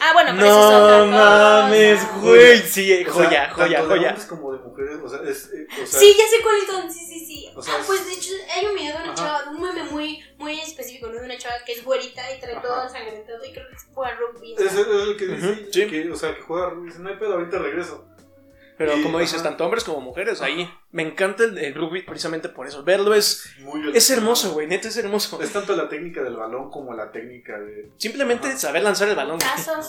Ah, 0.00 0.12
bueno, 0.12 0.30
pero 0.36 0.46
eso 0.46 0.60
es 0.60 0.76
otra 0.76 0.98
No 1.06 1.12
cosa. 1.12 1.62
mames, 1.62 2.20
güey. 2.22 2.58
Sí, 2.58 3.04
O 3.04 3.04
sea, 3.04 3.12
joya, 3.12 3.50
joya, 3.50 3.78
tanto 3.78 3.82
de 3.94 3.96
joya. 3.98 4.08
hombres 4.10 4.26
como 4.26 4.52
de 4.52 4.58
mujeres, 4.60 4.98
o 5.04 5.08
sea, 5.08 5.18
es, 5.28 5.50
eh, 5.52 5.66
o 5.82 5.86
sea, 5.86 6.00
Sí, 6.00 6.14
ya 6.16 6.24
sé 6.28 6.42
cuáles 6.42 6.66
son, 6.66 6.92
sí, 6.92 7.04
sí, 7.06 7.26
sí. 7.26 7.50
O 7.56 7.62
sea, 7.62 7.74
ah, 7.76 7.80
es- 7.80 7.86
pues 7.86 8.06
de 8.06 8.12
hecho 8.12 8.30
hay 8.54 8.66
un 8.66 8.74
video 8.74 8.96
de 8.96 9.02
una 9.02 9.12
Ajá. 9.12 9.14
chava, 9.16 9.42
de 9.42 9.48
un 9.50 9.60
meme 9.62 9.82
muy, 9.90 10.22
muy 10.38 10.60
específico, 10.60 11.08
¿no? 11.08 11.14
De 11.18 11.24
una 11.24 11.36
chava 11.38 11.56
que 11.66 11.72
es 11.72 11.84
güerita 11.84 12.22
y 12.32 12.38
trae 12.40 12.52
Ajá. 12.54 12.62
todo 12.62 12.82
ensangrentado 12.84 13.44
y 13.44 13.52
creo 13.52 13.68
que 13.68 13.76
juega 13.92 14.14
rugby. 14.16 14.54
es, 14.54 14.60
es 14.60 14.86
el 14.86 15.16
que 15.16 15.26
dice, 15.26 15.46
Ujú, 15.50 15.60
sí. 15.72 15.86
que, 15.88 16.10
o 16.12 16.16
sea, 16.16 16.34
que 16.36 16.42
juega 16.42 16.70
rugby, 16.70 16.88
dice, 16.90 17.00
no 17.00 17.08
hay 17.08 17.16
pedo, 17.16 17.34
ahorita 17.34 17.58
regreso. 17.58 18.06
Pero 18.78 18.96
Y- 18.96 19.02
como 19.02 19.18
dices, 19.18 19.40
ajá. 19.40 19.48
tanto 19.50 19.64
hombres 19.64 19.82
como 19.84 20.00
mujeres, 20.00 20.40
ahí. 20.40 20.70
Me 20.92 21.02
encanta 21.02 21.42
el, 21.44 21.58
el 21.58 21.74
rugby 21.74 22.02
precisamente 22.02 22.48
por 22.48 22.66
eso. 22.68 22.84
Verlo 22.84 23.12
es, 23.12 23.44
Muy 23.60 23.90
es 23.96 24.08
hermoso, 24.10 24.52
güey. 24.52 24.68
Neta 24.68 24.86
es 24.88 24.96
hermoso. 24.96 25.42
Es 25.42 25.52
tanto 25.52 25.74
la 25.74 25.88
técnica 25.88 26.22
del 26.22 26.36
balón 26.36 26.70
como 26.70 26.94
la 26.94 27.10
técnica 27.10 27.58
de... 27.58 27.90
Simplemente 27.98 28.46
Ajá. 28.48 28.56
saber 28.56 28.82
lanzar 28.84 29.08
el 29.08 29.16
balón. 29.16 29.38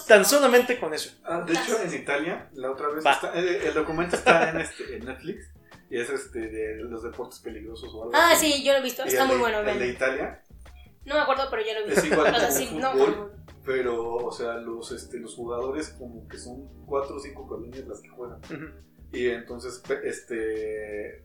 Tan 0.08 0.26
solamente 0.26 0.80
con 0.80 0.94
eso. 0.94 1.12
Ah, 1.24 1.42
de 1.46 1.54
hecho, 1.54 1.80
en 1.82 1.94
Italia, 1.94 2.50
la 2.54 2.72
otra 2.72 2.88
vez, 2.90 3.06
está- 3.06 3.32
eh, 3.36 3.62
el 3.68 3.74
documento 3.76 4.16
está 4.16 4.50
en, 4.50 4.62
este, 4.62 4.98
en 4.98 5.06
Netflix 5.06 5.48
y 5.92 6.00
es 6.00 6.10
este 6.10 6.40
de 6.40 6.76
los 6.84 7.04
deportes 7.04 7.40
peligrosos 7.40 7.90
o 7.94 8.04
algo 8.06 8.12
Ah, 8.16 8.32
así. 8.32 8.52
sí, 8.52 8.64
yo 8.64 8.74
lo 8.74 8.80
he 8.80 8.82
visto, 8.82 9.04
Y 9.06 9.10
está 9.10 9.22
el 9.22 9.28
muy 9.28 9.36
de- 9.38 9.42
bueno, 9.42 9.60
El 9.60 9.78
de. 9.80 9.88
Italia 9.88 10.42
No 11.06 11.16
me 11.16 11.22
acuerdo, 11.22 11.48
pero 11.52 11.62
ya 11.64 11.74
lo 11.74 11.80
he 11.82 11.84
visto. 11.86 12.00
es 12.02 12.06
igual 12.12 12.28
O 12.36 12.40
sea, 12.40 12.48
como 12.48 12.60
sí, 12.60 12.68
fútbol, 12.68 13.32
pero, 13.66 14.16
o 14.16 14.32
sea, 14.32 14.54
los, 14.56 14.92
este, 14.92 15.20
los 15.20 15.36
jugadores 15.36 15.90
como 15.90 16.28
que 16.28 16.38
son 16.38 16.68
cuatro 16.86 17.16
o 17.16 17.20
cinco 17.20 17.48
colonias 17.48 17.88
las 17.88 18.02
que 18.02 18.10
juegan. 18.10 18.40
Ujú. 18.46 18.72
Y 19.12 19.28
entonces, 19.28 19.82
este, 20.04 21.24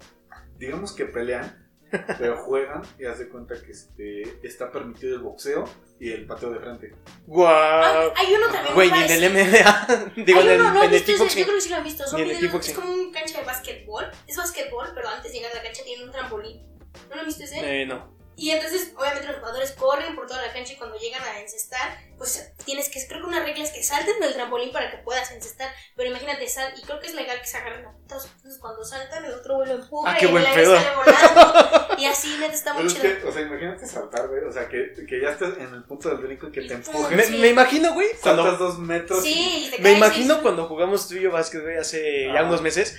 digamos 0.59 0.93
que 0.93 1.05
pelean, 1.07 1.61
pero 2.19 2.37
juegan 2.39 2.83
y 2.99 3.05
hace 3.05 3.29
cuenta 3.29 3.55
que 3.63 3.71
este, 3.73 4.47
está 4.47 4.73
permitido 4.73 5.15
el 5.17 5.23
boxeo 5.23 5.65
y 6.01 6.11
el 6.11 6.27
pateo 6.27 6.51
de 6.51 6.59
frente. 6.61 6.95
Ah, 7.07 7.11
¡Guau! 7.27 8.13
hay 8.17 8.35
uno 8.35 8.47
también. 8.53 8.75
Güey, 8.75 8.91
ni 8.91 9.03
en 9.03 9.11
el 9.11 9.31
MMA. 9.31 10.13
Digo, 10.25 10.41
Hay 10.41 10.47
en 10.47 10.53
el, 10.55 10.61
uno, 10.61 10.75
no 10.75 10.83
he 10.83 10.87
en 10.87 10.91
el 10.91 10.97
ese, 10.97 11.13
yo 11.13 11.19
kickboxing. 11.19 11.45
creo 11.45 11.55
que 11.55 11.61
sí 11.61 11.69
lo 11.71 11.77
han 11.77 11.85
visto. 11.85 12.07
Son 12.07 12.21
en 12.21 12.31
el 12.31 12.39
kickboxing. 12.39 12.75
es 12.75 12.79
como 12.81 12.93
un 12.93 13.13
cancha 13.13 13.39
de 13.41 13.45
básquetbol. 13.45 14.05
Es 14.27 14.37
básquetbol, 14.37 14.89
pero 14.95 15.09
antes 15.09 15.31
de 15.33 15.39
llegar 15.39 15.53
a 15.53 15.57
la 15.57 15.63
cancha 15.63 15.83
tiene 15.85 16.05
un 16.05 16.11
trampolín. 16.11 16.67
¿No 17.09 17.15
lo 17.15 17.21
han 17.21 17.27
visto 17.27 17.45
ese? 17.45 17.83
Eh, 17.83 17.87
no. 17.87 18.14
Y 18.37 18.51
entonces, 18.51 18.93
obviamente, 18.97 19.29
los 19.29 19.37
jugadores 19.37 19.73
corren 19.73 20.17
por 20.17 20.27
toda 20.27 20.43
la 20.47 20.53
cancha 20.53 20.73
y 20.73 20.77
cuando 20.77 20.97
llegan 20.99 21.23
a 21.23 21.39
encestar, 21.41 21.99
pues 22.19 22.53
tienes 22.65 22.89
que, 22.89 23.07
creo 23.07 23.21
que 23.21 23.27
una 23.27 23.45
regla 23.45 23.63
es 23.65 23.71
que 23.71 23.83
salten 23.83 24.19
del 24.21 24.35
trampolín 24.35 24.73
para 24.73 24.91
que 24.91 24.99
puedas 24.99 25.31
encestar. 25.31 25.71
Pero 25.97 26.11
imagínate, 26.11 26.49
sal, 26.49 26.73
y 26.77 26.83
creo 26.83 26.99
que 27.01 27.07
es 27.07 27.15
legal 27.15 27.41
que 27.41 27.47
se 27.47 27.57
agarren 27.59 27.87
a 27.87 27.93
putas. 27.93 28.29
Entonces, 28.37 28.61
cuando 28.61 28.85
saltan, 28.85 29.25
el 29.25 29.35
otro 29.35 29.57
vuelo 29.57 29.75
empuja 29.75 30.13
Ah, 30.13 30.19
y 30.21 30.27
buen 30.27 30.45
el 30.45 30.67
sale 30.67 30.97
volando. 30.97 31.95
Y 31.99 32.07
así, 32.07 32.37
neta, 32.41 32.53
está 32.55 32.73
Pero 32.73 32.85
muy 32.85 32.93
es 32.93 33.01
chido. 33.01 33.21
que, 33.21 33.27
o 33.29 33.33
sea, 33.33 33.43
imagínate 33.43 33.87
saltar, 33.87 34.27
güey, 34.29 34.43
o 34.45 34.53
sea, 34.53 34.69
que, 34.69 34.93
que 35.09 35.21
ya 35.21 35.31
estás 35.31 35.57
en 35.59 35.73
el 35.73 35.85
punto 35.85 36.09
del 36.09 36.19
brinco 36.19 36.49
y 36.49 36.53
que 36.53 36.63
Y 36.63 36.67
te 36.69 36.77
pum, 36.79 36.93
empujen. 36.97 37.17
Me, 37.17 37.23
Sí. 37.25 37.39
me 37.39 37.49
imagino, 37.49 37.95
güey, 37.95 38.09
Saltas 38.21 38.47
cuando. 38.47 38.57
dos 38.57 38.79
metros. 38.81 39.23
Sí, 39.23 39.67
y 39.67 39.71
te 39.71 39.77
Me 39.79 39.83
caes, 39.85 39.97
imagino 39.97 40.35
sí. 40.35 40.41
cuando 40.43 40.67
jugamos 40.67 41.07
tú 41.09 41.15
y 41.15 41.21
yo 41.23 41.31
básquet, 41.31 41.63
güey, 41.63 41.77
hace 41.77 42.27
ya 42.33 42.41
Ah. 42.41 42.45
unos 42.45 42.63
meses. 42.63 42.97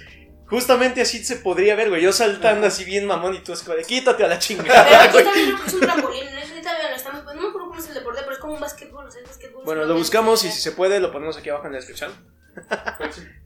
Justamente 0.47 1.01
así 1.01 1.23
se 1.25 1.37
podría 1.37 1.75
ver, 1.75 1.89
güey. 1.89 2.01
Yo 2.01 2.13
saltando 2.13 2.67
así 2.67 2.83
bien 2.85 3.07
mamón 3.07 3.33
y 3.35 3.39
tú 3.39 3.53
así 3.53 3.65
como 3.65 3.77
de 3.77 3.83
quítate 3.83 4.23
a 4.23 4.27
la 4.27 4.35
Pero 4.35 4.41
chingada, 4.41 5.03
aquí 5.03 5.11
güey. 5.13 5.25
también 5.25 5.45
creo 5.47 5.61
que 5.61 5.67
es 5.67 5.73
un 5.73 5.79
trampolín, 5.81 6.23
es 6.27 6.51
vean, 6.53 6.93
está 6.95 7.11
muy- 7.11 7.21
no 7.21 7.33
me 7.41 7.47
acuerdo 7.49 7.67
cómo 7.67 7.79
es 7.79 7.87
el 7.87 7.93
deporte, 7.95 8.21
pero 8.21 8.33
es 8.33 8.39
como 8.39 8.53
un 8.53 8.59
básquetbol, 8.59 9.05
o 9.07 9.11
sea, 9.11 9.21
es 9.21 9.27
básquetbol. 9.27 9.63
Bueno, 9.65 9.85
lo 9.85 9.95
buscamos 9.95 10.43
y 10.43 10.51
si 10.51 10.61
se 10.61 10.71
puede 10.71 10.99
lo 10.99 11.11
ponemos 11.11 11.37
aquí 11.37 11.49
abajo 11.49 11.65
en 11.67 11.73
la 11.73 11.77
descripción. 11.77 12.11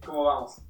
¿Cómo 0.05 0.23
vamos? 0.25 0.61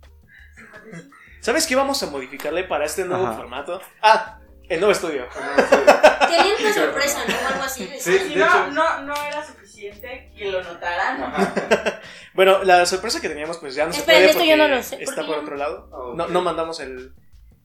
¿Sabes 1.42 1.66
qué 1.68 1.76
vamos 1.76 2.02
a 2.04 2.08
modificarle 2.08 2.64
para 2.66 2.86
este 2.86 3.06
nuevo 3.06 3.26
Ajá. 3.26 3.36
formato? 3.38 3.82
Ah, 4.02 4.40
el 4.68 4.80
nuevo 4.80 4.92
estudio. 4.92 5.26
Tenían 5.34 6.48
una 6.60 6.74
sorpresa, 6.74 7.24
¿no? 7.28 7.48
Algo 7.48 7.64
así. 7.64 7.90
Sí. 8.00 8.18
Si 8.20 8.30
de 8.30 8.36
no, 8.36 8.46
hecho- 8.46 8.68
no, 8.72 9.02
no 9.04 9.14
era 9.26 9.44
suficiente 9.80 10.32
que 10.38 10.52
lo 10.52 10.64
notaran. 10.64 11.34
Bueno, 12.34 12.64
la 12.64 12.86
sorpresa 12.86 13.20
que 13.20 13.28
teníamos 13.30 13.58
pues 13.58 13.76
ya 13.76 13.86
no 13.86 13.92
se 13.94 14.02
puede 14.04 14.30
esto 14.30 14.44
yo 14.44 14.56
no 14.56 14.68
lo 14.68 14.82
sé, 14.82 15.02
está 15.04 15.26
por 15.26 15.40
otro 15.40 15.56
lado. 15.58 15.90
Ok. 15.92 16.16
No, 16.16 16.28
no 16.28 16.42
mandamos 16.42 16.80
el... 16.80 17.14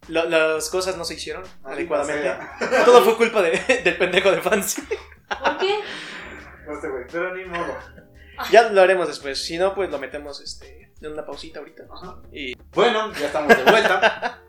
lo- 0.09 0.29
las 0.29 0.69
cosas 0.71 0.97
no 0.97 1.05
se 1.05 1.15
hicieron 1.15 1.45
adecuadamente. 1.65 2.33
Todo 2.85 3.03
fue 3.05 3.17
culpa 3.17 3.43
de- 3.43 3.59
del 3.85 3.97
pendejo 3.97 4.31
de 4.33 4.41
Fancy. 4.41 4.83
¿Por 4.83 5.59
qué? 5.59 5.79
No 6.67 6.81
sé, 6.81 6.89
güey, 6.89 7.05
pero 7.11 7.35
ni 7.37 7.45
modo. 7.45 7.77
Ya 8.51 8.69
lo 8.71 8.81
haremos 8.81 9.07
después. 9.07 9.45
Si 9.45 9.59
no, 9.59 9.75
pues 9.75 9.91
lo 9.91 9.99
metemos 9.99 10.41
este, 10.41 10.93
en 11.01 11.13
una 11.13 11.25
pausita 11.25 11.61
ahorita. 11.61 11.85
Ajá. 11.93 12.17
Y 12.33 12.57
Bueno, 12.73 13.13
ya 13.13 13.27
estamos 13.27 13.57
de 13.57 13.63
vuelta. 13.65 14.41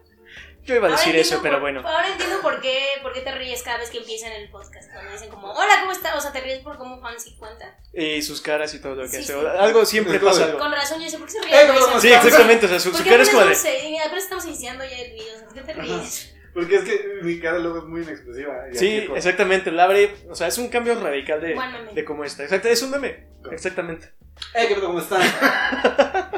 Yo 0.65 0.75
iba 0.75 0.87
a 0.87 0.91
decir 0.91 1.15
eso, 1.15 1.39
pero 1.41 1.55
por- 1.55 1.61
bueno. 1.61 1.87
Ahora 1.87 2.09
entiendo 2.09 2.41
por 2.41 2.59
qué, 2.61 2.77
por 3.01 3.13
qué 3.13 3.21
te 3.21 3.31
ríes 3.31 3.61
cada 3.63 3.77
vez 3.77 3.89
que 3.89 3.99
empiezan 3.99 4.31
el 4.33 4.49
podcast. 4.49 4.91
Cuando 4.91 5.11
dicen 5.11 5.29
como, 5.29 5.51
hola, 5.53 5.75
¿cómo 5.81 5.91
estás? 5.91 6.15
O 6.15 6.21
sea, 6.21 6.31
te 6.31 6.41
ríes 6.41 6.59
por 6.59 6.77
cómo 6.77 6.99
Fancy 7.01 7.35
cuenta. 7.37 7.77
Y 7.93 8.21
sus 8.21 8.41
caras 8.41 8.73
y 8.73 8.81
todo 8.81 8.95
lo 8.95 9.03
que 9.03 9.09
Sí, 9.09 9.17
hace. 9.17 9.33
sí. 9.33 9.39
Algo 9.59 9.85
siempre 9.85 10.19
pasa 10.19 10.45
algo. 10.45 10.59
Con 10.59 10.71
razón, 10.71 11.01
yo 11.01 11.09
sé 11.09 11.17
por 11.17 11.27
qué 11.27 11.31
se 11.33 11.37
Eh, 11.39 11.41
ríen. 11.43 11.67
¿cómo 11.67 11.95
Dicen, 11.95 12.01
Sí, 12.01 12.13
exactamente. 12.13 12.65
O 12.65 12.69
sea, 12.69 12.79
su, 12.79 12.91
¿Por 12.91 13.01
su 13.01 13.07
cara 13.09 13.23
es 13.23 13.29
como 13.29 13.45
de. 13.45 13.99
apenas 14.03 14.23
estamos 14.23 14.45
iniciando 14.45 14.83
ya 14.83 14.97
el 14.97 15.11
video? 15.13 15.35
O 15.35 15.37
sea, 15.37 15.45
¿Por 15.47 15.53
qué 15.55 15.61
te 15.61 15.73
ríes? 15.73 16.31
Porque 16.53 16.75
es 16.77 16.83
que 16.85 17.19
mi 17.21 17.37
cara 17.41 17.59
luego 17.59 17.79
es 17.79 17.83
muy 17.83 18.01
inexpresiva. 18.01 18.53
y 18.71 18.77
Sí, 18.77 19.07
exactamente. 19.13 19.71
La 19.71 19.83
abre. 19.83 20.15
O 20.29 20.35
sea, 20.35 20.47
es 20.47 20.57
un 20.57 20.69
cambio 20.69 20.97
radical 20.99 21.41
de, 21.41 21.53
de 21.93 22.05
cómo 22.05 22.23
está. 22.23 22.43
Exacto, 22.43 22.69
es 22.69 22.81
un 22.81 22.91
meme. 22.91 23.27
Exactamente. 23.51 24.13
Eh, 24.53 24.65
¿qué 24.69 24.75
pedo? 24.75 24.87
¿Cómo 24.87 24.99
están? 24.99 25.21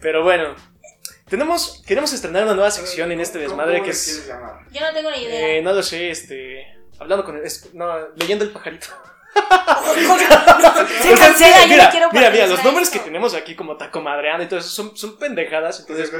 Pero 0.00 0.22
bueno. 0.24 0.56
Tenemos, 1.32 1.82
queremos 1.86 2.12
estrenar 2.12 2.42
una 2.44 2.52
nueva 2.52 2.70
sección 2.70 3.10
en 3.10 3.18
este 3.18 3.38
¿Cómo- 3.38 3.48
desmadre 3.48 3.82
que 3.82 3.88
es. 3.88 4.04
quieres 4.04 4.26
llamar? 4.28 4.66
yo 4.70 4.80
no 4.82 4.92
tengo 4.92 5.10
ni 5.12 5.22
idea. 5.22 5.48
Eh, 5.48 5.62
no 5.62 5.72
lo 5.72 5.82
sé, 5.82 6.10
este. 6.10 6.66
Hablando 7.00 7.24
con. 7.24 7.42
es- 7.42 7.72
no, 7.72 8.08
leyendo 8.16 8.44
el 8.44 8.50
pajarito. 8.50 8.88
se 11.02 11.14
cancela, 11.14 11.62
yo 11.62 11.68
mira, 11.68 11.84
no 11.86 11.90
quiero 11.90 12.08
mira, 12.12 12.30
mira, 12.30 12.46
los 12.46 12.62
nombres 12.62 12.90
que 12.90 12.98
esto. 12.98 13.06
tenemos 13.06 13.32
aquí, 13.32 13.54
como 13.56 13.78
Taco 13.78 14.02
Madreano 14.02 14.42
y 14.42 14.46
todo 14.46 14.60
eso, 14.60 14.68
son, 14.68 14.94
son 14.94 15.16
pendejadas. 15.18 15.80
Entonces, 15.80 16.12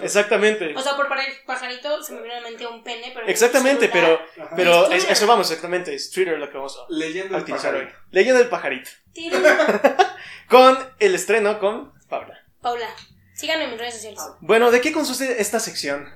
exactamente. 0.00 0.74
O 0.74 0.80
sea, 0.80 0.96
por 0.96 1.08
parar 1.08 1.26
pajarito 1.46 2.02
se 2.02 2.14
me 2.14 2.22
vino 2.22 2.32
a 2.32 2.40
la 2.40 2.48
mente 2.48 2.66
un 2.66 2.82
pene, 2.82 3.10
pero. 3.14 3.26
Exactamente, 3.26 3.90
pero, 3.92 4.18
pero 4.56 4.90
Es 4.90 5.04
eso 5.10 5.26
vamos, 5.26 5.50
exactamente. 5.50 5.94
Es 5.94 6.10
Twitter 6.10 6.38
lo 6.38 6.48
que 6.50 6.56
vamos 6.56 6.78
a 6.78 6.86
Leyendo 6.88 7.36
el 7.36 7.42
utilizar 7.42 7.74
hoy. 7.74 7.82
pajarito. 7.82 8.02
Leyendo 8.12 8.40
el 8.40 8.48
pajarito. 8.48 8.90
Tiro. 9.12 9.38
Con 10.48 10.78
el 11.00 11.14
estreno 11.14 11.58
con 11.60 11.92
Paula. 12.08 12.38
Paula, 12.62 12.88
síganme 13.34 13.64
en 13.64 13.70
mis 13.70 13.78
redes 13.80 13.94
sociales. 13.94 14.20
Bueno, 14.40 14.70
¿de 14.70 14.80
qué 14.80 14.92
consiste 14.92 15.40
esta 15.40 15.60
sección? 15.60 16.08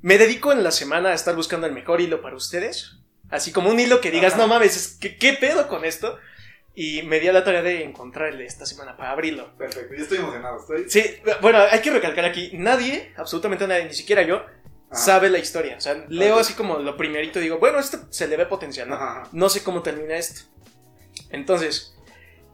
Me 0.00 0.18
dedico 0.18 0.52
en 0.52 0.64
la 0.64 0.70
semana 0.72 1.10
a 1.10 1.14
estar 1.14 1.36
buscando 1.36 1.66
el 1.66 1.72
mejor 1.72 2.00
hilo 2.00 2.22
para 2.22 2.36
ustedes. 2.36 2.96
Así 3.30 3.52
como 3.52 3.70
un 3.70 3.78
hilo 3.80 4.00
que 4.00 4.10
digas, 4.10 4.34
Ajá. 4.34 4.42
no 4.42 4.48
mames, 4.48 4.76
es- 4.76 4.96
¿qué, 5.00 5.16
¿qué 5.16 5.32
pedo 5.34 5.68
con 5.68 5.84
esto? 5.84 6.18
Y 6.74 7.02
me 7.02 7.20
di 7.20 7.28
a 7.28 7.32
la 7.32 7.44
tarea 7.44 7.62
de 7.62 7.84
encontrarle 7.84 8.44
esta 8.46 8.66
semana 8.66 8.96
para 8.96 9.10
abrirlo. 9.12 9.56
Perfecto, 9.56 9.94
yo 9.94 10.02
estoy 10.02 10.18
emocionado. 10.18 10.58
Estoy... 10.58 10.88
Sí, 10.90 11.16
bueno, 11.40 11.58
hay 11.70 11.80
que 11.80 11.90
recalcar 11.90 12.24
aquí, 12.24 12.50
nadie, 12.54 13.12
absolutamente 13.16 13.66
nadie, 13.66 13.84
ni 13.84 13.94
siquiera 13.94 14.22
yo, 14.22 14.36
Ajá. 14.90 15.00
sabe 15.02 15.28
la 15.30 15.38
historia. 15.38 15.76
O 15.76 15.80
sea, 15.80 16.04
leo 16.08 16.38
así 16.38 16.54
como 16.54 16.78
lo 16.78 16.96
primerito 16.96 17.38
y 17.38 17.42
digo, 17.42 17.58
bueno, 17.58 17.78
esto 17.78 17.98
se 18.10 18.26
le 18.26 18.36
ve 18.36 18.46
potencial, 18.46 18.88
¿no? 18.88 18.94
Ajá. 18.96 19.28
No 19.32 19.48
sé 19.50 19.62
cómo 19.62 19.82
termina 19.82 20.16
esto. 20.16 20.42
Entonces, 21.30 21.94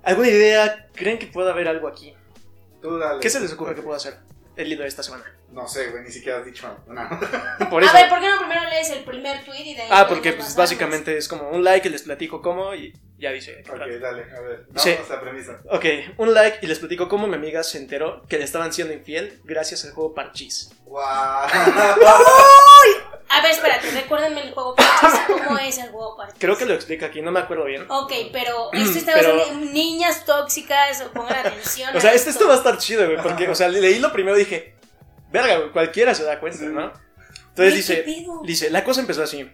¿alguna 0.03 0.29
idea? 0.29 0.89
¿Creen 0.95 1.19
que 1.19 1.27
pueda 1.29 1.53
haber 1.53 1.69
algo 1.69 1.89
aquí? 1.89 2.15
Tú 2.83 2.99
dale. 2.99 3.21
¿Qué 3.21 3.31
se 3.31 3.41
les 3.41 3.53
ocurre 3.53 3.75
que 3.75 3.83
pueda 3.83 3.97
hacer 3.97 4.19
el 4.57 4.73
hilo 4.73 4.83
de 4.83 4.89
esta 4.89 5.03
semana? 5.03 5.25
No 5.51 5.67
sé, 5.67 5.91
güey, 5.91 6.03
ni 6.05 6.11
siquiera 6.11 6.39
has 6.39 6.45
dicho 6.45 6.69
nada. 6.89 7.19
Por 7.71 7.83
A 7.83 7.87
eso. 7.87 7.95
ver, 7.95 8.09
¿por 8.11 8.21
qué 8.21 8.29
no 8.29 8.39
primero 8.39 8.63
lees 8.69 8.91
el 8.91 9.03
primer 9.05 9.43
tweet 9.45 9.65
y 9.65 9.75
de 9.75 9.83
ahí 9.83 9.89
Ah, 9.91 10.07
porque 10.07 10.35
pues 10.35 10.55
básicamente 10.55 11.17
es 11.17 11.27
como 11.27 11.49
un 11.51 11.65
like 11.65 11.89
y 11.89 11.91
les 11.91 12.03
platico 12.03 12.43
cómo 12.43 12.75
y 12.75 12.93
ya 13.19 13.31
dice. 13.31 13.65
ok, 13.69 13.79
dale, 14.01 14.25
a 14.31 14.41
ver. 14.41 14.67
Sí. 14.77 14.93
Vamos 14.95 15.11
a 15.11 15.15
la 15.15 15.21
premisa. 15.23 15.59
Ok, 15.71 15.85
un 16.19 16.35
like 16.35 16.59
y 16.63 16.67
les 16.67 16.79
platico 16.79 17.09
cómo 17.09 17.27
mi 17.27 17.35
amiga 17.35 17.63
se 17.63 17.79
enteró 17.79 18.23
que 18.29 18.37
le 18.39 18.45
estaban 18.45 18.73
siendo 18.73 18.93
infiel 18.93 19.41
gracias 19.45 19.85
al 19.87 19.93
juego 19.93 20.15
Parchís. 20.15 20.71
Guau. 20.85 21.49
A 23.31 23.43
ver, 23.43 23.51
espérate, 23.53 23.91
recuérdenme 23.91 24.43
el 24.43 24.53
juego 24.53 24.75
Parchís. 24.75 25.21
¿Cómo 25.47 25.59
es 25.59 25.79
el 25.79 25.91
juego 25.91 26.17
Parchís? 26.17 26.37
Creo 26.39 26.57
que 26.57 26.65
lo 26.67 26.75
explica 26.75 27.07
aquí, 27.07 27.21
no 27.23 27.31
me 27.31 27.41
acuerdo 27.41 27.65
bien. 27.65 27.85
Ok, 27.89 28.13
pero 28.33 28.71
esto 28.73 28.99
está 28.99 29.13
Pero- 29.15 29.37
basado 29.37 29.53
en 29.53 29.73
niñas 29.73 30.25
tóxicas, 30.25 31.03
o 31.03 31.11
pongan 31.13 31.47
atención. 31.47 31.91
O 31.97 32.01
sea, 32.01 32.13
este 32.13 32.31
esto 32.31 32.47
va 32.49 32.55
a 32.55 32.59
estar 32.59 32.79
chido, 32.79 33.05
güey, 33.07 33.23
porque, 33.23 33.49
o 33.49 33.55
sea, 33.55 33.69
leí 33.69 33.99
lo 33.99 34.13
primero 34.13 34.37
y 34.37 34.41
dije, 34.41 34.75
verga, 35.31 35.59
güey, 35.59 35.71
cualquiera 35.73 36.15
se 36.15 36.25
da 36.25 36.41
cuenta, 36.41 36.59
Sí. 36.59 36.67
¿no? 36.67 36.93
Entonces 37.51 37.75
dice, 37.75 38.05
dice, 38.45 38.71
la 38.71 38.85
cosa 38.85 39.01
empezó 39.01 39.23
así. 39.23 39.51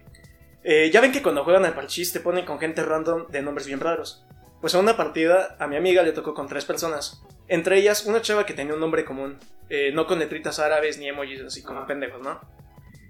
Eh, 0.63 0.89
ya 0.93 1.01
ven 1.01 1.11
que 1.11 1.21
cuando 1.23 1.43
juegan 1.43 1.65
al 1.65 1.73
parchís 1.73 2.13
te 2.13 2.19
ponen 2.19 2.45
con 2.45 2.59
gente 2.59 2.83
random 2.83 3.27
de 3.29 3.41
nombres 3.41 3.65
bien 3.67 3.79
raros. 3.79 4.23
Pues 4.61 4.73
a 4.75 4.79
una 4.79 4.95
partida 4.95 5.55
a 5.59 5.67
mi 5.67 5.75
amiga 5.75 6.01
le 6.03 6.11
tocó 6.11 6.33
con 6.33 6.47
tres 6.47 6.65
personas. 6.65 7.21
Entre 7.47 7.77
ellas 7.77 8.05
una 8.05 8.21
chava 8.21 8.45
que 8.45 8.53
tenía 8.53 8.73
un 8.73 8.79
nombre 8.79 9.05
común, 9.05 9.39
eh, 9.69 9.91
no 9.93 10.05
con 10.07 10.19
letritas 10.19 10.59
árabes 10.59 10.97
ni 10.99 11.07
emojis 11.07 11.41
así 11.41 11.61
como 11.63 11.85
pendejos, 11.87 12.21
¿no? 12.21 12.39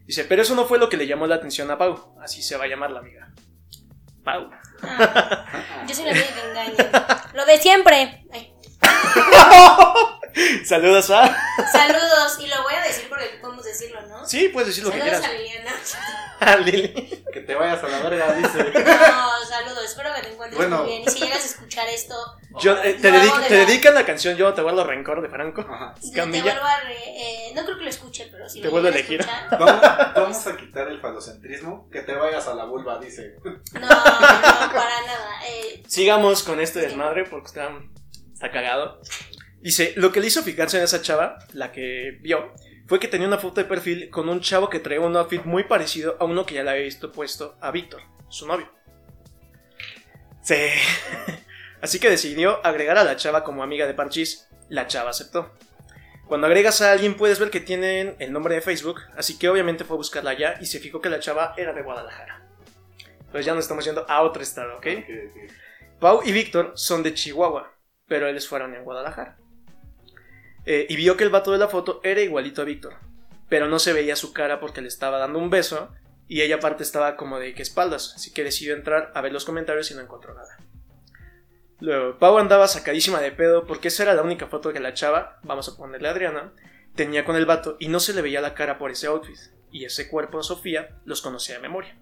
Dice, 0.06 0.24
pero 0.26 0.41
eso 0.41 0.56
no 0.56 0.66
fue 0.66 0.78
lo 0.78 0.89
que 0.89 0.97
le 0.97 1.08
llamó 1.08 1.28
la 1.28 1.36
atención 1.36 1.70
a 1.72 1.78
Pau. 1.78 2.16
Así 2.22 2.41
se 2.41 2.58
va 2.58 2.66
a 2.66 2.68
llamar 2.68 2.91
la 2.91 2.99
amiga. 2.99 3.32
Pau. 4.24 4.49
Ah, 4.82 5.86
yo 5.88 5.95
soy 5.95 6.06
la 6.06 6.12
amiga. 6.12 7.32
Lo 7.34 7.45
de 7.45 7.58
siempre. 7.58 8.26
Ay, 8.32 8.53
Saludos 10.65 11.09
a... 11.11 11.33
saludos, 11.71 12.38
y 12.39 12.47
lo 12.47 12.61
voy 12.63 12.73
a 12.73 12.81
decir 12.81 13.07
porque 13.07 13.38
podemos 13.41 13.63
decirlo, 13.63 14.01
¿no? 14.07 14.25
Sí, 14.27 14.49
puedes 14.49 14.67
decir 14.67 14.83
lo 14.83 14.91
que 14.91 14.99
saludos 14.99 15.19
quieras. 15.21 15.31
a 15.31 15.41
Liliana. 15.41 15.71
A 16.41 16.57
Lili. 16.57 17.23
Que 17.31 17.39
te 17.39 17.55
vayas 17.55 17.81
a 17.81 17.88
la 17.88 17.99
verga, 18.09 18.33
dice. 18.33 18.57
No, 18.83 19.45
saludos, 19.47 19.86
espero 19.86 20.13
que 20.13 20.21
te 20.21 20.33
encuentres 20.33 20.57
Bueno. 20.57 20.79
muy 20.83 20.88
bien. 20.91 21.03
Y 21.03 21.09
si 21.09 21.19
llegas 21.19 21.41
a 21.43 21.45
escuchar 21.45 21.88
esto, 21.88 22.13
Yo, 22.59 22.73
eh, 22.83 22.95
te, 23.01 23.09
Lo 23.09 23.17
dedica- 23.17 23.33
hago 23.36 23.43
de 23.43 23.47
te 23.47 23.57
la- 23.57 23.65
dedican 23.65 23.93
la 23.95 24.05
canción 24.05 24.36
Yo 24.36 24.53
te 24.53 24.61
guardo 24.61 24.83
rencor 24.83 25.21
de 25.21 25.29
Franco. 25.29 25.61
Ajá. 25.61 25.95
te 25.95 26.11
Camilla. 26.11 26.43
vuelvo 26.43 26.65
a 26.65 26.79
re- 26.81 26.97
eh, 27.15 27.53
no 27.55 27.63
creo 27.63 27.77
que 27.77 27.83
lo 27.86 27.89
escuche, 27.89 28.27
pero 28.29 28.49
si 28.49 28.59
Te 28.59 28.65
lo 28.65 28.71
vuelvo 28.71 28.89
a 28.89 28.91
elegir. 28.91 29.21
escuchar- 29.21 29.57
Vamos, 29.57 29.81
vamos 30.15 30.47
a 30.47 30.57
quitar 30.57 30.88
el 30.89 30.99
falocentrismo. 30.99 31.89
Que 31.89 32.01
te 32.01 32.13
vayas 32.13 32.45
a 32.47 32.53
la 32.55 32.65
vulva, 32.65 32.99
dice. 32.99 33.36
No, 33.45 33.79
no, 33.79 33.88
para 33.88 35.01
nada. 35.05 35.39
Eh, 35.47 35.83
Sigamos 35.88 36.43
con 36.43 36.59
este 36.59 36.81
desmadre 36.81 37.23
porque 37.23 37.47
está, 37.47 37.69
está 38.45 38.51
cagado. 38.51 39.01
Dice, 39.61 39.93
lo 39.95 40.11
que 40.11 40.19
le 40.19 40.27
hizo 40.27 40.43
fijarse 40.43 40.77
en 40.77 40.83
esa 40.83 41.01
chava, 41.01 41.39
la 41.53 41.71
que 41.71 42.19
vio, 42.21 42.53
fue 42.87 42.99
que 42.99 43.07
tenía 43.07 43.27
una 43.27 43.39
foto 43.39 43.61
de 43.61 43.65
perfil 43.65 44.09
con 44.09 44.29
un 44.29 44.39
chavo 44.39 44.69
que 44.69 44.79
traía 44.79 45.01
un 45.01 45.15
outfit 45.17 45.43
muy 45.43 45.63
parecido 45.63 46.17
a 46.19 46.25
uno 46.25 46.45
que 46.45 46.55
ya 46.55 46.63
le 46.63 46.69
había 46.69 46.83
visto 46.83 47.11
puesto 47.11 47.57
a 47.61 47.71
Víctor, 47.71 48.01
su 48.29 48.47
novio. 48.47 48.71
Sí. 50.43 50.55
Así 51.81 51.99
que 51.99 52.09
decidió 52.09 52.65
agregar 52.65 52.97
a 52.97 53.03
la 53.03 53.15
chava 53.15 53.43
como 53.43 53.63
amiga 53.63 53.87
de 53.87 53.93
Parchís. 53.93 54.47
La 54.69 54.87
chava 54.87 55.11
aceptó. 55.11 55.51
Cuando 56.27 56.47
agregas 56.47 56.81
a 56.81 56.91
alguien 56.91 57.15
puedes 57.15 57.39
ver 57.39 57.51
que 57.51 57.59
tienen 57.59 58.15
el 58.17 58.33
nombre 58.33 58.55
de 58.55 58.61
Facebook, 58.61 58.99
así 59.15 59.37
que 59.37 59.47
obviamente 59.47 59.83
fue 59.83 59.95
a 59.95 59.97
buscarla 59.97 60.31
allá 60.31 60.55
y 60.59 60.65
se 60.65 60.79
fijó 60.79 60.99
que 60.99 61.09
la 61.09 61.19
chava 61.19 61.53
era 61.55 61.71
de 61.71 61.83
Guadalajara. 61.83 62.43
Pues 63.31 63.45
ya 63.45 63.53
nos 63.53 63.65
estamos 63.65 63.85
yendo 63.85 64.09
a 64.09 64.23
otro 64.23 64.41
estado, 64.41 64.77
¿ok? 64.77 64.87
Ok, 64.87 65.09
ok. 65.29 65.51
Pau 65.99 66.21
y 66.25 66.31
Víctor 66.31 66.71
son 66.75 67.03
de 67.03 67.13
Chihuahua, 67.13 67.74
pero 68.08 68.28
ellos 68.28 68.47
fueron 68.47 68.76
en 68.76 68.84
Guadalajara. 68.84 69.38
Eh, 70.66 70.88
y 70.89 70.95
vio 70.95 71.16
que 71.16 71.24
el 71.24 71.30
vato 71.30 71.51
de 71.51 71.58
la 71.58 71.68
foto 71.68 71.99
era 72.03 72.22
igualito 72.22 72.62
a 72.62 72.66
Víctor, 72.66 72.95
pero 73.49 73.68
no 73.68 73.80
se 73.80 73.93
veía 73.93 74.16
su 74.16 74.34
cara 74.34 74.60
porque 74.60 74.82
le 74.82 74.88
estaba 74.88 75.20
dando 75.20 75.39
un 75.39 75.49
beso 75.49 75.91
y 76.28 76.41
ella 76.41 76.56
aparte 76.56 76.84
estaba 76.84 77.16
como 77.18 77.39
de 77.39 77.53
que 77.53 77.62
espaldas, 77.62 78.14
así 78.16 78.34
que 78.34 78.43
decidió 78.43 78.74
entrar 78.74 79.12
a 79.14 79.22
ver 79.22 79.32
los 79.32 79.45
comentarios 79.45 79.91
y 79.91 79.93
no 79.93 80.01
encontró 80.01 80.34
nada. 80.34 80.58
Luego, 81.80 82.18
Pau 82.18 82.38
andaba 82.38 82.68
sacadísima 82.68 83.22
de 83.22 83.32
pedo 83.32 83.68
porque 83.68 83.89
esa 83.89 84.03
era 84.03 84.14
la 84.16 84.24
única 84.24 84.47
foto 84.47 84.74
que 84.74 84.80
la 84.80 84.93
chava, 84.93 85.39
vamos 85.43 85.70
a 85.70 85.78
ponerle 85.78 86.08
a 86.08 86.12
Adriana, 86.12 86.53
tenía 86.95 87.26
con 87.26 87.36
el 87.36 87.45
vato 87.45 87.78
y 87.80 87.89
no 87.89 87.99
se 87.99 88.14
le 88.14 88.22
veía 88.22 88.41
la 88.41 88.56
cara 88.56 88.80
por 88.80 88.89
ese 88.89 89.08
outfit, 89.08 89.38
y 89.72 89.86
ese 89.86 90.10
cuerpo 90.10 90.41
Sofía 90.41 90.97
los 91.06 91.22
conocía 91.22 91.56
de 91.56 91.62
memoria. 91.62 91.95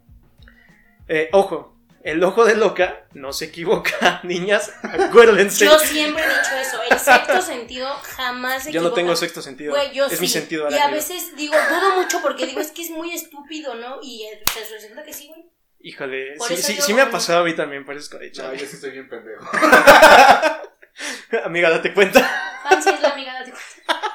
Eh, 1.08 1.30
ojo, 1.34 1.73
el 2.04 2.24
ojo 2.24 2.46
de 2.46 2.56
loca 2.56 3.06
no 3.14 3.32
se 3.34 3.46
equivoca, 3.46 4.20
niñas, 4.24 4.72
acuérdense. 4.84 5.66
yo 5.66 5.80
siempre 5.80 6.24
he 6.24 6.28
dicho 6.28 6.56
eso. 6.62 6.80
El 6.90 7.00
sexto 7.00 7.42
sentido 7.42 7.88
jamás 8.16 8.64
se 8.64 8.72
Yo 8.72 8.82
no 8.82 8.88
equivoca. 8.90 9.02
tengo 9.02 9.16
sexto 9.16 9.42
sentido. 9.42 9.72
Güey, 9.74 9.94
yo 9.94 10.06
es 10.06 10.20
mi 10.20 10.28
sí. 10.28 10.34
sentido 10.40 10.70
Y 10.70 10.78
a 10.78 10.90
veces 10.90 11.36
digo, 11.36 11.56
dudo 11.70 11.96
mucho 12.02 12.22
porque 12.22 12.46
digo, 12.46 12.60
es 12.60 12.72
que 12.72 12.82
es 12.84 12.90
muy 12.90 13.14
estúpido, 13.14 13.76
¿no? 13.76 14.00
Y 14.02 14.24
eh, 14.24 14.44
pues, 14.54 14.70
resulta 14.70 15.04
que 15.04 15.14
sí, 15.14 15.28
güey. 15.28 15.46
Híjole, 15.80 16.36
Por 16.38 16.48
sí, 16.48 16.54
eso 16.54 16.68
sí, 16.68 16.78
sí 16.82 16.94
me 16.94 17.02
ha 17.02 17.10
pasado 17.12 17.42
a 17.42 17.44
mí 17.44 17.54
también, 17.56 17.86
parezco 17.86 18.18
de 18.18 18.32
No, 18.38 18.54
yo 18.54 18.66
sí 18.66 18.76
estoy 18.76 18.92
bien 18.92 19.10
pendejo. 19.10 19.46
Amiga, 21.46 21.70
date 21.70 21.94
cuenta. 21.94 22.22
Fancy 22.64 22.90
es 22.90 23.02
la 23.02 23.10
amiga, 23.10 23.34
date 23.34 23.52
cuenta. 23.52 24.13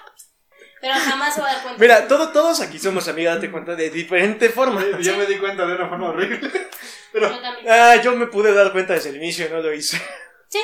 Pero 0.80 0.94
jamás 0.94 1.34
se 1.34 1.40
va 1.40 1.50
a 1.50 1.52
dar 1.54 1.62
cuenta. 1.62 1.80
Mira, 1.80 2.08
todo- 2.08 2.28
todos 2.30 2.60
aquí 2.60 2.78
somos 2.78 3.08
amiga, 3.08 3.34
date 3.34 3.50
cuenta, 3.50 3.74
de 3.74 3.90
diferente 3.90 4.48
forma. 4.50 4.84
Yo 5.00 5.16
me 5.16 5.26
di 5.26 5.36
cuenta 5.38 5.66
de 5.66 5.74
una 5.74 5.88
forma 5.88 6.08
horrible. 6.10 6.40
Yo 7.14 7.20
también. 7.40 7.66
Ah, 7.68 7.96
yo 7.96 8.14
me 8.14 8.26
pude 8.26 8.52
dar 8.52 8.70
cuenta 8.70 8.92
desde 8.92 9.08
el 9.08 9.16
inicio 9.16 9.46
y 9.46 9.50
no 9.50 9.60
lo 9.60 9.72
hice. 9.72 10.00
Sí. 10.48 10.60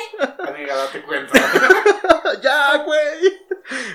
Amiga, 0.47 0.75
date 0.75 1.01
cuenta. 1.01 1.33
ya, 2.41 2.77
güey. 2.77 3.33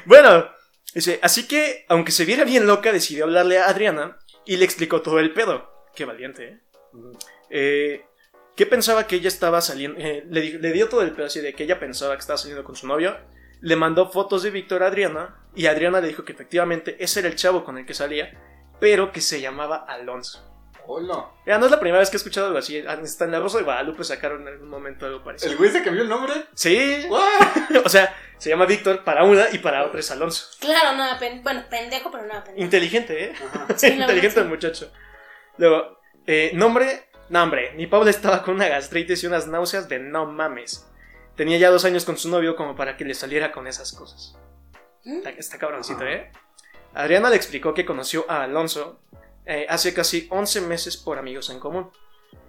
Bueno, 0.04 0.50
Dice, 0.92 1.20
así 1.22 1.46
que, 1.46 1.84
aunque 1.88 2.10
se 2.10 2.24
viera 2.24 2.42
bien 2.42 2.66
loca, 2.66 2.90
decidió 2.92 3.22
hablarle 3.24 3.58
a 3.60 3.66
Adriana 3.68 4.18
y 4.44 4.56
le 4.56 4.64
explicó 4.64 5.00
todo 5.02 5.20
el 5.20 5.32
pedo. 5.32 5.70
Qué 5.94 6.04
valiente, 6.04 6.44
¿eh? 6.48 6.60
Eh, 7.50 8.04
que 8.56 8.66
pensaba 8.66 9.06
que 9.06 9.16
ella 9.16 9.28
estaba 9.28 9.60
saliendo. 9.60 10.00
eh, 10.00 10.24
le, 10.28 10.58
le 10.58 10.72
dio 10.72 10.88
todo 10.88 11.02
el 11.02 11.12
pedo 11.12 11.26
así 11.26 11.40
de 11.40 11.54
que 11.54 11.62
ella 11.64 11.78
pensaba 11.78 12.14
que 12.16 12.20
estaba 12.20 12.36
saliendo 12.38 12.64
con 12.64 12.74
su 12.74 12.88
novio. 12.88 13.16
Le 13.60 13.76
mandó 13.76 14.10
fotos 14.10 14.42
de 14.42 14.50
Víctor 14.50 14.82
a 14.82 14.88
Adriana. 14.88 15.39
Y 15.55 15.66
Adriana 15.66 16.01
le 16.01 16.09
dijo 16.09 16.24
que 16.24 16.32
efectivamente 16.32 16.96
ese 17.01 17.20
era 17.20 17.28
el 17.28 17.36
chavo 17.36 17.64
con 17.64 17.78
el 17.78 17.86
que 17.86 17.94
salía. 17.94 18.32
Pero 18.78 19.12
que 19.12 19.20
se 19.20 19.40
llamaba 19.40 19.84
Alonso. 19.88 20.46
Hola. 20.86 21.30
Ya 21.46 21.59
no 21.59 21.66
es 21.66 21.70
la 21.70 21.78
primera 21.78 22.01
vez 22.01 22.11
que 22.11 22.16
he 22.16 22.18
escuchado 22.18 22.46
algo 22.46 22.59
así. 22.59 22.78
Hasta 22.78 23.24
en 23.24 23.30
la 23.30 23.40
Rosa 23.40 23.59
de 23.59 23.64
Guadalupe 23.64 24.03
sacaron 24.03 24.42
en 24.42 24.48
algún 24.48 24.68
momento 24.68 25.07
algo 25.07 25.22
parecido. 25.22 25.53
¿El 25.53 25.59
güey 25.59 25.70
se 25.70 25.82
cambió 25.82 26.03
el 26.03 26.09
nombre? 26.09 26.34
Sí. 26.55 27.07
O 27.84 27.88
sea, 27.88 28.16
se 28.38 28.51
llama 28.51 28.66
Víctor 28.66 29.05
para 29.05 29.24
una 29.24 29.46
y 29.53 29.59
para 29.59 29.84
otra 29.84 30.01
es 30.01 30.11
Alonso. 30.11 30.46
Claro, 30.59 30.96
nada, 30.96 31.18
pen 31.18 31.42
bueno, 31.42 31.62
pendejo, 31.70 32.11
pero 32.11 32.26
nada 32.26 32.42
pendejo. 32.42 32.64
Inteligente, 32.64 33.24
¿eh? 33.24 33.32
Ajá. 33.55 33.66
Sí, 33.76 33.88
la 33.90 34.03
Inteligente 34.03 34.40
verdad, 34.40 34.44
el 34.44 34.48
muchacho. 34.48 34.92
Luego, 35.59 36.01
eh, 36.26 36.51
nombre, 36.55 37.11
no 37.28 37.42
hombre, 37.42 37.72
mi 37.76 37.86
Paula 37.86 38.11
estaba 38.11 38.42
con 38.42 38.55
una 38.55 38.68
gastritis 38.68 39.22
y 39.22 39.26
unas 39.26 39.46
náuseas 39.46 39.88
de 39.88 39.98
no 39.98 40.26
mames. 40.26 40.88
Tenía 41.36 41.59
ya 41.59 41.70
dos 41.70 41.84
años 41.84 42.05
con 42.05 42.16
su 42.16 42.28
novio 42.28 42.57
como 42.57 42.74
para 42.74 42.96
que 42.96 43.05
le 43.05 43.14
saliera 43.14 43.53
con 43.53 43.66
esas 43.66 43.92
cosas. 43.92 44.36
Está, 45.05 45.30
está 45.30 45.59
cabroncito, 45.59 46.07
¿eh? 46.07 46.30
Adriana 46.94 47.30
le 47.30 47.36
explicó 47.36 47.72
que 47.74 47.86
conoció 47.86 48.26
a 48.28 48.42
Alonso 48.42 49.01
eh, 49.46 49.66
hace 49.68 49.94
casi 49.94 50.26
11 50.30 50.62
meses 50.62 50.96
por 50.96 51.18
amigos 51.18 51.51
en 51.51 51.61
común. 51.61 51.90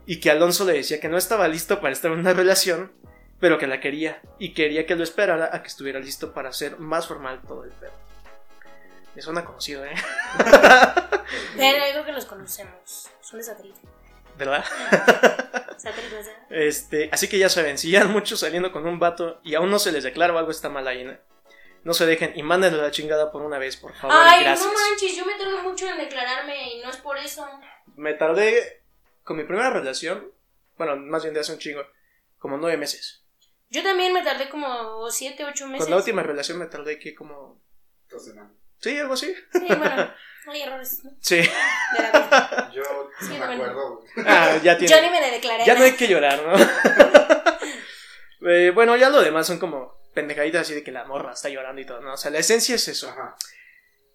Y 0.05 0.19
que 0.19 0.31
Alonso 0.31 0.65
le 0.65 0.73
decía 0.73 0.99
que 0.99 1.09
no 1.09 1.17
estaba 1.17 1.47
listo 1.47 1.79
para 1.79 1.93
estar 1.93 2.11
en 2.11 2.19
una 2.19 2.33
relación, 2.33 2.91
pero 3.39 3.57
que 3.57 3.67
la 3.67 3.79
quería. 3.79 4.21
Y 4.39 4.53
quería 4.53 4.85
que 4.85 4.95
lo 4.95 5.03
esperara 5.03 5.49
a 5.53 5.61
que 5.61 5.67
estuviera 5.67 5.99
listo 5.99 6.33
para 6.33 6.49
hacer 6.49 6.79
más 6.79 7.07
formal 7.07 7.41
todo 7.47 7.63
el 7.63 7.71
pedo. 7.71 7.93
Me 9.15 9.21
suena 9.21 9.43
conocido, 9.43 9.85
¿eh? 9.85 9.93
Pero 11.57 11.77
yo 11.85 11.91
creo 11.91 12.05
que 12.05 12.11
los 12.13 12.25
conocemos. 12.25 13.09
Son 13.21 13.39
de 13.39 13.43
satélite. 13.45 13.79
¿Verdad? 14.37 14.63
Este, 16.49 17.09
así 17.11 17.27
que 17.27 17.37
ya 17.37 17.49
saben, 17.49 17.77
si 17.77 17.91
ya 17.91 18.01
han 18.01 18.11
mucho 18.11 18.37
saliendo 18.37 18.71
con 18.71 18.85
un 18.85 18.99
vato 18.99 19.39
y 19.43 19.55
aún 19.55 19.69
no 19.69 19.79
se 19.79 19.91
les 19.91 20.03
declara 20.03 20.33
o 20.33 20.37
algo 20.37 20.51
está 20.51 20.69
mal 20.69 20.87
ahí, 20.87 21.03
¿no? 21.03 21.17
No 21.83 21.93
se 21.93 22.05
dejen 22.05 22.33
y 22.35 22.43
mándenle 22.43 22.81
la 22.81 22.91
chingada 22.91 23.31
por 23.31 23.41
una 23.41 23.57
vez, 23.57 23.75
por 23.77 23.93
favor. 23.95 24.15
Ay, 24.19 24.43
gracias. 24.43 24.67
no 24.67 24.73
manches, 24.73 25.15
yo 25.15 25.25
me 25.25 25.33
tardo 25.35 25.63
mucho 25.63 25.87
en 25.89 25.97
declararme 25.97 26.75
y 26.75 26.81
no 26.81 26.89
es 26.89 26.97
por 26.97 27.17
eso. 27.17 27.47
Me 27.95 28.13
tardé 28.13 28.83
con 29.23 29.37
mi 29.37 29.43
primera 29.43 29.71
relación, 29.71 30.31
bueno, 30.77 30.95
más 30.97 31.23
bien 31.23 31.33
de 31.33 31.39
hace 31.39 31.53
un 31.53 31.59
chingo, 31.59 31.81
como 32.37 32.57
nueve 32.57 32.77
meses. 32.77 33.23
Yo 33.69 33.81
también 33.83 34.11
me 34.13 34.21
tardé 34.21 34.49
como 34.49 35.09
7, 35.09 35.45
8 35.45 35.67
meses. 35.67 35.85
Con 35.85 35.91
la 35.91 35.97
última 35.97 36.23
relación 36.23 36.59
me 36.59 36.65
tardé 36.65 36.99
que 36.99 37.15
como... 37.15 37.57
Entonces, 38.03 38.35
no. 38.35 38.51
Sí, 38.79 38.97
algo 38.97 39.13
así. 39.13 39.33
Sí, 39.53 39.65
bueno, 39.65 40.13
hay 40.47 40.61
errores, 40.61 41.01
¿no? 41.05 41.11
Sí. 41.21 41.37
De 41.37 41.47
la 42.01 42.11
vida. 42.11 42.71
Yo 42.75 42.83
Sí, 43.21 43.29
me 43.29 43.37
bueno. 43.37 43.53
acuerdo. 43.63 44.03
Ah, 44.27 44.57
ya 44.61 44.77
tiene. 44.77 44.93
Yo 44.93 45.01
ni 45.01 45.09
me 45.09 45.21
declaré. 45.31 45.65
Ya 45.65 45.75
no 45.75 45.83
hay 45.85 45.93
que 45.93 46.07
llorar, 46.07 46.41
¿no? 46.43 46.53
Eh, 48.43 48.71
bueno, 48.73 48.95
ya 48.95 49.11
lo 49.11 49.21
demás 49.21 49.45
son 49.45 49.59
como 49.59 50.00
pendejaditas 50.13 50.61
así 50.61 50.73
de 50.73 50.83
que 50.83 50.91
la 50.91 51.05
morra 51.05 51.33
está 51.33 51.49
llorando 51.49 51.81
y 51.81 51.85
todo, 51.85 52.01
¿no? 52.01 52.13
O 52.13 52.17
sea, 52.17 52.31
la 52.31 52.39
esencia 52.39 52.75
es 52.75 52.87
eso. 52.87 53.09
Ajá. 53.09 53.35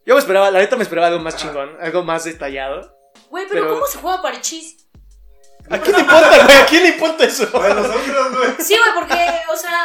Yo 0.05 0.15
me 0.15 0.21
esperaba, 0.21 0.51
la 0.51 0.61
neta 0.61 0.77
me 0.77 0.83
esperaba 0.85 1.09
algo 1.09 1.21
más 1.21 1.37
chingón, 1.37 1.77
algo 1.81 2.03
más 2.05 2.25
detallado. 2.25 2.97
Güey, 3.31 3.47
pero, 3.49 3.63
Pero- 3.63 3.75
¿cómo 3.75 3.87
se 3.87 3.99
juega 3.99 4.23
parchís? 4.23 4.87
¿A 5.69 5.79
quién 5.81 5.97
le 5.97 6.03
importa, 6.03 6.45
güey? 6.45 6.57
¿A 6.59 6.67
quién 6.67 6.83
le 6.85 6.89
importa 6.91 7.25
eso? 7.25 7.51
Para 7.51 7.75
nosotros, 7.75 8.37
güey. 8.37 8.51
Sí, 8.61 8.77
güey, 8.79 8.95
porque, 8.95 9.31
o 9.53 9.57
sea, 9.57 9.81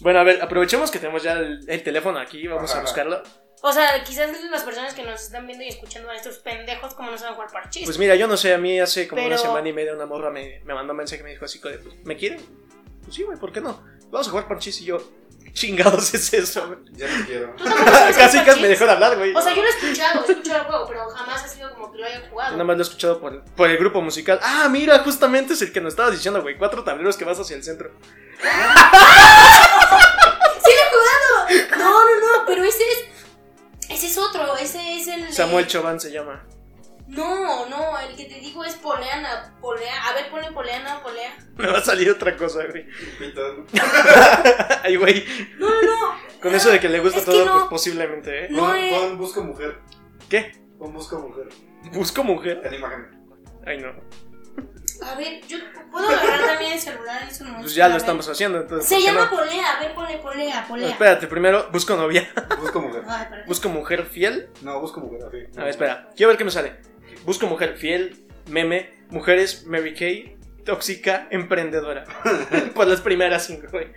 Bueno, 0.00 0.18
a 0.18 0.24
ver, 0.24 0.42
aprovechemos 0.42 0.90
que 0.90 0.98
tenemos 0.98 1.22
ya 1.22 1.32
el, 1.32 1.60
el 1.68 1.82
teléfono 1.82 2.18
aquí, 2.18 2.46
vamos 2.46 2.70
Ajá. 2.70 2.80
a 2.80 2.82
buscarlo. 2.82 3.22
o 3.62 3.72
sea, 3.72 4.02
quizás 4.04 4.28
las 4.50 4.62
personas 4.62 4.92
que 4.92 5.02
nos 5.04 5.22
están 5.22 5.46
viendo 5.46 5.64
y 5.64 5.68
escuchando 5.68 6.10
a 6.10 6.16
estos 6.16 6.38
pendejos, 6.40 6.92
¿cómo 6.94 7.10
no 7.12 7.16
saben 7.16 7.34
jugar 7.34 7.50
parchís? 7.50 7.84
Pues 7.86 7.96
mira, 7.96 8.14
yo 8.14 8.26
no 8.26 8.36
sé, 8.36 8.52
a 8.52 8.58
mí 8.58 8.78
hace 8.78 9.08
como 9.08 9.24
una 9.24 9.38
semana 9.38 9.66
y 9.66 9.72
media 9.72 9.94
una 9.94 10.04
morra 10.04 10.28
me, 10.30 10.60
me 10.64 10.74
mandó 10.74 10.92
un 10.92 10.98
mensaje 10.98 11.22
y 11.22 11.24
me 11.24 11.30
dijo 11.30 11.46
así, 11.46 11.60
pues, 11.60 11.78
¿me 12.04 12.14
quieren? 12.16 12.40
Pues 13.02 13.14
sí, 13.14 13.22
güey, 13.22 13.38
¿por 13.38 13.52
qué 13.52 13.62
no? 13.62 13.82
Vamos 14.10 14.26
a 14.26 14.30
jugar 14.32 14.48
parchís 14.48 14.78
y 14.82 14.84
yo, 14.84 14.98
¿qué 14.98 15.31
chingados 15.52 16.14
es 16.14 16.32
eso, 16.32 16.66
güey? 16.66 16.78
Ya 16.92 17.06
te 17.06 17.24
quiero. 17.26 17.54
¿Tú 17.56 17.64
tampoco 17.64 17.90
sabes 17.90 18.16
Casi 18.16 18.38
casi 18.40 18.60
me 18.60 18.68
dejó 18.68 18.84
de 18.84 18.90
hablar, 18.92 19.16
güey. 19.18 19.34
O 19.34 19.42
sea, 19.42 19.54
yo 19.54 19.62
lo 19.62 19.68
he 19.68 19.70
escuchado, 19.70 20.24
he 20.26 20.30
escuchado 20.32 20.58
el 20.60 20.66
juego, 20.66 20.86
pero 20.88 21.08
jamás 21.10 21.42
ha 21.44 21.48
sido 21.48 21.70
como 21.74 21.92
que 21.92 21.98
lo 21.98 22.06
haya 22.06 22.20
Yo 22.22 22.28
jugado. 22.30 22.52
nada 22.52 22.64
más 22.64 22.76
lo 22.76 22.82
he 22.82 22.86
escuchado 22.86 23.20
por, 23.20 23.44
por 23.44 23.68
el 23.70 23.76
grupo 23.78 24.00
musical. 24.00 24.38
Ah, 24.42 24.68
mira, 24.70 24.98
justamente 25.00 25.54
es 25.54 25.62
el 25.62 25.72
que 25.72 25.80
nos 25.80 25.92
estabas 25.92 26.12
diciendo, 26.12 26.40
güey. 26.42 26.56
Cuatro 26.56 26.84
tableros 26.84 27.16
que 27.16 27.24
vas 27.24 27.38
hacia 27.38 27.56
el 27.56 27.62
centro. 27.64 27.90
¡Sí 30.64 30.70
lo 30.70 30.82
he 30.82 30.90
jugado! 30.90 31.78
No, 31.78 31.90
no, 32.04 32.20
no, 32.38 32.46
pero 32.46 32.64
ese 32.64 32.82
es. 32.82 33.04
Ese 33.90 34.06
es 34.06 34.18
otro, 34.18 34.56
ese 34.56 34.96
es 34.96 35.08
el. 35.08 35.32
Samuel 35.32 35.64
eh, 35.64 35.68
Choban 35.68 36.00
se 36.00 36.10
llama. 36.10 36.44
No, 37.12 37.66
no, 37.68 37.98
el 38.00 38.16
que 38.16 38.24
te 38.24 38.40
digo 38.40 38.64
es 38.64 38.74
Poleana. 38.76 39.54
Polea. 39.60 40.08
A 40.08 40.14
ver, 40.14 40.30
ponle 40.30 40.50
Poleana 40.52 40.98
o 40.98 41.02
Polea. 41.02 41.36
Me 41.56 41.66
va 41.68 41.78
a 41.78 41.84
salir 41.84 42.10
otra 42.10 42.34
cosa, 42.36 42.60
güey. 42.66 42.86
Ay, 44.82 44.96
güey. 44.96 45.24
No, 45.58 45.68
no, 45.68 45.82
no. 45.82 46.16
Con 46.40 46.54
eso 46.54 46.70
de 46.70 46.80
que 46.80 46.88
le 46.88 47.00
gusta 47.00 47.18
Es 47.18 47.24
todo, 47.26 47.44
no. 47.44 47.52
pues 47.52 47.64
posiblemente, 47.64 48.46
¿eh? 48.46 48.48
No, 48.50 48.62
Pon, 48.66 48.76
eh. 48.76 48.90
pon 48.98 49.18
busco 49.18 49.42
mujer. 49.44 49.78
¿Qué? 50.28 50.52
Pon 50.78 50.92
busco 50.94 51.18
mujer. 51.18 51.48
¿Busco 51.92 52.24
mujer? 52.24 52.62
En 52.64 52.74
imagen. 52.74 53.06
Ay, 53.66 53.78
no. 53.78 53.92
A 55.04 55.14
ver, 55.16 55.40
yo 55.48 55.58
puedo 55.90 56.08
agarrar 56.08 56.46
también 56.46 56.72
el 56.72 56.78
celular. 56.80 57.22
Eso 57.28 57.44
no 57.44 57.58
Pues 57.58 57.74
ya 57.74 57.88
lo 57.88 57.96
estamos 57.96 58.28
haciendo, 58.28 58.58
entonces. 58.60 58.88
Se 58.88 58.94
¿por 58.94 59.04
qué 59.04 59.06
llama 59.12 59.24
no? 59.30 59.36
Polea. 59.36 59.76
A 59.76 59.80
ver, 59.80 59.94
ponle 59.94 60.18
Polea, 60.18 60.60
No, 60.62 60.68
Polea. 60.68 60.88
espérate, 60.90 61.26
primero 61.26 61.68
busco 61.72 61.94
novia. 61.96 62.28
Busco 62.60 62.80
mujer. 62.80 63.02
Ay, 63.06 63.26
Busco 63.46 63.68
mujer 63.68 64.06
fiel. 64.06 64.48
No, 64.62 64.80
busco 64.80 65.00
mujer, 65.00 65.20
así. 65.28 65.58
A 65.58 65.62
ver, 65.64 65.70
espera. 65.70 66.08
Quiero 66.16 66.28
ver 66.28 66.38
qué 66.38 66.44
me 66.44 66.50
sale. 66.50 66.76
Busco 67.24 67.46
mujer 67.46 67.76
fiel, 67.76 68.24
meme, 68.48 68.90
mujeres 69.10 69.64
Mary 69.66 69.94
Kay, 69.94 70.36
tóxica, 70.64 71.28
emprendedora. 71.30 72.04
Por 72.74 72.86
las 72.86 73.00
primeras 73.00 73.46
cinco, 73.46 73.68
güey. 73.70 73.88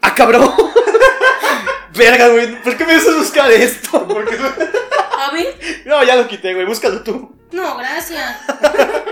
¡Ah, 0.00 0.14
cabrón! 0.14 0.52
Verga, 1.94 2.28
güey. 2.28 2.60
¿Por 2.62 2.76
qué 2.76 2.86
me 2.86 2.94
haces 2.94 3.14
buscar 3.16 3.50
esto? 3.50 4.06
Porque 4.08 4.36
A 4.36 5.30
ver. 5.32 5.54
No, 5.84 6.02
ya 6.02 6.16
lo 6.16 6.26
quité, 6.26 6.54
güey. 6.54 6.66
Búscalo 6.66 7.02
tú. 7.02 7.36
No, 7.52 7.76
gracias. 7.76 8.38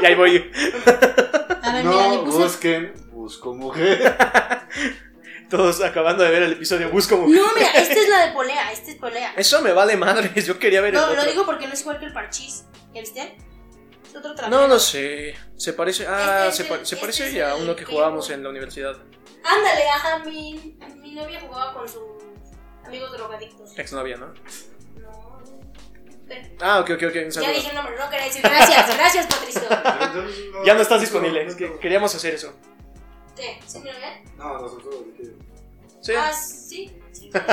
Y 0.03 0.07
ahí 0.07 0.15
voy. 0.15 0.51
A 1.63 1.73
ver, 1.75 1.85
mira, 1.85 2.09
le 2.09 2.17
no 2.17 2.25
puse. 2.25 2.39
busquen, 2.39 2.95
busco 3.13 3.53
mujer. 3.53 4.17
Todos 5.51 5.83
acabando 5.83 6.25
de 6.25 6.31
ver 6.31 6.45
el 6.45 6.53
episodio. 6.53 6.89
Busco 6.89 7.19
mujer. 7.19 7.37
No, 7.39 7.53
mira, 7.55 7.71
esta 7.73 8.01
es 8.01 8.09
la 8.09 8.27
de 8.27 8.33
Polea. 8.33 8.73
Esta 8.73 8.93
es 8.93 8.97
Polea. 8.97 9.35
Eso 9.37 9.61
me 9.61 9.73
vale 9.73 9.99
madres. 9.99 10.47
Yo 10.47 10.59
quería 10.59 10.81
ver 10.81 10.95
el 10.95 11.01
No, 11.03 11.09
lo 11.09 11.13
otro. 11.21 11.31
digo 11.31 11.45
porque 11.45 11.67
no 11.67 11.75
es 11.75 11.83
igual 11.83 11.99
que 11.99 12.07
el 12.07 12.15
parchís. 12.15 12.65
Otro. 14.17 14.49
No, 14.49 14.67
no 14.67 14.79
sé. 14.79 15.35
Se 15.57 15.73
parece. 15.73 16.07
Ah, 16.07 16.47
Este 16.49 16.65
se, 16.65 16.69
pa- 16.69 16.77
se 16.79 16.83
este 16.83 16.97
parece 16.97 17.43
a 17.45 17.55
uno 17.57 17.77
que 17.77 17.85
que- 17.85 17.93
jugábamos 17.93 18.29
en 18.31 18.43
la 18.43 18.49
universidad. 18.51 18.97
Ándale, 19.45 19.89
ajá, 19.89 20.19
mi, 20.25 20.77
mi 20.97 21.15
novia 21.15 21.41
jugaba 21.41 21.73
con 21.75 21.89
sus 21.89 22.03
amigos 22.85 23.13
drogadictos. 23.13 23.79
Exnovia, 23.79 24.17
¿no? 24.17 24.27
No. 25.01 25.39
Pero- 26.29 26.49
Ah, 26.61 26.81
ok, 26.81 26.91
ok, 26.91 27.03
ok. 27.09 27.17
un 27.25 27.31
Ya 27.31 27.51
dije 27.53 27.69
el 27.71 27.75
nombre, 27.75 27.95
no 27.99 28.11
quería 28.11 28.27
decir 28.27 28.43
gracias, 28.43 28.97
gracias 28.97 29.27
Patricio. 29.27 29.63
Ya 30.65 30.75
no 30.75 30.83
estás 30.83 31.01
disponible. 31.01 31.47
Es 31.47 31.55
que 31.55 31.79
queríamos 31.79 32.15
hacer 32.15 32.35
eso. 32.35 32.53
¿Qué? 33.37 33.61
¿Sí 33.67 33.79
mi 33.79 33.91
novia? 33.91 34.23
No, 34.37 34.59
nosotros. 34.61 34.95
Sí. 36.03 36.13
Ah, 36.17 36.33
sí, 36.33 36.91
sí, 37.13 37.31
pero 37.33 37.47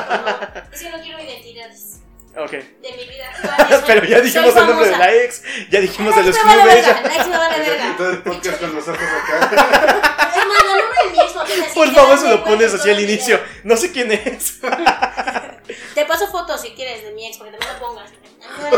es 0.72 0.82
que 0.82 0.90
no 0.90 1.02
quiero 1.02 1.20
identidades 1.22 1.97
Ok. 2.38 2.52
de 2.52 2.66
mi 2.98 3.06
vida 3.06 3.30
actual. 3.44 3.84
Pero 3.88 4.06
ya 4.06 4.20
dijimos 4.22 4.54
soy 4.54 4.62
el 4.62 4.68
nombre 4.68 4.86
de 4.88 4.92
famosa. 4.94 5.12
la 5.12 5.16
ex, 5.24 5.44
ya 5.70 5.80
dijimos 5.82 6.16
de 6.16 6.22
La 6.24 6.28
ex 6.30 6.38
los 6.38 6.46
me 6.46 6.56
vale 6.58 6.62
clubes. 6.72 6.86
verga, 6.86 7.02
ya- 7.02 7.08
la 7.10 7.16
ex 7.16 7.28
me 7.28 7.38
vale 7.38 7.60
verga. 7.60 7.86
Entonces 7.88 8.22
podcast 8.24 8.60
con 8.62 8.76
los 8.76 8.88
ojos 8.88 9.00
acá. 9.02 10.30
Es 10.38 10.46
más, 10.46 10.62
el 10.62 10.68
nombre 10.68 10.98
de 11.06 11.12
mi 11.12 11.20
ex 11.20 11.36
no 11.36 11.44
tiene 11.44 11.66
así, 11.66 11.74
Por 11.76 11.92
favor, 11.94 12.18
se 12.18 12.30
lo 12.30 12.44
pones 12.44 12.74
así 12.74 12.90
al 12.90 12.96
todo 12.96 13.04
el 13.06 13.10
inicio. 13.10 13.40
No 13.64 13.78
sé 13.78 13.92
quién 13.92 14.12
es. 14.12 14.60
Te 15.96 16.06
paso 16.06 16.28
fotos 16.28 16.62
si 16.62 16.70
quieres 16.72 17.04
de 17.04 17.12
mi 17.12 17.26
ex, 17.28 17.38
porque 17.38 17.52
también 17.58 17.74
la 17.74 17.80
pongas. 17.80 18.10
A 18.10 18.12
mí 18.14 18.64
me 18.64 18.78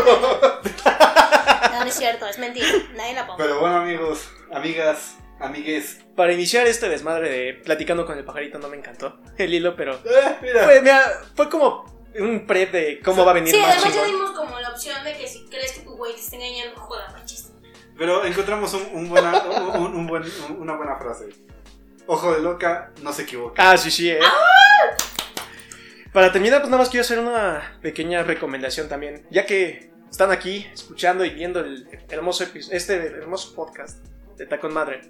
verga. 0.64 1.70
No, 1.72 1.80
no 1.80 1.86
es 1.86 1.94
cierto, 1.94 2.26
es 2.26 2.38
mentira. 2.38 2.66
Nadie 2.94 3.14
la 3.14 3.26
ponga. 3.26 3.36
Pero 3.44 3.60
bueno, 3.60 3.76
amigos, 3.76 4.28
amigas, 4.52 5.14
amigues. 5.38 5.98
Para 6.16 6.32
iniciar 6.32 6.66
este 6.66 6.88
desmadre 6.88 7.28
de 7.30 7.54
platicando 7.54 8.06
con 8.06 8.16
el 8.18 8.24
pajarito 8.24 8.58
no 8.58 8.68
me 8.68 8.76
encantó 8.76 9.18
el 9.38 9.52
hilo, 9.54 9.76
pero 9.76 9.94
Eh, 9.96 10.36
mira. 10.42 10.64
fue, 10.64 10.80
mira, 10.80 11.20
fue 11.36 11.48
como 11.48 11.99
un 12.18 12.46
prep 12.46 12.72
de 12.72 13.00
cómo 13.04 13.24
va 13.24 13.30
a 13.30 13.34
venir 13.34 13.54
Sí, 13.54 13.60
más 13.60 13.76
además 13.76 13.94
ya 13.94 14.04
dimos 14.04 14.30
como 14.32 14.58
la 14.58 14.70
opción 14.70 15.04
de 15.04 15.16
que 15.16 15.26
si 15.28 15.44
crees 15.46 15.72
que 15.72 15.80
tu 15.82 15.96
güey 15.96 16.14
te 16.14 16.20
está 16.20 16.36
engañando, 16.36 16.80
joda, 16.80 17.10
machista. 17.12 17.50
Pero 17.96 18.24
encontramos 18.24 18.72
un, 18.74 18.82
un 18.92 19.08
buena, 19.08 19.42
un, 19.78 19.94
un 19.94 20.06
buen, 20.06 20.22
un- 20.48 20.60
una 20.62 20.76
buena 20.76 20.96
frase. 20.96 21.28
Ojo 22.06 22.32
de 22.32 22.40
loca, 22.40 22.92
no 23.02 23.12
se 23.12 23.22
equivoca. 23.22 23.70
Ah, 23.70 23.76
sí, 23.76 23.90
sí, 23.90 24.10
eh. 24.10 24.18
Para 26.12 26.32
terminar, 26.32 26.60
pues 26.60 26.70
nada 26.70 26.82
más 26.82 26.88
quiero 26.90 27.02
hacer 27.02 27.18
una 27.20 27.78
pequeña 27.82 28.22
recomendación 28.24 28.88
también. 28.88 29.26
Ya 29.30 29.46
que 29.46 29.90
están 30.10 30.32
aquí 30.32 30.66
escuchando 30.72 31.24
y 31.24 31.30
viendo 31.30 31.60
el 31.60 31.86
hermoso 32.08 32.44
este 32.72 32.94
hermoso 32.96 33.54
podcast 33.54 34.04
de 34.36 34.46
Tacón 34.46 34.74
Madre. 34.74 35.02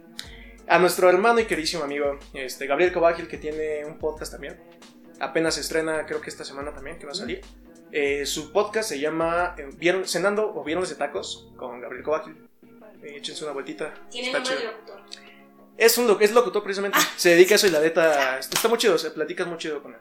A 0.68 0.78
nuestro 0.78 1.08
hermano 1.08 1.40
y 1.40 1.46
queridísimo 1.46 1.84
amigo, 1.84 2.18
este, 2.34 2.66
Gabriel 2.66 2.92
Covagil, 2.92 3.26
que 3.28 3.38
tiene 3.38 3.84
un 3.86 3.98
podcast 3.98 4.32
también. 4.32 4.60
Apenas 5.20 5.54
se 5.54 5.60
estrena, 5.60 6.06
creo 6.06 6.20
que 6.20 6.30
esta 6.30 6.44
semana 6.44 6.72
también, 6.72 6.98
que 6.98 7.06
va 7.06 7.12
a 7.12 7.14
salir. 7.14 7.42
Eh, 7.92 8.24
su 8.26 8.52
podcast 8.52 8.88
se 8.88 8.98
llama 9.00 9.54
eh, 9.58 9.68
Vier- 9.76 10.06
Cenando 10.06 10.52
o 10.54 10.64
Viernes 10.64 10.88
de 10.88 10.94
Tacos 10.96 11.50
con 11.56 11.80
Gabriel 11.80 12.04
Kováquil. 12.04 12.48
Eh, 13.02 13.16
échense 13.16 13.44
una 13.44 13.52
vueltita. 13.52 13.92
Tiene 14.10 14.28
Está 14.28 14.38
nombre 14.38 14.56
de 14.56 14.64
locutor. 14.64 15.00
Es, 15.76 15.98
un, 15.98 16.16
es 16.22 16.32
locutor 16.32 16.62
precisamente. 16.62 16.98
Ah. 17.00 17.06
Se 17.16 17.30
dedica 17.30 17.54
a 17.54 17.56
eso 17.56 17.66
y 17.66 17.70
la 17.70 17.80
neta 17.80 18.38
está 18.38 18.68
muy 18.68 18.78
chido. 18.78 18.96
Se 18.98 19.10
platicas 19.10 19.46
muy 19.46 19.58
chido 19.58 19.82
con 19.82 19.94
él. 19.94 20.00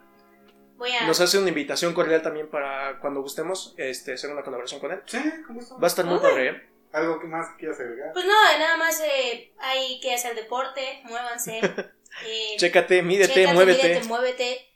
Voy 0.77 0.91
a. 0.91 1.05
Nos 1.07 1.19
hace 1.19 1.37
una 1.37 1.49
invitación 1.49 1.93
cordial 1.93 2.21
también 2.21 2.47
para 2.47 2.99
cuando 2.99 3.21
gustemos 3.21 3.73
este, 3.77 4.13
hacer 4.13 4.29
una 4.31 4.43
colaboración 4.43 4.79
con 4.79 4.91
él. 4.91 5.01
Sí, 5.05 5.19
¿cómo 5.47 5.59
está? 5.59 5.75
Va 5.75 5.83
a 5.83 5.87
estar 5.87 6.05
muy 6.05 6.19
padre, 6.19 6.49
¿eh? 6.49 6.69
¿Algo 6.91 7.19
que 7.19 7.27
más 7.27 7.49
quieras 7.57 7.79
agregar? 7.79 8.13
Pues 8.13 8.25
no, 8.25 8.33
nada 8.59 8.77
más 8.77 8.99
eh, 9.01 9.51
hay 9.59 9.99
que 9.99 10.13
hacer 10.13 10.35
deporte, 10.35 11.01
muévanse. 11.05 11.59
Eh, 12.25 12.57
Chécate, 12.57 13.03
mídete, 13.03 13.33
chécate, 13.35 13.53
muévete. 13.53 13.87
mídete, 13.87 14.07
muévete. 14.07 14.68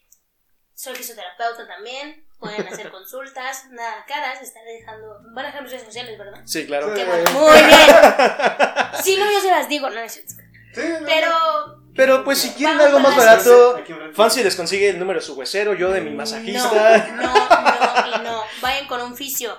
Soy 0.83 0.95
fisioterapeuta 0.95 1.65
también. 1.65 2.25
Pueden 2.39 2.67
hacer 2.67 2.91
consultas, 2.91 3.67
nada 3.71 4.03
caras. 4.05 4.41
Estaré 4.41 4.73
dejando. 4.73 5.17
Van 5.31 5.45
a 5.45 5.47
dejar 5.47 5.61
mis 5.61 5.71
redes 5.71 5.85
sociales, 5.85 6.17
¿verdad? 6.17 6.41
Sí, 6.43 6.65
claro. 6.65 6.93
Sí. 6.93 7.03
Bueno. 7.05 7.31
Muy 7.31 7.57
bien. 7.57 7.87
Si 9.01 9.15
no, 9.15 9.31
yo 9.31 9.39
se 9.39 9.49
las 9.49 9.69
digo. 9.69 9.89
No, 9.89 10.01
es. 10.01 10.13
Sí, 10.13 10.25
no, 10.75 11.05
Pero. 11.05 11.29
Pero 11.95 12.23
pues 12.25 12.39
si 12.39 12.49
quieren 12.49 12.81
algo 12.81 12.99
más 12.99 13.15
barato. 13.15 13.81
Fancy 14.13 14.43
les 14.43 14.57
consigue 14.57 14.89
el 14.89 14.99
número 14.99 15.21
de 15.21 15.25
su 15.25 15.35
huesero, 15.35 15.73
yo 15.73 15.89
de 15.89 16.01
mi 16.01 16.11
masajista. 16.11 16.97
No, 17.13 17.23
no, 17.23 18.17
y 18.17 18.19
no. 18.21 18.43
Vayan 18.61 18.85
con 18.87 19.01
un 19.03 19.15
fisio. 19.15 19.57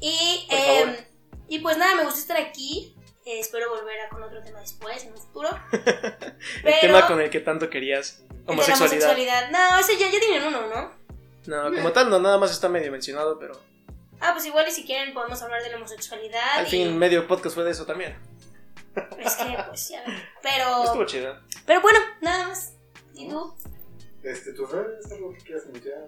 Y, 0.00 0.46
eh, 0.50 1.06
y 1.48 1.58
pues 1.58 1.76
nada, 1.76 1.96
me 1.96 2.04
gusta 2.04 2.18
estar 2.18 2.36
aquí. 2.38 2.96
Eh, 3.26 3.40
espero 3.40 3.68
volver 3.68 4.00
a 4.00 4.08
con 4.08 4.22
otro 4.22 4.42
tema 4.42 4.60
después, 4.60 5.04
en 5.04 5.12
un 5.12 5.18
futuro. 5.18 5.50
El 6.64 6.80
tema 6.80 7.06
con 7.06 7.20
el 7.20 7.28
que 7.28 7.40
tanto 7.40 7.68
querías. 7.68 8.22
El 8.42 8.46
de 8.46 8.54
la 8.56 8.62
Homosexualidad. 8.74 9.10
homosexualidad. 9.10 9.50
No, 9.50 9.78
ese 9.78 9.98
ya, 9.98 10.10
ya 10.10 10.20
tienen 10.20 10.44
uno, 10.44 10.60
¿no? 10.68 10.92
No, 11.46 11.74
como 11.76 11.92
tal, 11.92 12.08
no, 12.10 12.18
nada 12.20 12.38
más 12.38 12.50
está 12.52 12.68
medio 12.68 12.90
mencionado, 12.92 13.38
pero 13.38 13.58
Ah, 14.20 14.30
pues 14.34 14.46
igual 14.46 14.66
y 14.68 14.70
si 14.70 14.84
quieren 14.84 15.12
podemos 15.14 15.42
hablar 15.42 15.62
de 15.62 15.70
la 15.70 15.76
homosexualidad. 15.76 16.58
al 16.58 16.66
y- 16.66 16.70
fin 16.70 16.96
medio 16.98 17.26
podcast 17.26 17.54
fue 17.56 17.64
de 17.64 17.72
eso 17.72 17.84
también. 17.86 18.16
Es 19.18 19.34
que, 19.36 19.56
pues 19.68 19.88
ya. 19.88 20.04
Pero. 20.42 20.84
Estuvo 20.84 21.04
chido. 21.06 21.36
Pero 21.66 21.80
bueno, 21.80 21.98
nada 22.20 22.48
más. 22.48 22.74
¿Y 23.14 23.28
tú? 23.28 23.54
Este, 24.22 24.52
tus 24.52 24.70
redes, 24.70 25.10
algo 25.10 25.32
que 25.32 25.38
quieras 25.38 25.64
anunciar. 25.66 26.06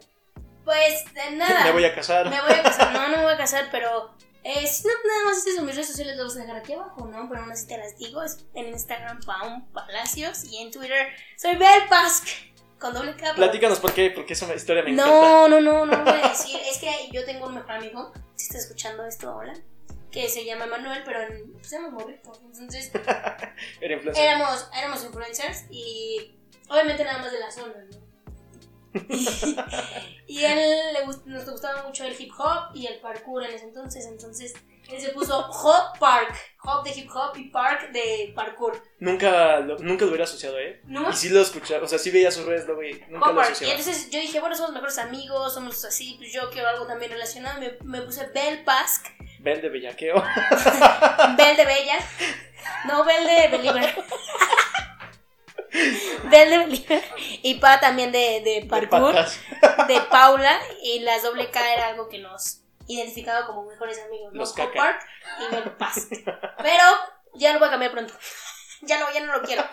Pues 0.64 1.05
nada. 1.32 1.64
Me 1.64 1.72
voy 1.72 1.85
a 1.85 1.95
casar. 1.95 2.28
Me 2.30 2.41
voy 2.41 2.53
a 2.53 2.62
casar. 2.62 2.93
No, 2.93 3.09
no 3.09 3.16
me 3.16 3.22
voy 3.24 3.32
a 3.32 3.37
casar, 3.37 3.68
pero. 3.72 4.11
Eh, 4.45 4.66
si 4.66 4.86
no, 4.86 4.92
nada 5.09 5.24
más 5.24 5.38
es 5.38 5.47
eso. 5.47 5.62
Mis 5.62 5.74
redes 5.74 5.88
sociales 5.88 6.16
las 6.16 6.26
vas 6.26 6.36
a 6.36 6.40
dejar 6.40 6.57
aquí 6.57 6.74
abajo, 6.74 7.07
¿no? 7.07 7.28
Pero 7.28 7.40
aún 7.40 7.51
así 7.51 7.66
te 7.66 7.78
las 7.78 7.97
digo. 7.99 8.22
Es 8.22 8.45
en 8.55 8.68
Instagram, 8.68 9.20
Paum 9.24 9.66
Palacios. 9.72 10.45
Y 10.45 10.59
en 10.59 10.70
Twitter, 10.70 11.09
soy 11.36 11.57
Bel 11.57 11.88
Pask. 11.88 12.28
Con 12.78 12.92
doble 12.92 13.16
K. 13.16 13.34
Platícanos 13.34 13.80
por 13.80 13.95
qué, 13.95 14.11
porque 14.11 14.34
esa 14.34 14.55
historia 14.55 14.82
me 14.82 14.90
encanta. 14.90 15.11
No, 15.11 15.49
no, 15.49 15.61
no, 15.61 15.86
no 15.86 15.97
lo 15.97 16.05
voy 16.05 16.20
a 16.22 16.28
decir. 16.28 16.61
Es 16.70 16.78
que 16.78 16.90
yo 17.11 17.24
tengo 17.24 17.47
un 17.47 17.55
mejor 17.55 17.72
amigo. 17.72 18.12
Si 18.36 18.47
estás 18.47 18.64
escuchando 18.64 19.07
esto, 19.07 19.34
hola. 19.34 19.55
Que 20.11 20.28
se 20.28 20.45
llama 20.45 20.66
Manuel, 20.66 21.03
pero 21.05 21.22
en, 21.22 21.53
pues 21.55 21.72
éramos 21.72 21.92
morritos. 21.92 22.38
Entonces, 22.45 22.90
Era 23.80 24.01
éramos, 24.14 24.68
éramos 24.76 25.03
influencers 25.05 25.64
y 25.70 26.36
obviamente 26.68 27.03
nada 27.03 27.18
más 27.18 27.32
de 27.32 27.40
la 27.40 27.51
zona, 27.51 27.74
¿no? 27.90 28.04
y 30.26 30.45
él 30.45 30.92
le 30.92 31.05
gust- 31.07 31.24
nos 31.26 31.45
gustaba 31.49 31.82
mucho 31.82 32.05
el 32.05 32.14
hip 32.20 32.32
hop 32.38 32.74
y 32.74 32.86
el 32.86 33.01
parkour 33.01 33.45
en 33.45 33.53
ese 33.55 33.64
entonces, 33.64 34.07
entonces 34.07 34.55
él 34.90 35.01
se 35.01 35.09
puso 35.11 35.38
Hop 35.51 35.99
Park, 35.99 36.34
Hop 36.62 36.84
de 36.84 36.90
hip 36.92 37.11
hop 37.14 37.36
y 37.36 37.49
Park 37.49 37.90
de 37.92 38.32
parkour, 38.36 38.82
Nunca, 38.99 39.61
lo, 39.61 39.78
nunca 39.78 40.05
lo 40.05 40.11
hubiera 40.11 40.24
asociado, 40.24 40.59
¿eh? 40.59 40.80
¿no? 40.84 41.09
Y 41.11 41.12
sí 41.14 41.28
lo 41.30 41.40
escuchaba, 41.40 41.84
o 41.84 41.88
sea, 41.88 41.99
sí 41.99 42.11
veía 42.11 42.30
sus 42.30 42.45
redes, 42.45 42.66
luego 42.66 42.82
y 42.84 42.92
nunca 43.09 43.26
Hop 43.30 43.34
lo 43.34 43.40
Park. 43.40 43.49
Y 43.49 43.53
asociaba. 43.53 43.72
entonces 43.78 44.11
yo 44.11 44.20
dije, 44.20 44.40
bueno, 44.40 44.55
somos 44.57 44.72
mejores 44.72 44.99
amigos, 44.99 45.55
somos 45.55 45.84
así, 45.84 46.14
pues 46.18 46.32
yo 46.32 46.51
quiero 46.51 46.68
algo 46.68 46.86
también 46.86 47.11
relacionado, 47.12 47.61
me, 47.61 47.76
me 47.82 48.03
puse 48.03 48.26
Bell 48.26 48.62
Pask, 48.64 49.07
Ven 49.40 49.61
de 49.61 49.68
bellaqueo. 49.68 50.14
Bell 51.36 51.57
de 51.57 51.64
Bella, 51.66 51.99
no 52.86 53.05
Bell 53.05 53.26
de 53.26 53.49
Believer. 53.49 53.95
Bell 56.31 56.51
de 56.51 56.59
Believer 56.59 57.05
y 57.43 57.55
Pa 57.57 57.81
también 57.81 58.12
de, 58.12 58.41
de 58.45 58.66
parkour. 58.68 59.14
de 59.89 60.01
Paula 60.11 60.59
y 60.83 61.01
las 61.01 61.22
doble 61.22 61.51
K 61.51 61.75
era 61.75 61.89
algo 61.89 62.09
que 62.09 62.18
nos 62.18 62.61
identificaba 62.87 63.47
como 63.47 63.64
mejores 63.64 64.01
amigos, 64.07 64.33
¿no? 64.33 64.39
Los 64.39 64.53
caca. 64.53 64.72
Park 64.75 65.07
y 65.41 65.55
Bell 65.55 65.72
Paz. 65.72 66.09
Pero 66.11 66.85
ya 67.35 67.53
lo 67.53 67.59
voy 67.59 67.68
a 67.68 67.70
cambiar 67.70 67.93
pronto. 67.93 68.14
Ya 68.87 68.99
no, 69.01 69.07
ya 69.12 69.24
no 69.24 69.32
lo 69.37 69.43
quiero. 69.43 69.62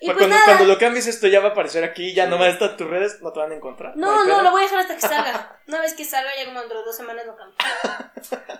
Y 0.00 0.06
Para 0.06 0.18
pues 0.18 0.26
cuando, 0.26 0.34
nada. 0.34 0.44
cuando 0.46 0.64
lo 0.64 0.78
cambies 0.80 1.06
esto 1.06 1.28
ya 1.28 1.38
va 1.38 1.50
a 1.50 1.50
aparecer 1.52 1.84
aquí, 1.84 2.12
ya 2.12 2.26
nomás 2.26 2.54
está 2.54 2.76
tus 2.76 2.90
redes, 2.90 3.22
no 3.22 3.32
te 3.32 3.38
van 3.38 3.52
a 3.52 3.54
encontrar. 3.54 3.96
No, 3.96 4.24
no, 4.24 4.42
lo 4.42 4.50
voy 4.50 4.62
a 4.62 4.64
dejar 4.64 4.80
hasta 4.80 4.96
que 4.96 5.00
salga. 5.00 5.60
Una 5.68 5.80
vez 5.80 5.94
que 5.94 6.04
salga, 6.04 6.30
ya 6.36 6.44
como 6.44 6.58
dentro 6.58 6.80
de 6.80 6.84
dos 6.84 6.96
semanas 6.96 7.24
lo 7.26 7.36
cambio. 7.36 7.56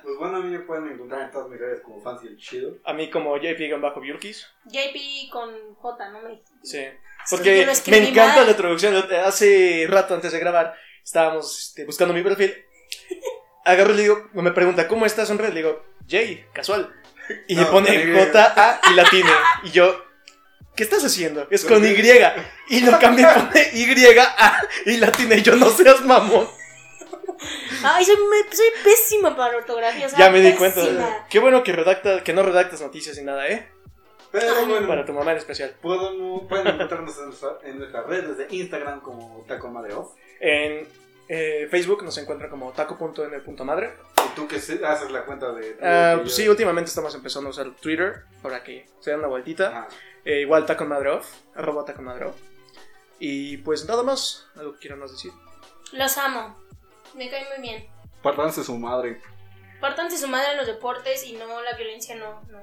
Pues 0.03 0.17
bueno, 0.19 0.39
a 0.39 0.41
mí 0.41 0.51
me 0.51 0.61
pueden 0.61 0.89
encontrar 0.89 1.23
en 1.23 1.31
todas 1.31 1.49
mis 1.49 1.59
redes 1.59 1.81
como 1.83 2.01
Fancy 2.01 2.27
el 2.27 2.37
Chido. 2.37 2.75
A 2.85 2.93
mí 2.93 3.09
como 3.11 3.37
JP-Biurkis. 3.37 4.47
JP 4.65 5.31
con 5.31 5.75
J, 5.77 6.09
¿no? 6.11 6.21
Me... 6.23 6.43
Sí. 6.63 6.85
Porque 7.31 7.67
me 7.87 8.09
encanta 8.09 8.37
mal. 8.37 8.45
la 8.47 8.51
introducción. 8.51 8.95
Hace 9.25 9.87
rato 9.89 10.15
antes 10.15 10.33
de 10.33 10.39
grabar 10.41 10.75
estábamos 11.05 11.69
este, 11.69 11.85
buscando 11.85 12.15
mi 12.15 12.23
perfil. 12.23 12.55
Agarro 13.65 13.93
y 13.93 13.97
le 13.97 14.03
digo, 14.03 14.29
me 14.33 14.51
pregunta, 14.51 14.89
¿cómo 14.89 15.07
estás 15.07 15.31
en 15.31 15.39
red? 15.39 15.51
Le 15.51 15.63
digo, 15.63 15.85
Jay, 16.09 16.45
casual. 16.53 16.93
Y 17.49 17.55
le 17.55 17.63
No, 17.63 17.71
pone. 17.71 18.15
J, 18.27 18.55
A 18.57 18.81
y 18.91 18.95
latine. 18.95 19.31
Y 19.65 19.71
yo, 19.71 20.05
¿qué 20.77 20.83
estás 20.83 21.05
haciendo? 21.05 21.47
Es 21.51 21.65
con 21.65 21.85
Y. 21.85 21.95
Y 22.69 22.81
lo 22.81 22.99
cambia 22.99 23.33
y 23.33 23.41
pone 23.41 23.71
Y, 23.75 24.17
A 24.19 24.63
y 24.87 24.97
latine. 24.97 25.37
Y 25.39 25.43
yo, 25.43 25.57
no 25.57 25.71
seas 25.71 26.01
mamón. 26.03 26.49
Ay, 27.85 28.05
soy, 28.05 28.17
me- 28.17 28.55
soy 28.57 28.67
pésima 28.85 29.37
para 29.37 29.53
la 29.53 29.59
ortografía. 29.59 30.07
o 30.07 30.09
sea, 30.09 30.19
Ya 30.19 30.31
me 30.31 30.41
di 30.41 30.53
cuenta. 30.53 31.27
Qué 31.29 31.39
bueno 31.41 31.63
que, 31.63 31.73
redacta, 31.73 32.23
que 32.23 32.33
no 32.33 32.43
redactas 32.43 32.81
noticias 32.81 33.17
ni 33.19 33.25
nada, 33.25 33.49
¿eh? 33.49 33.69
Pero 34.31 34.47
Ay. 34.59 34.65
bueno, 34.67 34.87
Para 34.89 35.05
tu 35.05 35.13
mamá 35.13 35.33
en 35.33 35.39
especial. 35.39 35.75
pueden, 35.83 36.15
encontrarnos 36.67 37.19
en, 37.19 37.27
nuestra- 37.27 37.59
en 37.65 37.79
nuestras 37.79 38.07
redes 38.07 38.39
de 38.39 38.47
Instagram 38.51 39.01
como 39.01 39.45
Taco 39.49 39.69
Madre. 39.69 39.95
En 40.41 40.89
eh, 41.29 41.67
Facebook 41.71 42.03
nos 42.05 42.17
encuentra 42.19 42.49
como 42.49 42.73
taco.n.madre. 42.73 43.95
Y 44.27 44.35
tú 44.35 44.47
que 44.49 44.59
se- 44.61 44.85
haces 44.85 45.11
la 45.11 45.25
cuenta 45.25 45.53
de... 45.53 45.77
Ah, 45.83 46.15
que 46.17 46.23
pues 46.23 46.35
sí, 46.35 46.49
últimamente 46.49 46.89
estamos 46.89 47.15
empezando 47.15 47.49
a 47.49 47.51
usar 47.51 47.71
Twitter 47.77 48.25
para 48.43 48.63
que 48.63 48.87
se 49.01 49.11
den 49.11 49.21
una 49.21 49.29
vueltita. 49.29 49.89
Eh, 50.25 50.41
igual 50.43 50.67
Taco 50.67 50.85
Madre 50.85 51.11
Off, 51.11 51.29
arroba 51.55 51.85
Taco 51.85 52.03
Madre 52.03 52.27
Off. 52.27 52.37
Y 53.19 53.57
pues 53.59 53.85
nada 53.87 54.03
más, 54.03 54.47
algo 54.57 54.73
que 54.75 54.81
quieran 54.81 54.99
más 55.01 55.11
decir. 55.13 55.33
Los 55.93 56.17
amo. 56.19 56.57
Me 57.15 57.29
caen 57.31 57.47
muy 57.55 57.61
bien. 57.61 57.87
Pártanse 58.23 58.63
su 58.65 58.77
madre. 58.79 59.21
Pártanse 59.81 60.17
su 60.17 60.29
madre 60.29 60.53
en 60.53 60.59
los 60.59 60.67
deportes 60.67 61.25
y 61.25 61.33
no, 61.35 61.61
la 61.63 61.77
violencia 61.77 62.15
no, 62.15 62.41
no, 62.49 62.61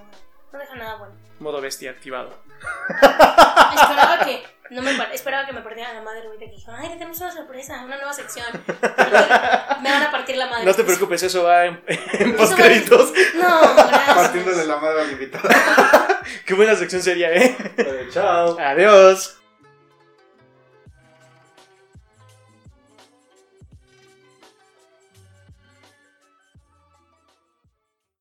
no 0.51 0.59
deja 0.59 0.75
nada 0.75 0.95
bueno. 0.95 1.13
Modo 1.39 1.61
bestia 1.61 1.91
activado. 1.91 2.33
Esperaba 2.99 4.19
que, 4.25 4.43
no 4.71 4.81
me, 4.81 4.93
par- 4.95 5.13
esperaba 5.13 5.45
que 5.45 5.53
me 5.53 5.61
partieran 5.61 5.95
la 5.95 6.01
madre 6.01 6.23
ahorita 6.25 6.45
que 6.45 6.51
dijeron, 6.51 6.79
ay, 6.81 6.89
tenemos 6.89 7.19
una 7.21 7.31
sorpresa, 7.31 7.81
una 7.85 7.95
nueva 7.95 8.13
sección. 8.13 8.45
me 9.81 9.89
van 9.91 10.03
a 10.03 10.11
partir 10.11 10.35
la 10.37 10.47
madre. 10.47 10.65
No 10.65 10.73
te 10.73 10.83
preocupes, 10.83 11.23
eso 11.23 11.43
va 11.43 11.65
en, 11.65 11.81
en 11.87 12.29
Eso 12.29 12.37
post 12.37 12.51
va- 12.53 12.57
créditos. 12.57 13.13
No, 13.35 13.61
gracias. 13.75 14.15
Partiéndole 14.17 14.65
la 14.65 14.77
madre 14.77 15.01
al 15.03 15.11
invitado. 15.11 15.47
Qué 16.45 16.53
buena 16.53 16.75
sección 16.75 17.01
sería, 17.01 17.31
¿eh? 17.31 17.55
Eh, 17.77 18.09
Chao. 18.11 18.57
Adiós. 18.59 19.38